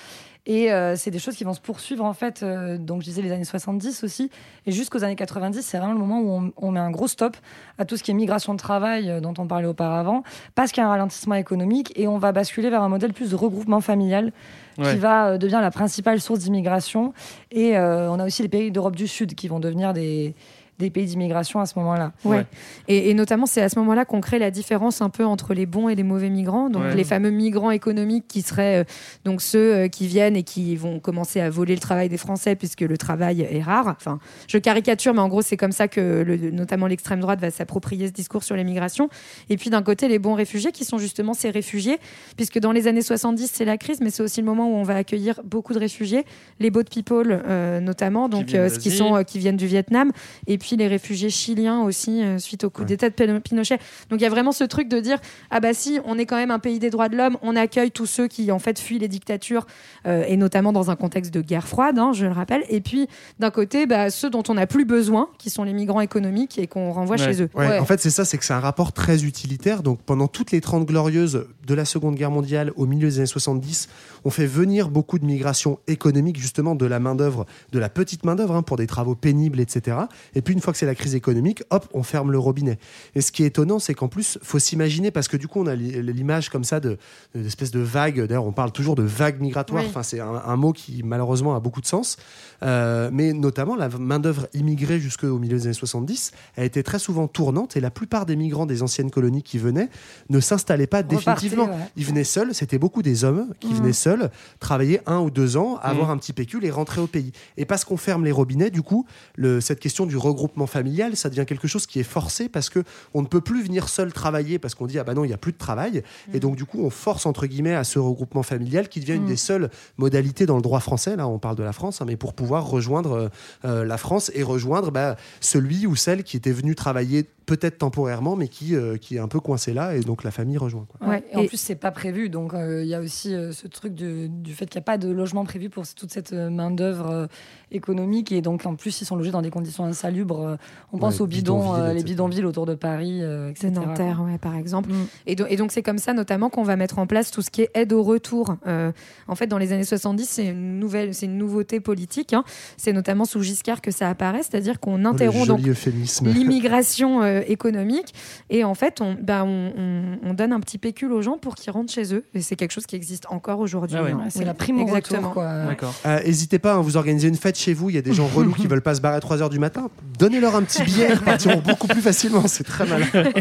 Et 0.47 0.71
euh, 0.73 0.95
c'est 0.95 1.11
des 1.11 1.19
choses 1.19 1.35
qui 1.35 1.43
vont 1.43 1.53
se 1.53 1.61
poursuivre 1.61 2.03
en 2.03 2.13
fait. 2.13 2.41
euh, 2.41 2.79
donc 2.79 3.01
je 3.01 3.05
disais 3.05 3.21
les 3.21 3.31
années 3.31 3.43
70 3.45 4.03
aussi. 4.03 4.31
Et 4.65 4.71
jusqu'aux 4.71 5.03
années 5.03 5.15
90, 5.15 5.61
c'est 5.61 5.77
vraiment 5.77 5.93
le 5.93 5.99
moment 5.99 6.19
où 6.19 6.31
on, 6.31 6.51
on 6.57 6.71
met 6.71 6.79
un 6.79 6.89
gros 6.89 7.07
stop 7.07 7.37
à 7.77 7.85
tout 7.85 7.95
ce 7.95 8.01
qui 8.01 8.09
est 8.09 8.15
migration 8.15 8.53
de 8.53 8.59
travail 8.59 9.21
dont 9.21 9.35
on 9.37 9.45
parlait 9.45 9.67
auparavant, 9.67 10.23
parce 10.55 10.71
qu'il 10.71 10.81
y 10.81 10.83
a 10.83 10.87
un 10.87 10.91
ralentissement 10.91 11.35
économique 11.35 11.93
et 11.95 12.07
on 12.07 12.17
va 12.17 12.31
basculer 12.31 12.71
vers 12.71 12.81
un 12.81 12.89
modèle 12.89 13.13
plus 13.13 13.29
de 13.31 13.35
regroupement 13.35 13.81
familial 13.81 14.31
Ouais. 14.77 14.93
qui 14.93 14.99
va 14.99 15.37
devenir 15.37 15.59
la 15.59 15.69
principale 15.69 16.21
source 16.21 16.39
d'immigration. 16.39 17.13
Et 17.51 17.77
on 17.77 18.19
a 18.19 18.25
aussi 18.25 18.41
les 18.41 18.47
pays 18.47 18.71
d'Europe 18.71 18.95
du 18.95 19.05
Sud 19.05 19.35
qui 19.35 19.49
vont 19.49 19.59
devenir 19.59 19.91
des, 19.91 20.33
des 20.81 20.89
pays 20.89 21.05
d'immigration 21.05 21.59
à 21.59 21.65
ce 21.65 21.77
moment-là. 21.79 22.11
Ouais. 22.25 22.37
Ouais. 22.37 22.45
Et, 22.87 23.09
et 23.09 23.13
notamment, 23.13 23.45
c'est 23.45 23.61
à 23.61 23.69
ce 23.69 23.79
moment-là 23.79 24.03
qu'on 24.05 24.19
crée 24.21 24.39
la 24.39 24.51
différence 24.51 25.01
un 25.01 25.09
peu 25.09 25.23
entre 25.25 25.53
les 25.53 25.65
bons 25.65 25.87
et 25.89 25.95
les 25.95 26.03
mauvais 26.03 26.29
migrants. 26.29 26.69
Donc, 26.69 26.83
Ouais. 26.83 26.95
les 26.95 27.03
fameux 27.03 27.29
migrants 27.31 27.71
économiques 27.71 28.25
qui 28.27 28.41
seraient 28.41 28.81
euh, 28.81 28.83
donc 29.23 29.41
ceux 29.41 29.73
euh, 29.75 29.87
qui 29.87 30.07
viennent 30.07 30.35
et 30.35 30.43
qui 30.43 30.75
vont 30.75 30.99
commencer 30.99 31.39
à 31.39 31.49
voler 31.49 31.73
le 31.75 31.79
travail 31.79 32.09
des 32.09 32.17
Français 32.17 32.55
puisque 32.55 32.81
le 32.81 32.97
travail 32.97 33.41
est 33.49 33.61
rare. 33.61 33.87
Enfin, 33.87 34.19
je 34.47 34.57
caricature, 34.57 35.13
mais 35.13 35.21
en 35.21 35.27
gros, 35.29 35.41
c'est 35.41 35.57
comme 35.57 35.71
ça 35.71 35.87
que 35.87 36.23
le- 36.25 36.51
notamment 36.51 36.87
l'extrême 36.87 37.19
droite 37.19 37.39
va 37.39 37.51
s'approprier 37.51 38.07
ce 38.07 38.11
discours 38.13 38.43
sur 38.43 38.55
les 38.55 38.63
migrations. 38.63 39.09
Et 39.49 39.57
puis, 39.57 39.69
d'un 39.69 39.83
côté, 39.83 40.07
les 40.07 40.19
bons 40.19 40.33
réfugiés 40.33 40.71
qui 40.71 40.83
sont 40.85 40.97
justement 40.97 41.33
ces 41.33 41.49
réfugiés, 41.51 41.99
puisque 42.35 42.59
dans 42.59 42.71
les 42.71 42.87
années 42.87 43.01
70, 43.01 43.49
c'est 43.53 43.65
la 43.65 43.77
crise, 43.77 44.01
mais 44.01 44.09
c'est 44.09 44.23
aussi 44.23 44.41
le 44.41 44.45
moment 44.47 44.67
où 44.69 44.75
on 44.75 44.83
va 44.83 44.95
accueillir 44.95 45.39
beaucoup 45.43 45.73
de 45.73 45.79
réfugiés, 45.79 46.25
les 46.59 46.71
boat 46.71 46.83
people 46.89 47.41
euh, 47.47 47.79
notamment, 47.79 48.27
donc 48.29 48.53
euh, 48.53 48.69
ce 48.69 48.79
qui 48.79 48.89
sont 48.91 49.15
euh, 49.15 49.23
qui 49.23 49.37
viennent 49.39 49.57
du 49.57 49.67
Vietnam, 49.67 50.11
et 50.47 50.57
puis 50.57 50.70
les 50.75 50.87
réfugiés 50.87 51.29
chiliens 51.29 51.81
aussi 51.81 52.23
euh, 52.23 52.37
suite 52.39 52.63
au 52.63 52.69
coup 52.69 52.83
d'État 52.83 53.09
de 53.09 53.13
Pin- 53.15 53.39
Pinochet. 53.39 53.77
Donc 54.09 54.19
il 54.19 54.23
y 54.23 54.25
a 54.25 54.29
vraiment 54.29 54.51
ce 54.51 54.63
truc 54.63 54.87
de 54.87 54.99
dire 54.99 55.19
ah 55.49 55.59
bah 55.59 55.73
si 55.73 55.99
on 56.05 56.17
est 56.17 56.25
quand 56.25 56.35
même 56.37 56.51
un 56.51 56.59
pays 56.59 56.79
des 56.79 56.89
droits 56.89 57.09
de 57.09 57.15
l'homme, 57.17 57.37
on 57.41 57.55
accueille 57.55 57.91
tous 57.91 58.05
ceux 58.05 58.27
qui 58.27 58.51
en 58.51 58.59
fait 58.59 58.79
fuient 58.79 58.99
les 58.99 59.07
dictatures 59.07 59.65
euh, 60.05 60.23
et 60.27 60.37
notamment 60.37 60.71
dans 60.73 60.91
un 60.91 60.95
contexte 60.95 61.33
de 61.33 61.41
guerre 61.41 61.67
froide, 61.67 61.97
hein, 61.99 62.11
je 62.13 62.25
le 62.25 62.31
rappelle. 62.31 62.63
Et 62.69 62.81
puis 62.81 63.07
d'un 63.39 63.51
côté 63.51 63.85
bah, 63.85 64.09
ceux 64.09 64.29
dont 64.29 64.43
on 64.49 64.53
n'a 64.55 64.67
plus 64.67 64.85
besoin, 64.85 65.29
qui 65.37 65.49
sont 65.49 65.63
les 65.63 65.73
migrants 65.73 66.01
économiques 66.01 66.57
et 66.57 66.67
qu'on 66.67 66.91
renvoie 66.91 67.11
Ouais. 67.17 67.17
chez 67.33 67.41
eux. 67.43 67.49
Ouais, 67.55 67.67
Ouais. 67.67 67.79
En 67.79 67.85
fait, 67.85 67.99
c'est 67.99 68.09
ça, 68.09 68.23
c'est 68.25 68.37
que 68.37 68.45
c'est 68.45 68.53
un 68.53 68.59
rapport 68.59 68.93
très 68.93 69.23
utilitaire. 69.25 69.83
Donc, 69.83 69.99
pendant 70.01 70.27
toutes 70.27 70.51
les 70.51 70.61
30 70.61 70.85
glorieuses 70.85 71.45
de 71.67 71.73
la 71.73 71.83
Seconde 71.85 72.15
Guerre 72.15 72.31
mondiale, 72.31 72.71
au 72.77 72.85
milieu 72.85 73.07
des 73.09 73.17
années 73.17 73.25
70, 73.25 73.89
on 74.23 74.29
fait 74.29 74.45
venir 74.45 74.89
beaucoup 74.89 75.19
de 75.19 75.25
migrations 75.25 75.79
économiques, 75.87 76.39
justement, 76.39 76.73
de 76.75 76.85
la 76.85 76.99
main-d'œuvre, 76.99 77.45
de 77.73 77.79
la 77.79 77.89
petite 77.89 78.23
main-d'œuvre, 78.23 78.55
hein, 78.55 78.61
pour 78.63 78.77
des 78.77 78.87
travaux 78.87 79.15
pénibles, 79.15 79.59
etc. 79.59 79.97
Et 80.35 80.41
puis, 80.41 80.53
une 80.53 80.60
fois 80.61 80.73
que 80.73 80.79
c'est 80.79 80.85
la 80.85 80.95
crise 80.95 81.15
économique, 81.15 81.63
hop, 81.69 81.87
on 81.93 82.03
ferme 82.03 82.31
le 82.31 82.39
robinet. 82.39 82.77
Et 83.15 83.21
ce 83.21 83.31
qui 83.31 83.43
est 83.43 83.47
étonnant, 83.47 83.79
c'est 83.79 83.93
qu'en 83.93 84.07
plus, 84.07 84.37
faut 84.41 84.59
s'imaginer, 84.59 85.11
parce 85.11 85.27
que 85.27 85.37
du 85.37 85.47
coup, 85.47 85.59
on 85.61 85.67
a 85.67 85.75
li- 85.75 86.01
l'image 86.13 86.49
comme 86.49 86.63
ça 86.63 86.79
de, 86.79 86.97
d'espèce 87.35 87.71
de 87.71 87.79
vague. 87.79 88.21
D'ailleurs, 88.25 88.45
on 88.45 88.51
parle 88.53 88.71
toujours 88.71 88.95
de 88.95 89.03
vague 89.03 89.39
migratoire. 89.41 89.83
Oui. 89.83 89.89
Enfin, 89.89 90.03
c'est 90.03 90.19
un, 90.19 90.41
un 90.45 90.55
mot 90.55 90.71
qui, 90.73 91.01
malheureusement, 91.03 91.55
a 91.55 91.59
beaucoup 91.59 91.81
de 91.81 91.85
sens. 91.87 92.17
Euh, 92.63 93.09
mais 93.11 93.33
notamment, 93.33 93.75
la 93.75 93.89
main-d'œuvre 93.89 94.47
immigrée 94.53 94.99
jusqu'au 94.99 95.37
milieu 95.39 95.57
des 95.57 95.63
années 95.65 95.73
70 95.73 96.31
a 96.57 96.63
été 96.63 96.83
très 96.83 96.99
souvent 96.99 97.27
tournante 97.27 97.75
et 97.75 97.79
la 97.79 97.89
plupart 97.91 98.25
des 98.25 98.35
migrants 98.35 98.65
des 98.65 98.83
anciennes 98.83 99.09
colonies 99.11 99.41
qui 99.43 99.57
venaient 99.57 99.89
ne 100.29 100.39
s'installaient 100.39 100.87
pas 100.87 101.01
définitivement. 101.03 101.65
ouais. 101.65 101.89
Ils 101.95 102.05
venaient 102.05 102.23
seuls, 102.23 102.53
c'était 102.53 102.77
beaucoup 102.77 103.01
des 103.01 103.23
hommes 103.23 103.47
qui 103.59 103.69
Mhm. 103.69 103.77
venaient 103.77 103.93
seuls, 103.93 104.29
travailler 104.59 105.01
un 105.07 105.19
ou 105.19 105.31
deux 105.31 105.57
ans, 105.57 105.77
avoir 105.81 106.07
Mhm. 106.07 106.13
un 106.13 106.17
petit 106.17 106.33
pécule 106.33 106.63
et 106.65 106.69
rentrer 106.71 107.01
au 107.01 107.07
pays. 107.07 107.31
Et 107.57 107.65
parce 107.65 107.83
qu'on 107.85 107.97
ferme 107.97 108.25
les 108.25 108.31
robinets, 108.31 108.69
du 108.69 108.81
coup, 108.81 109.05
le, 109.35 109.59
cette 109.61 109.79
question 109.79 110.05
du 110.05 110.17
regroupement 110.17 110.50
familial, 110.67 111.15
ça 111.15 111.29
devient 111.29 111.45
quelque 111.47 111.67
chose 111.67 111.85
qui 111.87 111.99
est 111.99 112.03
forcé 112.03 112.49
parce 112.49 112.69
que 112.69 112.83
on 113.13 113.21
ne 113.21 113.27
peut 113.27 113.41
plus 113.41 113.63
venir 113.63 113.89
seul 113.89 114.13
travailler 114.13 114.59
parce 114.59 114.75
qu'on 114.75 114.85
dit 114.87 114.99
ah 114.99 115.03
bah 115.03 115.13
non, 115.13 115.23
il 115.23 115.27
n'y 115.27 115.33
a 115.33 115.37
plus 115.37 115.51
de 115.51 115.57
travail. 115.57 116.03
Et 116.33 116.39
donc, 116.39 116.55
du 116.55 116.65
coup, 116.65 116.79
on 116.83 116.89
force 116.89 117.25
entre 117.25 117.45
guillemets 117.47 117.73
à 117.75 117.83
ce 117.83 117.99
regroupement 117.99 118.43
familial 118.43 118.87
qui 118.89 118.99
devient 118.99 119.15
une 119.15 119.23
Mhm. 119.23 119.27
des 119.27 119.35
seules 119.35 119.69
modalités 119.97 120.45
dans 120.45 120.55
le 120.55 120.61
droit 120.61 120.79
français. 120.79 121.15
Là, 121.15 121.27
on 121.27 121.39
parle 121.39 121.55
de 121.55 121.63
la 121.63 121.73
France, 121.73 122.01
hein, 122.01 122.05
mais 122.07 122.17
pour 122.17 122.33
pouvoir 122.33 122.69
rejoindre 122.69 123.11
euh, 123.13 123.29
euh, 123.65 123.85
la 123.85 123.97
France 123.97 124.31
et 124.35 124.43
rejoindre 124.43 124.91
bah, 124.91 125.15
celui 125.39 125.87
ou 125.87 125.95
celle 125.95 126.23
qui 126.23 126.37
était 126.37 126.51
venu 126.51 126.75
travailler 126.75 127.25
peut-être 127.47 127.79
temporairement, 127.79 128.35
mais 128.37 128.47
qui, 128.47 128.75
euh, 128.75 128.97
qui 128.97 129.15
est 129.17 129.19
un 129.19 129.27
peu 129.27 129.39
coincé 129.41 129.73
là, 129.73 129.95
et 129.95 130.01
donc 130.01 130.23
la 130.23 130.31
famille 130.31 130.57
rejoint. 130.57 130.85
Quoi. 130.87 131.05
Ouais, 131.09 131.23
et, 131.31 131.35
en 131.35 131.45
plus, 131.45 131.57
c'est 131.59 131.75
pas 131.75 131.91
prévu. 131.91 132.29
Donc, 132.29 132.53
euh, 132.53 132.83
il 132.83 132.87
y 132.87 132.93
a 132.95 133.01
aussi 133.01 133.33
euh, 133.35 133.51
ce 133.51 133.67
truc 133.67 133.93
de- 133.93 134.27
du 134.27 134.53
fait 134.53 134.67
qu'il 134.67 134.77
n'y 134.79 134.83
a 134.83 134.85
pas 134.85 134.97
de 134.97 135.09
logement 135.09 135.43
prévu 135.43 135.69
pour 135.69 135.83
toute 135.87 136.11
cette 136.11 136.31
euh, 136.33 136.49
main-d'œuvre 136.49 137.09
euh, 137.09 137.27
économique. 137.71 138.31
Et 138.31 138.41
donc, 138.41 138.65
en 138.65 138.75
plus, 138.75 139.01
ils 139.01 139.05
sont 139.05 139.15
logés 139.15 139.31
dans 139.31 139.41
des 139.41 139.49
conditions 139.49 139.83
insalubres. 139.85 140.30
Euh, 140.39 140.55
On 140.93 140.97
pense 140.97 141.15
Ouais, 141.15 141.21
aux 141.21 141.27
bidons, 141.27 141.59
bidonvilles, 141.61 141.81
euh, 141.89 141.93
les 141.93 142.03
bidonvilles 142.03 142.45
autour 142.45 142.65
de 142.65 142.75
Paris, 142.75 143.19
euh, 143.21 143.49
etc. 143.49 143.69
de 143.69 143.75
Nanterre, 143.75 144.21
ouais, 144.25 144.37
par 144.37 144.55
exemple. 144.55 144.89
Mm. 144.89 145.05
Et, 145.27 145.35
do- 145.35 145.45
et 145.49 145.55
donc 145.57 145.71
c'est 145.71 145.83
comme 145.83 145.97
ça 145.97 146.13
notamment 146.13 146.49
qu'on 146.49 146.63
va 146.63 146.75
mettre 146.75 146.99
en 146.99 147.07
place 147.07 147.31
tout 147.31 147.41
ce 147.41 147.49
qui 147.49 147.61
est 147.61 147.69
aide 147.75 147.93
au 147.93 148.03
retour. 148.03 148.55
Euh, 148.67 148.91
en 149.27 149.35
fait, 149.35 149.47
dans 149.47 149.57
les 149.57 149.71
années 149.73 149.83
70, 149.85 150.25
c'est 150.27 150.47
une 150.47 150.79
nouvelle, 150.79 151.13
c'est 151.13 151.25
une 151.27 151.37
nouveauté 151.37 151.79
politique. 151.79 152.33
hein. 152.33 152.43
C'est 152.77 152.93
notamment 152.93 153.25
sous 153.25 153.41
Giscard 153.41 153.81
que 153.81 153.91
ça 153.91 154.09
apparaît, 154.09 154.43
c'est-à-dire 154.43 154.79
qu'on 154.79 155.03
Oh, 155.05 155.07
interrompt 155.07 155.47
l'immigration 156.33 157.21
euh, 157.21 157.41
économique 157.47 158.13
et 158.49 158.63
en 158.63 158.73
fait 158.73 159.01
on, 159.01 159.15
ben, 159.21 159.43
on, 159.45 159.71
on- 159.77 160.29
on 160.29 160.33
donne 160.33 160.53
un 160.53 160.59
petit 160.59 160.77
pécule 160.77 161.11
aux 161.11 161.21
gens 161.21 161.37
pour 161.37 161.55
qu'ils 161.55 161.71
rentrent 161.71 161.91
chez 161.91 162.13
eux 162.13 162.23
et 162.33 162.41
c'est 162.41 162.55
quelque 162.55 162.71
chose 162.71 162.85
qui 162.85 162.95
existe 162.95 163.25
encore 163.29 163.59
aujourd'hui. 163.59 163.97
Ah 163.99 164.03
ouais. 164.03 164.11
hein. 164.11 164.25
C'est 164.29 164.39
Oui, 164.39 164.45
la 164.45 164.53
prime 164.53 164.77
au 164.79 164.81
exactement. 164.81 165.33
D'accord. 165.67 165.93
Euh, 166.05 166.19
N'hésitez 166.23 166.59
pas, 166.59 166.73
hein, 166.75 166.81
vous 166.81 166.97
organisez 166.97 167.27
une 167.27 167.35
fête 167.35 167.57
chez 167.57 167.73
vous, 167.73 167.89
il 167.89 167.95
y 167.95 167.99
a 167.99 168.01
des 168.01 168.13
gens 168.13 168.27
relous 168.35 168.53
qui 168.53 168.67
veulent 168.67 168.81
pas 168.81 168.95
se 168.95 169.01
barrer 169.01 169.15
à 169.17 169.19
3h 169.19 169.49
du 169.49 169.59
matin. 169.59 169.89
Donnez-leur 170.21 170.55
un 170.55 170.61
petit 170.63 170.83
billet, 170.83 171.07
ils 171.09 171.15
repartiront 171.15 171.59
beaucoup 171.67 171.87
plus 171.87 172.01
facilement, 172.01 172.47
c'est 172.47 172.63
très 172.63 172.85
malin. 172.85 173.05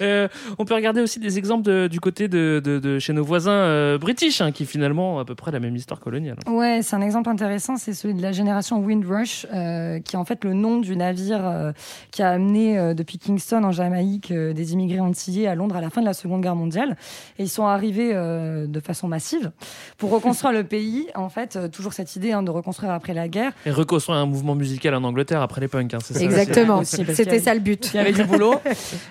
Euh, 0.00 0.28
on 0.58 0.64
peut 0.64 0.74
regarder 0.74 1.00
aussi 1.00 1.20
des 1.20 1.38
exemples 1.38 1.62
de- 1.64 1.86
du 1.88 2.00
côté 2.00 2.26
de, 2.28 2.60
de- 2.64 2.78
de 2.78 2.98
chez 2.98 3.12
nos 3.12 3.22
voisins 3.24 3.52
euh, 3.52 3.98
british, 3.98 4.40
hein, 4.40 4.50
qui 4.52 4.66
finalement 4.66 5.16
ont 5.16 5.18
à 5.18 5.24
peu 5.24 5.34
près 5.34 5.50
la 5.52 5.60
même 5.60 5.76
histoire 5.76 6.00
coloniale. 6.00 6.36
Ouais, 6.48 6.80
c'est 6.82 6.96
un 6.96 7.00
exemple 7.02 7.28
intéressant, 7.28 7.76
c'est 7.76 7.92
celui 7.94 8.14
de 8.14 8.22
la 8.22 8.32
génération 8.32 8.78
Windrush, 8.84 9.46
euh, 9.54 10.00
qui 10.00 10.16
est 10.16 10.18
en 10.18 10.24
fait 10.24 10.44
le 10.44 10.54
nom 10.54 10.78
du 10.78 10.96
navire 10.96 11.40
euh, 11.46 11.72
qui 12.10 12.22
a 12.22 12.30
amené 12.30 12.78
euh, 12.78 12.94
depuis 12.94 13.18
Kingston 13.18 13.62
en 13.64 13.70
Jamaïque 13.72 14.30
euh, 14.32 14.52
des 14.52 14.72
immigrés 14.72 15.00
antillais 15.00 15.46
à 15.46 15.54
Londres 15.54 15.76
à 15.76 15.80
la 15.80 15.90
fin 15.90 16.00
de 16.00 16.06
la 16.06 16.14
Seconde 16.14 16.42
Guerre 16.42 16.56
mondiale. 16.56 16.96
Et 17.38 17.44
ils 17.44 17.48
sont 17.48 17.66
arrivés 17.66 18.10
euh, 18.14 18.66
de 18.66 18.80
façon 18.80 19.06
massive 19.08 19.52
pour 19.98 20.10
reconstruire 20.10 20.52
le 20.52 20.64
pays. 20.64 21.06
En 21.14 21.28
fait, 21.28 21.56
euh, 21.56 21.68
toujours 21.68 21.92
cette 21.92 22.16
idée 22.16 22.32
hein, 22.32 22.42
de 22.42 22.50
reconstruire 22.50 22.92
après 22.92 23.14
la 23.14 23.28
guerre. 23.28 23.52
Et 23.66 23.70
reconstruire 23.70 24.18
un 24.18 24.26
mouvement 24.26 24.54
musical 24.54 24.94
en 24.94 25.04
Angleterre 25.04 25.42
après 25.42 25.60
les 25.60 25.68
punks. 25.68 25.94
hein, 25.94 25.98
c'est 26.00 26.14
ça 26.14 26.20
Exactement, 26.20 26.82
c'était 26.84 27.38
ça 27.40 27.54
le 27.54 27.60
but. 27.60 27.90
Il 27.94 27.96
y 27.96 28.00
avait 28.00 28.12
du 28.12 28.24
boulot. 28.24 28.54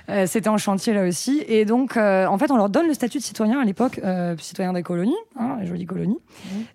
Euh, 0.09 0.25
C'était 0.25 0.49
en 0.49 0.57
chantier 0.57 0.93
là 0.93 1.03
aussi. 1.07 1.43
Et 1.47 1.65
donc, 1.65 1.95
euh, 1.95 2.25
en 2.25 2.37
fait, 2.39 2.49
on 2.51 2.57
leur 2.57 2.69
donne 2.69 2.87
le 2.87 2.93
statut 2.95 3.19
de 3.19 3.23
citoyen 3.23 3.59
à 3.59 3.65
l'époque, 3.65 3.99
euh, 4.03 4.35
citoyen 4.39 4.73
des 4.73 4.81
colonies, 4.81 5.15
hein, 5.39 5.57
la 5.59 5.65
jolie 5.65 5.85
colonie. 5.85 6.17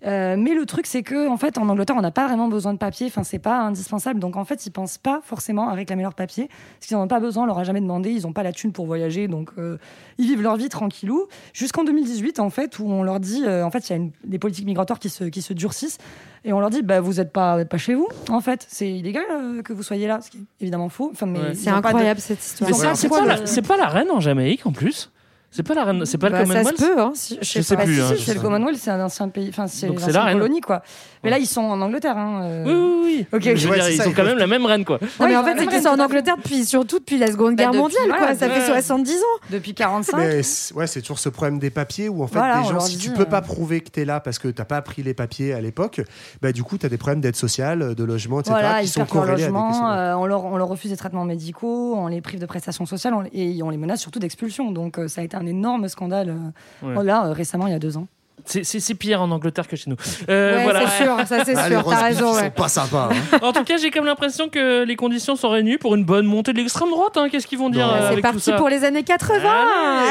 Euh, 0.06 0.36
mais 0.38 0.54
le 0.54 0.66
truc, 0.66 0.86
c'est 0.86 1.02
que 1.02 1.28
en 1.28 1.36
fait, 1.36 1.58
en 1.58 1.68
Angleterre, 1.68 1.96
on 1.98 2.02
n'a 2.02 2.10
pas 2.12 2.26
vraiment 2.28 2.46
besoin 2.48 2.72
de 2.72 2.78
papier. 2.78 3.06
Enfin, 3.08 3.24
c'est 3.24 3.38
pas 3.40 3.58
indispensable. 3.60 4.20
Donc, 4.20 4.36
en 4.36 4.44
fait, 4.44 4.66
ils 4.66 4.70
pensent 4.70 4.98
pas 4.98 5.20
forcément 5.24 5.68
à 5.68 5.74
réclamer 5.74 6.02
leur 6.02 6.14
papier, 6.14 6.48
parce 6.78 6.86
qu'ils 6.88 6.96
n'en 6.96 7.04
ont 7.04 7.08
pas 7.08 7.20
besoin. 7.20 7.42
On 7.44 7.46
leur 7.46 7.58
a 7.58 7.64
jamais 7.64 7.80
demandé. 7.80 8.10
Ils 8.10 8.22
n'ont 8.22 8.32
pas 8.32 8.42
la 8.44 8.52
thune 8.52 8.72
pour 8.72 8.86
voyager. 8.86 9.26
Donc, 9.26 9.50
euh, 9.58 9.78
ils 10.18 10.26
vivent 10.26 10.42
leur 10.42 10.56
vie 10.56 10.68
tranquillou. 10.68 11.26
Jusqu'en 11.52 11.84
2018, 11.84 12.38
en 12.38 12.50
fait, 12.50 12.78
où 12.78 12.88
on 12.88 13.02
leur 13.02 13.18
dit, 13.20 13.42
euh, 13.44 13.64
en 13.64 13.70
fait, 13.70 13.88
il 13.88 13.90
y 13.90 13.94
a 13.94 13.96
une- 13.96 14.12
des 14.24 14.38
politiques 14.38 14.66
migratoires 14.66 14.98
qui 15.00 15.08
se, 15.10 15.24
qui 15.24 15.42
se 15.42 15.52
durcissent. 15.52 15.98
Et 16.46 16.52
on 16.52 16.60
leur 16.60 16.68
dit, 16.70 16.82
bah, 16.82 17.00
vous 17.00 17.14
n'êtes 17.14 17.32
pas, 17.32 17.54
vous 17.54 17.62
êtes 17.62 17.68
pas 17.70 17.78
chez 17.78 17.94
vous, 17.94 18.06
en 18.28 18.40
fait. 18.40 18.66
C'est 18.68 18.90
illégal 18.90 19.24
euh, 19.30 19.62
que 19.62 19.72
vous 19.72 19.82
soyez 19.82 20.06
là, 20.06 20.20
ce 20.20 20.30
qui 20.30 20.36
est 20.38 20.62
évidemment 20.64 20.88
faux. 20.90 21.08
Enfin, 21.12 21.24
mais 21.26 21.38
Ouais. 21.40 21.54
C'est 21.54 21.70
de- 21.70 21.74
incroyable 21.76 22.20
cette 22.20 22.38
histoire. 22.44 22.70
Pas, 23.08 23.24
la- 23.24 23.46
c'est 23.46 23.66
pas 23.66 23.76
la 23.78 23.86
reine 23.88 24.10
en 24.10 24.20
Jamaïque 24.20 24.66
en 24.66 24.72
plus 24.72 25.10
C'est 25.56 25.62
pas 25.62 25.74
la 25.74 25.84
reine, 25.84 26.04
c'est 26.04 26.18
pas 26.18 26.30
Bah, 26.30 26.40
le 26.40 26.46
ça 26.46 26.52
se 26.52 26.68
Commonwealth 26.70 26.78
peut, 26.96 27.00
hein, 27.00 27.12
si- 27.14 27.38
je 27.40 27.46
Je 27.58 27.62
sais 27.62 27.76
pas. 27.76 27.84
plus. 27.84 27.96
Bah, 27.98 28.06
si, 28.08 28.12
hein, 28.12 28.16
si, 28.18 28.24
c'est 28.24 28.34
le. 28.34 28.40
Commonwealth, 28.40 28.76
c'est 28.76 28.90
un 28.90 29.00
ancien 29.04 29.28
pays, 29.28 29.50
enfin 29.50 29.68
c'est 29.68 29.86
Donc 29.86 30.00
les 30.00 30.04
c'est 30.06 30.10
la 30.10 30.20
anciennes 30.22 30.28
reine. 30.34 30.38
colonies 30.38 30.60
quoi. 30.60 30.82
Mais 31.22 31.30
là 31.30 31.38
ils 31.38 31.46
sont 31.46 31.60
en 31.62 31.80
Angleterre. 31.80 32.18
Hein, 32.18 32.40
euh. 32.42 32.64
Oui, 32.64 32.72
oui, 32.72 33.26
oui. 33.32 33.40
Je 33.56 33.68
veux 33.68 33.74
dire, 33.76 33.88
ils 33.88 33.96
ça, 33.96 34.06
ont 34.06 34.10
ils 34.10 34.14
quand 34.14 34.24
même 34.24 34.36
la 34.38 34.46
même 34.48 34.66
reine, 34.66 34.84
quoi. 34.84 34.98
Ouais, 35.00 35.28
mais 35.28 35.36
en 35.36 35.46
ils 35.46 35.56
fait, 35.58 35.66
qu'ils 35.68 35.80
sont 35.82 35.88
en 35.90 35.98
Angleterre 36.00 36.36
depuis, 36.38 36.64
surtout 36.64 36.98
depuis 36.98 37.18
la 37.18 37.28
Seconde 37.28 37.54
Bah, 37.54 37.64
Guerre 37.70 37.74
mondiale, 37.74 38.08
quoi. 38.08 38.34
Ça 38.34 38.48
fait 38.50 38.60
ouais. 38.72 38.82
70 38.82 39.12
ans. 39.18 39.24
Depuis 39.50 39.74
45. 39.74 40.16
Mais 40.16 40.42
c'est- 40.42 40.74
ouais, 40.74 40.86
c'est 40.88 41.00
toujours 41.02 41.18
ce 41.20 41.28
problème 41.28 41.58
des 41.60 41.70
papiers 41.70 42.08
où 42.08 42.22
en 42.22 42.26
fait 42.26 42.40
des 42.40 42.68
gens, 42.68 42.80
si 42.80 42.98
tu 42.98 43.10
peux 43.10 43.22
euh, 43.22 43.26
pas 43.26 43.40
prouver 43.40 43.80
que 43.80 43.90
tu 43.90 44.00
es 44.00 44.04
là 44.04 44.18
parce 44.20 44.38
que 44.40 44.48
t'as 44.48 44.64
pas 44.64 44.82
pris 44.82 45.02
les 45.04 45.14
papiers 45.14 45.52
à 45.54 45.60
l'époque, 45.60 46.00
bah 46.42 46.50
du 46.52 46.64
coup 46.64 46.78
tu 46.78 46.86
as 46.86 46.88
des 46.88 46.98
problèmes 46.98 47.20
d'aide 47.20 47.36
sociale, 47.36 47.94
de 47.94 48.04
logement, 48.04 48.40
etc. 48.40 48.56
Voilà, 48.58 48.80
qui 48.80 48.86
ils 48.86 48.88
sont 48.88 49.04
corrélés 49.06 49.42
logement, 49.42 49.92
euh, 49.92 50.14
on, 50.14 50.26
leur, 50.26 50.44
on 50.46 50.56
leur 50.56 50.66
refuse 50.68 50.90
des 50.90 50.96
traitements 50.96 51.24
médicaux, 51.24 51.94
on 51.96 52.08
les 52.08 52.20
prive 52.20 52.40
de 52.40 52.46
prestations 52.46 52.86
sociales 52.86 53.14
et 53.32 53.62
on 53.62 53.70
les 53.70 53.76
menace 53.76 54.00
surtout 54.00 54.18
d'expulsion. 54.18 54.72
Donc 54.72 54.98
ça 55.06 55.20
a 55.20 55.24
été 55.24 55.36
un 55.36 55.43
énorme 55.46 55.88
scandale 55.88 56.30
euh, 56.30 56.86
Ouais. 56.86 56.94
voilà, 56.94 57.26
euh, 57.26 57.32
récemment, 57.32 57.66
il 57.66 57.72
y 57.72 57.76
a 57.76 57.78
deux 57.78 57.96
ans. 57.96 58.06
C'est- 58.46 58.94
pire 58.94 59.22
en 59.22 59.30
Angleterre 59.30 59.66
que 59.66 59.74
chez 59.74 59.88
nous. 59.88 59.96
Euh, 60.28 60.56
Ouais, 60.58 60.62
voilà. 60.64 60.86
c'est 60.88 61.02
sûr, 61.04 61.16
ça 61.26 61.44
c'est 61.44 61.54
Ah, 61.56 61.68
sûr, 61.68 61.82
t'as 61.88 62.02
raison. 62.02 62.32
ils 62.32 62.36
ouais. 62.36 62.42
sont 62.44 62.50
pas 62.50 62.68
sympas. 62.68 63.08
hein. 63.10 63.38
En 63.42 63.52
tout 63.52 63.64
cas, 63.64 63.78
j'ai 63.78 63.90
comme 63.90 64.04
l'impression 64.04 64.48
que 64.50 64.84
les 64.84 64.96
conditions 64.96 65.34
sont 65.34 65.48
réunies 65.48 65.78
pour 65.78 65.94
une 65.94 66.04
bonne 66.04 66.26
montée 66.26 66.52
de 66.52 66.58
l'extrême 66.58 66.90
droite. 66.90 67.16
hein. 67.16 67.28
Qu'est-ce 67.30 67.46
qu'ils 67.46 67.58
vont 67.58 67.70
dire 67.70 67.88
euh, 67.90 68.10
C'est 68.10 68.16
tout 68.16 68.20
parti 68.22 68.40
ça 68.40 68.52
pour 68.56 68.68
les 68.68 68.84
années 68.84 69.02
80. 69.02 69.40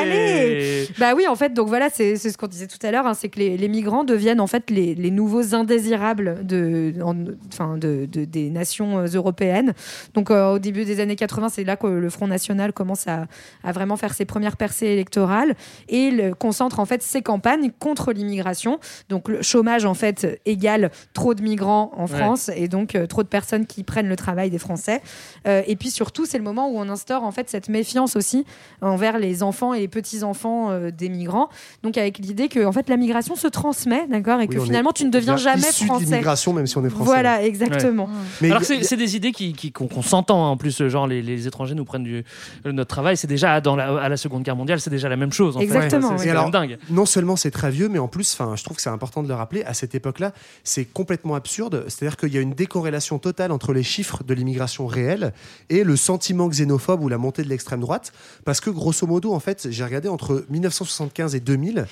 Allez. 0.01 0.11
Allez. 0.11 0.87
Bah 0.97 1.13
oui, 1.15 1.27
en 1.27 1.35
fait, 1.35 1.53
donc 1.53 1.67
voilà, 1.67 1.89
c'est 1.91 2.15
ce 2.17 2.35
qu'on 2.37 2.47
disait 2.47 2.67
tout 2.67 2.79
à 2.85 2.91
l'heure, 2.91 3.05
hein, 3.05 3.13
c'est 3.13 3.29
que 3.29 3.39
les, 3.39 3.55
les 3.57 3.67
migrants 3.67 4.03
deviennent 4.03 4.41
en 4.41 4.47
fait 4.47 4.69
les, 4.71 4.95
les 4.95 5.11
nouveaux 5.11 5.53
indésirables 5.53 6.45
de, 6.45 6.93
en- 7.03 7.15
enfin, 7.51 7.77
de, 7.77 8.07
de- 8.11 8.25
des 8.25 8.49
nations 8.49 8.99
euh, 8.99 9.05
européennes. 9.13 9.73
Donc 10.15 10.31
euh, 10.31 10.53
au 10.53 10.59
début 10.59 10.85
des 10.85 10.99
années 10.99 11.15
80, 11.15 11.49
c'est 11.49 11.63
là 11.63 11.75
que 11.75 11.87
le 11.87 12.09
Front 12.09 12.27
National 12.27 12.73
commence 12.73 13.07
à, 13.07 13.25
à 13.63 13.71
vraiment 13.71 13.95
faire 13.97 14.13
ses 14.13 14.25
premières 14.25 14.57
percées 14.57 14.87
électorales 14.87 15.55
et 15.89 16.09
le- 16.11 16.33
concentre 16.33 16.79
en 16.79 16.85
fait 16.85 17.03
ses 17.03 17.21
campagnes 17.21 17.71
contre 17.79 18.12
l'immigration. 18.13 18.79
Donc 19.09 19.27
le 19.29 19.41
chômage 19.41 19.85
en 19.85 19.93
fait 19.93 20.39
égale 20.45 20.91
trop 21.13 21.33
de 21.33 21.41
migrants 21.41 21.91
en 21.97 22.07
France 22.07 22.49
et 22.55 22.67
donc 22.67 22.95
euh, 22.95 23.07
trop 23.07 23.23
de 23.23 23.27
personnes 23.27 23.65
qui 23.65 23.83
prennent 23.83 24.07
le 24.09 24.15
travail 24.15 24.49
des 24.49 24.57
Français. 24.59 25.01
Euh, 25.47 25.61
et 25.67 25.75
puis 25.75 25.89
surtout, 25.91 26.25
c'est 26.25 26.37
le 26.37 26.43
moment 26.43 26.69
où 26.69 26.77
on 26.77 26.89
instaure 26.89 27.23
en 27.23 27.31
fait 27.31 27.49
cette 27.49 27.69
méfiance 27.69 28.15
aussi 28.15 28.45
envers 28.81 29.17
les 29.19 29.43
enfants 29.43 29.73
et 29.73 29.79
les 29.81 29.87
petits-enfants 29.87 30.71
euh, 30.71 30.91
des 30.91 31.09
migrants. 31.09 31.49
Donc 31.83 31.97
avec 31.97 32.17
l'idée 32.19 32.47
que 32.47 32.65
en 32.65 32.71
fait 32.71 32.89
la 32.89 32.97
migration 32.97 33.35
se 33.35 33.47
transmet, 33.47 34.07
d'accord, 34.07 34.39
et 34.39 34.47
Oui, 34.49 34.55
que 34.55 34.59
finalement 34.61 34.91
est- 34.91 34.93
tu 34.97 35.05
ne 35.05 35.09
deviens 35.11 35.37
jamais 35.37 35.61
issu 35.69 35.83
de 35.83 35.87
français. 35.89 36.05
l'immigration, 36.05 36.53
même 36.53 36.67
si 36.67 36.77
on 36.77 36.85
est 36.85 36.89
français. 36.89 37.05
Voilà, 37.05 37.43
exactement. 37.43 38.09
Mais 38.41 38.49
Alors 38.51 38.63
c'est 38.63 38.97
des 38.97 39.15
idées 39.15 39.31
qui 39.31 39.53
qui- 39.53 39.71
qu'on 39.71 40.01
s'entend 40.01 40.45
hein. 40.45 40.49
en 40.49 40.57
plus 40.57 40.87
genre 40.87 41.07
les, 41.07 41.21
les 41.21 41.47
étrangers 41.47 41.75
nous 41.75 41.85
prennent 41.85 42.03
du 42.03 42.23
notre 42.65 42.87
travail 42.89 43.17
c'est 43.17 43.27
déjà 43.27 43.59
dans 43.61 43.75
la, 43.75 43.97
à 44.01 44.09
la 44.09 44.17
Seconde 44.17 44.43
Guerre 44.43 44.55
mondiale 44.55 44.79
c'est 44.79 44.89
déjà 44.89 45.09
la 45.09 45.15
même 45.17 45.31
chose 45.31 45.57
en. 45.57 45.59
Exactement, 45.59 46.17
C'est- 46.17 46.33
dingue 46.51 46.77
non 46.89 47.05
seulement 47.05 47.35
c'est 47.35 47.51
très 47.51 47.71
vieux, 47.71 47.89
mais 47.89 47.99
en 48.03 48.07
plus, 48.07 48.37
je 48.37 48.63
trouve 48.63 48.77
que 48.77 48.83
c'est 48.83 48.89
important 48.89 49.23
de 49.23 49.27
le 49.27 49.33
rappeler. 49.33 49.63
À 49.63 49.73
cette 49.73 49.95
époque-là, 49.95 50.33
c'est 50.63 50.85
complètement 50.85 51.35
absurde. 51.35 51.85
C'est-à-dire 51.87 52.17
qu'il 52.17 52.33
y 52.33 52.37
a 52.37 52.41
une 52.41 52.53
décorrélation 52.53 53.17
totale 53.17 53.51
entre 53.51 53.73
les 53.73 53.83
chiffres 53.83 54.23
de 54.23 54.33
l'immigration 54.33 54.85
réelle 54.85 55.33
et 55.69 55.83
le 55.83 55.95
sentiment 55.95 56.49
xénophobe 56.49 57.01
ou 57.01 57.07
la 57.07 57.17
montée 57.17 57.43
de 57.43 57.49
l'extrême 57.49 57.79
droite, 57.79 58.11
parce 58.45 58.59
que 58.59 58.69
grosso 58.69 59.07
modo, 59.07 59.33
en 59.33 59.39
fait, 59.39 59.71
j'ai 59.71 59.83
regardé 59.83 60.09
entre 60.09 60.45
1975 60.49 61.35
et 61.35 61.39
2000. 61.39 61.87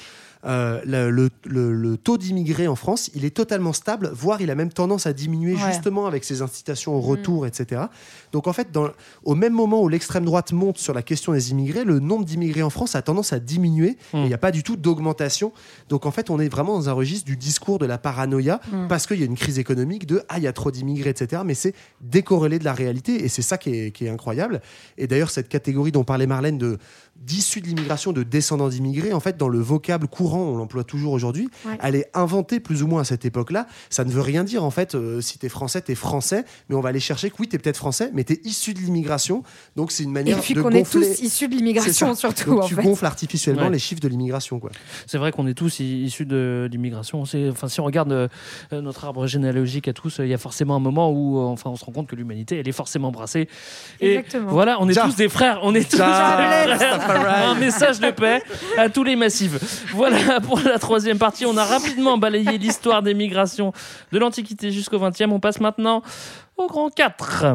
Euh, 0.45 0.81
le, 0.85 1.09
le- 1.11 1.29
le- 1.45 1.73
le 1.73 1.97
taux 1.97 2.17
d'immigrés 2.17 2.67
en 2.67 2.75
France, 2.75 3.11
il 3.13 3.25
est 3.25 3.35
totalement 3.35 3.73
stable, 3.73 4.11
voire 4.13 4.41
il 4.41 4.49
a 4.49 4.55
même 4.55 4.71
tendance 4.71 5.05
à 5.05 5.13
diminuer 5.13 5.53
Ouais. 5.53 5.59
justement 5.71 6.07
avec 6.07 6.23
ces 6.23 6.41
incitations 6.41 6.95
au 6.95 7.01
retour, 7.01 7.45
etc. 7.45 7.81
Donc 8.31 8.47
en 8.47 8.53
fait, 8.53 8.71
dans, 8.71 8.89
au 9.23 9.35
même 9.35 9.53
moment 9.53 9.81
où 9.83 9.87
l'extrême 9.89 10.25
droite 10.25 10.51
monte 10.51 10.77
sur 10.77 10.93
la 10.93 11.03
question 11.03 11.33
des 11.33 11.51
immigrés, 11.51 11.83
le 11.83 11.99
nombre 11.99 12.25
d'immigrés 12.25 12.63
en 12.63 12.69
France 12.69 12.95
a 12.95 13.01
tendance 13.01 13.33
à 13.33 13.39
diminuer. 13.39 13.89
et 14.13 14.17
Il 14.17 14.23
n'y 14.23 14.33
a 14.33 14.37
pas 14.39 14.51
du 14.51 14.63
tout 14.63 14.75
d'augmentation. 14.77 15.51
Donc 15.89 16.05
en 16.05 16.11
fait, 16.11 16.29
on 16.29 16.39
est 16.39 16.49
vraiment 16.49 16.73
dans 16.73 16.89
un 16.89 16.93
registre 16.93 17.25
du 17.25 17.37
discours 17.37 17.77
de 17.79 17.85
la 17.85 17.97
paranoïa 17.97 18.59
Mm. 18.71 18.87
parce 18.87 19.05
qu'il 19.07 19.19
y 19.19 19.23
a 19.23 19.25
une 19.25 19.35
crise 19.35 19.59
économique 19.59 20.05
de 20.07 20.21
ah 20.29 20.37
il 20.37 20.43
y 20.43 20.47
a 20.47 20.53
trop 20.53 20.71
d'immigrés, 20.71 21.09
etc. 21.11 21.41
Mais 21.45 21.53
c'est 21.53 21.73
décorrélé 22.01 22.59
de 22.59 22.63
la 22.65 22.73
réalité 22.73 23.23
et 23.23 23.27
c'est 23.27 23.41
ça 23.41 23.57
qui 23.57 23.69
est, 23.71 23.91
qui 23.91 24.05
est 24.05 24.09
incroyable. 24.09 24.61
Et 24.97 25.07
d'ailleurs 25.07 25.29
cette 25.29 25.49
catégorie 25.49 25.91
dont 25.91 26.03
parlait 26.03 26.27
Marlène 26.27 26.57
de 26.57 26.77
d'issus 27.25 27.61
de 27.61 27.67
l'immigration, 27.67 28.11
de 28.13 28.23
descendants 28.23 28.69
d'immigrés, 28.69 29.13
en 29.13 29.19
fait, 29.19 29.37
dans 29.37 29.47
le 29.49 29.59
vocable 29.59 30.07
courant, 30.07 30.39
on 30.41 30.57
l'emploie 30.57 30.83
toujours 30.83 31.13
aujourd'hui, 31.13 31.49
Ouais. 31.65 31.77
elle 31.81 31.95
est 31.95 32.09
inventée 32.13 32.59
plus 32.59 32.83
ou 32.83 32.87
moins 32.87 33.01
à 33.01 33.03
cette 33.03 33.25
époque-là. 33.25 33.67
Ça 33.89 34.03
ne 34.03 34.11
veut 34.11 34.21
rien 34.21 34.43
dire, 34.43 34.63
en 34.63 34.71
fait, 34.71 34.95
euh, 34.95 35.21
si 35.21 35.37
t'es 35.37 35.49
français, 35.49 35.81
t'es 35.81 35.95
français, 35.95 36.45
mais 36.69 36.75
on 36.75 36.81
va 36.81 36.89
aller 36.89 36.99
chercher 36.99 37.29
que 37.29 37.35
oui, 37.39 37.47
t'es 37.47 37.57
peut-être 37.57 37.77
français, 37.77 38.09
mais 38.13 38.23
t'es 38.23 38.39
issu 38.43 38.73
de 38.73 38.79
l'immigration. 38.79 39.43
Donc 39.75 39.91
c'est 39.91 40.03
une 40.03 40.09
Et 40.09 40.13
manière 40.13 40.39
puis 40.41 40.53
de 40.53 40.61
qu'on 40.61 40.71
est 40.71 40.89
tous 40.89 41.21
issus 41.21 41.47
de 41.47 41.55
l'immigration, 41.55 42.15
surtout. 42.15 42.49
Donc 42.51 42.63
en 42.63 42.67
tu 42.67 42.75
fait. 42.75 42.83
gonfles 42.83 43.05
artificiellement 43.05 43.63
Ouais. 43.63 43.69
les 43.69 43.79
chiffres 43.79 44.01
de 44.01 44.07
l'immigration, 44.07 44.59
quoi. 44.59 44.71
c'est 45.07 45.17
vrai 45.17 45.31
qu'on 45.31 45.47
est 45.47 45.53
tous 45.53 45.79
issus 45.79 46.25
de 46.25 46.67
l'immigration 46.71 47.21
enfin 47.23 47.67
si 47.67 47.79
on 47.79 47.83
regarde 47.85 48.11
euh, 48.11 48.27
euh, 48.73 48.81
notre 48.81 49.05
arbre 49.05 49.27
généalogique 49.27 49.87
à 49.87 49.93
tous 49.93 50.19
euh, 50.19 50.25
il 50.25 50.29
y 50.29 50.33
a 50.33 50.37
forcément 50.37 50.75
un 50.75 50.79
moment 50.79 51.11
où 51.11 51.37
euh, 51.37 51.43
enfin 51.43 51.69
on 51.69 51.75
se 51.75 51.85
rend 51.85 51.91
compte 51.91 52.07
que 52.07 52.15
l'humanité 52.15 52.57
elle 52.57 52.67
est 52.67 52.71
forcément 52.71 53.11
brassée 53.11 53.47
et 53.99 54.13
Exactement. 54.15 54.51
voilà 54.51 54.77
on 54.81 54.89
est 54.89 54.93
Ja. 54.93 55.05
tous 55.05 55.15
des 55.15 55.29
frères 55.29 55.59
on 55.63 55.73
est 55.75 55.89
tous 55.89 55.97
Ja, 55.97 56.65
des 56.67 56.75
frères. 56.75 56.97
Un 57.19 57.55
message 57.55 57.99
de 57.99 58.11
paix 58.11 58.43
à 58.77 58.89
tous 58.89 59.03
les 59.03 59.15
massifs. 59.15 59.85
Voilà 59.93 60.39
pour 60.41 60.59
la 60.59 60.79
troisième 60.79 61.17
partie. 61.17 61.45
On 61.45 61.57
a 61.57 61.65
rapidement 61.65 62.17
balayé 62.17 62.57
l'histoire 62.57 63.01
des 63.01 63.13
migrations 63.13 63.73
de 64.11 64.19
l'Antiquité 64.19 64.71
jusqu'au 64.71 64.99
XXe 64.99 65.21
on 65.29 65.39
passe 65.39 65.59
maintenant 65.59 66.01
au 66.57 66.67
grand 66.67 66.89
4 66.89 67.45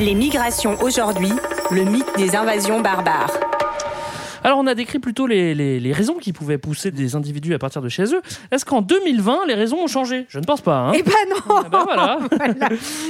Les 0.00 0.14
migrations 0.14 0.76
aujourd'hui, 0.82 1.32
le 1.70 1.84
mythe 1.84 2.10
des 2.16 2.34
invasions 2.34 2.80
barbares. 2.80 3.32
Alors 4.46 4.60
on 4.60 4.66
a 4.68 4.76
décrit 4.76 5.00
plutôt 5.00 5.26
les, 5.26 5.56
les- 5.56 5.80
les 5.80 5.92
raisons 5.92 6.18
qui 6.18 6.32
pouvaient 6.32 6.56
pousser 6.56 6.92
des 6.92 7.16
individus 7.16 7.52
à 7.52 7.58
partir 7.58 7.82
de 7.82 7.88
chez 7.88 8.04
eux. 8.14 8.22
Est-ce 8.52 8.64
qu'en 8.64 8.80
2020 8.80 9.40
les 9.48 9.54
raisons 9.54 9.78
ont 9.82 9.88
changé? 9.88 10.24
Je 10.28 10.38
ne 10.38 10.44
pense 10.44 10.60
pas. 10.60 10.76
hein. 10.76 10.92
Eh 10.94 11.02
ben 11.02 11.12
non 11.30 11.62
ben 11.68 11.82
voilà. 11.82 12.18
Voilà. 12.30 12.68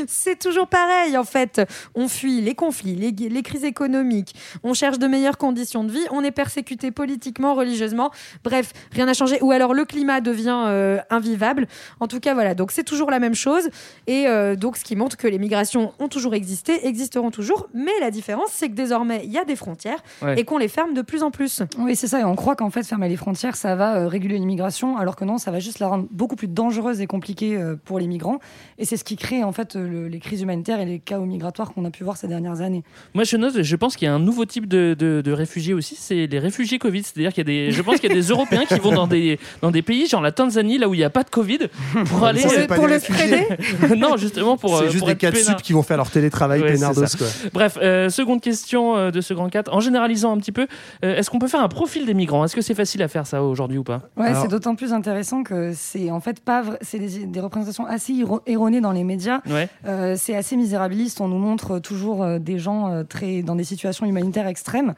C'est 0.09 0.39
toujours 0.39 0.67
pareil 0.67 1.15
en 1.19 1.25
fait. 1.25 1.61
On 1.95 2.09
fuit 2.09 2.41
les 2.41 2.55
conflits, 2.55 2.95
les, 2.95 3.11
les 3.29 3.43
crises 3.43 3.65
économiques, 3.65 4.35
on 4.63 4.73
cherche 4.73 4.99
de 4.99 5.07
meilleures 5.07 5.37
conditions 5.37 5.85
de 5.85 5.93
vie, 5.93 6.07
on 6.11 6.25
est 6.25 6.31
persécuté 6.31 6.91
politiquement, 6.91 7.53
religieusement. 7.55 8.11
Bref, 8.43 8.73
rien 8.93 9.05
n'a 9.05 9.13
changé. 9.13 9.37
Ou 9.43 9.53
alors 9.53 9.75
le 9.75 9.85
climat 9.85 10.23
devient 10.23 10.65
euh, 10.69 10.99
invivable. 11.11 11.69
En 12.01 12.09
tout 12.09 12.19
cas, 12.19 12.33
voilà. 12.33 12.55
Donc 12.55 12.73
c'est 12.73 12.83
toujours 12.83 13.11
la 13.11 13.19
même 13.19 13.35
chose. 13.35 13.69
Et 14.07 14.27
euh, 14.27 14.57
donc 14.57 14.79
ce 14.79 14.85
qui 14.85 14.97
montre 14.97 15.19
que 15.19 15.29
les 15.29 15.39
migrations 15.39 15.93
ont 15.99 16.09
toujours 16.09 16.33
existé, 16.33 16.87
existeront 16.87 17.31
toujours. 17.31 17.67
Mais 17.75 17.93
la 18.01 18.11
différence, 18.11 18.49
c'est 18.53 18.71
que 18.71 18.75
désormais, 18.75 19.21
il 19.25 19.31
y 19.33 19.39
a 19.39 19.45
des 19.45 19.55
frontières 19.57 19.99
Ouais. 20.23 20.41
et 20.41 20.45
qu'on 20.45 20.57
les 20.57 20.69
ferme 20.69 20.95
de 20.95 21.03
plus 21.03 21.23
en 21.23 21.26
plus. 21.31 21.63
Oui, 21.79 21.97
c'est 21.97 22.07
ça. 22.07 22.21
Et 22.21 22.25
on 22.25 22.35
croit 22.37 22.57
qu'en 22.57 22.71
fait, 22.71 22.83
fermer 22.85 23.09
les 23.09 23.17
frontières, 23.17 23.57
ça 23.57 23.75
va 23.77 23.97
euh, 23.97 24.09
réguler 24.09 24.39
l'immigration, 24.39 24.97
alors 24.97 25.17
que 25.17 25.25
non, 25.25 25.39
ça 25.39 25.51
va 25.51 25.59
juste 25.61 25.79
la 25.79 25.89
rendre 25.89 26.07
beaucoup 26.11 26.37
plus 26.37 26.49
dangereuse 26.49 27.01
et 27.01 27.07
compliquée 27.07 27.57
euh, 27.57 27.77
pour 27.85 27.99
les 27.99 28.07
migrants. 28.07 28.39
Et 28.79 28.85
c'est 28.85 28.97
ce 28.97 29.05
qui 29.05 29.17
crée 29.17 29.45
en 29.45 29.53
fait 29.53 29.77
euh, 29.77 29.89
le- 29.89 30.09
les 30.09 30.19
crises 30.19 30.43
humanitaires 30.43 30.81
et 30.81 30.85
les 30.87 30.99
chaos 30.99 31.25
migratoires 31.25 31.73
qu'on 31.73 31.85
a 31.85 31.91
pu 31.91 32.05
voir 32.05 32.17
ces 32.17 32.29
dernières 32.29 32.61
années. 32.61 32.83
Moi, 33.15 33.25
je 33.25 33.37
note, 33.37 33.63
je 33.63 33.77
pense 33.77 33.97
qu'il 33.97 34.07
y 34.07 34.09
a 34.11 34.15
un 34.15 34.19
nouveau 34.19 34.45
type 34.45 34.67
de, 34.69 34.95
de- 34.99 35.23
de 35.25 35.33
réfugiés 35.33 35.75
aussi, 35.75 35.97
c'est 35.99 36.27
les 36.27 36.39
réfugiés 36.39 36.79
Covid. 36.79 37.03
C'est-à-dire 37.03 37.33
qu'il 37.33 37.49
y 37.49 37.51
a 37.65 37.67
des, 37.67 37.73
je 37.73 37.83
pense 37.83 38.01
qu'il 38.01 38.09
y 38.09 38.13
a 38.13 38.15
des 38.15 38.27
Européens 38.31 38.65
qui 38.67 38.79
vont 38.79 38.93
dans 38.93 39.07
des, 39.07 39.39
dans 39.63 39.71
des 39.71 39.83
pays, 39.83 40.07
genre 40.07 40.23
la 40.23 40.33
Tanzanie, 40.33 40.79
là 40.79 40.89
où 40.89 40.95
il 40.95 40.99
n'y 40.99 41.05
a 41.05 41.11
pas 41.11 41.23
de 41.23 41.31
Covid, 41.31 41.59
pour 42.07 42.25
aller. 42.25 42.41
Ça, 42.41 42.67
pour 42.67 42.87
le 42.87 42.95
réfugiés. 42.95 43.47
non, 43.97 44.17
justement 44.17 44.57
pour. 44.57 44.79
C'est 44.79 44.87
juste 44.91 44.99
pour 45.01 45.09
des 45.09 45.17
cas 45.17 45.33
sup 45.33 45.63
qui 45.63 45.73
vont 45.73 45.83
faire 45.83 45.97
leur 45.97 46.11
télétravail 46.11 46.61
Ouais, 46.63 46.77
quoi. 46.79 47.27
Bref, 47.53 47.79
euh, 47.81 48.09
seconde 48.09 48.41
question 48.41 49.11
de 49.11 49.21
ce 49.21 49.35
grand 49.35 49.49
4. 49.49 49.73
En 49.73 49.81
généralisant 49.81 50.33
un 50.33 50.39
petit 50.39 50.53
peu, 50.53 50.67
euh, 51.07 51.17
est-ce 51.17 51.31
qu'on 51.31 51.39
peut 51.39 51.49
faire 51.49 51.61
un 51.63 51.69
profil 51.69 52.05
des 52.07 52.15
migrants? 52.15 52.45
Est-ce 52.45 52.55
que 52.57 52.61
c'est 52.63 52.75
facile 52.75 53.03
à 53.03 53.09
faire 53.09 53.27
ça 53.27 53.43
aujourd'hui 53.43 53.79
ou 53.79 53.85
pas? 53.85 54.03
Ouais, 54.17 54.27
Alors- 54.27 54.43
c'est 54.43 54.49
d'autant 54.49 54.75
plus 54.75 54.93
intéressant 54.93 55.43
que 55.43 55.73
c'est 55.75 56.11
en 56.11 56.21
fait 56.21 56.41
pas 56.41 56.63
vrai, 56.63 56.79
c'est 56.83 56.99
des, 56.99 57.27
des 57.27 57.41
représentations 57.41 57.87
assez 57.87 58.13
erro- 58.15 58.41
erronées 58.47 58.81
dans 58.81 58.93
les 58.93 59.05
médias. 59.05 59.41
Ouais. 59.49 59.69
Euh, 59.87 60.15
c'est 60.19 60.35
assez 60.37 60.57
misérabiliste. 60.57 61.21
On 61.21 61.29
nous 61.29 61.39
montre 61.39 61.79
toujours 61.79 62.23
euh, 62.23 62.39
des 62.39 62.59
gens 62.59 63.05
très 63.09 63.43
dans 63.43 63.55
des 63.57 63.65
situations 63.65 64.07
humanitaires 64.07 64.47
extrêmes. 64.47 64.95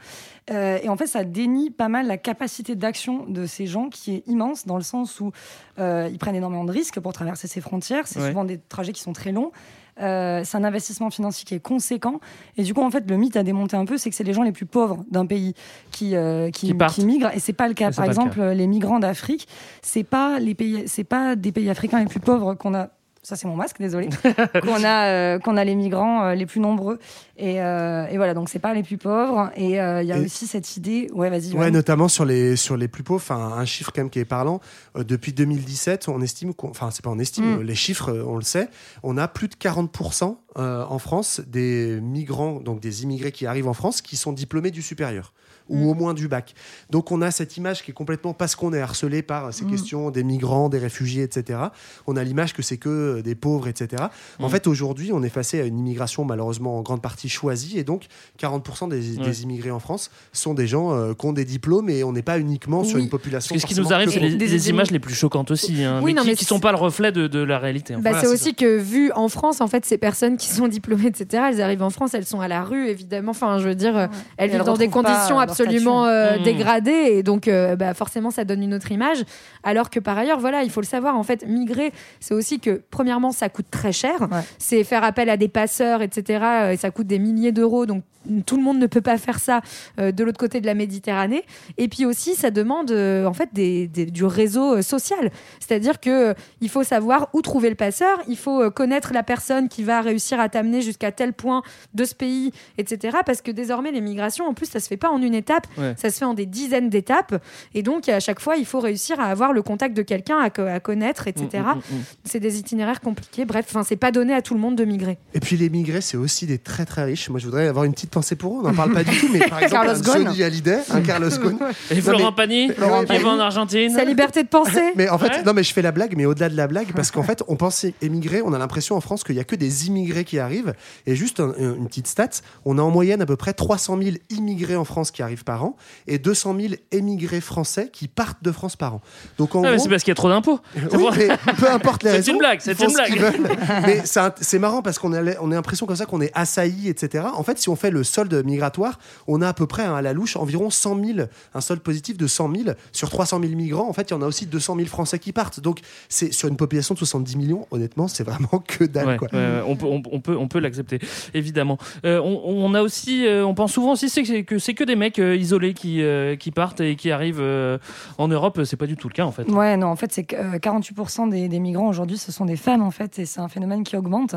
Euh, 0.50 0.78
et 0.82 0.88
en 0.88 0.96
fait, 0.96 1.06
ça 1.06 1.24
dénie 1.24 1.70
pas 1.70 1.88
mal 1.88 2.06
la 2.06 2.16
capacité 2.16 2.74
d'action 2.74 3.26
de 3.26 3.44
ces 3.46 3.66
gens 3.66 3.88
qui 3.90 4.14
est 4.14 4.22
immense 4.26 4.66
dans 4.66 4.76
le 4.76 4.82
sens 4.82 5.20
où 5.20 5.30
euh, 5.78 6.08
ils 6.10 6.18
prennent 6.18 6.34
énormément 6.36 6.64
de 6.64 6.72
risques 6.72 6.98
pour 7.00 7.12
traverser 7.12 7.48
ces 7.48 7.60
frontières. 7.60 8.06
C'est 8.06 8.18
Ouais. 8.20 8.28
souvent 8.28 8.44
des 8.44 8.58
trajets 8.58 8.92
qui 8.92 9.02
sont 9.02 9.12
très 9.12 9.30
longs. 9.32 9.52
Euh, 10.00 10.42
c'est 10.44 10.56
un 10.56 10.64
investissement 10.64 11.10
financier 11.10 11.44
qui 11.44 11.54
est 11.54 11.60
conséquent. 11.60 12.20
Et 12.56 12.62
du 12.62 12.74
coup, 12.74 12.82
en 12.82 12.90
fait, 12.90 13.08
le 13.08 13.16
mythe 13.16 13.36
à 13.36 13.42
démonter 13.42 13.76
un 13.76 13.84
peu, 13.84 13.96
c'est 13.98 14.10
que 14.10 14.16
c'est 14.16 14.24
les 14.24 14.32
gens 14.32 14.42
les 14.42 14.52
plus 14.52 14.66
pauvres 14.66 15.04
d'un 15.10 15.26
pays 15.26 15.54
qui, 15.90 16.14
euh, 16.16 16.50
qui, 16.50 16.72
Qui 16.76 17.04
migrent. 17.04 17.30
Et 17.34 17.40
c'est 17.40 17.52
pas 17.52 17.68
le 17.68 17.74
cas. 17.74 17.90
Par 17.90 18.04
le 18.04 18.10
exemple, 18.10 18.40
les 18.42 18.66
migrants 18.66 18.98
d'Afrique, 18.98 19.48
c'est 19.82 20.04
pas 20.04 20.38
les 20.38 20.54
pays, 20.54 20.84
c'est 20.86 21.04
pas 21.04 21.36
des 21.36 21.52
pays 21.52 21.70
africains 21.70 22.00
les 22.00 22.06
plus 22.06 22.20
pauvres 22.20 22.54
qu'on 22.54 22.74
a. 22.74 22.90
Ça 23.28 23.36
c'est 23.36 23.46
mon 23.46 23.56
masque, 23.56 23.76
désolé. 23.78 24.08
qu'on 24.62 24.82
a, 24.84 25.04
euh, 25.08 25.38
qu'on 25.38 25.58
a 25.58 25.64
les 25.64 25.74
migrants 25.74 26.24
euh, 26.24 26.34
les 26.34 26.46
plus 26.46 26.60
nombreux. 26.60 26.98
Et, 27.36 27.60
euh, 27.60 28.06
et 28.06 28.16
voilà, 28.16 28.32
donc 28.32 28.48
c'est 28.48 28.58
pas 28.58 28.72
les 28.72 28.82
plus 28.82 28.96
pauvres. 28.96 29.50
Et 29.54 29.66
il 29.66 29.70
y 29.74 29.78
a 29.78 30.02
Et- 30.02 30.24
aussi 30.24 30.46
cette 30.46 30.78
idée. 30.78 31.10
Ouais, 31.12 31.28
vas-y. 31.28 31.52
Ouais, 31.52 31.64
Johan. 31.66 31.70
notamment 31.72 32.08
sur 32.08 32.24
les, 32.24 32.56
sur 32.56 32.78
les 32.78 32.88
plus 32.88 33.02
pauvres, 33.02 33.20
enfin, 33.22 33.52
un 33.58 33.66
chiffre 33.66 33.92
quand 33.94 34.00
même 34.00 34.08
qui 34.08 34.18
est 34.18 34.24
parlant. 34.24 34.60
Depuis 34.96 35.34
2017, 35.34 36.08
on 36.08 36.22
estime, 36.22 36.54
enfin, 36.62 36.90
c'est 36.90 37.04
pas 37.04 37.10
on 37.10 37.18
estime, 37.18 37.56
Mm. 37.58 37.62
les 37.62 37.74
chiffres, 37.74 38.10
on 38.26 38.36
le 38.36 38.42
sait, 38.42 38.68
on 39.02 39.18
a 39.18 39.28
plus 39.28 39.48
de 39.48 39.54
40% 39.56 40.38
euh, 40.56 40.84
en 40.88 40.98
France 40.98 41.42
des 41.46 42.00
migrants, 42.00 42.60
donc 42.60 42.80
des 42.80 43.02
immigrés 43.02 43.30
qui 43.32 43.44
arrivent 43.46 43.68
en 43.68 43.74
France, 43.74 44.00
qui 44.00 44.16
sont 44.16 44.32
diplômés 44.32 44.70
du 44.70 44.80
supérieur 44.80 45.34
ou 45.68 45.90
au 45.90 45.94
moins 45.94 46.14
du 46.14 46.28
bac. 46.28 46.54
Donc 46.90 47.12
on 47.12 47.20
a 47.22 47.30
cette 47.30 47.56
image 47.56 47.82
qui 47.84 47.90
est 47.90 47.94
complètement 47.94 48.32
parce 48.34 48.56
qu'on 48.56 48.72
est 48.72 48.80
harcelé 48.80 49.22
par 49.22 49.52
ces 49.52 49.64
Mm. 49.64 49.70
questions 49.70 50.10
des 50.10 50.24
migrants, 50.24 50.68
des 50.68 50.78
réfugiés, 50.78 51.22
etc. 51.22 51.58
On 52.06 52.16
a 52.16 52.24
l'image 52.24 52.52
que 52.54 52.62
c'est 52.62 52.76
que 52.78 53.20
des 53.20 53.34
pauvres, 53.34 53.68
etc. 53.68 54.04
En 54.40 54.46
Mm. 54.48 54.50
fait, 54.50 54.66
aujourd'hui, 54.66 55.10
on 55.12 55.22
est 55.22 55.28
face 55.28 55.54
à 55.54 55.58
une 55.58 55.78
immigration 55.78 56.24
malheureusement 56.24 56.78
en 56.78 56.82
grande 56.82 57.02
partie 57.02 57.28
choisie, 57.28 57.78
et 57.78 57.84
donc 57.84 58.06
40% 58.38 58.88
des, 58.88 59.16
des 59.16 59.42
immigrés 59.42 59.70
en 59.70 59.78
France 59.80 60.10
sont 60.32 60.54
des 60.54 60.66
gens 60.66 60.92
euh, 60.92 61.14
qui 61.14 61.26
ont 61.26 61.32
des 61.32 61.44
diplômes, 61.44 61.90
et 61.90 62.04
on 62.04 62.12
n'est 62.12 62.22
pas 62.22 62.38
uniquement 62.38 62.84
sur 62.84 62.98
une 62.98 63.08
population. 63.08 63.54
Parce 63.54 63.62
que 63.64 63.68
ce 63.68 63.74
qui 63.74 63.80
nous 63.80 63.92
arrive, 63.92 64.10
c'est 64.10 64.20
les, 64.20 64.30
les 64.30 64.70
images 64.70 64.90
les 64.90 64.98
plus 64.98 65.14
choquantes 65.14 65.50
aussi, 65.50 65.82
hein, 65.84 66.00
Oui, 66.02 66.12
mais 66.12 66.20
non, 66.20 66.22
qui 66.22 66.28
mais 66.28 66.34
ne 66.34 66.38
sont 66.46 66.60
pas 66.60 66.72
le 66.72 66.78
reflet 66.78 67.12
de, 67.12 67.26
de 67.26 67.38
la 67.40 67.58
réalité. 67.58 67.94
hein. 67.94 68.00
Bah, 68.02 68.10
Voilà, 68.10 68.20
c'est 68.20 68.26
ça. 68.26 68.32
aussi 68.32 68.54
que 68.54 68.76
vu 68.78 69.10
en 69.12 69.28
France, 69.28 69.60
en 69.60 69.66
fait, 69.66 69.84
ces 69.84 69.98
personnes 69.98 70.36
qui 70.36 70.48
sont 70.48 70.68
diplômées, 70.68 71.06
etc., 71.06 71.44
elles 71.50 71.60
arrivent 71.60 71.82
en 71.82 71.90
France, 71.90 72.14
elles 72.14 72.26
sont 72.26 72.40
à 72.40 72.48
la 72.48 72.62
rue, 72.62 72.88
évidemment. 72.88 73.30
Enfin, 73.32 73.58
je 73.58 73.68
veux 73.68 73.74
dire, 73.74 73.96
elles 74.36 74.46
Et 74.46 74.52
vivent 74.52 74.60
elles 74.60 74.66
dans 74.66 74.76
des 74.76 74.88
conditions 74.88 75.36
leur 75.36 75.46
absolument 75.64 76.06
euh, 76.06 76.38
Mmh. 76.38 76.42
dégradées, 76.42 76.90
et 76.90 77.22
donc, 77.22 77.48
euh, 77.48 77.76
bah, 77.76 77.94
forcément, 77.94 78.30
ça 78.30 78.44
donne 78.44 78.62
une 78.62 78.74
autre 78.74 78.90
image. 78.92 79.24
Alors 79.64 79.90
que 79.90 80.00
par 80.00 80.16
ailleurs, 80.18 80.38
voilà, 80.40 80.62
il 80.62 80.70
faut 80.70 80.80
le 80.80 80.86
savoir, 80.86 81.16
en 81.16 81.22
fait, 81.22 81.46
migrer, 81.46 81.92
c'est 82.20 82.34
aussi 82.34 82.60
que, 82.60 82.82
premièrement, 82.90 83.32
ça 83.32 83.48
coûte 83.48 83.66
très 83.70 83.92
cher. 83.92 84.28
C'est 84.58 84.84
faire 84.84 85.04
appel 85.04 85.28
à 85.30 85.36
des 85.36 85.48
passeurs, 85.48 86.02
etc., 86.02 86.40
euh, 86.44 86.70
et 86.72 86.76
ça 86.76 86.90
coûte 86.90 87.06
des 87.06 87.18
milliers 87.18 87.52
d'euros, 87.52 87.86
donc 87.86 88.02
tout 88.44 88.56
le 88.58 88.62
monde 88.62 88.78
ne 88.78 88.86
peut 88.86 89.00
pas 89.00 89.16
faire 89.16 89.38
ça 89.38 89.62
euh, 89.98 90.12
de 90.12 90.22
l'autre 90.22 90.38
côté 90.38 90.60
de 90.60 90.66
la 90.66 90.74
Méditerranée. 90.74 91.44
Et 91.78 91.88
puis 91.88 92.04
aussi, 92.04 92.34
ça 92.34 92.50
demande 92.50 92.90
en 92.90 93.32
fait 93.32 93.48
des- 93.54 93.86
des- 93.88 94.04
du 94.06 94.24
réseau 94.24 94.82
social. 94.82 95.30
C'est-à-dire 95.60 95.98
que 95.98 96.34
il 96.60 96.68
faut 96.68 96.82
savoir 96.82 97.30
où 97.32 97.40
trouver 97.40 97.70
le 97.70 97.74
passeur, 97.74 98.18
il 98.28 98.36
faut 98.36 98.70
connaître 98.70 99.12
la 99.14 99.22
personne 99.22 99.68
qui 99.68 99.82
va 99.82 100.02
réussir 100.02 100.40
à 100.40 100.48
t'amener 100.50 100.82
jusqu'à 100.82 101.10
tel 101.10 101.32
point 101.32 101.62
de 101.94 102.04
ce 102.04 102.14
pays, 102.14 102.52
etc. 102.76 103.18
Parce 103.24 103.40
que 103.40 103.50
désormais, 103.50 103.92
les 103.92 104.02
migrations, 104.02 104.44
en 104.46 104.52
plus, 104.52 104.66
ça 104.66 104.80
se 104.80 104.88
fait 104.88 104.98
pas 104.98 105.08
en 105.10 105.22
une 105.22 105.34
étape, 105.34 105.47
Ouais. 105.76 105.94
ça 105.96 106.10
se 106.10 106.18
fait 106.18 106.24
en 106.24 106.34
des 106.34 106.46
dizaines 106.46 106.90
d'étapes. 106.90 107.42
Et 107.74 107.82
donc, 107.82 108.08
à 108.08 108.20
chaque 108.20 108.40
fois, 108.40 108.56
il 108.56 108.64
faut 108.66 108.80
réussir 108.80 109.18
à 109.20 109.24
avoir 109.24 109.52
le 109.52 109.62
contact 109.62 109.96
de 109.96 110.02
quelqu'un 110.02 110.38
à, 110.38 110.50
co- 110.50 110.62
à 110.62 110.80
connaître, 110.80 111.26
etc. 111.28 111.46
Mm, 111.52 111.58
mm, 111.58 111.96
mm. 111.98 112.02
C'est 112.24 112.40
des 112.40 112.58
itinéraires 112.58 113.00
compliqués. 113.00 113.44
Bref, 113.44 113.66
enfin, 113.68 113.82
c'est 113.82 113.96
pas 113.96 114.10
donné 114.10 114.34
à 114.34 114.42
tout 114.42 114.54
le 114.54 114.60
monde 114.60 114.76
de 114.76 114.84
migrer. 114.84 115.18
Et 115.34 115.40
puis 115.40 115.56
les 115.56 115.68
migrés, 115.70 116.00
c'est 116.00 116.16
aussi 116.16 116.46
des 116.46 116.58
très 116.58 116.84
très 116.84 117.04
riches. 117.04 117.28
Moi, 117.30 117.38
je 117.40 117.46
voudrais 117.46 117.66
avoir 117.68 117.84
une 117.84 117.92
petite 117.92 118.10
pensée 118.10 118.36
pour 118.36 118.54
eux. 118.56 118.60
On 118.64 118.68
n'en 118.68 118.74
parle 118.74 118.92
pas 118.92 119.04
du 119.04 119.16
tout, 119.18 119.28
mais 119.32 119.40
par 119.40 119.58
exemple, 119.62 119.86
Carlos 119.86 120.08
un. 120.10 120.24
Johnny 120.24 120.42
Hallyday, 120.42 120.78
un 120.90 121.00
Carlos 121.00 121.28
Ghosn. 121.30 121.58
Et 121.90 122.00
Florent 122.00 122.30
mais- 122.30 122.36
Pagny, 122.36 122.68
Florent 122.72 123.00
qui 123.00 123.06
Pagny. 123.06 123.22
va 123.24 123.30
en 123.30 123.38
Argentine. 123.38 123.90
Sa 123.90 124.04
liberté 124.04 124.42
de 124.42 124.48
penser. 124.48 124.92
Mais 124.96 125.08
en 125.08 125.18
fait, 125.18 125.28
Ouais. 125.28 125.42
non, 125.44 125.52
mais 125.52 125.62
je 125.62 125.72
fais 125.74 125.82
la 125.82 125.92
blague, 125.92 126.14
mais 126.16 126.24
au-delà 126.24 126.48
de 126.48 126.56
la 126.56 126.66
blague, 126.66 126.92
parce 126.94 127.10
qu'en 127.10 127.22
fait, 127.24 127.42
on 127.48 127.56
pense 127.56 127.84
émigrer, 128.00 128.40
on 128.42 128.52
a 128.52 128.58
l'impression 128.58 128.96
en 128.96 129.00
France 129.00 129.24
qu'il 129.24 129.34
y 129.36 129.40
a 129.40 129.44
que 129.44 129.56
des 129.56 129.86
immigrés 129.86 130.24
qui 130.24 130.38
arrivent. 130.38 130.72
Et 131.06 131.14
juste 131.14 131.40
un- 131.40 131.52
une 131.58 131.86
petite 131.86 132.06
stat, 132.06 132.28
on 132.64 132.78
a 132.78 132.82
en 132.82 132.90
moyenne 132.90 133.20
à 133.22 133.26
peu 133.26 133.36
près 133.36 133.52
300 133.52 133.98
000 134.02 134.16
immigrés 134.30 134.76
en 134.76 134.84
France 134.84 135.10
qui 135.10 135.22
arrivent 135.22 135.37
par 135.44 135.64
an 135.64 135.76
et 136.06 136.18
200 136.18 136.56
000 136.60 136.74
émigrés 136.92 137.40
français 137.40 137.90
qui 137.92 138.08
partent 138.08 138.42
de 138.42 138.52
France 138.52 138.76
par 138.76 138.94
an. 138.94 139.00
Donc 139.38 139.54
en 139.54 139.62
Ah, 139.64 139.74
gros, 139.74 139.82
c'est 139.82 139.88
parce 139.88 140.02
qu'il 140.02 140.10
y 140.10 140.12
a 140.12 140.14
trop 140.16 140.28
d'impôts. 140.28 140.60
C'est 140.74 140.82
oui, 140.96 141.02
pour- 141.02 141.12
mais 141.16 141.28
peu 141.58 141.70
importe 141.70 142.02
les 142.02 142.10
C'est 142.10 142.16
raisons. 142.16 142.32
une 142.32 142.38
blague, 142.38 142.60
c'est 142.60 142.80
une 142.80 142.92
blague. 142.92 143.48
mais 143.86 144.02
c'est 144.04 144.20
c'est 144.40 144.58
marrant 144.58 144.82
parce 144.82 144.98
qu'on 144.98 145.12
a, 145.12 145.22
on 145.40 145.50
a 145.50 145.54
l'impression 145.54 145.86
comme 145.86 145.96
ça 145.96 146.06
qu'on 146.06 146.20
est 146.20 146.30
assailli, 146.34 146.88
etc. 146.88 147.24
En 147.34 147.42
fait, 147.42 147.58
si 147.58 147.68
on 147.68 147.76
fait 147.76 147.90
le 147.90 148.04
solde 148.04 148.34
migratoire, 148.44 148.98
on 149.26 149.42
a 149.42 149.48
à 149.48 149.52
peu 149.54 149.66
près 149.66 149.84
hein, 149.84 149.94
à 149.94 150.02
la 150.02 150.12
louche 150.12 150.36
environ 150.36 150.70
100 150.70 151.04
000, 151.04 151.18
un 151.54 151.60
solde 151.60 151.80
positif 151.80 152.16
de 152.16 152.26
100 152.26 152.54
000 152.64 152.70
sur 152.92 153.10
300 153.10 153.40
000 153.40 153.54
migrants. 153.54 153.88
En 153.88 153.92
fait, 153.92 154.10
il 154.10 154.14
y 154.14 154.16
en 154.16 154.22
a 154.22 154.26
aussi 154.26 154.46
200 154.46 154.76
000 154.76 154.86
Français 154.88 155.18
qui 155.18 155.32
partent. 155.32 155.60
Donc, 155.60 155.80
c'est 156.08 156.32
sur 156.32 156.48
une 156.48 156.56
population 156.56 156.94
de 156.94 156.98
70 156.98 157.36
millions. 157.36 157.66
Honnêtement, 157.70 158.08
c'est 158.08 158.24
vraiment 158.24 158.62
que 158.66 158.84
dalle. 158.84 159.06
Ouais, 159.08 159.16
quoi. 159.16 159.28
on 159.66 159.76
peut, 159.76 159.86
on, 159.86 160.02
on 160.12 160.20
peut, 160.20 160.36
on 160.36 160.48
peut 160.48 160.58
l'accepter, 160.58 160.98
évidemment. 161.34 161.78
Euh, 162.04 162.20
on, 162.20 162.42
on 162.44 162.74
a 162.74 162.82
aussi, 162.82 163.26
euh, 163.26 163.44
on 163.46 163.54
pense 163.54 163.72
souvent 163.72 163.92
aussi 163.92 164.08
c'est 164.08 164.22
que- 164.22 164.40
que 164.42 164.58
c'est 164.58 164.74
que 164.74 164.84
des 164.84 164.96
mecs 164.96 165.18
euh, 165.18 165.27
isolés 165.36 165.74
qui, 165.74 166.02
euh, 166.02 166.36
qui 166.36 166.50
partent 166.50 166.80
et 166.80 166.96
qui 166.96 167.10
arrivent 167.10 167.40
euh, 167.40 167.78
en 168.18 168.28
Europe. 168.28 168.60
C'est 168.64 168.76
pas 168.76 168.86
du 168.86 168.96
tout 168.96 169.08
le 169.08 169.14
cas 169.14 169.24
en 169.24 169.32
fait. 169.32 169.44
Ouais, 169.50 169.76
non, 169.76 169.88
en 169.88 169.96
fait, 169.96 170.12
c'est 170.12 170.24
que 170.24 170.36
euh, 170.36 170.58
48% 170.58 171.28
des, 171.30 171.48
des 171.48 171.58
migrants 171.60 171.88
aujourd'hui, 171.88 172.16
ce 172.18 172.32
sont 172.32 172.44
des 172.44 172.56
femmes, 172.56 172.82
en 172.82 172.90
fait, 172.90 173.18
et 173.18 173.26
c'est 173.26 173.40
un 173.40 173.48
phénomène 173.48 173.84
qui 173.84 173.96
augmente. 173.96 174.34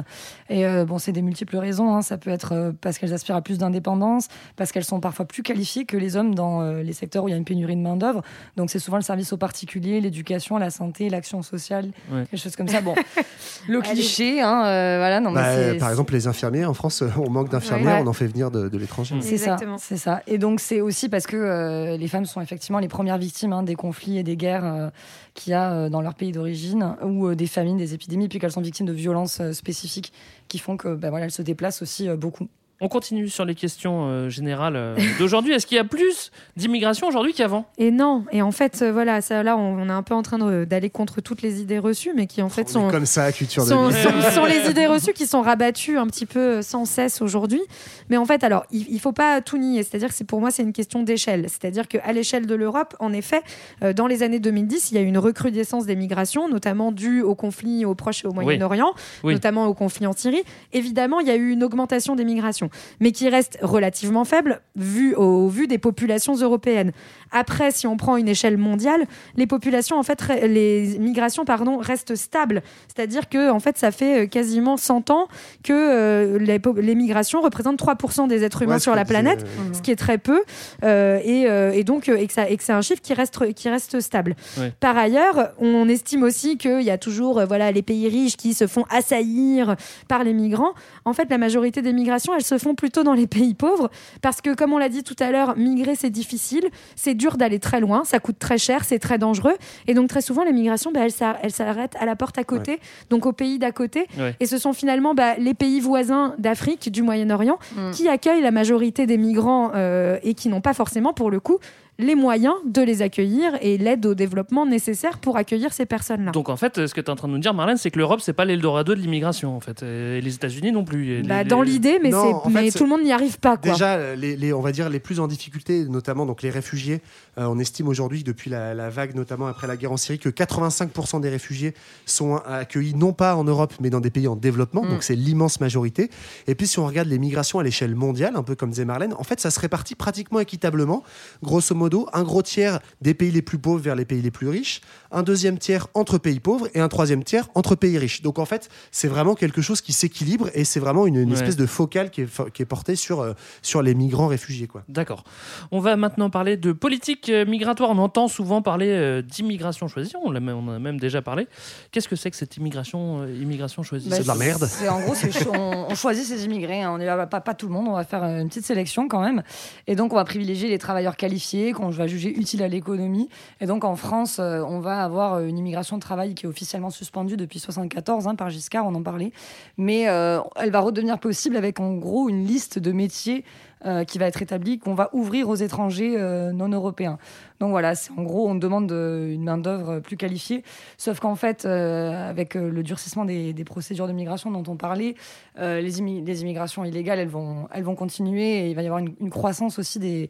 Et 0.50 0.66
euh, 0.66 0.86
bon, 0.86 0.98
c'est 0.98 1.12
des 1.12 1.22
multiples 1.22 1.58
raisons. 1.58 1.94
hein. 1.96 2.02
Ça 2.02 2.18
peut 2.18 2.30
être 2.30 2.54
euh, 2.54 2.72
parce 2.82 2.98
qu'elles 2.98 3.14
aspirent 3.14 3.36
à 3.36 3.42
plus 3.42 3.58
d'indépendance, 3.58 4.28
parce 4.56 4.72
qu'elles 4.72 4.84
sont 4.86 5.00
parfois 5.00 5.26
plus 5.26 5.44
qualifiées 5.44 5.86
que 5.86 5.98
les 5.98 6.16
hommes 6.16 6.36
dans 6.36 6.62
euh, 6.62 6.82
les 6.84 6.94
secteurs 6.94 7.24
où 7.24 7.28
il 7.28 7.32
y 7.32 7.34
a 7.34 7.38
une 7.38 7.46
pénurie 7.46 7.76
de 7.76 7.82
main-d'œuvre. 7.82 8.22
Donc, 8.58 8.70
c'est 8.70 8.80
souvent 8.80 8.98
le 8.98 9.04
service 9.04 9.34
aux 9.34 9.38
particuliers, 9.38 10.02
l'éducation, 10.02 10.58
la 10.58 10.70
santé, 10.70 11.10
l'action 11.10 11.42
sociale, 11.42 11.90
Ouais. 12.12 12.26
quelque 12.30 12.40
chose 12.42 12.56
comme 12.56 12.68
ça. 12.68 12.82
Bon, 12.82 12.96
le 13.68 13.82
cliché, 13.82 14.42
hein, 14.42 14.64
euh, 14.66 14.98
voilà, 14.98 15.20
non, 15.20 15.32
mais 15.32 15.74
Bah, 15.74 15.80
par 15.80 15.90
exemple, 15.90 16.14
les 16.14 16.28
infirmiers 16.28 16.66
en 16.66 16.74
France, 16.74 17.04
on 17.18 17.30
manque 17.30 17.50
d'infirmières, 17.50 17.98
Ouais. 17.98 18.04
on 18.06 18.08
en 18.08 18.14
fait 18.14 18.28
venir 18.28 18.52
de, 18.52 18.70
de 18.70 18.78
l'étranger. 18.78 19.16
C'est 19.22 19.38
ça, 19.38 19.54
Exactement. 19.54 19.78
c'est 19.78 19.98
ça. 19.98 20.22
Et 20.28 20.38
donc 20.38 20.60
c'est 20.72 20.80
aussi 20.80 21.10
parce 21.10 21.28
que 21.28 21.36
euh, 21.36 21.98
les 21.98 22.08
femmes 22.08 22.26
sont 22.26 22.40
effectivement 22.40 22.80
les 22.80 22.88
premières 22.88 23.18
victimes 23.18 23.52
hein, 23.52 23.62
des 23.62 23.76
conflits 23.76 24.18
et 24.18 24.24
des 24.24 24.38
guerres 24.38 24.64
euh, 24.64 24.90
qu'il 25.34 25.52
y 25.52 25.54
a 25.54 25.74
euh, 25.74 25.90
dans 25.90 26.00
leur 26.00 26.16
pays 26.16 26.32
d'origine, 26.32 26.96
ou 27.04 27.36
des 27.36 27.48
famines, 27.48 27.76
des 27.76 27.94
épidémies, 27.94 28.30
puis 28.30 28.40
qu'elles 28.40 28.54
sont 28.54 28.62
victimes 28.62 28.86
de 28.86 28.94
violences 28.94 29.42
spécifiques 29.52 30.14
qui 30.48 30.60
font 30.60 30.78
que 30.78 30.96
ben 30.96 31.10
voilà, 31.10 31.26
elles 31.26 31.32
se 31.32 31.42
déplacent 31.42 31.82
aussi 31.82 32.08
beaucoup. 32.16 32.48
On 32.84 32.88
continue 32.88 33.30
sur 33.30 33.46
les 33.46 33.54
questions 33.54 34.08
euh, 34.08 34.30
générales 34.30 34.76
euh, 34.76 34.98
d'aujourd'hui. 35.20 35.54
Est-ce 35.54 35.68
qu'il 35.68 35.78
y 35.78 35.80
a 35.80 35.84
plus 35.84 36.32
d'immigration 36.58 37.08
aujourd'hui 37.08 37.32
qu'avant? 37.34 37.66
Et 37.78 37.92
non, 37.92 38.26
et 38.32 38.42
en 38.42 38.52
fait, 38.52 38.82
euh, 38.82 38.92
voilà, 38.92 39.22
ça, 39.22 39.44
là, 39.44 39.56
on, 39.56 39.78
on 39.80 39.88
est 39.88 39.92
un 39.92 40.02
peu 40.02 40.16
en 40.16 40.24
train 40.24 40.40
d'aller 40.66 40.90
contre 40.90 41.22
toutes 41.22 41.44
les 41.44 41.62
idées 41.62 41.78
reçues, 41.78 42.12
mais 42.16 42.26
qui 42.26 42.42
en 42.42 42.50
fait 42.50 42.68
sont, 42.70 42.90
Comme 42.90 43.06
ça, 43.06 43.32
culture 43.32 43.64
de 43.64 43.70
sont, 43.70 43.92
sont- 43.92 44.32
sont 44.34 44.46
les 44.46 44.68
idées 44.70 44.88
reçues 44.88 45.14
qui 45.14 45.28
sont 45.28 45.42
rabattues 45.44 46.00
un 46.00 46.08
petit 46.08 46.26
peu 46.26 46.64
sans 46.64 46.86
cesse 46.86 47.22
aujourd'hui. 47.22 47.62
Mais 48.10 48.18
en 48.18 48.26
fait, 48.26 48.44
alors, 48.44 48.66
il, 48.72 48.88
il 48.90 49.00
faut 49.00 49.12
pas 49.12 49.42
tout 49.42 49.60
nier. 49.60 49.84
C'est-à-dire 49.84 50.10
que 50.10 50.16
c'est 50.16 50.24
pour 50.26 50.40
moi, 50.42 50.50
c'est 50.50 50.64
une 50.64 50.74
question 50.74 51.04
d'échelle. 51.04 51.46
C'est-à-dire 51.50 51.88
qu'à 51.88 52.12
l'échelle 52.14 52.48
de 52.48 52.56
l'Europe, 52.56 52.96
en 53.00 53.14
effet, 53.14 53.44
euh, 53.84 53.94
dans 53.94 54.08
les 54.08 54.24
années 54.24 54.40
2010, 54.40 54.90
il 54.92 54.96
y 54.96 54.98
a 54.98 55.02
eu 55.02 55.06
une 55.06 55.20
recrudescence 55.20 55.86
des 55.86 55.96
migrations, 55.96 56.50
notamment 56.50 56.92
due 56.92 57.22
au 57.22 57.36
conflit 57.36 57.86
au 57.86 57.94
Proche 57.94 58.24
et 58.26 58.28
au 58.28 58.34
Moyen-Orient, 58.34 58.94
Oui. 59.24 59.34
notamment 59.34 59.68
au 59.68 59.76
conflit 59.76 60.08
en 60.08 60.14
Syrie. 60.14 60.42
Évidemment, 60.74 61.20
il 61.20 61.28
y 61.28 61.32
a 61.32 61.36
eu 61.36 61.52
une 61.52 61.64
augmentation 61.64 62.16
des 62.16 62.26
migrations, 62.26 62.71
mais 63.00 63.12
qui 63.12 63.30
reste 63.30 63.58
relativement 63.62 64.26
faible 64.26 64.62
vu 64.76 65.16
au 65.16 65.48
vu 65.48 65.68
des 65.68 65.78
populations 65.78 66.36
européennes. 66.36 66.92
Après, 67.32 67.72
si 67.72 67.88
on 67.88 67.96
prend 67.96 68.18
une 68.18 68.28
échelle 68.28 68.58
mondiale, 68.58 69.06
les 69.38 69.48
populations, 69.48 69.98
en 69.98 70.04
fait, 70.04 70.22
les 70.46 70.98
migrations, 71.00 71.46
pardon, 71.46 71.78
restent 71.78 72.16
stables. 72.16 72.62
C'est-à-dire 72.94 73.30
que, 73.30 73.50
en 73.50 73.60
fait, 73.62 73.78
ça 73.78 73.92
fait 73.92 74.24
euh, 74.24 74.28
quasiment 74.28 74.76
100 74.76 75.10
ans 75.12 75.28
que 75.64 75.72
euh, 75.72 76.38
les, 76.40 76.96
migrations 76.96 77.42
représentent 77.42 77.80
3% 77.82 78.28
des 78.28 78.44
êtres 78.44 78.64
humains 78.64 78.74
Ouais, 78.74 78.80
sur 78.80 78.96
la 78.96 79.06
planète, 79.06 79.44
euh, 79.44 79.74
ce 79.74 79.82
qui 79.82 79.92
est 79.92 79.96
très 79.96 80.18
peu, 80.18 80.42
euh, 80.84 81.20
et, 81.24 81.44
et 81.80 81.84
donc, 81.84 82.10
et 82.10 82.28
que, 82.28 82.34
ça- 82.34 82.50
et 82.50 82.58
que 82.58 82.64
c'est 82.64 82.74
un 82.74 82.82
chiffre 82.82 83.02
qui 83.02 83.14
reste, 83.14 83.54
qui 83.54 83.70
reste 83.70 84.00
stable. 84.02 84.36
Ouais. 84.58 84.74
Par 84.80 84.98
ailleurs, 84.98 85.52
on 85.60 85.88
estime 85.88 86.24
aussi 86.24 86.58
qu'il 86.58 86.82
y 86.82 86.90
a 86.90 86.98
toujours 86.98 87.46
voilà, 87.46 87.72
les 87.72 87.82
pays 87.82 88.08
riches 88.10 88.36
qui 88.38 88.54
se 88.54 88.68
font 88.68 88.84
assaillir 88.90 89.76
par 90.08 90.24
les 90.24 90.34
migrants. 90.34 90.74
En 91.06 91.14
fait, 91.14 91.30
la 91.30 91.38
majorité 91.38 91.82
des 91.82 91.94
migrations, 91.94 92.34
elles 92.36 92.44
se 92.44 92.58
font 92.62 92.76
plutôt 92.76 93.04
dans 93.04 93.14
les 93.14 93.28
pays 93.28 93.54
pauvres 93.54 93.90
parce 94.22 94.42
que, 94.42 94.54
comme 94.56 94.72
on 94.74 94.78
l'a 94.78 94.90
dit 94.90 95.04
tout 95.04 95.16
à 95.20 95.32
l'heure, 95.32 95.58
migrer, 95.58 95.96
c'est 95.96 96.10
difficile, 96.10 96.66
c'est 96.96 97.14
dur 97.14 97.38
d'aller 97.38 97.60
très 97.60 97.80
loin, 97.82 98.04
ça 98.06 98.20
coûte 98.20 98.40
très 98.40 98.58
cher, 98.58 98.84
c'est 98.86 99.00
très 99.00 99.18
dangereux. 99.18 99.56
Et 99.88 99.94
donc, 99.94 100.08
très 100.10 100.22
souvent, 100.22 100.44
les 100.44 100.54
migrations, 100.54 100.92
bah, 100.92 101.02
elles 101.04 101.12
s'ar- 101.12 101.38
elles 101.42 101.52
s'arrêtent 101.52 101.96
à 102.00 102.06
la 102.06 102.16
porte 102.16 102.38
à 102.38 102.44
côté, 102.44 102.80
donc 103.10 103.26
au 103.26 103.34
pays 103.34 103.60
d'à 103.60 103.72
côté. 103.72 104.08
Ouais. 104.18 104.36
Et 104.40 104.46
ce 104.46 104.58
sont 104.58 104.74
finalement 104.74 105.14
bah, 105.14 105.36
les 105.38 105.54
pays 105.54 105.80
voisins 105.80 106.36
d'Afrique, 106.38 106.92
du 106.92 107.02
Moyen-Orient, 107.02 107.58
Mm. 107.76 107.92
qui 107.92 108.08
accueillent 108.08 108.42
la 108.42 108.52
majorité 108.52 109.06
des 109.06 109.18
migrants 109.18 109.72
euh, 109.76 110.18
et 110.24 110.34
qui 110.34 110.48
n'ont 110.50 110.62
pas 110.62 110.74
forcément, 110.74 111.14
pour 111.14 111.32
le 111.32 111.40
coup, 111.40 111.58
les 112.02 112.16
moyens 112.16 112.54
de 112.66 112.82
les 112.82 113.02
accueillir 113.02 113.54
et 113.62 113.78
l'aide 113.78 114.06
au 114.06 114.14
développement 114.16 114.66
nécessaire 114.66 115.20
pour 115.20 115.38
accueillir 115.38 115.72
ces 115.74 115.86
personnes-là. 115.86 116.32
Donc 116.32 116.50
en 116.50 116.58
fait, 116.58 116.86
ce 116.88 116.94
que 116.94 117.02
tu 117.02 117.08
es 117.08 117.10
en 117.10 117.16
train 117.16 117.28
de 117.28 117.34
nous 117.34 117.40
dire, 117.40 117.54
Marlène, 117.54 117.78
c'est 117.78 117.92
que 117.92 117.98
l'Europe, 118.00 118.20
c'est 118.22 118.34
pas 118.34 118.46
l'Eldorado 118.46 118.96
de 118.96 119.00
l'immigration, 119.00 119.56
en 119.56 119.60
fait. 119.60 119.84
Et 119.84 120.22
les 120.22 120.36
États-Unis 120.36 120.72
non 120.72 120.84
plus. 120.84 121.22
Bah, 121.24 121.44
les- 121.44 121.50
dans 121.50 121.62
l'idée, 121.62 122.00
mais, 122.02 122.10
Non, 122.10 122.24
c'est- 122.24 122.34
en 122.34 122.50
fait, 122.50 122.62
mais 122.64 122.72
tout 122.72 122.84
le 122.84 122.90
monde 122.90 123.04
n'y 123.04 123.12
arrive 123.12 123.40
pas. 123.40 123.58
Quoi. 123.58 123.72
Déjà, 123.72 124.16
les, 124.16 124.36
les- 124.36 124.54
on 124.54 124.62
va 124.62 124.72
dire 124.72 124.90
les 124.90 125.00
plus 125.00 125.20
en 125.20 125.28
difficulté, 125.28 125.86
notamment 125.86 126.26
donc 126.26 126.42
les 126.42 126.50
réfugiés. 126.50 127.02
euh, 127.38 127.46
on 127.46 127.60
estime 127.60 127.88
aujourd'hui, 127.88 128.24
depuis 128.24 128.50
la, 128.50 128.74
la 128.74 128.90
vague, 128.90 129.16
notamment 129.16 129.48
après 129.48 129.66
la 129.68 129.78
guerre 129.78 129.92
en 129.94 129.98
Syrie, 129.98 130.20
que 130.20 130.30
85% 130.30 131.20
des 131.22 131.30
réfugiés 131.30 131.74
sont 132.06 132.36
accueillis 132.46 132.94
non 132.96 133.14
pas 133.14 133.36
en 133.36 133.44
Europe, 133.44 133.74
mais 133.80 133.90
dans 133.90 134.00
des 134.02 134.10
pays 134.12 134.28
en 134.28 134.36
développement. 134.36 134.84
Mm. 134.84 134.90
Donc 134.90 135.04
c'est 135.04 135.16
l'immense 135.16 135.60
majorité. 135.62 136.10
Et 136.48 136.56
puis 136.56 136.68
si 136.68 136.80
on 136.80 136.86
regarde 136.86 137.08
les 137.08 137.20
migrations 137.20 137.60
à 137.60 137.64
l'échelle 137.64 137.96
mondiale, 137.96 138.34
un 138.36 138.44
peu 138.44 138.56
comme 138.56 138.70
disait 138.72 138.86
Marlène, 138.86 139.14
en 139.18 139.24
fait, 139.24 139.40
ça 139.40 139.50
se 139.52 139.60
répartit 139.60 139.96
pratiquement 139.96 140.40
équitablement. 140.40 141.04
Grosso 141.44 141.74
modo, 141.76 141.91
un 142.14 142.24
gros 142.24 142.42
tiers 142.42 142.80
des 143.02 143.14
pays 143.14 143.32
les 143.32 143.42
plus 143.42 143.58
pauvres 143.58 143.80
vers 143.82 143.96
les 143.96 144.06
pays 144.06 144.22
les 144.22 144.32
plus 144.32 144.48
riches, 144.48 144.82
un 145.12 145.24
deuxième 145.24 145.58
tiers 145.58 145.88
entre 145.94 146.18
pays 146.18 146.40
pauvres 146.40 146.68
et 146.74 146.80
un 146.80 146.88
troisième 146.88 147.24
tiers 147.24 147.50
entre 147.56 147.76
pays 147.76 147.98
riches. 147.98 148.22
Donc 148.22 148.40
en 148.40 148.46
fait, 148.46 148.70
c'est 148.92 149.08
vraiment 149.08 149.36
quelque 149.36 149.62
chose 149.62 149.82
qui 149.82 149.94
s'équilibre 149.94 150.50
et 150.54 150.64
c'est 150.64 150.80
vraiment 150.80 151.06
une, 151.08 151.16
une 151.18 151.30
Ouais. 151.32 151.36
espèce 151.38 151.56
de 151.58 151.66
focale 151.66 152.10
qui 152.12 152.22
est, 152.22 152.52
qui 152.52 152.62
est 152.62 152.66
portée 152.66 152.96
sur, 152.96 153.22
euh, 153.22 153.34
sur 153.62 153.82
les 153.82 153.94
migrants 153.94 154.28
réfugiés. 154.28 154.68
Quoi. 154.68 154.84
D'accord. 154.90 155.24
On 155.72 155.80
va 155.80 155.96
maintenant 155.96 156.30
parler 156.30 156.58
de 156.58 156.72
politique 156.72 157.30
euh, 157.30 157.46
migratoire. 157.46 157.90
On 157.92 157.98
entend 157.98 158.28
souvent 158.28 158.62
parler 158.62 158.88
euh, 158.90 159.22
d'immigration 159.22 159.88
choisie. 159.88 160.14
On, 160.24 160.32
l'a 160.32 160.40
même- 160.40 160.56
on 160.58 160.68
en 160.70 160.74
a 160.76 160.80
même 160.80 161.00
déjà 161.00 161.22
parlé. 161.22 161.48
Qu'est-ce 161.92 162.08
que 162.08 162.16
c'est 162.16 162.30
que 162.32 162.38
cette 162.38 162.58
immigration, 162.58 163.22
euh, 163.24 163.34
immigration 163.42 163.84
choisie 163.84 164.10
Bah, 164.10 164.16
C'est 164.18 164.24
de 164.24 164.28
la 164.28 164.36
merde. 164.36 164.66
c'est- 164.66 164.88
En 164.90 165.00
gros, 165.02 165.16
c'est 165.16 165.48
on, 165.48 165.90
on 165.90 165.96
choisit 165.96 166.26
ses 166.26 166.46
immigrés. 166.46 166.82
hein. 166.84 166.92
On 166.94 167.00
est 167.00 167.06
pas, 167.08 167.28
pas, 167.28 167.42
pas 167.42 167.54
tout 167.54 167.68
le 167.68 167.74
monde. 167.74 167.88
On 167.88 167.96
va 167.96 168.04
faire 168.04 168.24
une 168.24 168.48
petite 168.50 168.66
sélection 168.66 169.08
quand 169.08 169.22
même. 169.22 169.44
Et 169.88 169.96
donc, 169.96 170.14
on 170.14 170.16
va 170.16 170.26
privilégier 170.26 170.70
les 170.70 170.78
travailleurs 170.78 171.16
qualifiés 171.18 171.71
qu'on 171.74 171.90
va 171.90 172.08
juger 172.08 172.38
utiles 172.38 172.64
à 172.64 172.68
l'économie. 172.68 173.30
Et 173.60 173.66
donc, 173.66 173.84
en 173.84 173.96
France, 173.96 174.40
euh, 174.40 174.62
on 174.62 174.80
va 174.80 175.04
avoir 175.04 175.40
une 175.40 175.58
immigration 175.58 175.98
de 175.98 176.02
travail 176.02 176.36
qui 176.36 176.46
est 176.46 176.50
officiellement 176.50 176.90
suspendue 176.90 177.38
depuis 177.38 177.60
74 177.60 178.28
hein, 178.28 178.36
par 178.36 178.50
Giscard. 178.50 178.86
On 178.86 178.96
en 178.96 179.04
parlait. 179.04 179.32
Mais 179.78 180.08
euh, 180.10 180.40
elle 180.56 180.72
va 180.72 180.80
redevenir 180.80 181.20
possible 181.20 181.56
avec 181.58 181.80
en 181.80 181.94
gros 181.94 182.30
une 182.30 182.46
liste 182.46 182.80
de 182.80 182.92
métiers 182.92 183.44
euh, 183.86 184.04
qui 184.04 184.18
va 184.20 184.28
être 184.28 184.42
établie 184.42 184.80
qu'on 184.80 184.94
va 184.94 185.10
ouvrir 185.14 185.50
aux 185.50 185.56
étrangers 185.56 186.16
euh, 186.18 186.52
non 186.52 186.70
européens. 186.70 187.18
Donc 187.60 187.72
voilà, 187.72 187.96
c'est 187.96 188.12
en 188.18 188.24
gros 188.24 188.48
on 188.48 188.56
demande 188.56 188.92
euh, 188.92 189.34
une 189.34 189.44
main 189.44 189.58
d'œuvre 189.58 190.00
plus 190.00 190.18
qualifiée. 190.18 190.64
Sauf 190.98 191.20
qu'en 191.20 191.36
fait, 191.36 191.66
avec 191.66 192.56
le 192.56 192.84
durcissement 192.84 193.26
des, 193.26 193.54
procédures 193.66 194.08
de 194.08 194.14
migration 194.14 194.52
dont 194.52 194.64
on 194.72 194.76
parlait, 194.76 195.16
les, 195.58 196.02
immi- 196.02 196.26
les 196.26 196.42
immigrations 196.42 196.84
illégales, 196.84 197.20
elles 197.20 197.28
vont, 197.28 197.68
elles 197.74 197.84
vont 197.84 197.96
continuer 197.96 198.66
et 198.66 198.70
il 198.70 198.76
va 198.76 198.82
y 198.82 198.86
avoir 198.86 199.00
une, 199.00 199.30
croissance 199.30 199.80
aussi 199.80 200.00
des, 200.00 200.30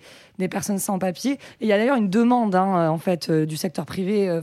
personnes 0.49 0.79
sans 0.79 0.99
papier. 0.99 1.33
Et 1.33 1.65
il 1.65 1.67
y 1.67 1.73
a 1.73 1.77
d'ailleurs 1.77 1.97
une 1.97 2.09
demande 2.09 2.55
hein, 2.55 2.89
en 2.89 2.97
fait 2.97 3.31
du 3.31 3.57
secteur 3.57 3.85
privé, 3.85 4.41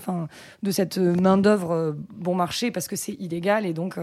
de 0.62 0.70
cette 0.70 0.98
main 0.98 1.38
d'œuvre 1.38 1.72
euh, 1.72 1.92
bon 2.14 2.34
marché 2.34 2.70
parce 2.70 2.88
que 2.88 2.96
c'est 2.96 3.12
illégal 3.12 3.66
et 3.66 3.72
donc. 3.72 3.98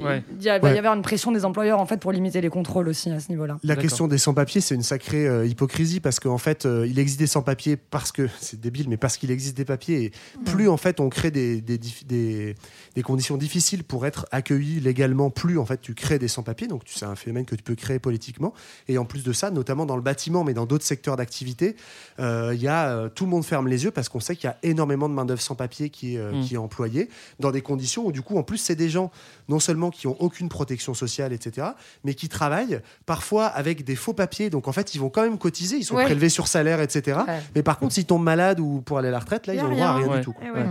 Ouais. 0.00 0.22
Il 0.38 0.42
y 0.42 0.48
a- 0.48 0.58
va 0.58 0.68
y 0.70 0.72
Ouais. 0.72 0.78
avoir 0.78 0.94
une 0.94 1.02
pression 1.02 1.32
des 1.32 1.44
employeurs 1.44 1.78
en 1.80 1.86
fait 1.86 1.98
pour 1.98 2.12
limiter 2.12 2.40
les 2.40 2.48
contrôles 2.48 2.88
aussi 2.88 3.10
à 3.10 3.20
ce 3.20 3.28
niveau-là. 3.28 3.58
La 3.64 3.76
question 3.76 4.08
des 4.08 4.18
sans-papiers, 4.18 4.60
c'est 4.60 4.74
une 4.74 4.82
sacrée 4.82 5.26
euh, 5.26 5.46
hypocrisie 5.46 6.00
parce 6.00 6.20
qu'en 6.20 6.38
fait, 6.38 6.64
euh, 6.64 6.86
il 6.86 6.98
existe 6.98 7.18
des 7.18 7.26
sans-papiers 7.26 7.76
parce 7.76 8.12
que 8.12 8.28
c'est 8.40 8.60
débile, 8.60 8.88
mais 8.88 8.96
parce 8.96 9.16
qu'il 9.16 9.30
existe 9.30 9.56
des 9.56 9.64
papiers. 9.64 10.04
Et 10.04 10.12
plus 10.44 10.68
en 10.68 10.76
fait 10.76 11.00
on 11.00 11.08
crée 11.08 11.30
des, 11.30 11.60
des, 11.60 11.76
dif- 11.76 12.06
des, 12.06 12.54
des 12.94 13.02
conditions 13.02 13.36
difficiles 13.36 13.84
pour 13.84 14.06
être 14.06 14.26
accueilli 14.30 14.80
légalement, 14.80 15.28
plus 15.30 15.58
en 15.58 15.66
fait 15.66 15.80
tu 15.80 15.94
crées 15.94 16.18
des 16.18 16.28
sans-papiers. 16.28 16.68
Donc 16.68 16.82
c'est 16.86 17.04
un 17.04 17.16
phénomène 17.16 17.44
que 17.44 17.56
tu 17.56 17.62
peux 17.62 17.74
créer 17.74 17.98
politiquement. 17.98 18.54
Et 18.88 18.96
en 18.96 19.04
plus 19.04 19.24
de 19.24 19.32
ça, 19.32 19.50
notamment 19.50 19.86
dans 19.86 19.96
le 19.96 20.02
bâtiment, 20.02 20.44
mais 20.44 20.54
dans 20.54 20.66
d'autres 20.66 20.84
secteurs 20.86 21.16
d'activité, 21.16 21.76
euh, 22.20 22.52
il 22.54 22.62
y 22.62 22.68
a 22.68 22.88
euh, 22.90 23.08
tout 23.08 23.24
le 23.24 23.30
monde 23.30 23.44
ferme 23.44 23.68
les 23.68 23.84
yeux 23.84 23.90
parce 23.90 24.08
qu'on 24.08 24.20
sait 24.20 24.36
qu'il 24.36 24.44
y 24.48 24.50
a 24.52 24.56
énormément 24.62 25.08
de 25.08 25.14
main 25.14 25.24
d'œuvre 25.24 25.40
sans 25.42 25.54
papier 25.56 25.90
qui 25.90 26.14
est, 26.14 26.18
euh, 26.18 26.32
Mm. 26.32 26.42
qui 26.44 26.54
est 26.54 26.58
employée 26.58 27.08
dans 27.40 27.50
des 27.50 27.60
conditions 27.60 28.06
où 28.06 28.12
du 28.12 28.22
coup 28.22 28.38
en 28.38 28.42
plus 28.42 28.58
c'est 28.58 28.76
des 28.76 28.88
gens 28.88 29.10
non 29.48 29.58
seulement 29.58 29.79
qui 29.88 30.06
ont 30.06 30.16
aucune 30.20 30.50
protection 30.50 30.92
sociale, 30.92 31.32
etc., 31.32 31.68
mais 32.04 32.12
qui 32.12 32.28
travaillent 32.28 32.80
parfois 33.06 33.46
avec 33.46 33.84
des 33.84 33.96
faux 33.96 34.12
papiers. 34.12 34.50
Donc 34.50 34.68
en 34.68 34.72
fait, 34.72 34.94
ils 34.94 34.98
vont 34.98 35.08
quand 35.08 35.22
même 35.22 35.38
cotiser, 35.38 35.76
ils 35.78 35.84
sont 35.84 35.94
Ouais. 35.96 36.04
prélevés 36.04 36.28
sur 36.28 36.46
salaire, 36.46 36.82
etc. 36.82 37.20
Ouais. 37.26 37.38
Mais 37.54 37.62
par 37.62 37.78
contre, 37.78 37.94
s'ils 37.94 38.04
tombent 38.04 38.22
malades 38.22 38.60
ou 38.60 38.82
pour 38.84 38.98
aller 38.98 39.08
à 39.08 39.12
la 39.12 39.20
retraite, 39.20 39.46
là, 39.46 39.54
ils 39.54 39.60
a 39.60 39.64
ont 39.64 39.68
le 39.70 39.76
droit 39.76 39.86
à 39.86 39.94
rien. 39.96 40.06
Ouais. 40.08 40.18
du 40.18 40.24
tout. 40.24 40.34
Eh 40.44 40.50
ouais. 40.50 40.66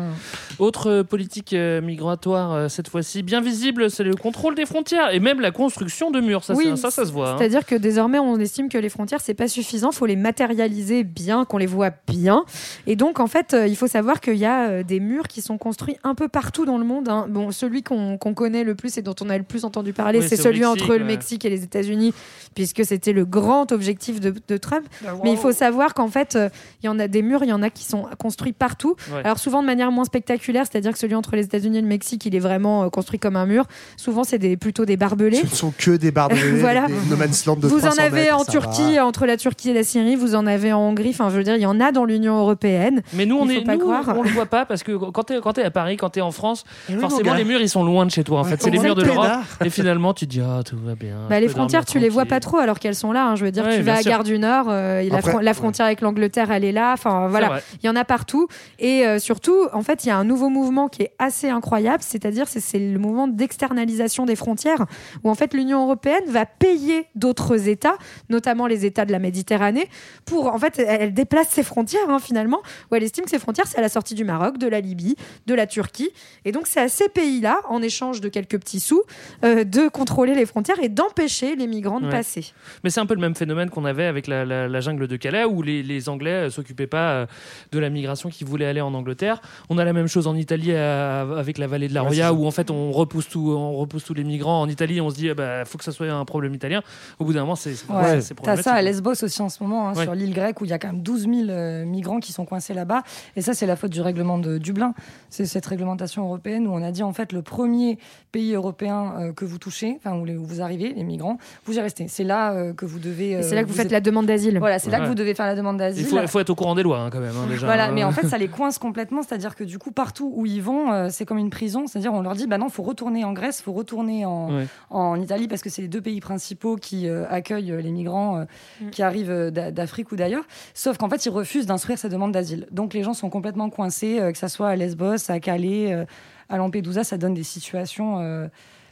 Autre 0.59 0.91
euh, 0.91 1.03
politique 1.03 1.53
euh, 1.53 1.81
migratoire, 1.81 2.51
euh, 2.53 2.67
cette 2.69 2.89
fois-ci 2.89 3.23
bien 3.23 3.41
visible, 3.41 3.89
c'est 3.89 4.03
le 4.03 4.13
contrôle 4.15 4.53
des 4.53 4.65
frontières 4.65 5.13
et 5.13 5.19
même 5.19 5.39
la 5.39 5.51
construction 5.51 6.11
de 6.11 6.19
murs. 6.19 6.43
Ça, 6.43 6.53
Oui, 6.53 6.77
ça, 6.77 6.91
ça 6.91 7.05
se 7.05 7.11
voit. 7.11 7.31
hein. 7.31 7.35
C'est-à-dire 7.39 7.65
que 7.65 7.75
désormais, 7.75 8.19
on 8.19 8.37
estime 8.37 8.67
que 8.69 8.77
les 8.77 8.89
frontières, 8.89 9.21
c'est 9.21 9.33
pas 9.33 9.47
suffisant. 9.47 9.91
faut 9.91 10.05
les 10.05 10.15
matérialiser 10.15 11.03
bien, 11.03 11.45
qu'on 11.45 11.57
les 11.57 11.65
voit 11.65 11.91
bien. 12.07 12.43
Et 12.87 12.95
donc, 12.95 13.19
en 13.19 13.27
fait, 13.27 13.53
euh, 13.53 13.67
il 13.67 13.75
faut 13.75 13.87
savoir 13.87 14.19
qu'il 14.21 14.35
y 14.35 14.45
a 14.45 14.69
euh, 14.69 14.83
des 14.83 14.99
murs 14.99 15.27
qui 15.27 15.41
sont 15.41 15.57
construits 15.57 15.97
un 16.03 16.15
peu 16.15 16.27
partout 16.27 16.65
dans 16.65 16.77
le 16.77 16.83
monde. 16.85 17.07
hein. 17.09 17.25
Bon, 17.29 17.51
celui 17.51 17.83
qu'on 17.83 18.17
qu'on 18.17 18.33
connaît 18.33 18.63
le 18.63 18.75
plus 18.75 18.97
et 18.99 19.01
dont 19.01 19.15
on 19.21 19.29
a 19.29 19.37
le 19.37 19.43
plus 19.43 19.65
entendu 19.65 19.93
parler, 19.93 20.19
Oui, 20.19 20.25
c'est 20.27 20.35
celui 20.35 20.59
Mexique, 20.61 20.83
entre 20.83 20.95
le. 20.95 21.05
Mexique 21.05 21.45
et 21.45 21.49
les 21.49 21.63
États-Unis, 21.63 22.13
puisque 22.55 22.85
c'était 22.85 23.13
le 23.13 23.25
grand 23.25 23.71
objectif 23.71 24.19
de, 24.19 24.33
de 24.47 24.57
Trump. 24.57 24.85
Mais 25.23 25.31
il 25.31 25.37
faut 25.37 25.51
savoir 25.51 25.93
qu'en 25.93 26.07
fait, 26.09 26.35
euh, 26.35 26.49
il 26.83 26.85
y 26.85 26.89
en 26.89 26.99
a 26.99 27.07
des 27.07 27.21
murs, 27.21 27.43
il 27.43 27.49
y 27.49 27.53
en 27.53 27.63
a 27.63 27.69
qui 27.69 27.83
sont 27.83 28.05
construits 28.19 28.53
partout. 28.53 28.95
Ouais. 29.11 29.21
Alors 29.23 29.39
souvent 29.39 29.61
de 29.61 29.65
manière 29.67 29.91
moins 29.91 30.05
spectaculaire, 30.05 30.65
c'est-à-dire 30.69 30.91
que 30.91 30.99
celui 30.99 31.15
entre 31.15 31.35
les 31.35 31.45
États-Unis 31.45 31.77
et 31.79 31.81
le 31.81 31.87
Mexique, 31.87 32.25
il 32.25 32.35
est 32.35 32.39
vraiment 32.39 32.83
euh, 32.83 32.89
construit 32.89 33.19
comme 33.19 33.35
un 33.35 33.45
mur. 33.45 33.65
Souvent, 33.97 34.23
c'est 34.23 34.37
des, 34.37 34.57
plutôt 34.57 34.85
des 34.85 34.97
barbelés. 34.97 35.37
Ce 35.37 35.43
ne 35.45 35.49
sont 35.49 35.73
que 35.77 35.91
des 35.91 36.11
barbelés, 36.11 36.51
Voilà. 36.59 36.87
des 36.87 36.93
no 37.09 37.15
man's 37.15 37.45
land 37.45 37.55
de 37.57 37.67
Vous 37.67 37.77
en 37.85 37.91
300 37.91 38.01
avez 38.03 38.21
mètres, 38.23 38.37
en 38.37 38.43
Turquie, 38.45 38.95
va. 38.95 39.05
entre 39.05 39.25
la 39.25 39.37
Turquie 39.37 39.69
et 39.69 39.73
la 39.73 39.83
Syrie, 39.83 40.15
vous 40.15 40.35
en 40.35 40.45
avez 40.45 40.73
en 40.73 40.79
Hongrie. 40.81 41.09
Enfin, 41.11 41.29
je 41.29 41.37
veux 41.37 41.43
dire, 41.43 41.55
il 41.55 41.61
y 41.61 41.65
en 41.65 41.79
a 41.79 41.91
dans 41.91 42.05
l'Union 42.05 42.37
européenne. 42.39 43.01
Mais 43.13 43.25
nous, 43.25 43.37
on 43.37 43.45
Il 43.47 43.55
faut 43.55 43.61
est, 43.61 43.63
pas 43.63 43.75
nous, 43.75 43.81
croire. 43.81 44.13
on 44.17 44.23
le 44.23 44.29
voit 44.29 44.45
pas 44.47 44.65
parce 44.65 44.83
que 44.83 44.91
quand 44.91 45.29
quand 45.41 45.57
es 45.57 45.63
à 45.63 45.71
Paris, 45.71 45.95
quand 45.97 46.09
t'es 46.09 46.21
en 46.21 46.31
France, 46.31 46.63
Eh 46.89 46.93
oui, 46.95 46.99
forcément 46.99 47.33
les 47.33 47.43
murs 47.43 47.61
ils 47.61 47.69
sont 47.69 47.83
loin 47.83 48.05
de 48.05 48.11
chez 48.11 48.23
toi. 48.23 48.39
En 48.39 48.43
Ouais, 48.43 48.49
fait, 48.51 48.61
c'est 48.61 48.69
les 48.69 48.79
on 48.79 48.83
de 48.95 49.03
l'Europe. 49.03 49.29
Et 49.63 49.69
finalement, 49.69 50.13
tu 50.13 50.25
te 50.27 50.31
dis 50.31 50.41
ah 50.41 50.61
tout 50.63 50.77
va 50.77 50.95
bien. 50.95 51.27
Bah, 51.29 51.39
les 51.39 51.47
frontières, 51.47 51.85
tu 51.85 51.99
les 51.99 52.09
vois 52.09 52.25
pas 52.25 52.39
trop 52.39 52.57
alors 52.57 52.79
qu'elles 52.79 52.95
sont 52.95 53.11
là. 53.11 53.27
hein. 53.27 53.35
Je 53.35 53.45
veux 53.45 53.51
dire, 53.51 53.65
Ouais, 53.65 53.77
tu 53.77 53.81
vas 53.83 53.95
à. 53.97 54.01
Gare 54.03 54.23
du 54.23 54.39
Nord, 54.39 54.67
euh, 54.69 55.01
la, 55.03 55.17
Après, 55.17 55.31
fron- 55.31 55.39
la 55.39 55.53
frontière 55.53 55.85
avec 55.85 56.01
l'Angleterre, 56.01 56.51
elle 56.51 56.63
est 56.65 56.71
là. 56.71 56.93
Enfin, 56.93 57.27
voilà. 57.27 57.61
Il 57.81 57.85
y 57.85 57.89
en 57.89 57.95
a 57.95 58.05
partout. 58.05 58.47
Et 58.79 59.05
euh, 59.05 59.19
surtout, 59.19 59.55
en 59.73 59.81
fait, 59.81 60.03
il 60.05 60.07
y 60.07 60.11
a 60.11 60.17
un 60.17 60.23
nouveau 60.23 60.49
mouvement 60.49 60.87
qui 60.87 61.03
est 61.03 61.11
assez 61.19 61.49
incroyable, 61.49 62.01
c'est-à-dire 62.01 62.45
c'est 62.47 62.79
le 62.79 62.97
mouvement 62.99 63.27
d'externalisation 63.27 64.25
des 64.25 64.35
frontières, 64.35 64.85
où 65.23 65.29
en 65.29 65.35
fait 65.35 65.53
l'Union 65.53 65.83
européenne 65.83 66.23
va 66.27 66.45
payer 66.45 67.05
d'autres 67.15 67.67
États, 67.67 67.97
notamment 68.29 68.67
les 68.67 68.85
États 68.85 69.05
de 69.05 69.11
la 69.11 69.19
Méditerranée, 69.19 69.89
pour 70.25 70.47
en 70.53 70.57
fait, 70.57 70.79
elle, 70.79 71.01
elle 71.01 71.13
déplace 71.13 71.49
ses 71.49 71.63
frontières 71.63 72.09
hein, 72.09 72.19
finalement, 72.19 72.59
où 72.91 72.95
elle 72.95 73.03
estime 73.03 73.25
que 73.25 73.29
ses 73.29 73.39
frontières 73.39 73.67
c'est 73.67 73.77
à 73.77 73.81
la 73.81 73.89
sortie 73.89 74.15
du 74.15 74.23
Maroc, 74.23 74.57
de 74.57 74.67
la 74.67 74.79
Libye, 74.79 75.15
de 75.45 75.53
la 75.53 75.67
Turquie, 75.67 76.09
et 76.45 76.51
donc 76.51 76.67
c'est 76.67 76.79
à 76.79 76.89
ces 76.89 77.09
pays-là, 77.09 77.59
en 77.69 77.81
échange 77.81 78.21
de 78.21 78.29
quelques 78.29 78.57
petits 78.59 78.78
petits 78.79 78.85
sous, 78.85 79.03
euh, 79.43 79.63
de 79.63 79.87
contrôler 79.89 80.33
les 80.35 80.45
frontières 80.45 80.79
et 80.81 80.89
d'empêcher 80.89 81.55
les 81.55 81.67
migrants 81.67 81.99
de 81.99 82.05
Ouais. 82.05 82.11
passer. 82.11 82.53
Mais 82.83 82.89
c'est 82.89 82.99
un 82.99 83.05
peu 83.05 83.13
le 83.13 83.21
même 83.21 83.35
phénomène 83.35 83.69
qu'on 83.69 83.85
avait 83.85 84.05
avec 84.05 84.27
la, 84.27 84.45
la- 84.45 84.67
la 84.67 84.79
jungle 84.81 85.07
de 85.07 85.15
Calais, 85.17 85.43
où 85.45 85.61
les, 85.61 85.83
les 85.83 86.09
Anglais 86.09 86.47
euh, 86.47 86.49
s'occupaient 86.49 86.87
pas 86.87 87.11
euh, 87.11 87.25
de 87.71 87.79
la 87.79 87.89
migration 87.89 88.29
qui 88.29 88.43
voulait 88.43 88.65
aller 88.65 88.81
en 88.81 88.93
Angleterre. 88.93 89.41
On 89.69 89.77
a 89.77 89.83
la 89.85 89.93
même 89.93 90.07
chose 90.07 90.27
en 90.27 90.35
Italie 90.35 90.71
avec 90.73 91.57
la 91.57 91.67
vallée 91.67 91.87
de 91.87 91.93
la 91.93 92.01
Roya, 92.01 92.33
où 92.33 92.45
en 92.45 92.51
fait 92.51 92.71
on 92.71 92.91
repousse 92.91 93.27
tout, 93.29 93.51
on 93.51 93.73
repousse 93.73 94.03
tous 94.03 94.13
les 94.13 94.23
migrants. 94.23 94.61
En 94.61 94.69
Italie, 94.69 95.01
on 95.01 95.09
se 95.09 95.15
dit, 95.15 95.27
il 95.27 95.33
bah, 95.33 95.65
faut 95.65 95.77
que 95.77 95.83
ça 95.83 95.91
soit 95.91 96.09
un 96.09 96.25
problème 96.25 96.53
italien. 96.53 96.81
Au 97.19 97.25
bout 97.25 97.33
d'un 97.33 97.41
moment, 97.41 97.55
c'est 97.55 97.71
Ouais. 97.89 98.19
T'as 98.43 98.57
ça 98.57 98.73
à 98.73 98.81
Lesbos 98.81 99.23
aussi 99.23 99.41
en 99.41 99.49
ce 99.49 99.61
moment, 99.63 99.89
hein, 99.89 99.93
Ouais. 99.95 100.03
sur 100.03 100.15
l'île 100.15 100.33
grecque, 100.33 100.61
où 100.61 100.65
il 100.65 100.69
y 100.69 100.73
a 100.73 100.79
quand 100.79 100.91
même 100.91 101.01
12 101.01 101.21
000 101.23 101.49
euh, 101.49 101.85
migrants 101.85 102.19
qui 102.19 102.31
sont 102.31 102.45
coincés 102.45 102.73
là-bas. 102.73 103.03
Et 103.35 103.41
ça, 103.41 103.53
c'est 103.53 103.65
la 103.65 103.75
faute 103.75 103.91
du 103.91 104.01
règlement 104.01 104.37
de 104.37 104.57
Dublin. 104.57 104.93
C'est 105.29 105.45
cette 105.45 105.65
réglementation 105.65 106.23
européenne 106.25 106.67
où 106.67 106.71
on 106.73 106.81
a 106.83 106.91
dit, 106.91 107.03
en 107.03 107.13
fait, 107.13 107.31
le 107.33 107.41
premier 107.41 107.97
pays 108.31 108.53
européen 108.53 108.68
euh, 108.71 109.33
que 109.33 109.45
vous 109.45 109.57
touchez, 109.57 109.97
enfin, 109.97 110.17
où, 110.17 110.25
les- 110.25 110.35
où 110.37 110.43
vous 110.45 110.61
arrivez, 110.61 110.93
les 110.93 111.03
migrants, 111.03 111.37
vous 111.65 111.77
y 111.77 111.79
restez. 111.79 112.07
C'est 112.07 112.23
là 112.23 112.53
euh, 112.53 112.73
que 112.73 112.85
vous 112.85 112.99
devez. 112.99 113.31
Et 113.31 113.43
c'est 113.43 113.53
euh, 113.53 113.55
là 113.55 113.63
que 113.63 113.67
vous 113.67 113.73
faites 113.73 113.85
êtes- 113.87 113.91
la 113.91 114.01
demande 114.01 114.25
d'asile. 114.25 114.57
Voilà, 114.59 114.79
c'est 114.79 114.89
là 114.91 114.99
que 114.99 115.05
vous 115.07 115.15
devez 115.15 115.33
faire 115.33 115.45
la 115.45 115.55
demande 115.55 115.75
Il 115.75 115.79
d'asile. 115.79 116.07
il 116.21 116.27
faut 116.27 116.39
être 116.39 116.49
au 116.49 116.55
courant 116.55 116.75
des 116.75 116.83
lois 116.83 116.99
hein, 116.99 117.09
quand 117.11 117.19
même. 117.19 117.35
hein, 117.35 117.47
déjà. 117.49 117.65
Voilà, 117.65 117.91
mais 117.91 118.03
en 118.03 118.09
Euh, 118.09 118.11
fait, 118.11 118.27
ça 118.27 118.37
les 118.37 118.47
coince 118.47 118.77
complètement. 118.77 119.21
C'est-à-dire 119.23 119.55
que 119.55 119.63
du 119.63 119.77
coup, 119.79 119.91
partout 119.91 120.31
où 120.35 120.45
ils 120.45 120.61
vont, 120.61 120.91
euh, 120.91 121.07
c'est 121.11 121.25
comme 121.25 121.37
une 121.37 121.49
prison. 121.49 121.85
C'est-à-dire, 121.87 122.13
on 122.13 122.21
leur 122.21 122.33
dit, 122.35 122.47
bah 122.47 122.57
non, 122.57 122.69
faut 122.69 122.83
retourner 122.83 123.23
en 123.25 123.33
Grèce, 123.33 123.61
faut 123.61 123.73
retourner 123.73 124.25
en, 124.25 124.49
Ouais. 124.53 124.67
en 124.89 125.19
Italie, 125.21 125.47
parce 125.47 125.61
que 125.61 125.69
c'est 125.69 125.81
les 125.81 125.87
deux 125.87 126.01
pays 126.01 126.19
principaux 126.21 126.75
qui 126.75 127.07
euh, 127.07 127.25
accueillent 127.29 127.71
euh, 127.71 127.81
les 127.81 127.91
migrants 127.91 128.37
euh, 128.37 128.43
Mm. 128.81 128.89
qui 128.91 129.01
arrivent 129.03 129.31
euh, 129.31 129.51
d'A- 129.51 129.71
d'Afrique 129.71 130.11
ou 130.11 130.15
d'ailleurs. 130.15 130.43
Sauf 130.73 130.97
qu'en 130.97 131.09
fait, 131.09 131.25
ils 131.25 131.29
refusent 131.29 131.65
d'instruire 131.65 131.97
ces 131.97 132.09
demandes 132.09 132.31
d'asile. 132.31 132.67
Donc, 132.71 132.93
les 132.93 133.03
gens 133.03 133.13
sont 133.13 133.29
complètement 133.29 133.69
coincés, 133.69 134.19
euh, 134.19 134.31
que 134.31 134.37
ça 134.37 134.47
soit 134.47 134.69
à 134.69 134.75
Lesbos, 134.75 135.29
à 135.29 135.39
Calais, 135.39 135.93
euh, 135.93 136.05
à 136.49 136.57
Lampedusa, 136.57 137.03
ça 137.03 137.17
donne 137.17 137.33
des 137.33 137.43
situations. 137.43 138.49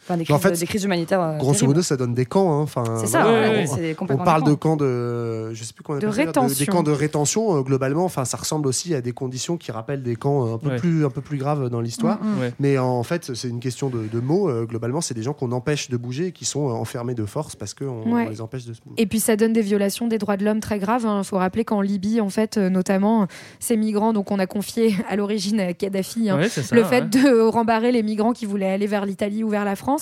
Enfin, 0.10 0.16
des, 0.18 0.24
En 0.32 0.38
crises, 0.40 0.42
fait, 0.54 0.60
des 0.62 0.66
crises 0.68 0.84
humanitaires. 0.86 1.22
euh, 1.22 1.38
Grosso 1.38 1.66
modo, 1.66 1.82
ça 1.82 1.98
donne 1.98 2.14
des 2.14 2.26
camps. 2.26 2.60
hein. 2.60 2.62
Enfin, 2.62 2.84
C'est 3.00 3.08
ça, 3.08 3.24
voilà, 3.24 3.50
ouais, 3.50 3.66
on- 3.70 3.76
c'est 3.76 3.92
on, 3.92 3.96
complètement 3.96 4.24
parle 4.24 4.44
des 4.44 4.52
de 4.52 4.56
camps. 4.56 4.78
de, 4.78 5.54
je 5.54 5.64
sais 5.64 5.74
plus 5.74 5.84
comment 5.84 5.98
on 5.98 6.02
De 6.02 6.10
ça, 6.12 6.18
des 6.18 6.24
rétention. 6.28 6.66
camps 6.72 6.84
de 6.84 6.92
rétention 6.92 7.58
euh, 7.58 7.62
globalement. 7.62 8.06
Enfin, 8.06 8.24
ça 8.26 8.38
ressemble 8.38 8.68
aussi 8.68 8.94
à 8.96 9.02
des 9.02 9.12
conditions 9.12 9.58
qui 9.58 9.72
rappellent 9.72 10.04
des 10.04 10.16
camps 10.16 10.48
euh, 10.48 10.54
un 10.56 10.58
peu 10.58 10.70
Ouais. 10.70 10.76
plus, 10.78 11.06
un 11.06 11.10
peu 11.10 11.22
plus 11.22 11.38
graves 11.38 11.70
dans 11.70 11.82
l'histoire. 11.82 12.24
Mm, 12.24 12.28
mm. 12.36 12.40
Ouais. 12.40 12.54
Mais 12.60 12.78
en 12.78 13.04
fait, 13.04 13.36
c'est 13.36 13.50
une 13.50 13.60
question 13.60 13.90
de, 13.90 14.08
de 14.12 14.20
mots. 14.20 14.50
euh, 14.50 14.66
globalement, 14.66 15.02
c'est 15.02 15.14
des 15.14 15.24
gens 15.24 15.34
qu'on 15.34 15.52
empêche 15.52 15.90
de 15.90 15.98
bouger 15.98 16.28
et 16.28 16.32
qui 16.32 16.46
sont 16.46 16.62
enfermés 16.70 17.14
de 17.16 17.26
force 17.26 17.56
parce 17.56 17.74
qu'on 17.74 17.86
on 18.06 18.14
Ouais. 18.14 18.30
les 18.30 18.40
empêche 18.42 18.66
de 18.66 18.74
se 18.74 18.80
bouger. 18.86 19.02
Et 19.02 19.06
puis 19.08 19.20
ça 19.20 19.36
donne 19.36 19.52
des 19.54 19.62
violations 19.62 20.08
des 20.08 20.18
droits 20.20 20.38
de 20.38 20.46
l'homme 20.46 20.60
très 20.62 20.80
graves. 20.80 21.06
Il 21.18 21.24
faut 21.26 21.38
rappeler 21.38 21.66
qu'en 21.66 21.82
Libye, 21.82 22.22
en 22.22 22.30
fait, 22.30 22.58
notamment, 22.58 23.28
ces 23.60 23.76
migrants, 23.76 24.14
donc 24.14 24.32
on 24.32 24.40
a 24.40 24.46
confié 24.48 24.96
à 25.10 25.16
l'origine 25.16 25.60
à 25.60 25.74
Kadhafi 25.74 26.30
hein, 26.30 26.38
Ouais, 26.38 26.50
c'est 26.50 26.64
ça, 26.64 26.76
le 26.76 26.84
ouais. 26.84 26.88
fait 26.88 27.10
de 27.10 27.42
rembarrer 27.42 27.92
les 27.92 28.04
migrants 28.04 28.34
qui 28.34 28.46
voulaient 28.46 28.72
aller 28.72 28.88
vers 28.88 29.06
l'Italie 29.06 29.44
ou 29.44 29.50
vers 29.50 29.66
la 29.66 29.76
France. 29.76 29.97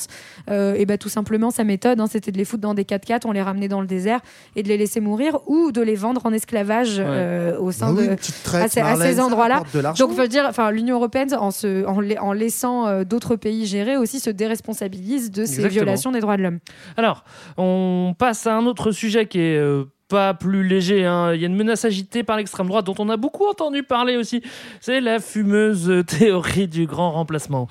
Euh, 0.49 0.73
et 0.75 0.85
ben 0.85 0.97
tout 0.97 1.09
simplement, 1.09 1.51
sa 1.51 1.63
méthode, 1.63 1.99
hein, 1.99 2.07
c'était 2.07 2.31
de 2.31 2.37
les 2.37 2.45
foutre 2.45 2.61
dans 2.61 2.73
des 2.73 2.83
4x4, 2.83 3.21
on 3.25 3.31
les 3.31 3.41
ramenait 3.41 3.67
dans 3.67 3.81
le 3.81 3.87
désert 3.87 4.19
et 4.55 4.63
de 4.63 4.67
les 4.67 4.77
laisser 4.77 4.99
mourir 4.99 5.39
ou 5.47 5.71
de 5.71 5.81
les 5.81 5.95
vendre 5.95 6.21
en 6.25 6.33
esclavage 6.33 6.95
euh, 6.99 7.57
au 7.59 7.71
sein 7.71 7.93
Bah 7.93 8.01
oui, 8.01 8.07
de 8.07 8.13
à 8.57 8.67
ces, 8.67 9.19
endroits-là. 9.19 9.63
Donc, 9.97 10.11
veut 10.13 10.27
dire, 10.27 10.45
enfin, 10.47 10.71
l'Union 10.71 10.95
européenne, 10.95 11.33
en, 11.37 11.51
se, 11.51 11.85
en, 11.85 11.99
la- 12.01 12.23
en 12.23 12.33
laissant 12.33 12.87
euh, 12.87 13.03
d'autres 13.03 13.35
pays 13.35 13.65
gérer, 13.65 13.97
aussi 13.97 14.19
se 14.19 14.29
déresponsabilise 14.29 15.31
de 15.31 15.45
ces 15.45 15.61
violations 15.69 16.11
des 16.11 16.19
droits 16.19 16.37
de 16.37 16.43
l'homme. 16.43 16.59
Alors, 16.97 17.23
on 17.57 18.13
passe 18.17 18.47
à 18.47 18.55
un 18.55 18.65
autre 18.65 18.91
sujet 18.91 19.25
qui 19.27 19.39
est 19.39 19.57
euh, 19.57 19.83
pas 20.07 20.33
plus 20.33 20.63
léger. 20.63 21.05
hein. 21.05 21.33
Il 21.33 21.41
y 21.41 21.43
a 21.43 21.47
une 21.47 21.55
menace 21.55 21.85
agitée 21.85 22.23
par 22.23 22.37
l'extrême 22.37 22.67
droite 22.67 22.85
dont 22.85 22.95
on 22.99 23.09
a 23.09 23.17
beaucoup 23.17 23.47
entendu 23.47 23.83
parler 23.83 24.17
aussi. 24.17 24.41
C'est 24.81 25.01
la 25.01 25.19
fumeuse 25.19 26.03
théorie 26.07 26.67
du 26.67 26.85
grand 26.85 27.11
remplacement. 27.11 27.67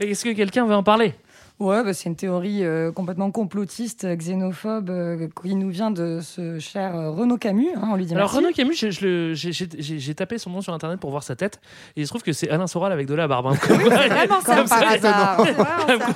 Est-ce 0.00 0.24
que 0.24 0.32
quelqu'un 0.32 0.64
veut 0.66 0.74
en 0.74 0.82
parler? 0.82 1.14
Ouais, 1.62 1.84
bah, 1.84 1.94
c'est 1.94 2.08
une 2.08 2.16
théorie 2.16 2.64
euh, 2.64 2.90
complètement 2.90 3.30
complotiste, 3.30 4.04
euh, 4.04 4.16
xénophobe, 4.16 4.90
euh, 4.90 5.28
qui 5.42 5.54
nous 5.54 5.70
vient 5.70 5.90
de 5.92 6.18
ce 6.20 6.58
cher 6.58 6.96
euh, 6.96 7.10
Renaud 7.10 7.36
Camus. 7.38 7.68
hein, 7.76 7.88
on 7.92 7.96
lui 7.96 8.04
dit 8.06 8.14
Alors 8.14 8.32
merci. 8.32 8.36
Renaud 8.38 8.52
Camus, 8.54 8.74
j'ai- 8.74 10.14
tapé 10.14 10.38
son 10.38 10.50
nom 10.50 10.60
sur 10.60 10.74
internet 10.74 10.98
pour 10.98 11.10
voir 11.10 11.22
sa 11.22 11.36
tête 11.36 11.60
et 11.96 12.00
il 12.00 12.04
se 12.06 12.10
trouve 12.10 12.22
que 12.22 12.32
c'est 12.32 12.50
Alain 12.50 12.66
Soral 12.66 12.90
avec 12.92 13.06
de 13.06 13.14
la 13.14 13.28
barbe. 13.28 13.46
hein. 13.46 13.54
Comme 13.66 13.78
quoi- 13.80 13.96
vraiment 14.08 14.40
ça, 14.40 14.64
par 14.64 14.82
hasard. 14.92 15.46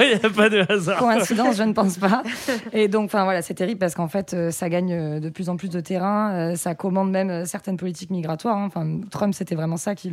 il 0.00 0.06
n'y 0.18 0.24
a 0.24 0.30
pas 0.30 0.48
de 0.48 0.64
hasard. 0.70 0.98
Coïncidence, 0.98 1.56
je 1.56 1.62
ne 1.62 1.72
pense 1.72 1.96
pas. 1.98 2.22
Et 2.72 2.88
donc, 2.88 3.04
enfin 3.06 3.24
voilà, 3.24 3.40
c'est 3.42 3.54
terrible 3.54 3.78
parce 3.78 3.94
qu'en 3.94 4.08
fait, 4.08 4.34
euh, 4.34 4.50
ça 4.50 4.68
gagne 4.68 5.20
de 5.20 5.28
plus 5.28 5.48
en 5.48 5.56
plus 5.56 5.68
de 5.68 5.80
terrain, 5.80 6.32
euh, 6.32 6.54
ça 6.56 6.74
commande 6.74 7.10
même 7.10 7.44
certaines 7.46 7.76
politiques 7.76 8.10
migratoires. 8.10 8.56
hein. 8.56 8.64
Enfin, 8.66 8.98
Trump, 9.10 9.32
c'était 9.34 9.54
vraiment 9.54 9.76
ça 9.76 9.94
qui 9.94 10.10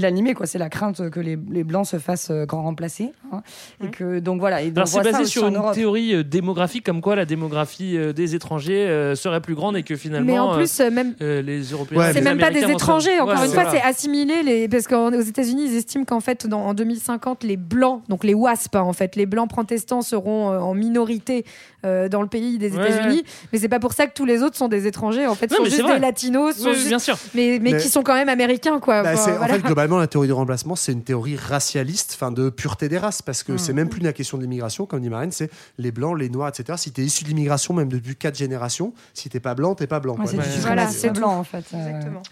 l'animait, 0.00 0.34
quoi. 0.34 0.46
C'est 0.46 0.58
la 0.58 0.68
crainte 0.68 1.08
que 1.10 1.20
les, 1.20 1.38
les 1.50 1.64
blancs 1.64 1.86
se 1.86 1.98
fassent 1.98 2.30
grand 2.30 2.62
remplacer. 2.62 3.12
hein. 3.32 3.42
Et 3.82 3.88
que 3.88 4.18
donc 4.18 4.40
voilà. 4.42 4.60
Et 4.62 4.66
donc, 4.70 4.78
Alors 4.78 4.88
on 4.88 5.02
c'est 5.04 5.12
basé 5.12 5.24
sur 5.24 5.46
une 5.46 5.56
Europe. 5.56 5.72
théorie 5.74 6.14
euh, 6.14 6.22
démographique 6.24 6.84
comme 6.84 7.00
quoi 7.00 7.14
la 7.16 7.24
démographie 7.24 7.96
euh, 7.96 8.12
des 8.12 8.34
étrangers 8.34 8.86
euh, 8.88 9.14
serait 9.14 9.40
plus 9.40 9.54
grande 9.54 9.76
et 9.76 9.82
que 9.84 9.94
finalement 9.96 10.26
Mais 10.32 10.38
en 10.38 10.54
plus, 10.54 10.80
euh, 10.80 10.84
euh, 10.86 10.90
même 10.90 11.14
euh, 11.22 11.40
les 11.42 11.62
Européens 11.62 11.98
Ouais, 12.00 12.06
c'est 12.08 12.14
les 12.14 12.20
même 12.22 12.38
pas 12.38 12.50
des 12.50 12.64
étrangers, 12.70 13.18
encore 13.20 13.38
Ouais, 13.38 13.46
une 13.46 13.52
fois, 13.52 13.62
voilà. 13.64 13.70
c'est 13.70 13.82
assimiler 13.82 14.42
les. 14.42 14.68
Parce 14.68 14.86
qu'aux 14.88 15.10
États-Unis, 15.12 15.66
ils 15.70 15.76
estiment 15.76 16.04
qu'en 16.04 16.20
fait, 16.20 16.46
dans, 16.46 16.60
en 16.66 16.74
2050, 16.74 17.44
les 17.44 17.56
blancs, 17.56 18.02
donc 18.08 18.24
les 18.24 18.34
WASP, 18.34 18.76
hein, 18.76 18.80
en 18.82 18.92
fait, 18.92 19.16
les 19.16 19.26
blancs 19.26 19.48
protestants 19.48 20.02
seront 20.02 20.48
en 20.48 20.74
minorité 20.74 21.44
euh, 21.84 22.08
dans 22.08 22.22
le 22.22 22.28
pays 22.28 22.58
des 22.58 22.74
États-Unis. 22.74 23.16
ouais. 23.18 23.24
Mais 23.52 23.58
c'est 23.58 23.68
pas 23.68 23.80
pour 23.80 23.92
ça 23.92 24.06
que 24.06 24.12
tous 24.14 24.24
les 24.24 24.42
autres 24.42 24.56
sont 24.56 24.68
des 24.68 24.86
étrangers. 24.86 25.26
En 25.26 25.34
fait, 25.34 25.50
Non, 25.50 25.58
sont 25.58 25.64
juste 25.64 25.86
des 25.86 25.98
latinos, 25.98 26.56
sont 26.56 26.68
Oui, 26.68 26.74
juste- 26.74 26.88
bien 26.88 26.98
sûr. 26.98 27.16
mais, 27.34 27.58
mais, 27.62 27.72
Mais- 27.72 27.78
qui 27.78 27.88
sont 27.88 28.02
quand 28.02 28.14
même 28.14 28.28
américains, 28.28 28.78
quoi. 28.80 29.02
Bah, 29.02 29.10
Enfin, 29.14 29.22
c'est- 29.24 29.36
voilà. 29.36 29.54
En 29.54 29.56
fait, 29.56 29.62
globalement, 29.62 29.98
la 29.98 30.06
théorie 30.06 30.26
du 30.28 30.32
remplacement, 30.32 30.74
c'est 30.76 30.92
une 30.92 31.02
théorie 31.02 31.36
racialiste, 31.36 32.12
enfin 32.14 32.30
de 32.32 32.50
pureté 32.50 32.88
des 32.88 32.98
races, 32.98 33.22
parce 33.22 33.42
que 33.42 33.52
Mm. 33.52 33.58
c'est 33.58 33.72
même 33.72 33.88
plus 33.88 34.00
la 34.00 34.12
question 34.22 34.38
de 34.38 34.42
l'immigration, 34.42 34.86
comme 34.86 35.00
dit 35.00 35.10
Marine, 35.10 35.32
c'est 35.32 35.50
les 35.78 35.92
blancs, 35.92 36.18
les 36.18 36.28
noirs, 36.30 36.48
etc. 36.48 36.74
Si 36.78 36.92
t'es 36.92 37.02
issu 37.02 37.24
de 37.24 37.28
l'immigration, 37.28 37.74
même 37.74 37.88
depuis 37.90 38.16
quatre 38.16 38.36
générations, 38.38 38.94
si 39.14 39.28
t'es 39.28 39.40
pas 39.40 39.54
blanc, 39.54 39.74
t'es 39.74 39.86
pas 39.86 40.00
blanc. 40.00 40.14
Ouais, 40.14 40.24
quoi. 40.24 40.42
c'est 40.42 40.60
Voilà, 40.60 40.86
blanc, 41.12 41.38
en 41.38 41.44
fait. 41.44 41.64
Exactement. 41.74 42.22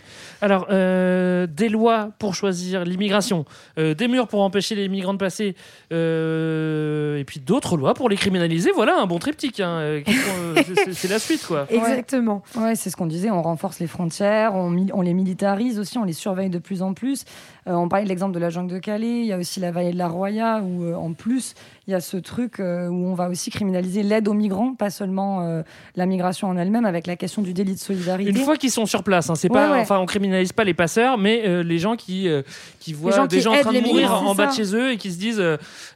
Alors, 0.40 0.66
euh, 0.70 1.46
des 1.46 1.68
lois 1.68 2.10
pour 2.18 2.34
choisir 2.34 2.84
l'immigration, 2.84 3.44
euh, 3.78 3.94
des 3.94 4.08
murs 4.08 4.26
pour 4.28 4.40
empêcher 4.42 4.74
les 4.74 4.88
migrants 4.88 5.12
de 5.12 5.18
passer, 5.18 5.54
euh, 5.92 7.18
et 7.18 7.24
puis 7.24 7.40
d'autres 7.40 7.76
lois 7.76 7.94
pour 7.94 8.08
les 8.08 8.16
criminaliser. 8.16 8.70
Voilà 8.74 8.98
un 9.00 9.06
bon 9.06 9.18
triptyque. 9.18 9.60
hein, 9.60 10.00
c'est- 10.06 10.74
c'est- 10.84 10.92
c'est 10.94 11.08
la 11.08 11.18
suite, 11.18 11.44
quoi. 11.46 11.66
Exactement. 11.70 12.42
Ouais, 12.56 12.74
c'est 12.74 12.90
ce 12.90 12.96
qu'on 12.96 13.06
disait. 13.06 13.30
On 13.30 13.42
renforce 13.42 13.80
les 13.80 13.86
frontières, 13.86 14.54
on 14.54 15.02
les 15.02 15.14
militarise 15.14 15.78
aussi, 15.78 15.98
on 15.98 16.04
les 16.04 16.12
surveille 16.12 16.50
de 16.50 16.58
plus 16.58 16.82
en 16.82 16.94
plus. 16.94 17.24
Euh, 17.70 17.74
on 17.74 17.88
parlait 17.88 18.04
de 18.04 18.08
l'exemple 18.08 18.34
de 18.34 18.38
la 18.40 18.50
jungle 18.50 18.72
de 18.74 18.78
Calais. 18.78 19.20
Il 19.20 19.26
y 19.26 19.32
a 19.32 19.38
aussi 19.38 19.60
la 19.60 19.70
vallée 19.70 19.92
de 19.92 19.98
la 19.98 20.08
Roya 20.08 20.60
où, 20.62 20.82
euh, 20.84 20.94
en 20.94 21.12
plus, 21.12 21.54
il 21.86 21.92
y 21.92 21.94
a 21.94 22.00
ce 22.00 22.16
truc 22.16 22.60
euh, 22.60 22.88
où 22.88 23.06
on 23.06 23.14
va 23.14 23.28
aussi 23.28 23.50
criminaliser 23.50 24.02
l'aide 24.02 24.28
aux 24.28 24.32
migrants, 24.34 24.74
pas 24.74 24.90
seulement 24.90 25.42
euh, 25.42 25.62
la 25.96 26.06
migration 26.06 26.48
en 26.48 26.56
elle-même, 26.56 26.84
avec 26.84 27.06
la 27.06 27.16
question 27.16 27.42
du 27.42 27.52
délit 27.52 27.74
de 27.74 27.78
solidarité. 27.78 28.30
Une 28.30 28.36
fois 28.38 28.56
qu'ils 28.56 28.70
sont 28.70 28.86
sur 28.86 29.02
place, 29.02 29.30
hein, 29.30 29.34
c'est 29.34 29.48
Ouais, 29.50 29.54
pas, 29.58 29.70
ouais. 29.72 29.80
enfin, 29.80 29.98
on 29.98 30.06
criminalise 30.06 30.52
pas 30.52 30.64
les 30.64 30.74
passeurs, 30.74 31.16
mais 31.18 31.42
euh, 31.46 31.62
les 31.62 31.78
gens 31.78 31.96
qui 31.96 32.28
euh, 32.28 32.42
qui 32.80 32.92
voient 32.92 33.12
gens 33.12 33.26
des 33.26 33.36
qui 33.36 33.42
gens 33.42 33.54
en 33.54 33.60
train 33.60 33.72
de 33.72 33.80
mourir 33.80 34.08
migrants, 34.08 34.26
en 34.30 34.34
bas 34.34 34.46
de 34.46 34.52
chez 34.52 34.74
eux 34.74 34.92
et 34.92 34.96
qui 34.96 35.10
se 35.12 35.18
disent, 35.18 35.42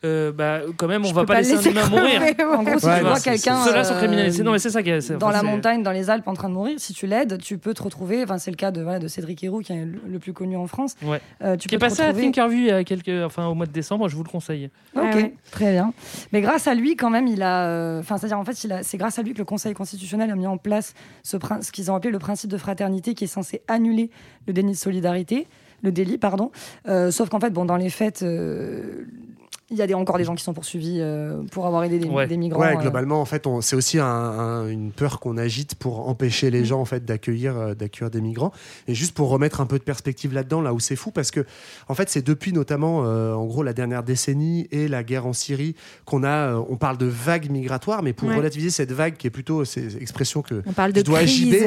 bah, 0.03 0.61
quand 0.77 0.87
même, 0.89 1.03
on 1.03 1.09
Je 1.09 1.15
va 1.15 1.23
peux 1.23 1.27
pas 1.29 1.41
laisser 1.41 1.57
un 1.57 1.71
humain 1.71 1.89
mourir. 1.89 2.21
En 2.55 2.63
gros, 2.63 2.79
si 2.79 2.87
Ouais, 2.87 2.99
tu 2.99 3.05
vois 3.05 3.21
quelqu'un 3.21 3.65
Ceux-là 3.65 3.85
sont 3.85 3.95
criminalisés. 3.95 4.43
Non, 4.43 4.53
mais 4.53 4.59
c'est 4.59 4.71
ça 4.71 4.83
qui 4.83 4.91
est. 4.91 5.13
dans 5.13 5.31
la 5.31 5.43
montagne, 5.43 5.83
dans 5.83 5.93
les 5.93 6.11
Alpes, 6.11 6.29
en 6.29 6.35
train 6.35 6.49
de 6.49 6.55
mourir, 6.55 6.75
si 6.79 6.93
tu 6.93 7.07
l'aides, 7.07 7.39
tu 7.41 7.59
peux 7.59 7.75
te 7.75 7.83
retrouver. 7.83 8.23
Enfin, 8.23 8.39
c'est 8.39 8.51
le 8.51 8.57
cas 8.57 8.71
de, 8.71 8.83
voilà, 8.83 8.99
de 8.99 9.09
Cédric 9.09 9.43
Héroux, 9.45 9.61
qui 9.61 9.73
est 9.73 9.85
le, 9.85 10.01
le 10.07 10.19
plus 10.19 10.33
connu 10.33 10.57
en 10.57 10.67
France. 10.67 10.95
Ouais. 11.03 11.21
Euh, 11.43 11.57
tu 11.65 11.69
Qui 11.71 11.75
est 11.77 11.79
te 11.79 11.85
passé 11.85 12.03
à 12.03 12.13
Thinkerview 12.13 12.59
il 12.59 12.67
y 12.67 12.71
a 12.71 12.85
quelques, 12.85 13.25
enfin, 13.25 13.47
au 13.47 13.55
mois 13.55 13.67
de 13.67 13.73
décembre, 13.73 14.09
je 14.09 14.17
vous 14.17 14.23
le 14.23 14.29
conseille. 14.29 14.67
Ok, 14.95 15.03
Ah 15.13 15.17
ouais. 15.17 15.35
très 15.51 15.73
bien. 15.73 15.93
Mais 16.33 16.41
grâce 16.43 16.67
à 16.67 16.75
lui, 16.75 16.95
quand 16.97 17.11
même, 17.11 17.27
il 17.27 17.43
a. 17.43 17.67
euh, 17.69 18.01
Enfin, 18.01 18.19
c'est-à-dire, 18.19 18.39
en 18.39 18.45
fait, 18.45 18.71
a- 18.71 18.83
c'est 18.83 18.97
grâce 18.99 19.19
à 19.19 19.23
lui 19.23 19.33
que 19.33 19.39
le 19.39 19.45
Conseil 19.45 19.73
constitutionnel 19.75 20.31
a 20.31 20.37
mis 20.37 20.47
en 20.47 20.59
place 20.59 20.93
ce, 21.23 21.37
prin- 21.37 21.63
ce 21.63 21.73
qu'ils 21.73 21.91
ont 21.91 21.95
appelé 21.95 22.11
le 22.13 22.19
principe 22.19 22.51
de 22.51 22.59
fraternité, 22.59 23.15
qui 23.15 23.25
est 23.25 23.29
censé 23.29 23.63
annuler 23.69 24.11
le 24.47 24.53
déni 24.53 24.73
de 24.73 24.77
solidarité, 24.77 25.47
le 25.83 25.91
délit, 25.93 26.19
pardon. 26.19 26.51
Euh, 26.89 27.11
sauf 27.11 27.29
qu'en 27.31 27.41
fait, 27.41 27.51
bon, 27.51 27.65
dans 27.65 27.77
les 27.77 27.91
faits. 27.91 28.23
euh, 28.23 29.05
il 29.75 29.79
y 29.79 29.83
a 29.83 29.87
des, 29.87 29.95
encore 29.95 30.17
des 30.19 30.25
gens 30.25 30.35
qui 30.35 30.43
sont 30.45 30.55
poursuivis 30.55 30.99
euh, 31.01 31.43
pour 31.51 31.67
avoir 31.67 31.85
aidé 31.85 31.99
des, 31.99 32.09
Ouais. 32.09 32.27
des 32.27 32.37
migrants. 32.37 32.61
Ouais, 32.61 32.77
euh. 32.77 32.81
globalement, 32.81 33.21
en 33.21 33.25
fait, 33.25 33.45
c'est 33.61 33.77
aussi 33.77 33.99
un- 33.99 34.05
un- 34.07 34.69
une 34.69 34.91
peur 34.93 35.21
qu'on 35.21 35.37
agite 35.37 35.75
pour 35.75 36.09
empêcher 36.09 36.49
Mm. 36.49 36.53
les 36.53 36.65
gens 36.65 36.81
en 36.81 36.85
fait 36.85 37.05
d'accueillir 37.05 37.57
euh, 37.57 37.75
d'accueillir 37.75 38.11
des 38.11 38.21
migrants. 38.21 38.53
Et 38.89 38.95
juste 38.95 39.15
pour 39.15 39.29
remettre 39.29 39.61
un 39.61 39.67
peu 39.67 39.79
de 39.79 39.85
perspective 39.85 40.33
là-dedans, 40.33 40.61
là 40.61 40.73
où 40.73 40.81
c'est 40.81 40.97
fou, 40.97 41.11
parce 41.11 41.31
que 41.31 41.45
en 41.89 41.95
fait, 41.95 42.09
c'est 42.09 42.25
depuis 42.25 42.53
notamment, 42.53 43.05
euh, 43.05 43.35
en 43.35 43.45
gros, 43.47 43.63
la 43.63 43.73
dernière 43.73 44.03
décennie 44.03 44.69
et 44.71 44.89
la 44.89 45.03
guerre 45.03 45.27
en 45.27 45.33
Syrie 45.33 45.75
qu'on 46.05 46.23
a, 46.23 46.29
euh, 46.55 46.63
on 46.69 46.77
parle 46.77 46.97
de 46.99 47.07
vague 47.07 47.51
migratoire, 47.51 48.03
mais 48.03 48.13
pour 48.13 48.29
Ouais. 48.29 48.37
relativiser 48.37 48.71
cette 48.71 48.93
vague 48.93 49.17
qui 49.17 49.27
est 49.27 49.31
plutôt, 49.31 49.65
c'est 49.65 49.95
expression 50.01 50.43
que 50.43 50.63
On 50.67 50.73
parle 50.73 50.93
de 50.93 51.01
je 51.01 51.05
dois 51.05 51.21
euh, 51.21 51.27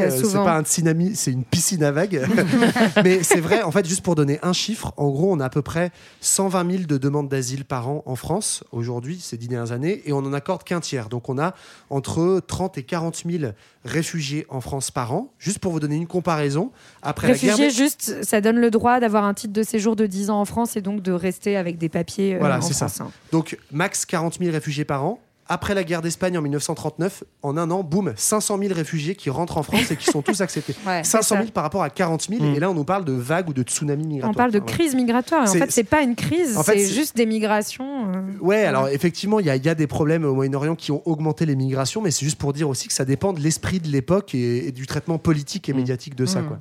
c'est 0.09 0.33
pas 0.33 0.57
un 0.57 0.63
tsunami, 0.63 1.15
c'est 1.15 1.31
une 1.31 1.43
piscine 1.43 1.83
à 1.83 1.91
vagues. 1.91 2.21
mais 3.03 3.23
c'est 3.23 3.39
vrai, 3.41 3.61
en 3.63 3.71
fait, 3.71 3.85
juste 3.87 4.01
pour 4.01 4.15
donner 4.15 4.39
un 4.43 4.53
chiffre, 4.53 4.93
en 4.97 5.09
gros, 5.09 5.31
on 5.33 5.39
a 5.39 5.45
à 5.45 5.49
peu 5.49 5.61
près 5.61 5.91
120 6.21 6.69
000 6.71 6.83
de 6.87 6.97
demandes 6.97 7.29
d'asile 7.29 7.65
par 7.65 7.89
an 7.89 7.96
en 8.05 8.15
France, 8.15 8.63
aujourd'hui, 8.71 9.19
ces 9.19 9.37
dix 9.37 9.47
dernières 9.47 9.71
années, 9.71 10.01
et 10.05 10.13
on 10.13 10.21
n'en 10.21 10.33
accorde 10.33 10.63
qu'un 10.63 10.79
tiers. 10.79 11.09
Donc 11.09 11.29
on 11.29 11.37
a 11.37 11.53
entre 11.89 12.41
30 12.45 12.77
et 12.77 12.83
40 12.83 13.23
000 13.25 13.51
réfugiés 13.85 14.45
en 14.49 14.61
France 14.61 14.91
par 14.91 15.13
an. 15.13 15.31
Juste 15.39 15.59
pour 15.59 15.71
vous 15.71 15.79
donner 15.79 15.95
une 15.95 16.07
comparaison, 16.07 16.71
après 17.01 17.27
la 17.27 17.33
Réfugié, 17.33 17.55
guerre... 17.55 17.69
juste, 17.69 18.23
ça 18.23 18.41
donne 18.41 18.57
le 18.57 18.71
droit 18.71 18.99
d'avoir 18.99 19.23
un 19.23 19.33
titre 19.33 19.53
de 19.53 19.63
séjour 19.63 19.95
de 19.95 20.05
10 20.05 20.29
ans 20.29 20.41
en 20.41 20.45
France 20.45 20.75
et 20.77 20.81
donc 20.81 21.01
de 21.01 21.11
rester 21.11 21.57
avec 21.57 21.77
des 21.77 21.89
papiers 21.89 22.35
euh, 22.35 22.39
Voilà, 22.39 22.61
c'est 22.61 22.73
ça. 22.73 22.87
Hein. 22.99 23.11
Donc, 23.31 23.57
max 23.71 24.05
40 24.05 24.39
000 24.39 24.51
réfugiés 24.51 24.85
par 24.85 25.05
an. 25.05 25.19
Après 25.49 25.73
la 25.73 25.83
guerre 25.83 26.01
d'Espagne 26.01 26.37
en 26.37 26.41
1939, 26.41 27.23
en 27.43 27.57
un 27.57 27.71
an, 27.71 27.83
boum, 27.83 28.13
500 28.15 28.57
000 28.59 28.73
réfugiés 28.73 29.15
qui 29.15 29.29
rentrent 29.29 29.57
en 29.57 29.63
France 29.63 29.91
et 29.91 29.95
qui 29.95 30.05
sont 30.05 30.21
tous 30.21 30.41
acceptés. 30.41 30.75
Ouais, 30.87 31.03
500 31.03 31.21
c'est 31.21 31.35
000 31.35 31.45
ça. 31.47 31.51
par 31.51 31.63
rapport 31.63 31.83
à 31.83 31.89
40 31.89 32.27
000. 32.29 32.43
Et 32.55 32.59
là, 32.59 32.69
on 32.69 32.73
nous 32.73 32.83
parle 32.83 33.03
de 33.05 33.13
vagues 33.13 33.49
ou 33.49 33.53
de 33.53 33.61
tsunamis 33.63 34.05
migratoires. 34.07 34.31
On 34.31 34.33
parle 34.37 34.51
de 34.51 34.59
crise 34.59 34.95
migratoire. 34.95 35.45
Et 35.45 35.49
en 35.49 35.53
fait, 35.53 35.71
c'est 35.71 35.83
pas 35.83 36.01
une 36.01 36.15
crise, 36.15 36.57
En 36.57 36.63
fait, 36.63 36.77
c'est 36.79 36.93
juste 36.93 37.15
des 37.17 37.25
migrations. 37.25 38.07
euh, 38.13 38.21
Ouais, 38.41 38.63
alors 38.65 38.87
effectivement, 38.89 39.39
il 39.39 39.45
y, 39.45 39.49
a- 39.49 39.55
il 39.55 39.65
y 39.65 39.69
a 39.69 39.75
des 39.75 39.87
problèmes 39.87 40.23
au 40.25 40.33
Moyen-Orient 40.33 40.75
qui 40.75 40.91
ont 40.91 41.01
augmenté 41.05 41.45
les 41.45 41.55
migrations, 41.55 42.01
mais 42.01 42.11
c'est 42.11 42.25
juste 42.25 42.37
pour 42.37 42.53
dire 42.53 42.69
aussi 42.69 42.87
que 42.87 42.93
ça 42.93 43.05
dépend 43.05 43.33
de 43.33 43.39
l'esprit 43.39 43.79
de 43.79 43.87
l'époque 43.87 44.33
et, 44.35 44.67
et 44.67 44.71
du 44.71 44.85
traitement 44.87 45.17
politique 45.17 45.67
et 45.69 45.73
médiatique 45.73 46.15
de 46.15 46.25
ça. 46.25 46.41
Mm. 46.41 46.47
Quoi. 46.47 46.59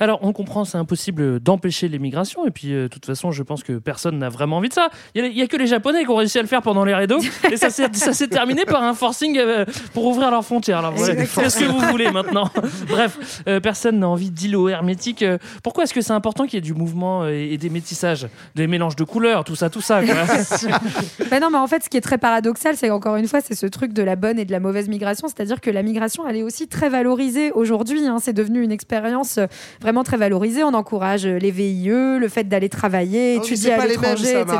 Alors, 0.00 0.18
on 0.22 0.32
comprend, 0.32 0.64
c'est 0.64 0.78
impossible 0.78 1.40
d'empêcher 1.40 1.88
les 1.88 1.98
migrations. 1.98 2.46
Et 2.46 2.50
puis, 2.50 2.72
euh, 2.72 2.82
de 2.84 2.88
toute 2.88 3.06
façon, 3.06 3.30
je 3.32 3.42
pense 3.42 3.62
que 3.62 3.78
personne 3.78 4.18
n'a 4.18 4.28
vraiment 4.28 4.58
envie 4.58 4.68
de 4.68 4.74
ça. 4.74 4.88
Il 5.14 5.24
n'y 5.32 5.42
a, 5.42 5.46
que 5.46 5.56
les 5.56 5.66
Japonais 5.66 6.04
qui 6.04 6.10
ont 6.10 6.16
réussi 6.16 6.38
à 6.38 6.42
le 6.42 6.48
faire 6.48 6.62
pendant 6.62 6.84
les 6.84 6.94
rideaux. 6.94 7.18
et 7.50 7.56
ça 7.56 7.70
s'est 7.70 8.23
s'est 8.24 8.30
terminé 8.30 8.64
par 8.64 8.82
un 8.82 8.94
forcing 8.94 9.38
euh, 9.38 9.64
pour 9.92 10.06
ouvrir 10.06 10.30
leurs 10.30 10.44
frontières. 10.44 10.78
Alors, 10.78 10.92
voilà, 10.92 11.14
qu'est-ce 11.26 11.58
que 11.58 11.64
vous 11.64 11.78
voulez 11.90 12.10
maintenant 12.10 12.50
Bref, 12.88 13.42
euh, 13.48 13.60
personne 13.60 13.98
n'a 13.98 14.08
envie 14.08 14.30
d'îlot 14.30 14.68
hermétique. 14.68 15.22
Euh, 15.22 15.38
Pourquoi 15.62 15.84
est-ce 15.84 15.94
que 15.94 16.00
c'est 16.00 16.12
important 16.12 16.44
qu'il 16.44 16.54
y 16.54 16.58
ait 16.58 16.60
du 16.60 16.74
mouvement 16.74 17.26
et 17.26 17.56
des 17.56 17.70
métissages, 17.70 18.26
des 18.54 18.66
mélanges 18.66 18.96
de 18.96 19.04
couleurs, 19.04 19.44
tout 19.44 19.56
ça, 19.56 19.70
tout 19.70 19.80
ça 19.80 20.02
quoi. 20.02 20.14
Non, 21.40 21.50
mais 21.50 21.58
en 21.58 21.66
fait, 21.66 21.84
ce 21.84 21.88
qui 21.90 21.96
est 21.96 22.00
très 22.00 22.16
paradoxal, 22.18 22.76
c'est 22.76 22.90
encore 22.90 23.16
une 23.16 23.28
fois, 23.28 23.40
c'est 23.42 23.54
ce 23.54 23.66
truc 23.66 23.92
de 23.92 24.02
la 24.02 24.16
bonne 24.16 24.38
et 24.38 24.44
de 24.44 24.52
la 24.52 24.60
mauvaise 24.60 24.88
migration. 24.88 25.28
C'est-à-dire 25.28 25.60
que 25.60 25.70
la 25.70 25.82
migration, 25.82 26.26
elle 26.28 26.36
est 26.36 26.42
aussi 26.42 26.68
très 26.68 26.88
valorisée 26.88 27.50
aujourd'hui. 27.52 28.06
hein. 28.06 28.18
C'est 28.20 28.32
devenu 28.32 28.62
une 28.62 28.72
expérience 28.72 29.38
vraiment 29.82 30.04
très 30.04 30.16
valorisée. 30.16 30.64
On 30.64 30.72
encourage 30.74 31.26
les 31.26 31.50
VIE, 31.50 31.88
le 31.88 32.28
fait 32.28 32.44
d'aller 32.44 32.68
travailler, 32.68 33.34
Oh, 33.36 33.40
mais 33.40 33.46
étudier 33.46 33.72
à 33.72 33.82
les 33.82 33.88
l'étranger, 33.90 34.40
etc. 34.40 34.58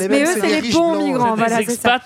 Les 0.00 0.08
mais 0.08 0.22
eux, 0.22 0.26
c'est 0.26 0.46
les 0.46 0.60
riches 0.60 0.74
bons 0.74 0.92
blancs, 0.92 1.04
migrants. 1.04 1.34
Voilà, 1.36 1.58
c'est 1.66 1.80
ça. 1.80 1.98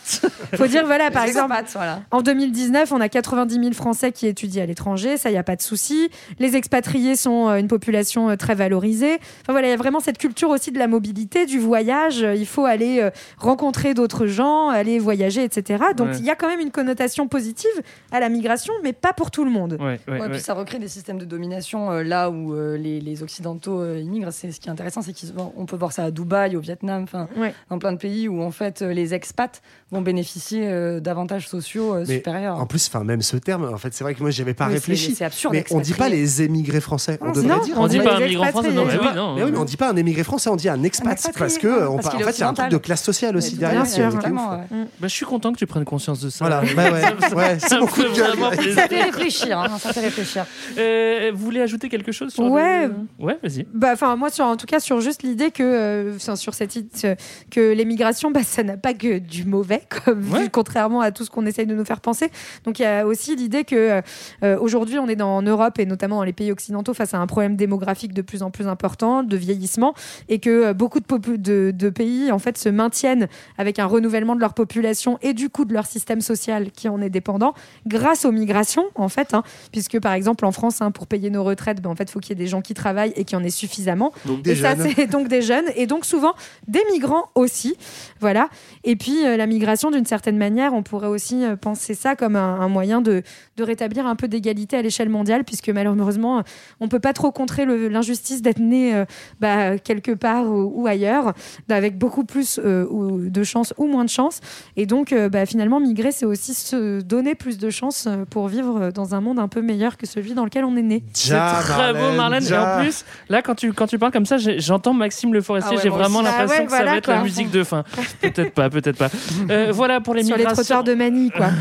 Faut 0.55 0.66
dire, 0.66 0.86
voilà, 0.89 1.11
par 1.12 1.24
exemple, 1.24 1.55
voilà. 1.74 2.01
en 2.11 2.20
2019, 2.22 2.91
on 2.93 3.01
a 3.01 3.09
90 3.09 3.55
000 3.55 3.72
Français 3.72 4.11
qui 4.11 4.26
étudient 4.26 4.64
à 4.64 4.67
l'étranger, 4.67 5.17
ça, 5.17 5.29
il 5.30 5.33
n'y 5.34 5.38
a 5.38 5.42
pas 5.45 5.54
de 5.57 5.62
souci. 5.62 6.11
Les 6.41 6.57
expatriés 6.57 7.14
sont 7.14 7.49
euh, 7.49 7.57
une 7.58 7.68
population 7.68 8.29
euh, 8.30 8.37
très 8.37 8.54
valorisée. 8.57 9.14
Enfin 9.42 9.53
voilà, 9.53 9.68
il 9.68 9.71
y 9.71 9.75
a 9.75 9.76
vraiment 9.76 10.00
cette 10.00 10.18
culture 10.18 10.50
aussi 10.50 10.72
de 10.72 10.79
la 10.79 10.88
mobilité, 10.88 11.46
du 11.46 11.58
voyage. 11.61 12.22
Euh, 12.25 12.34
Il 12.34 12.46
faut 12.46 12.64
aller 12.64 13.08
rencontrer 13.38 13.95
d'autres 13.95 14.26
gens, 14.26 14.68
aller 14.68 14.99
voyager, 14.99 15.45
etc. 15.45 15.84
Donc 15.96 16.08
Ouais. 16.08 16.18
il 16.18 16.25
y 16.25 16.30
a 16.30 16.34
quand 16.34 16.49
même 16.49 16.61
une 16.61 16.71
connotation 16.71 17.29
positive 17.29 17.71
à 18.11 18.21
la 18.21 18.29
migration, 18.29 18.72
mais 18.83 18.92
pas 18.92 19.12
pour 19.12 19.30
tout 19.30 19.45
le 19.45 19.50
monde. 19.50 19.76
Ouais, 19.80 20.00
ouais, 20.08 20.14
Ouais, 20.14 20.21
ouais. 20.21 20.29
Puis 20.30 20.41
ça 20.41 20.54
recrée 20.54 20.79
des 20.79 20.88
systèmes 20.88 21.18
de 21.18 21.25
domination 21.25 21.91
euh, 21.91 22.03
là 22.03 22.30
où 22.30 22.54
euh, 22.54 22.76
les, 22.79 23.00
les 23.00 23.22
Occidentaux 23.22 23.80
euh, 23.80 24.00
immigrent. 24.00 24.33
C'est 24.33 24.50
ce 24.53 24.61
qui 24.61 24.68
est 24.68 24.72
intéressant, 24.72 25.03
c'est 25.03 25.12
qu'on 25.12 25.67
peut 25.67 25.76
voir 25.76 25.92
ça 25.92 26.04
à 26.04 26.11
Dubaï, 26.11 26.57
au 26.57 26.61
Vietnam, 26.61 27.03
enfin 27.04 27.29
Ouais. 27.37 27.53
dans 27.71 27.79
plein 27.79 27.92
de 27.92 27.99
pays 27.99 28.29
où 28.29 28.42
en 28.42 28.50
fait 28.50 28.80
les 28.83 29.14
expats 29.14 29.61
vont 29.91 30.00
bénéficier 30.03 30.62
euh, 30.79 31.00
d'avantages 31.00 31.49
sociaux 31.49 31.95
euh, 31.95 32.05
Mais 32.09 32.17
supérieurs. 32.17 32.59
En 32.59 32.67
plus, 32.67 32.87
enfin 32.88 33.05
même 33.05 33.22
ce 33.22 33.37
terme, 33.37 33.64
en 33.72 33.76
fait, 33.79 33.92
c'est 33.95 34.05
vrai 34.05 34.14
que 34.14 34.21
moi, 34.21 34.30
j'y 34.30 34.42
avais 34.42 34.55
pas 34.55 34.67
Oui, 34.68 34.75
réfléchi. 34.75 35.14
c'est 35.14 35.25
absurde, 35.25 35.53
Mais 35.55 35.64
on 35.71 35.80
dit 35.80 35.92
pas 35.95 36.09
les 36.09 36.42
émigrés 36.42 36.80
français. 36.80 37.18
On 37.21 37.26
Non, 37.26 37.33
devrait 37.33 37.49
non, 37.57 37.63
dire. 37.64 37.75
On 37.79 37.87
dit 37.87 37.99
dit 37.99 38.05
pas 38.05 38.17
un 38.17 38.21
migrant 38.21 38.46
français, 38.46 38.71
non, 38.72 38.84
mais 38.84 38.92
On 38.92 38.96
dit 38.96 38.99
oui, 39.00 39.07
pas- 39.09 39.14
non. 39.14 39.34
mais 39.34 39.42
oui, 39.45 39.50
mais 39.53 39.59
on 39.59 39.64
dit 39.64 39.76
pas 39.76 39.91
un 39.91 39.96
émigré 39.96 40.25
français, 40.25 40.49
on 40.50 40.57
dit 40.57 40.68
un 40.68 40.83
expat, 40.83 41.13
expatrié, 41.13 41.38
parce 41.38 41.59
que 41.59 41.67
ouais, 41.67 41.87
on 41.88 41.96
parce 41.96 42.09
qu'il 42.14 42.22
en 42.25 42.26
fait, 42.26 42.37
il 42.37 42.41
y 42.41 42.45
a 42.45 42.49
un 42.49 42.55
truc 42.55 42.68
de 42.71 42.76
classe 42.79 43.03
sociale 43.03 43.37
aussi 43.37 43.57
derrière. 43.57 43.83
bien 43.83 43.91
sûr. 43.92 44.05
ouais. 44.14 44.21
Bah, 44.21 44.87
je 45.03 45.09
suis 45.09 45.26
content 45.26 45.53
que 45.53 45.59
tu 45.59 45.67
prennes 45.67 45.84
conscience 45.84 46.21
de 46.21 46.30
ça. 46.30 46.45
Voilà, 46.46 46.63
bah 46.75 46.91
ouais, 46.91 47.34
ouais, 47.34 47.59
c'est 47.61 47.68
Ça 47.68 47.76
me 47.76 47.80
mon 47.83 47.87
coup 47.87 48.03
de 48.03 48.09
fait 48.09 48.17
gueule. 48.17 48.29
vraiment 48.29 48.50
ouais. 48.50 48.57
plaisir. 48.57 48.75
Ça 48.83 48.88
fait 48.88 49.03
réfléchir, 49.03 49.59
hein, 49.59 49.79
ça 49.79 49.92
fait 49.92 50.00
réfléchir. 50.00 50.46
Euh, 50.79 51.30
vous 51.34 51.45
voulez 51.45 51.61
ajouter 51.61 51.88
quelque 51.88 52.13
chose 52.13 52.33
sur 52.33 52.45
Ouais. 52.45 52.88
Ouais, 53.18 53.38
vas-y. 53.42 53.67
Bah, 53.75 53.91
enfin, 53.92 54.17
moi, 54.17 54.30
sur, 54.30 54.45
en 54.45 54.57
tout 54.57 54.67
cas, 54.67 54.80
sur 54.80 55.00
juste 55.00 55.22
l'idée 55.22 55.50
que, 55.50 55.63
euh, 55.63 56.18
sur 56.37 56.55
cette 56.55 56.76
idée 56.76 56.88
euh, 57.05 57.14
que 57.50 57.72
l'émigration, 57.72 58.30
bah, 58.30 58.42
ça 58.45 58.63
n'a 58.63 58.76
pas 58.76 58.95
que 58.95 59.18
du 59.18 59.45
mauvais, 59.45 59.83
comme 60.05 60.21
vu- 60.21 60.33
Ouais. 60.33 60.49
Contrairement 60.68 61.00
à 61.00 61.12
tout 61.12 61.24
ce 61.24 61.30
qu'on 61.30 61.46
essaye 61.46 61.66
de 61.66 61.74
nous 61.74 61.84
faire 61.84 62.00
penser. 62.00 62.30
Donc, 62.64 62.78
il 62.78 62.82
y 62.82 62.84
a 62.84 63.07
aussi 63.07 63.34
l'idée 63.34 63.64
que 63.64 64.03
euh, 64.42 64.58
aujourd'hui, 64.61 64.99
on 64.99 65.08
est 65.08 65.16
dans, 65.16 65.36
en 65.36 65.42
Europe 65.42 65.78
et 65.78 65.86
notamment 65.86 66.16
dans 66.16 66.24
les 66.24 66.34
pays 66.34 66.53
occidentaux 66.53 66.92
face 66.92 67.14
à 67.14 67.18
un 67.18 67.26
problème 67.26 67.57
démographique 67.57 68.12
de 68.12 68.20
plus 68.20 68.42
en 68.42 68.50
plus 68.50 68.66
important, 68.68 69.22
de 69.22 69.36
vieillissement, 69.36 69.95
et 70.28 70.40
que 70.40 70.50
euh, 70.50 70.74
beaucoup 70.74 71.00
de, 71.00 71.07
popu- 71.07 71.38
de, 71.38 71.72
de 71.74 71.88
pays, 71.90 72.30
en 72.30 72.38
fait, 72.38 72.58
se 72.58 72.68
maintiennent 72.68 73.28
avec 73.57 73.78
un 73.78 73.86
renouvellement 73.86 74.34
de 74.36 74.40
leur 74.40 74.53
population 74.53 75.18
et 75.22 75.32
du 75.32 75.49
coup 75.49 75.64
de 75.64 75.72
leur 75.72 75.86
système 75.86 76.20
social 76.20 76.70
qui 76.70 76.88
en 76.88 77.00
est 77.00 77.08
dépendant, 77.11 77.54
grâce 77.86 78.26
aux 78.26 78.32
migrations, 78.32 78.84
en 78.95 79.08
fait, 79.08 79.32
hein, 79.32 79.42
puisque 79.72 79.99
par 80.00 80.12
exemple 80.12 80.45
en 80.45 80.53
France, 80.53 80.82
hein, 80.82 80.90
pour 80.90 81.07
payer 81.07 81.30
nos 81.30 81.45
retraites, 81.45 81.80
ben, 81.80 81.88
en 81.88 81.96
fait, 81.96 82.11
faut 82.11 82.20
qu'il 82.20 82.36
y 82.36 82.40
ait 82.40 82.45
des 82.45 82.50
gens 82.50 82.61
qui 82.61 82.74
travaillent 82.74 83.14
et 83.16 83.24
qu'il 83.24 83.38
y 83.38 83.40
en 83.40 83.45
ait 83.45 83.49
suffisamment. 83.49 84.12
Donc 84.26 84.42
des 84.42 84.53
et 84.53 84.57
ça, 84.57 84.74
jeunes. 84.76 84.90
c'est 84.95 85.07
donc 85.07 85.28
des 85.28 85.40
jeunes 85.40 85.68
et 85.76 85.86
donc 85.86 86.04
souvent 86.04 86.34
des 86.66 86.82
migrants 86.92 87.30
aussi, 87.34 87.76
voilà. 88.20 88.50
Et 88.84 88.96
puis 88.96 89.24
euh, 89.24 89.38
la 89.38 89.46
migration, 89.46 89.90
d'une 89.90 90.04
certaine 90.04 90.36
manière, 90.36 90.58
on 90.67 90.83
pourrait 90.83 91.09
aussi 91.09 91.45
euh, 91.45 91.57
penser 91.57 91.95
ça 91.95 92.17
comme 92.17 92.37
un, 92.37 92.61
un 92.61 92.68
moyen 92.68 93.01
de, 93.01 93.22
de 93.59 93.64
rétablir 93.64 94.07
un 94.07 94.17
peu 94.17 94.29
d'égalité 94.29 94.76
à 94.76 94.83
l'échelle 94.83 95.09
mondiale, 95.09 95.45
puisque 95.45 95.68
malheureusement, 95.68 96.43
on 96.80 96.89
peut 96.89 97.01
pas 97.01 97.13
trop 97.13 97.30
contrer 97.33 97.67
l'injustice 97.67 98.41
d'être 98.41 98.61
né 98.61 98.95
euh, 98.95 99.05
bah, 99.41 99.79
quelque 99.79 100.13
part 100.13 100.47
ou, 100.47 100.72
ou 100.83 100.87
ailleurs, 100.87 101.35
avec 101.68 101.99
beaucoup 101.99 102.25
plus 102.25 102.59
euh, 102.64 102.87
de 103.29 103.43
chance 103.43 103.75
ou 103.76 103.87
moins 103.87 104.05
de 104.05 104.11
chance. 104.11 104.41
Et 104.76 104.87
donc, 104.87 105.13
euh, 105.13 105.29
bah, 105.29 105.45
finalement, 105.45 105.80
migrer, 105.80 106.13
c'est 106.13 106.25
aussi 106.25 106.55
se 106.55 107.01
donner 107.01 107.35
plus 107.35 107.59
de 107.59 107.71
chances 107.71 108.07
euh, 108.07 108.25
pour 108.30 108.49
vivre 108.49 108.91
dans 108.93 109.14
un 109.14 109.21
monde 109.21 109.39
un 109.39 109.49
peu 109.49 109.61
meilleur 109.61 109.97
que 109.97 110.07
celui 110.07 110.35
dans 110.35 110.45
lequel 110.45 110.64
on 110.64 110.76
est 110.76 110.83
né. 110.83 111.03
C'est 111.13 111.35
très 111.35 111.93
beau, 111.93 112.13
Marlène. 112.17 112.45
Et 112.45 112.57
en 112.57 112.80
plus, 112.80 113.05
là, 113.29 113.43
quand 113.43 113.55
tu, 113.55 113.72
quand 113.72 113.87
tu 113.87 113.99
parles 113.99 114.13
comme 114.13 114.26
ça, 114.26 114.37
j'entends 114.39 114.95
Maxime 114.95 115.35
Le 115.35 115.41
Forestier. 115.41 115.72
Ah 115.72 115.76
ouais, 115.76 115.83
j'ai 115.83 115.89
vraiment 115.89 116.21
aussi. 116.21 116.29
Ah 116.29 116.43
l'impression 116.43 116.63
ouais, 116.63 116.67
que 116.67 116.72
ça 116.72 116.85
va 116.85 116.97
être 116.97 117.11
la 117.11 117.22
musique 117.22 117.51
de 117.51 117.64
fin. 117.64 117.83
peut-être 118.21 118.55
pas, 118.55 118.71
peut-être 118.71 118.99
pas. 118.99 119.11
Euh, 119.51 119.72
voilà 119.72 120.01
pour 120.01 120.14
les 120.14 120.22
Sur 120.22 120.37
les 120.37 120.43
migrations. 120.43 120.63
trottoirs 120.63 120.85
de 120.85 120.95
Manille, 120.95 121.30
quoi. 121.30 121.49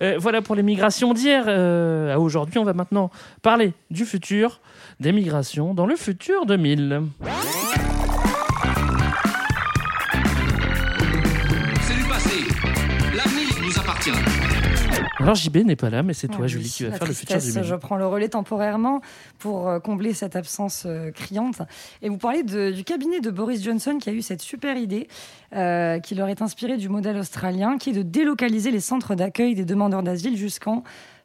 Euh, 0.00 0.14
voilà 0.18 0.42
pour 0.42 0.54
les 0.54 0.62
migrations 0.62 1.07
d'hier 1.14 1.44
euh, 1.48 2.14
à 2.14 2.18
aujourd'hui. 2.18 2.58
On 2.58 2.64
va 2.64 2.74
maintenant 2.74 3.10
parler 3.42 3.72
du 3.90 4.04
futur, 4.04 4.60
des 5.00 5.12
migrations 5.12 5.74
dans 5.74 5.86
le 5.86 5.96
futur 5.96 6.46
2000. 6.46 7.02
Alors 15.28 15.36
JB 15.36 15.58
n'est 15.58 15.76
pas 15.76 15.90
là, 15.90 16.02
mais 16.02 16.14
c'est 16.14 16.28
toi, 16.28 16.46
Julie, 16.46 16.70
qui 16.70 16.84
va 16.84 16.92
faire 16.92 17.06
le 17.06 17.12
futur 17.12 17.36
2000. 17.36 17.62
Je 17.62 17.74
prends 17.74 17.96
le 17.96 18.06
relais 18.06 18.30
temporairement 18.30 19.02
pour 19.38 19.68
euh, 19.68 19.78
combler 19.78 20.14
cette 20.14 20.36
absence 20.36 20.84
euh, 20.86 21.10
criante. 21.10 21.60
Et 22.00 22.08
vous 22.08 22.16
parlez 22.16 22.42
de- 22.42 22.70
du 22.70 22.82
cabinet 22.82 23.20
de 23.20 23.30
Boris 23.30 23.62
Johnson 23.62 23.98
qui 24.00 24.08
a 24.08 24.12
eu 24.14 24.22
cette 24.22 24.40
super 24.40 24.78
idée 24.78 25.06
euh, 25.54 25.98
qui 26.00 26.14
leur 26.14 26.28
est 26.28 26.40
inspirée 26.40 26.78
du 26.78 26.88
modèle 26.88 27.18
australien, 27.18 27.76
qui 27.76 27.90
est 27.90 27.92
de 27.92 28.00
délocaliser 28.02 28.70
les 28.70 28.80
centres 28.80 29.14
d'accueil 29.14 29.54
des 29.54 29.66
demandeurs 29.66 30.02
d'asile 30.02 30.36
jusqu'en 30.38 30.82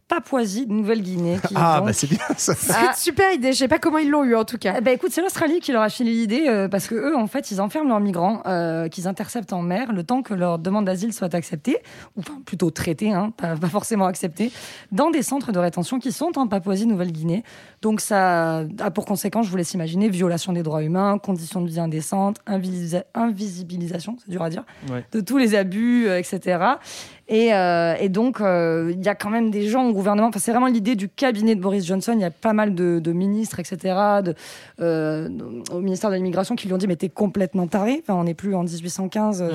Papouasie, 0.08 0.66
Nouvelle-Guinée. 0.68 1.38
qui 1.48 1.54
Ah, 1.58 1.78
donc- 1.78 1.88
bah 1.88 1.94
c'est 1.94 2.08
bien 2.10 2.20
ça. 2.38 2.54
C'est 2.56 2.74
une 2.74 2.94
super 2.96 3.32
idée. 3.34 3.54
Je 3.54 3.58
sais 3.58 3.68
pas 3.68 3.80
comment 3.80 3.98
ils 3.98 4.10
l'ont 4.10 4.24
eu 4.24 4.36
en 4.36 4.46
tout 4.46 4.58
cas. 4.58 4.80
ben, 4.82 4.94
écoute, 4.94 5.12
c'est 5.12 5.22
l'Australie 5.22 5.60
qui 5.60 5.72
leur 5.72 5.82
a 5.82 5.90
filé 5.90 6.12
l'idée 6.12 6.46
euh, 6.48 6.68
parce 6.68 6.88
que 6.88 6.96
eux, 6.96 7.16
en 7.16 7.28
fait, 7.28 7.52
ils 7.52 7.62
enferment 7.62 7.90
leurs 7.90 8.00
migrants 8.00 8.42
euh, 8.46 8.88
qu'ils 8.90 9.08
interceptent 9.08 9.54
en 9.54 9.62
mer 9.62 9.92
le 9.94 10.04
temps 10.04 10.22
que 10.22 10.34
leur 10.34 10.60
demande 10.60 10.86
d'asile 10.86 11.14
soit 11.14 11.34
acceptée, 11.34 11.78
ou 12.16 12.20
enfin 12.22 12.42
plutôt 12.46 12.70
traitée, 12.72 13.12
hein, 13.12 13.32
pas, 13.38 13.56
pas 13.56 13.70
forcément 13.70 14.06
acceptée, 14.06 14.52
dans 14.92 15.10
des 15.10 15.22
centres 15.24 15.52
de 15.52 15.60
rétention 15.60 16.00
qui 16.00 16.12
sont 16.12 16.32
en 16.38 16.48
Papouasie-Nouvelle-Guinée. 16.48 17.44
Donc 17.82 18.00
ça 18.02 18.64
a 18.80 18.92
pour 18.92 19.06
conséquence, 19.06 19.46
je 19.46 19.52
vous 19.52 19.58
laisse 19.58 19.74
imaginer, 19.74 20.10
violation 20.10 20.54
des 20.54 20.64
droits 20.64 20.84
humains, 20.84 21.18
conditions 21.18 21.62
de 21.62 21.68
vie 21.70 21.80
indécentes, 21.80 22.38
invisibilisation, 23.16 24.18
c'est 24.24 24.30
dur 24.32 24.42
à 24.44 24.50
dire, 24.50 24.64
Ouais. 24.92 25.06
de 25.12 25.22
tous 25.22 25.38
les 25.38 25.56
abus, 25.56 26.08
euh, 26.08 26.18
etc. 26.20 26.60
Et, 27.30 27.54
euh, 27.54 27.96
et 28.00 28.10
donc, 28.10 28.42
euh, 28.42 28.92
il 28.94 29.02
y 29.04 29.08
a 29.08 29.16
quand 29.16 29.30
même 29.30 29.50
des 29.50 29.68
gens 29.70 29.86
au 29.88 29.94
gouvernement. 29.94 30.28
Enfin, 30.28 30.40
c'est 30.40 30.52
vraiment 30.52 30.68
l'idée 30.68 30.96
du 30.96 31.08
cabinet 31.08 31.56
de 31.56 31.62
Boris 31.62 31.86
Johnson. 31.86 32.12
Il 32.16 32.20
y 32.22 32.26
a 32.26 32.32
pas 32.32 32.52
mal 32.54 32.76
de, 32.76 33.00
de 33.00 33.12
ministres, 33.14 33.60
etc., 33.60 33.78
de, 34.24 34.36
euh, 34.82 35.30
au 35.72 35.80
ministère 35.80 36.10
de 36.10 36.16
l'immigration 36.16 36.56
qui 36.56 36.68
lui 36.68 36.74
ont 36.74 36.78
dit 36.78 36.88
Mais 36.88 36.98
t'es 36.98 37.10
complètement 37.10 37.68
taré. 37.68 38.02
Enfin, 38.04 38.16
on 38.20 38.26
n'est 38.26 38.34
plus 38.34 38.54
en 38.56 38.64
1815. 38.64 39.42
euh, 39.42 39.52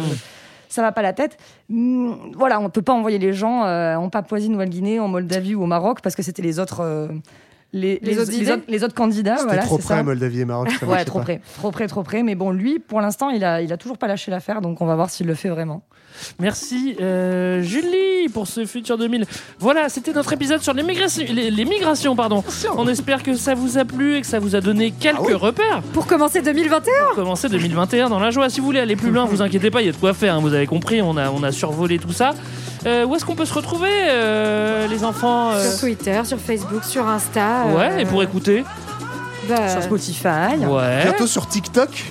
Ça 0.70 0.80
va 0.82 0.92
pas 0.92 1.02
la 1.02 1.12
tête. 1.12 1.36
Hum, 1.70 2.16
Voilà, 2.36 2.58
on 2.60 2.70
peut 2.70 2.82
pas 2.82 2.94
envoyer 2.94 3.18
les 3.18 3.32
gens 3.34 3.64
euh, 3.64 3.96
en 3.96 4.08
Papouasie-Nouvelle-Guinée, 4.08 4.98
en 5.00 5.08
Moldavie 5.08 5.54
ou 5.54 5.62
au 5.62 5.66
Maroc 5.66 6.00
parce 6.02 6.14
que 6.16 6.22
c'était 6.22 6.42
les 6.42 6.58
autres. 6.58 6.80
euh, 6.80 7.08
les, 7.74 7.98
Les 8.02 8.18
autres 8.18 8.32
idées 8.32 8.52
autres, 8.52 8.62
les 8.66 8.82
autres 8.82 8.94
candidats. 8.94 9.36
C'était 9.36 9.48
voilà, 9.48 9.62
trop 9.62 9.76
c'est 9.76 9.84
près, 9.84 9.94
ça. 9.96 10.02
Moldavie 10.02 10.40
et 10.40 10.44
Maroc. 10.46 10.70
ça 10.70 10.86
Ouais, 10.86 11.04
trop 11.04 11.18
pas. 11.18 11.24
près, 11.24 11.40
trop 11.56 11.70
près, 11.70 11.86
trop 11.86 12.02
près. 12.02 12.22
Mais 12.22 12.34
bon, 12.34 12.50
lui, 12.50 12.78
pour 12.78 13.02
l'instant, 13.02 13.28
il 13.28 13.44
a, 13.44 13.60
il 13.60 13.70
a 13.74 13.76
toujours 13.76 13.98
pas 13.98 14.06
lâché 14.08 14.30
l'affaire, 14.30 14.62
donc 14.62 14.80
on 14.80 14.86
va 14.86 14.94
voir 14.96 15.10
s'il 15.10 15.26
le 15.26 15.34
fait 15.34 15.50
vraiment. 15.50 15.82
Merci 16.38 16.96
euh, 17.00 17.62
Julie 17.62 18.28
pour 18.32 18.46
ce 18.46 18.66
futur 18.66 18.98
2000. 18.98 19.24
Voilà, 19.58 19.88
c'était 19.88 20.12
notre 20.12 20.32
épisode 20.32 20.62
sur 20.62 20.72
les 20.72 20.82
migrations. 20.82 21.24
Les, 21.28 21.50
les 21.50 21.64
migrations 21.64 22.14
pardon. 22.16 22.44
On 22.76 22.86
espère 22.88 23.22
que 23.22 23.34
ça 23.34 23.54
vous 23.54 23.78
a 23.78 23.84
plu 23.84 24.16
et 24.16 24.20
que 24.20 24.26
ça 24.26 24.38
vous 24.38 24.54
a 24.54 24.60
donné 24.60 24.92
quelques 24.92 25.32
Ah 25.32 25.36
repères 25.36 25.82
Pour 25.92 26.06
commencer 26.06 26.42
2021 26.42 26.92
pour 27.06 27.14
commencer 27.16 27.48
2021 27.48 28.08
dans 28.08 28.18
la 28.18 28.30
joie. 28.30 28.48
Si 28.50 28.60
vous 28.60 28.66
voulez 28.66 28.80
aller 28.80 28.96
plus 28.96 29.10
loin, 29.10 29.24
vous 29.24 29.42
inquiétez 29.42 29.70
pas, 29.70 29.82
il 29.82 29.86
y 29.86 29.88
a 29.88 29.92
de 29.92 29.96
quoi 29.96 30.14
faire. 30.14 30.34
hein, 30.34 30.40
vous 30.40 30.54
avez 30.54 30.66
compris, 30.66 31.02
on 31.02 31.16
a, 31.16 31.30
on 31.30 31.42
a 31.42 31.52
survolé 31.52 31.98
tout 31.98 32.12
ça. 32.12 32.34
Euh, 32.86 33.04
où 33.04 33.16
est-ce 33.16 33.24
qu'on 33.24 33.34
peut 33.34 33.44
se 33.44 33.54
retrouver, 33.54 33.90
euh, 33.92 34.86
les 34.86 35.04
enfants 35.04 35.50
euh, 35.52 35.70
Sur 35.70 35.80
Twitter, 35.80 36.20
sur 36.24 36.38
Facebook, 36.38 36.84
sur 36.84 37.06
Insta. 37.08 37.66
Ouais, 37.76 38.02
et 38.02 38.04
pour 38.06 38.22
écouter 38.22 38.64
bah, 39.48 39.68
Sur 39.68 39.82
Spotify. 39.82 40.56
Ouais. 40.60 41.02
Bientôt 41.04 41.26
sur 41.26 41.46
TikTok. 41.48 41.88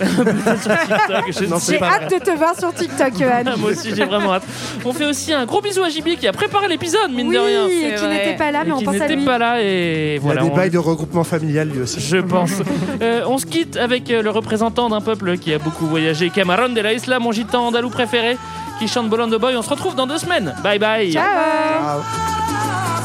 J'ai 1.30 1.82
hâte 1.84 2.12
de 2.12 2.18
te 2.24 2.32
voir 2.38 2.56
sur 2.58 2.74
TikTok, 2.74 3.14
Johan. 3.20 3.58
Moi 3.58 3.72
aussi, 3.72 3.94
j'ai 3.96 4.06
vraiment 4.06 4.34
hâte. 4.34 4.44
On 4.86 4.94
fait 4.94 5.06
aussi 5.06 5.34
un 5.34 5.46
gros 5.46 5.62
bisou 5.62 5.84
à 5.84 5.90
JB 5.90 6.18
qui 6.20 6.28
a 6.28 6.32
préparé 6.32 6.68
l'épisode, 6.68 7.12
mine 7.12 7.28
oui, 7.28 7.36
de 7.36 7.40
rien. 7.40 7.68
et 7.68 7.96
qui 7.96 8.08
n'était 8.08 8.36
pas 8.38 8.52
là, 8.52 8.62
Et 8.64 8.68
mais 8.68 8.72
on 8.74 8.78
qui 8.80 8.86
pense 8.86 8.96
à 8.96 9.00
n'était 9.00 9.16
lui. 9.16 9.26
pas 9.26 9.38
là 9.38 9.62
et 9.62 10.20
voilà. 10.22 10.42
Il 10.42 10.44
y 10.44 10.48
a 10.48 10.50
des 10.50 10.54
on- 10.54 10.56
bails 10.58 10.70
de 10.72 10.78
regroupement 10.78 11.24
familial 11.24 11.70
lui 11.70 11.82
aussi. 11.82 12.00
Je 12.00 12.18
pense. 12.18 12.52
Euh, 13.02 13.22
on 13.28 13.38
se 13.38 13.46
quitte 13.46 13.78
avec 13.78 14.10
euh, 14.10 14.22
le 14.22 14.30
représentant 14.30 14.90
d'un 14.90 15.02
peuple 15.02 15.38
qui 15.38 15.54
a 15.54 15.60
beaucoup 15.60 15.86
voyagé, 15.86 16.30
Cameron 16.30 16.70
de 16.70 16.82
la 16.82 16.94
Isla, 16.94 17.20
mon 17.20 17.32
gitan 17.32 17.68
andalou 17.68 17.90
préféré, 17.90 18.38
qui 18.80 18.88
chante 18.88 19.10
Bolando 19.10 19.38
Boy. 19.40 19.56
On 19.56 19.62
se 19.62 19.70
retrouve 19.70 19.96
dans 19.96 20.08
deux 20.08 20.18
semaines. 20.18 20.54
Bye 20.64 20.80
bye. 20.80 21.12
Ciao 21.12 21.24
Ciao. 21.24 22.97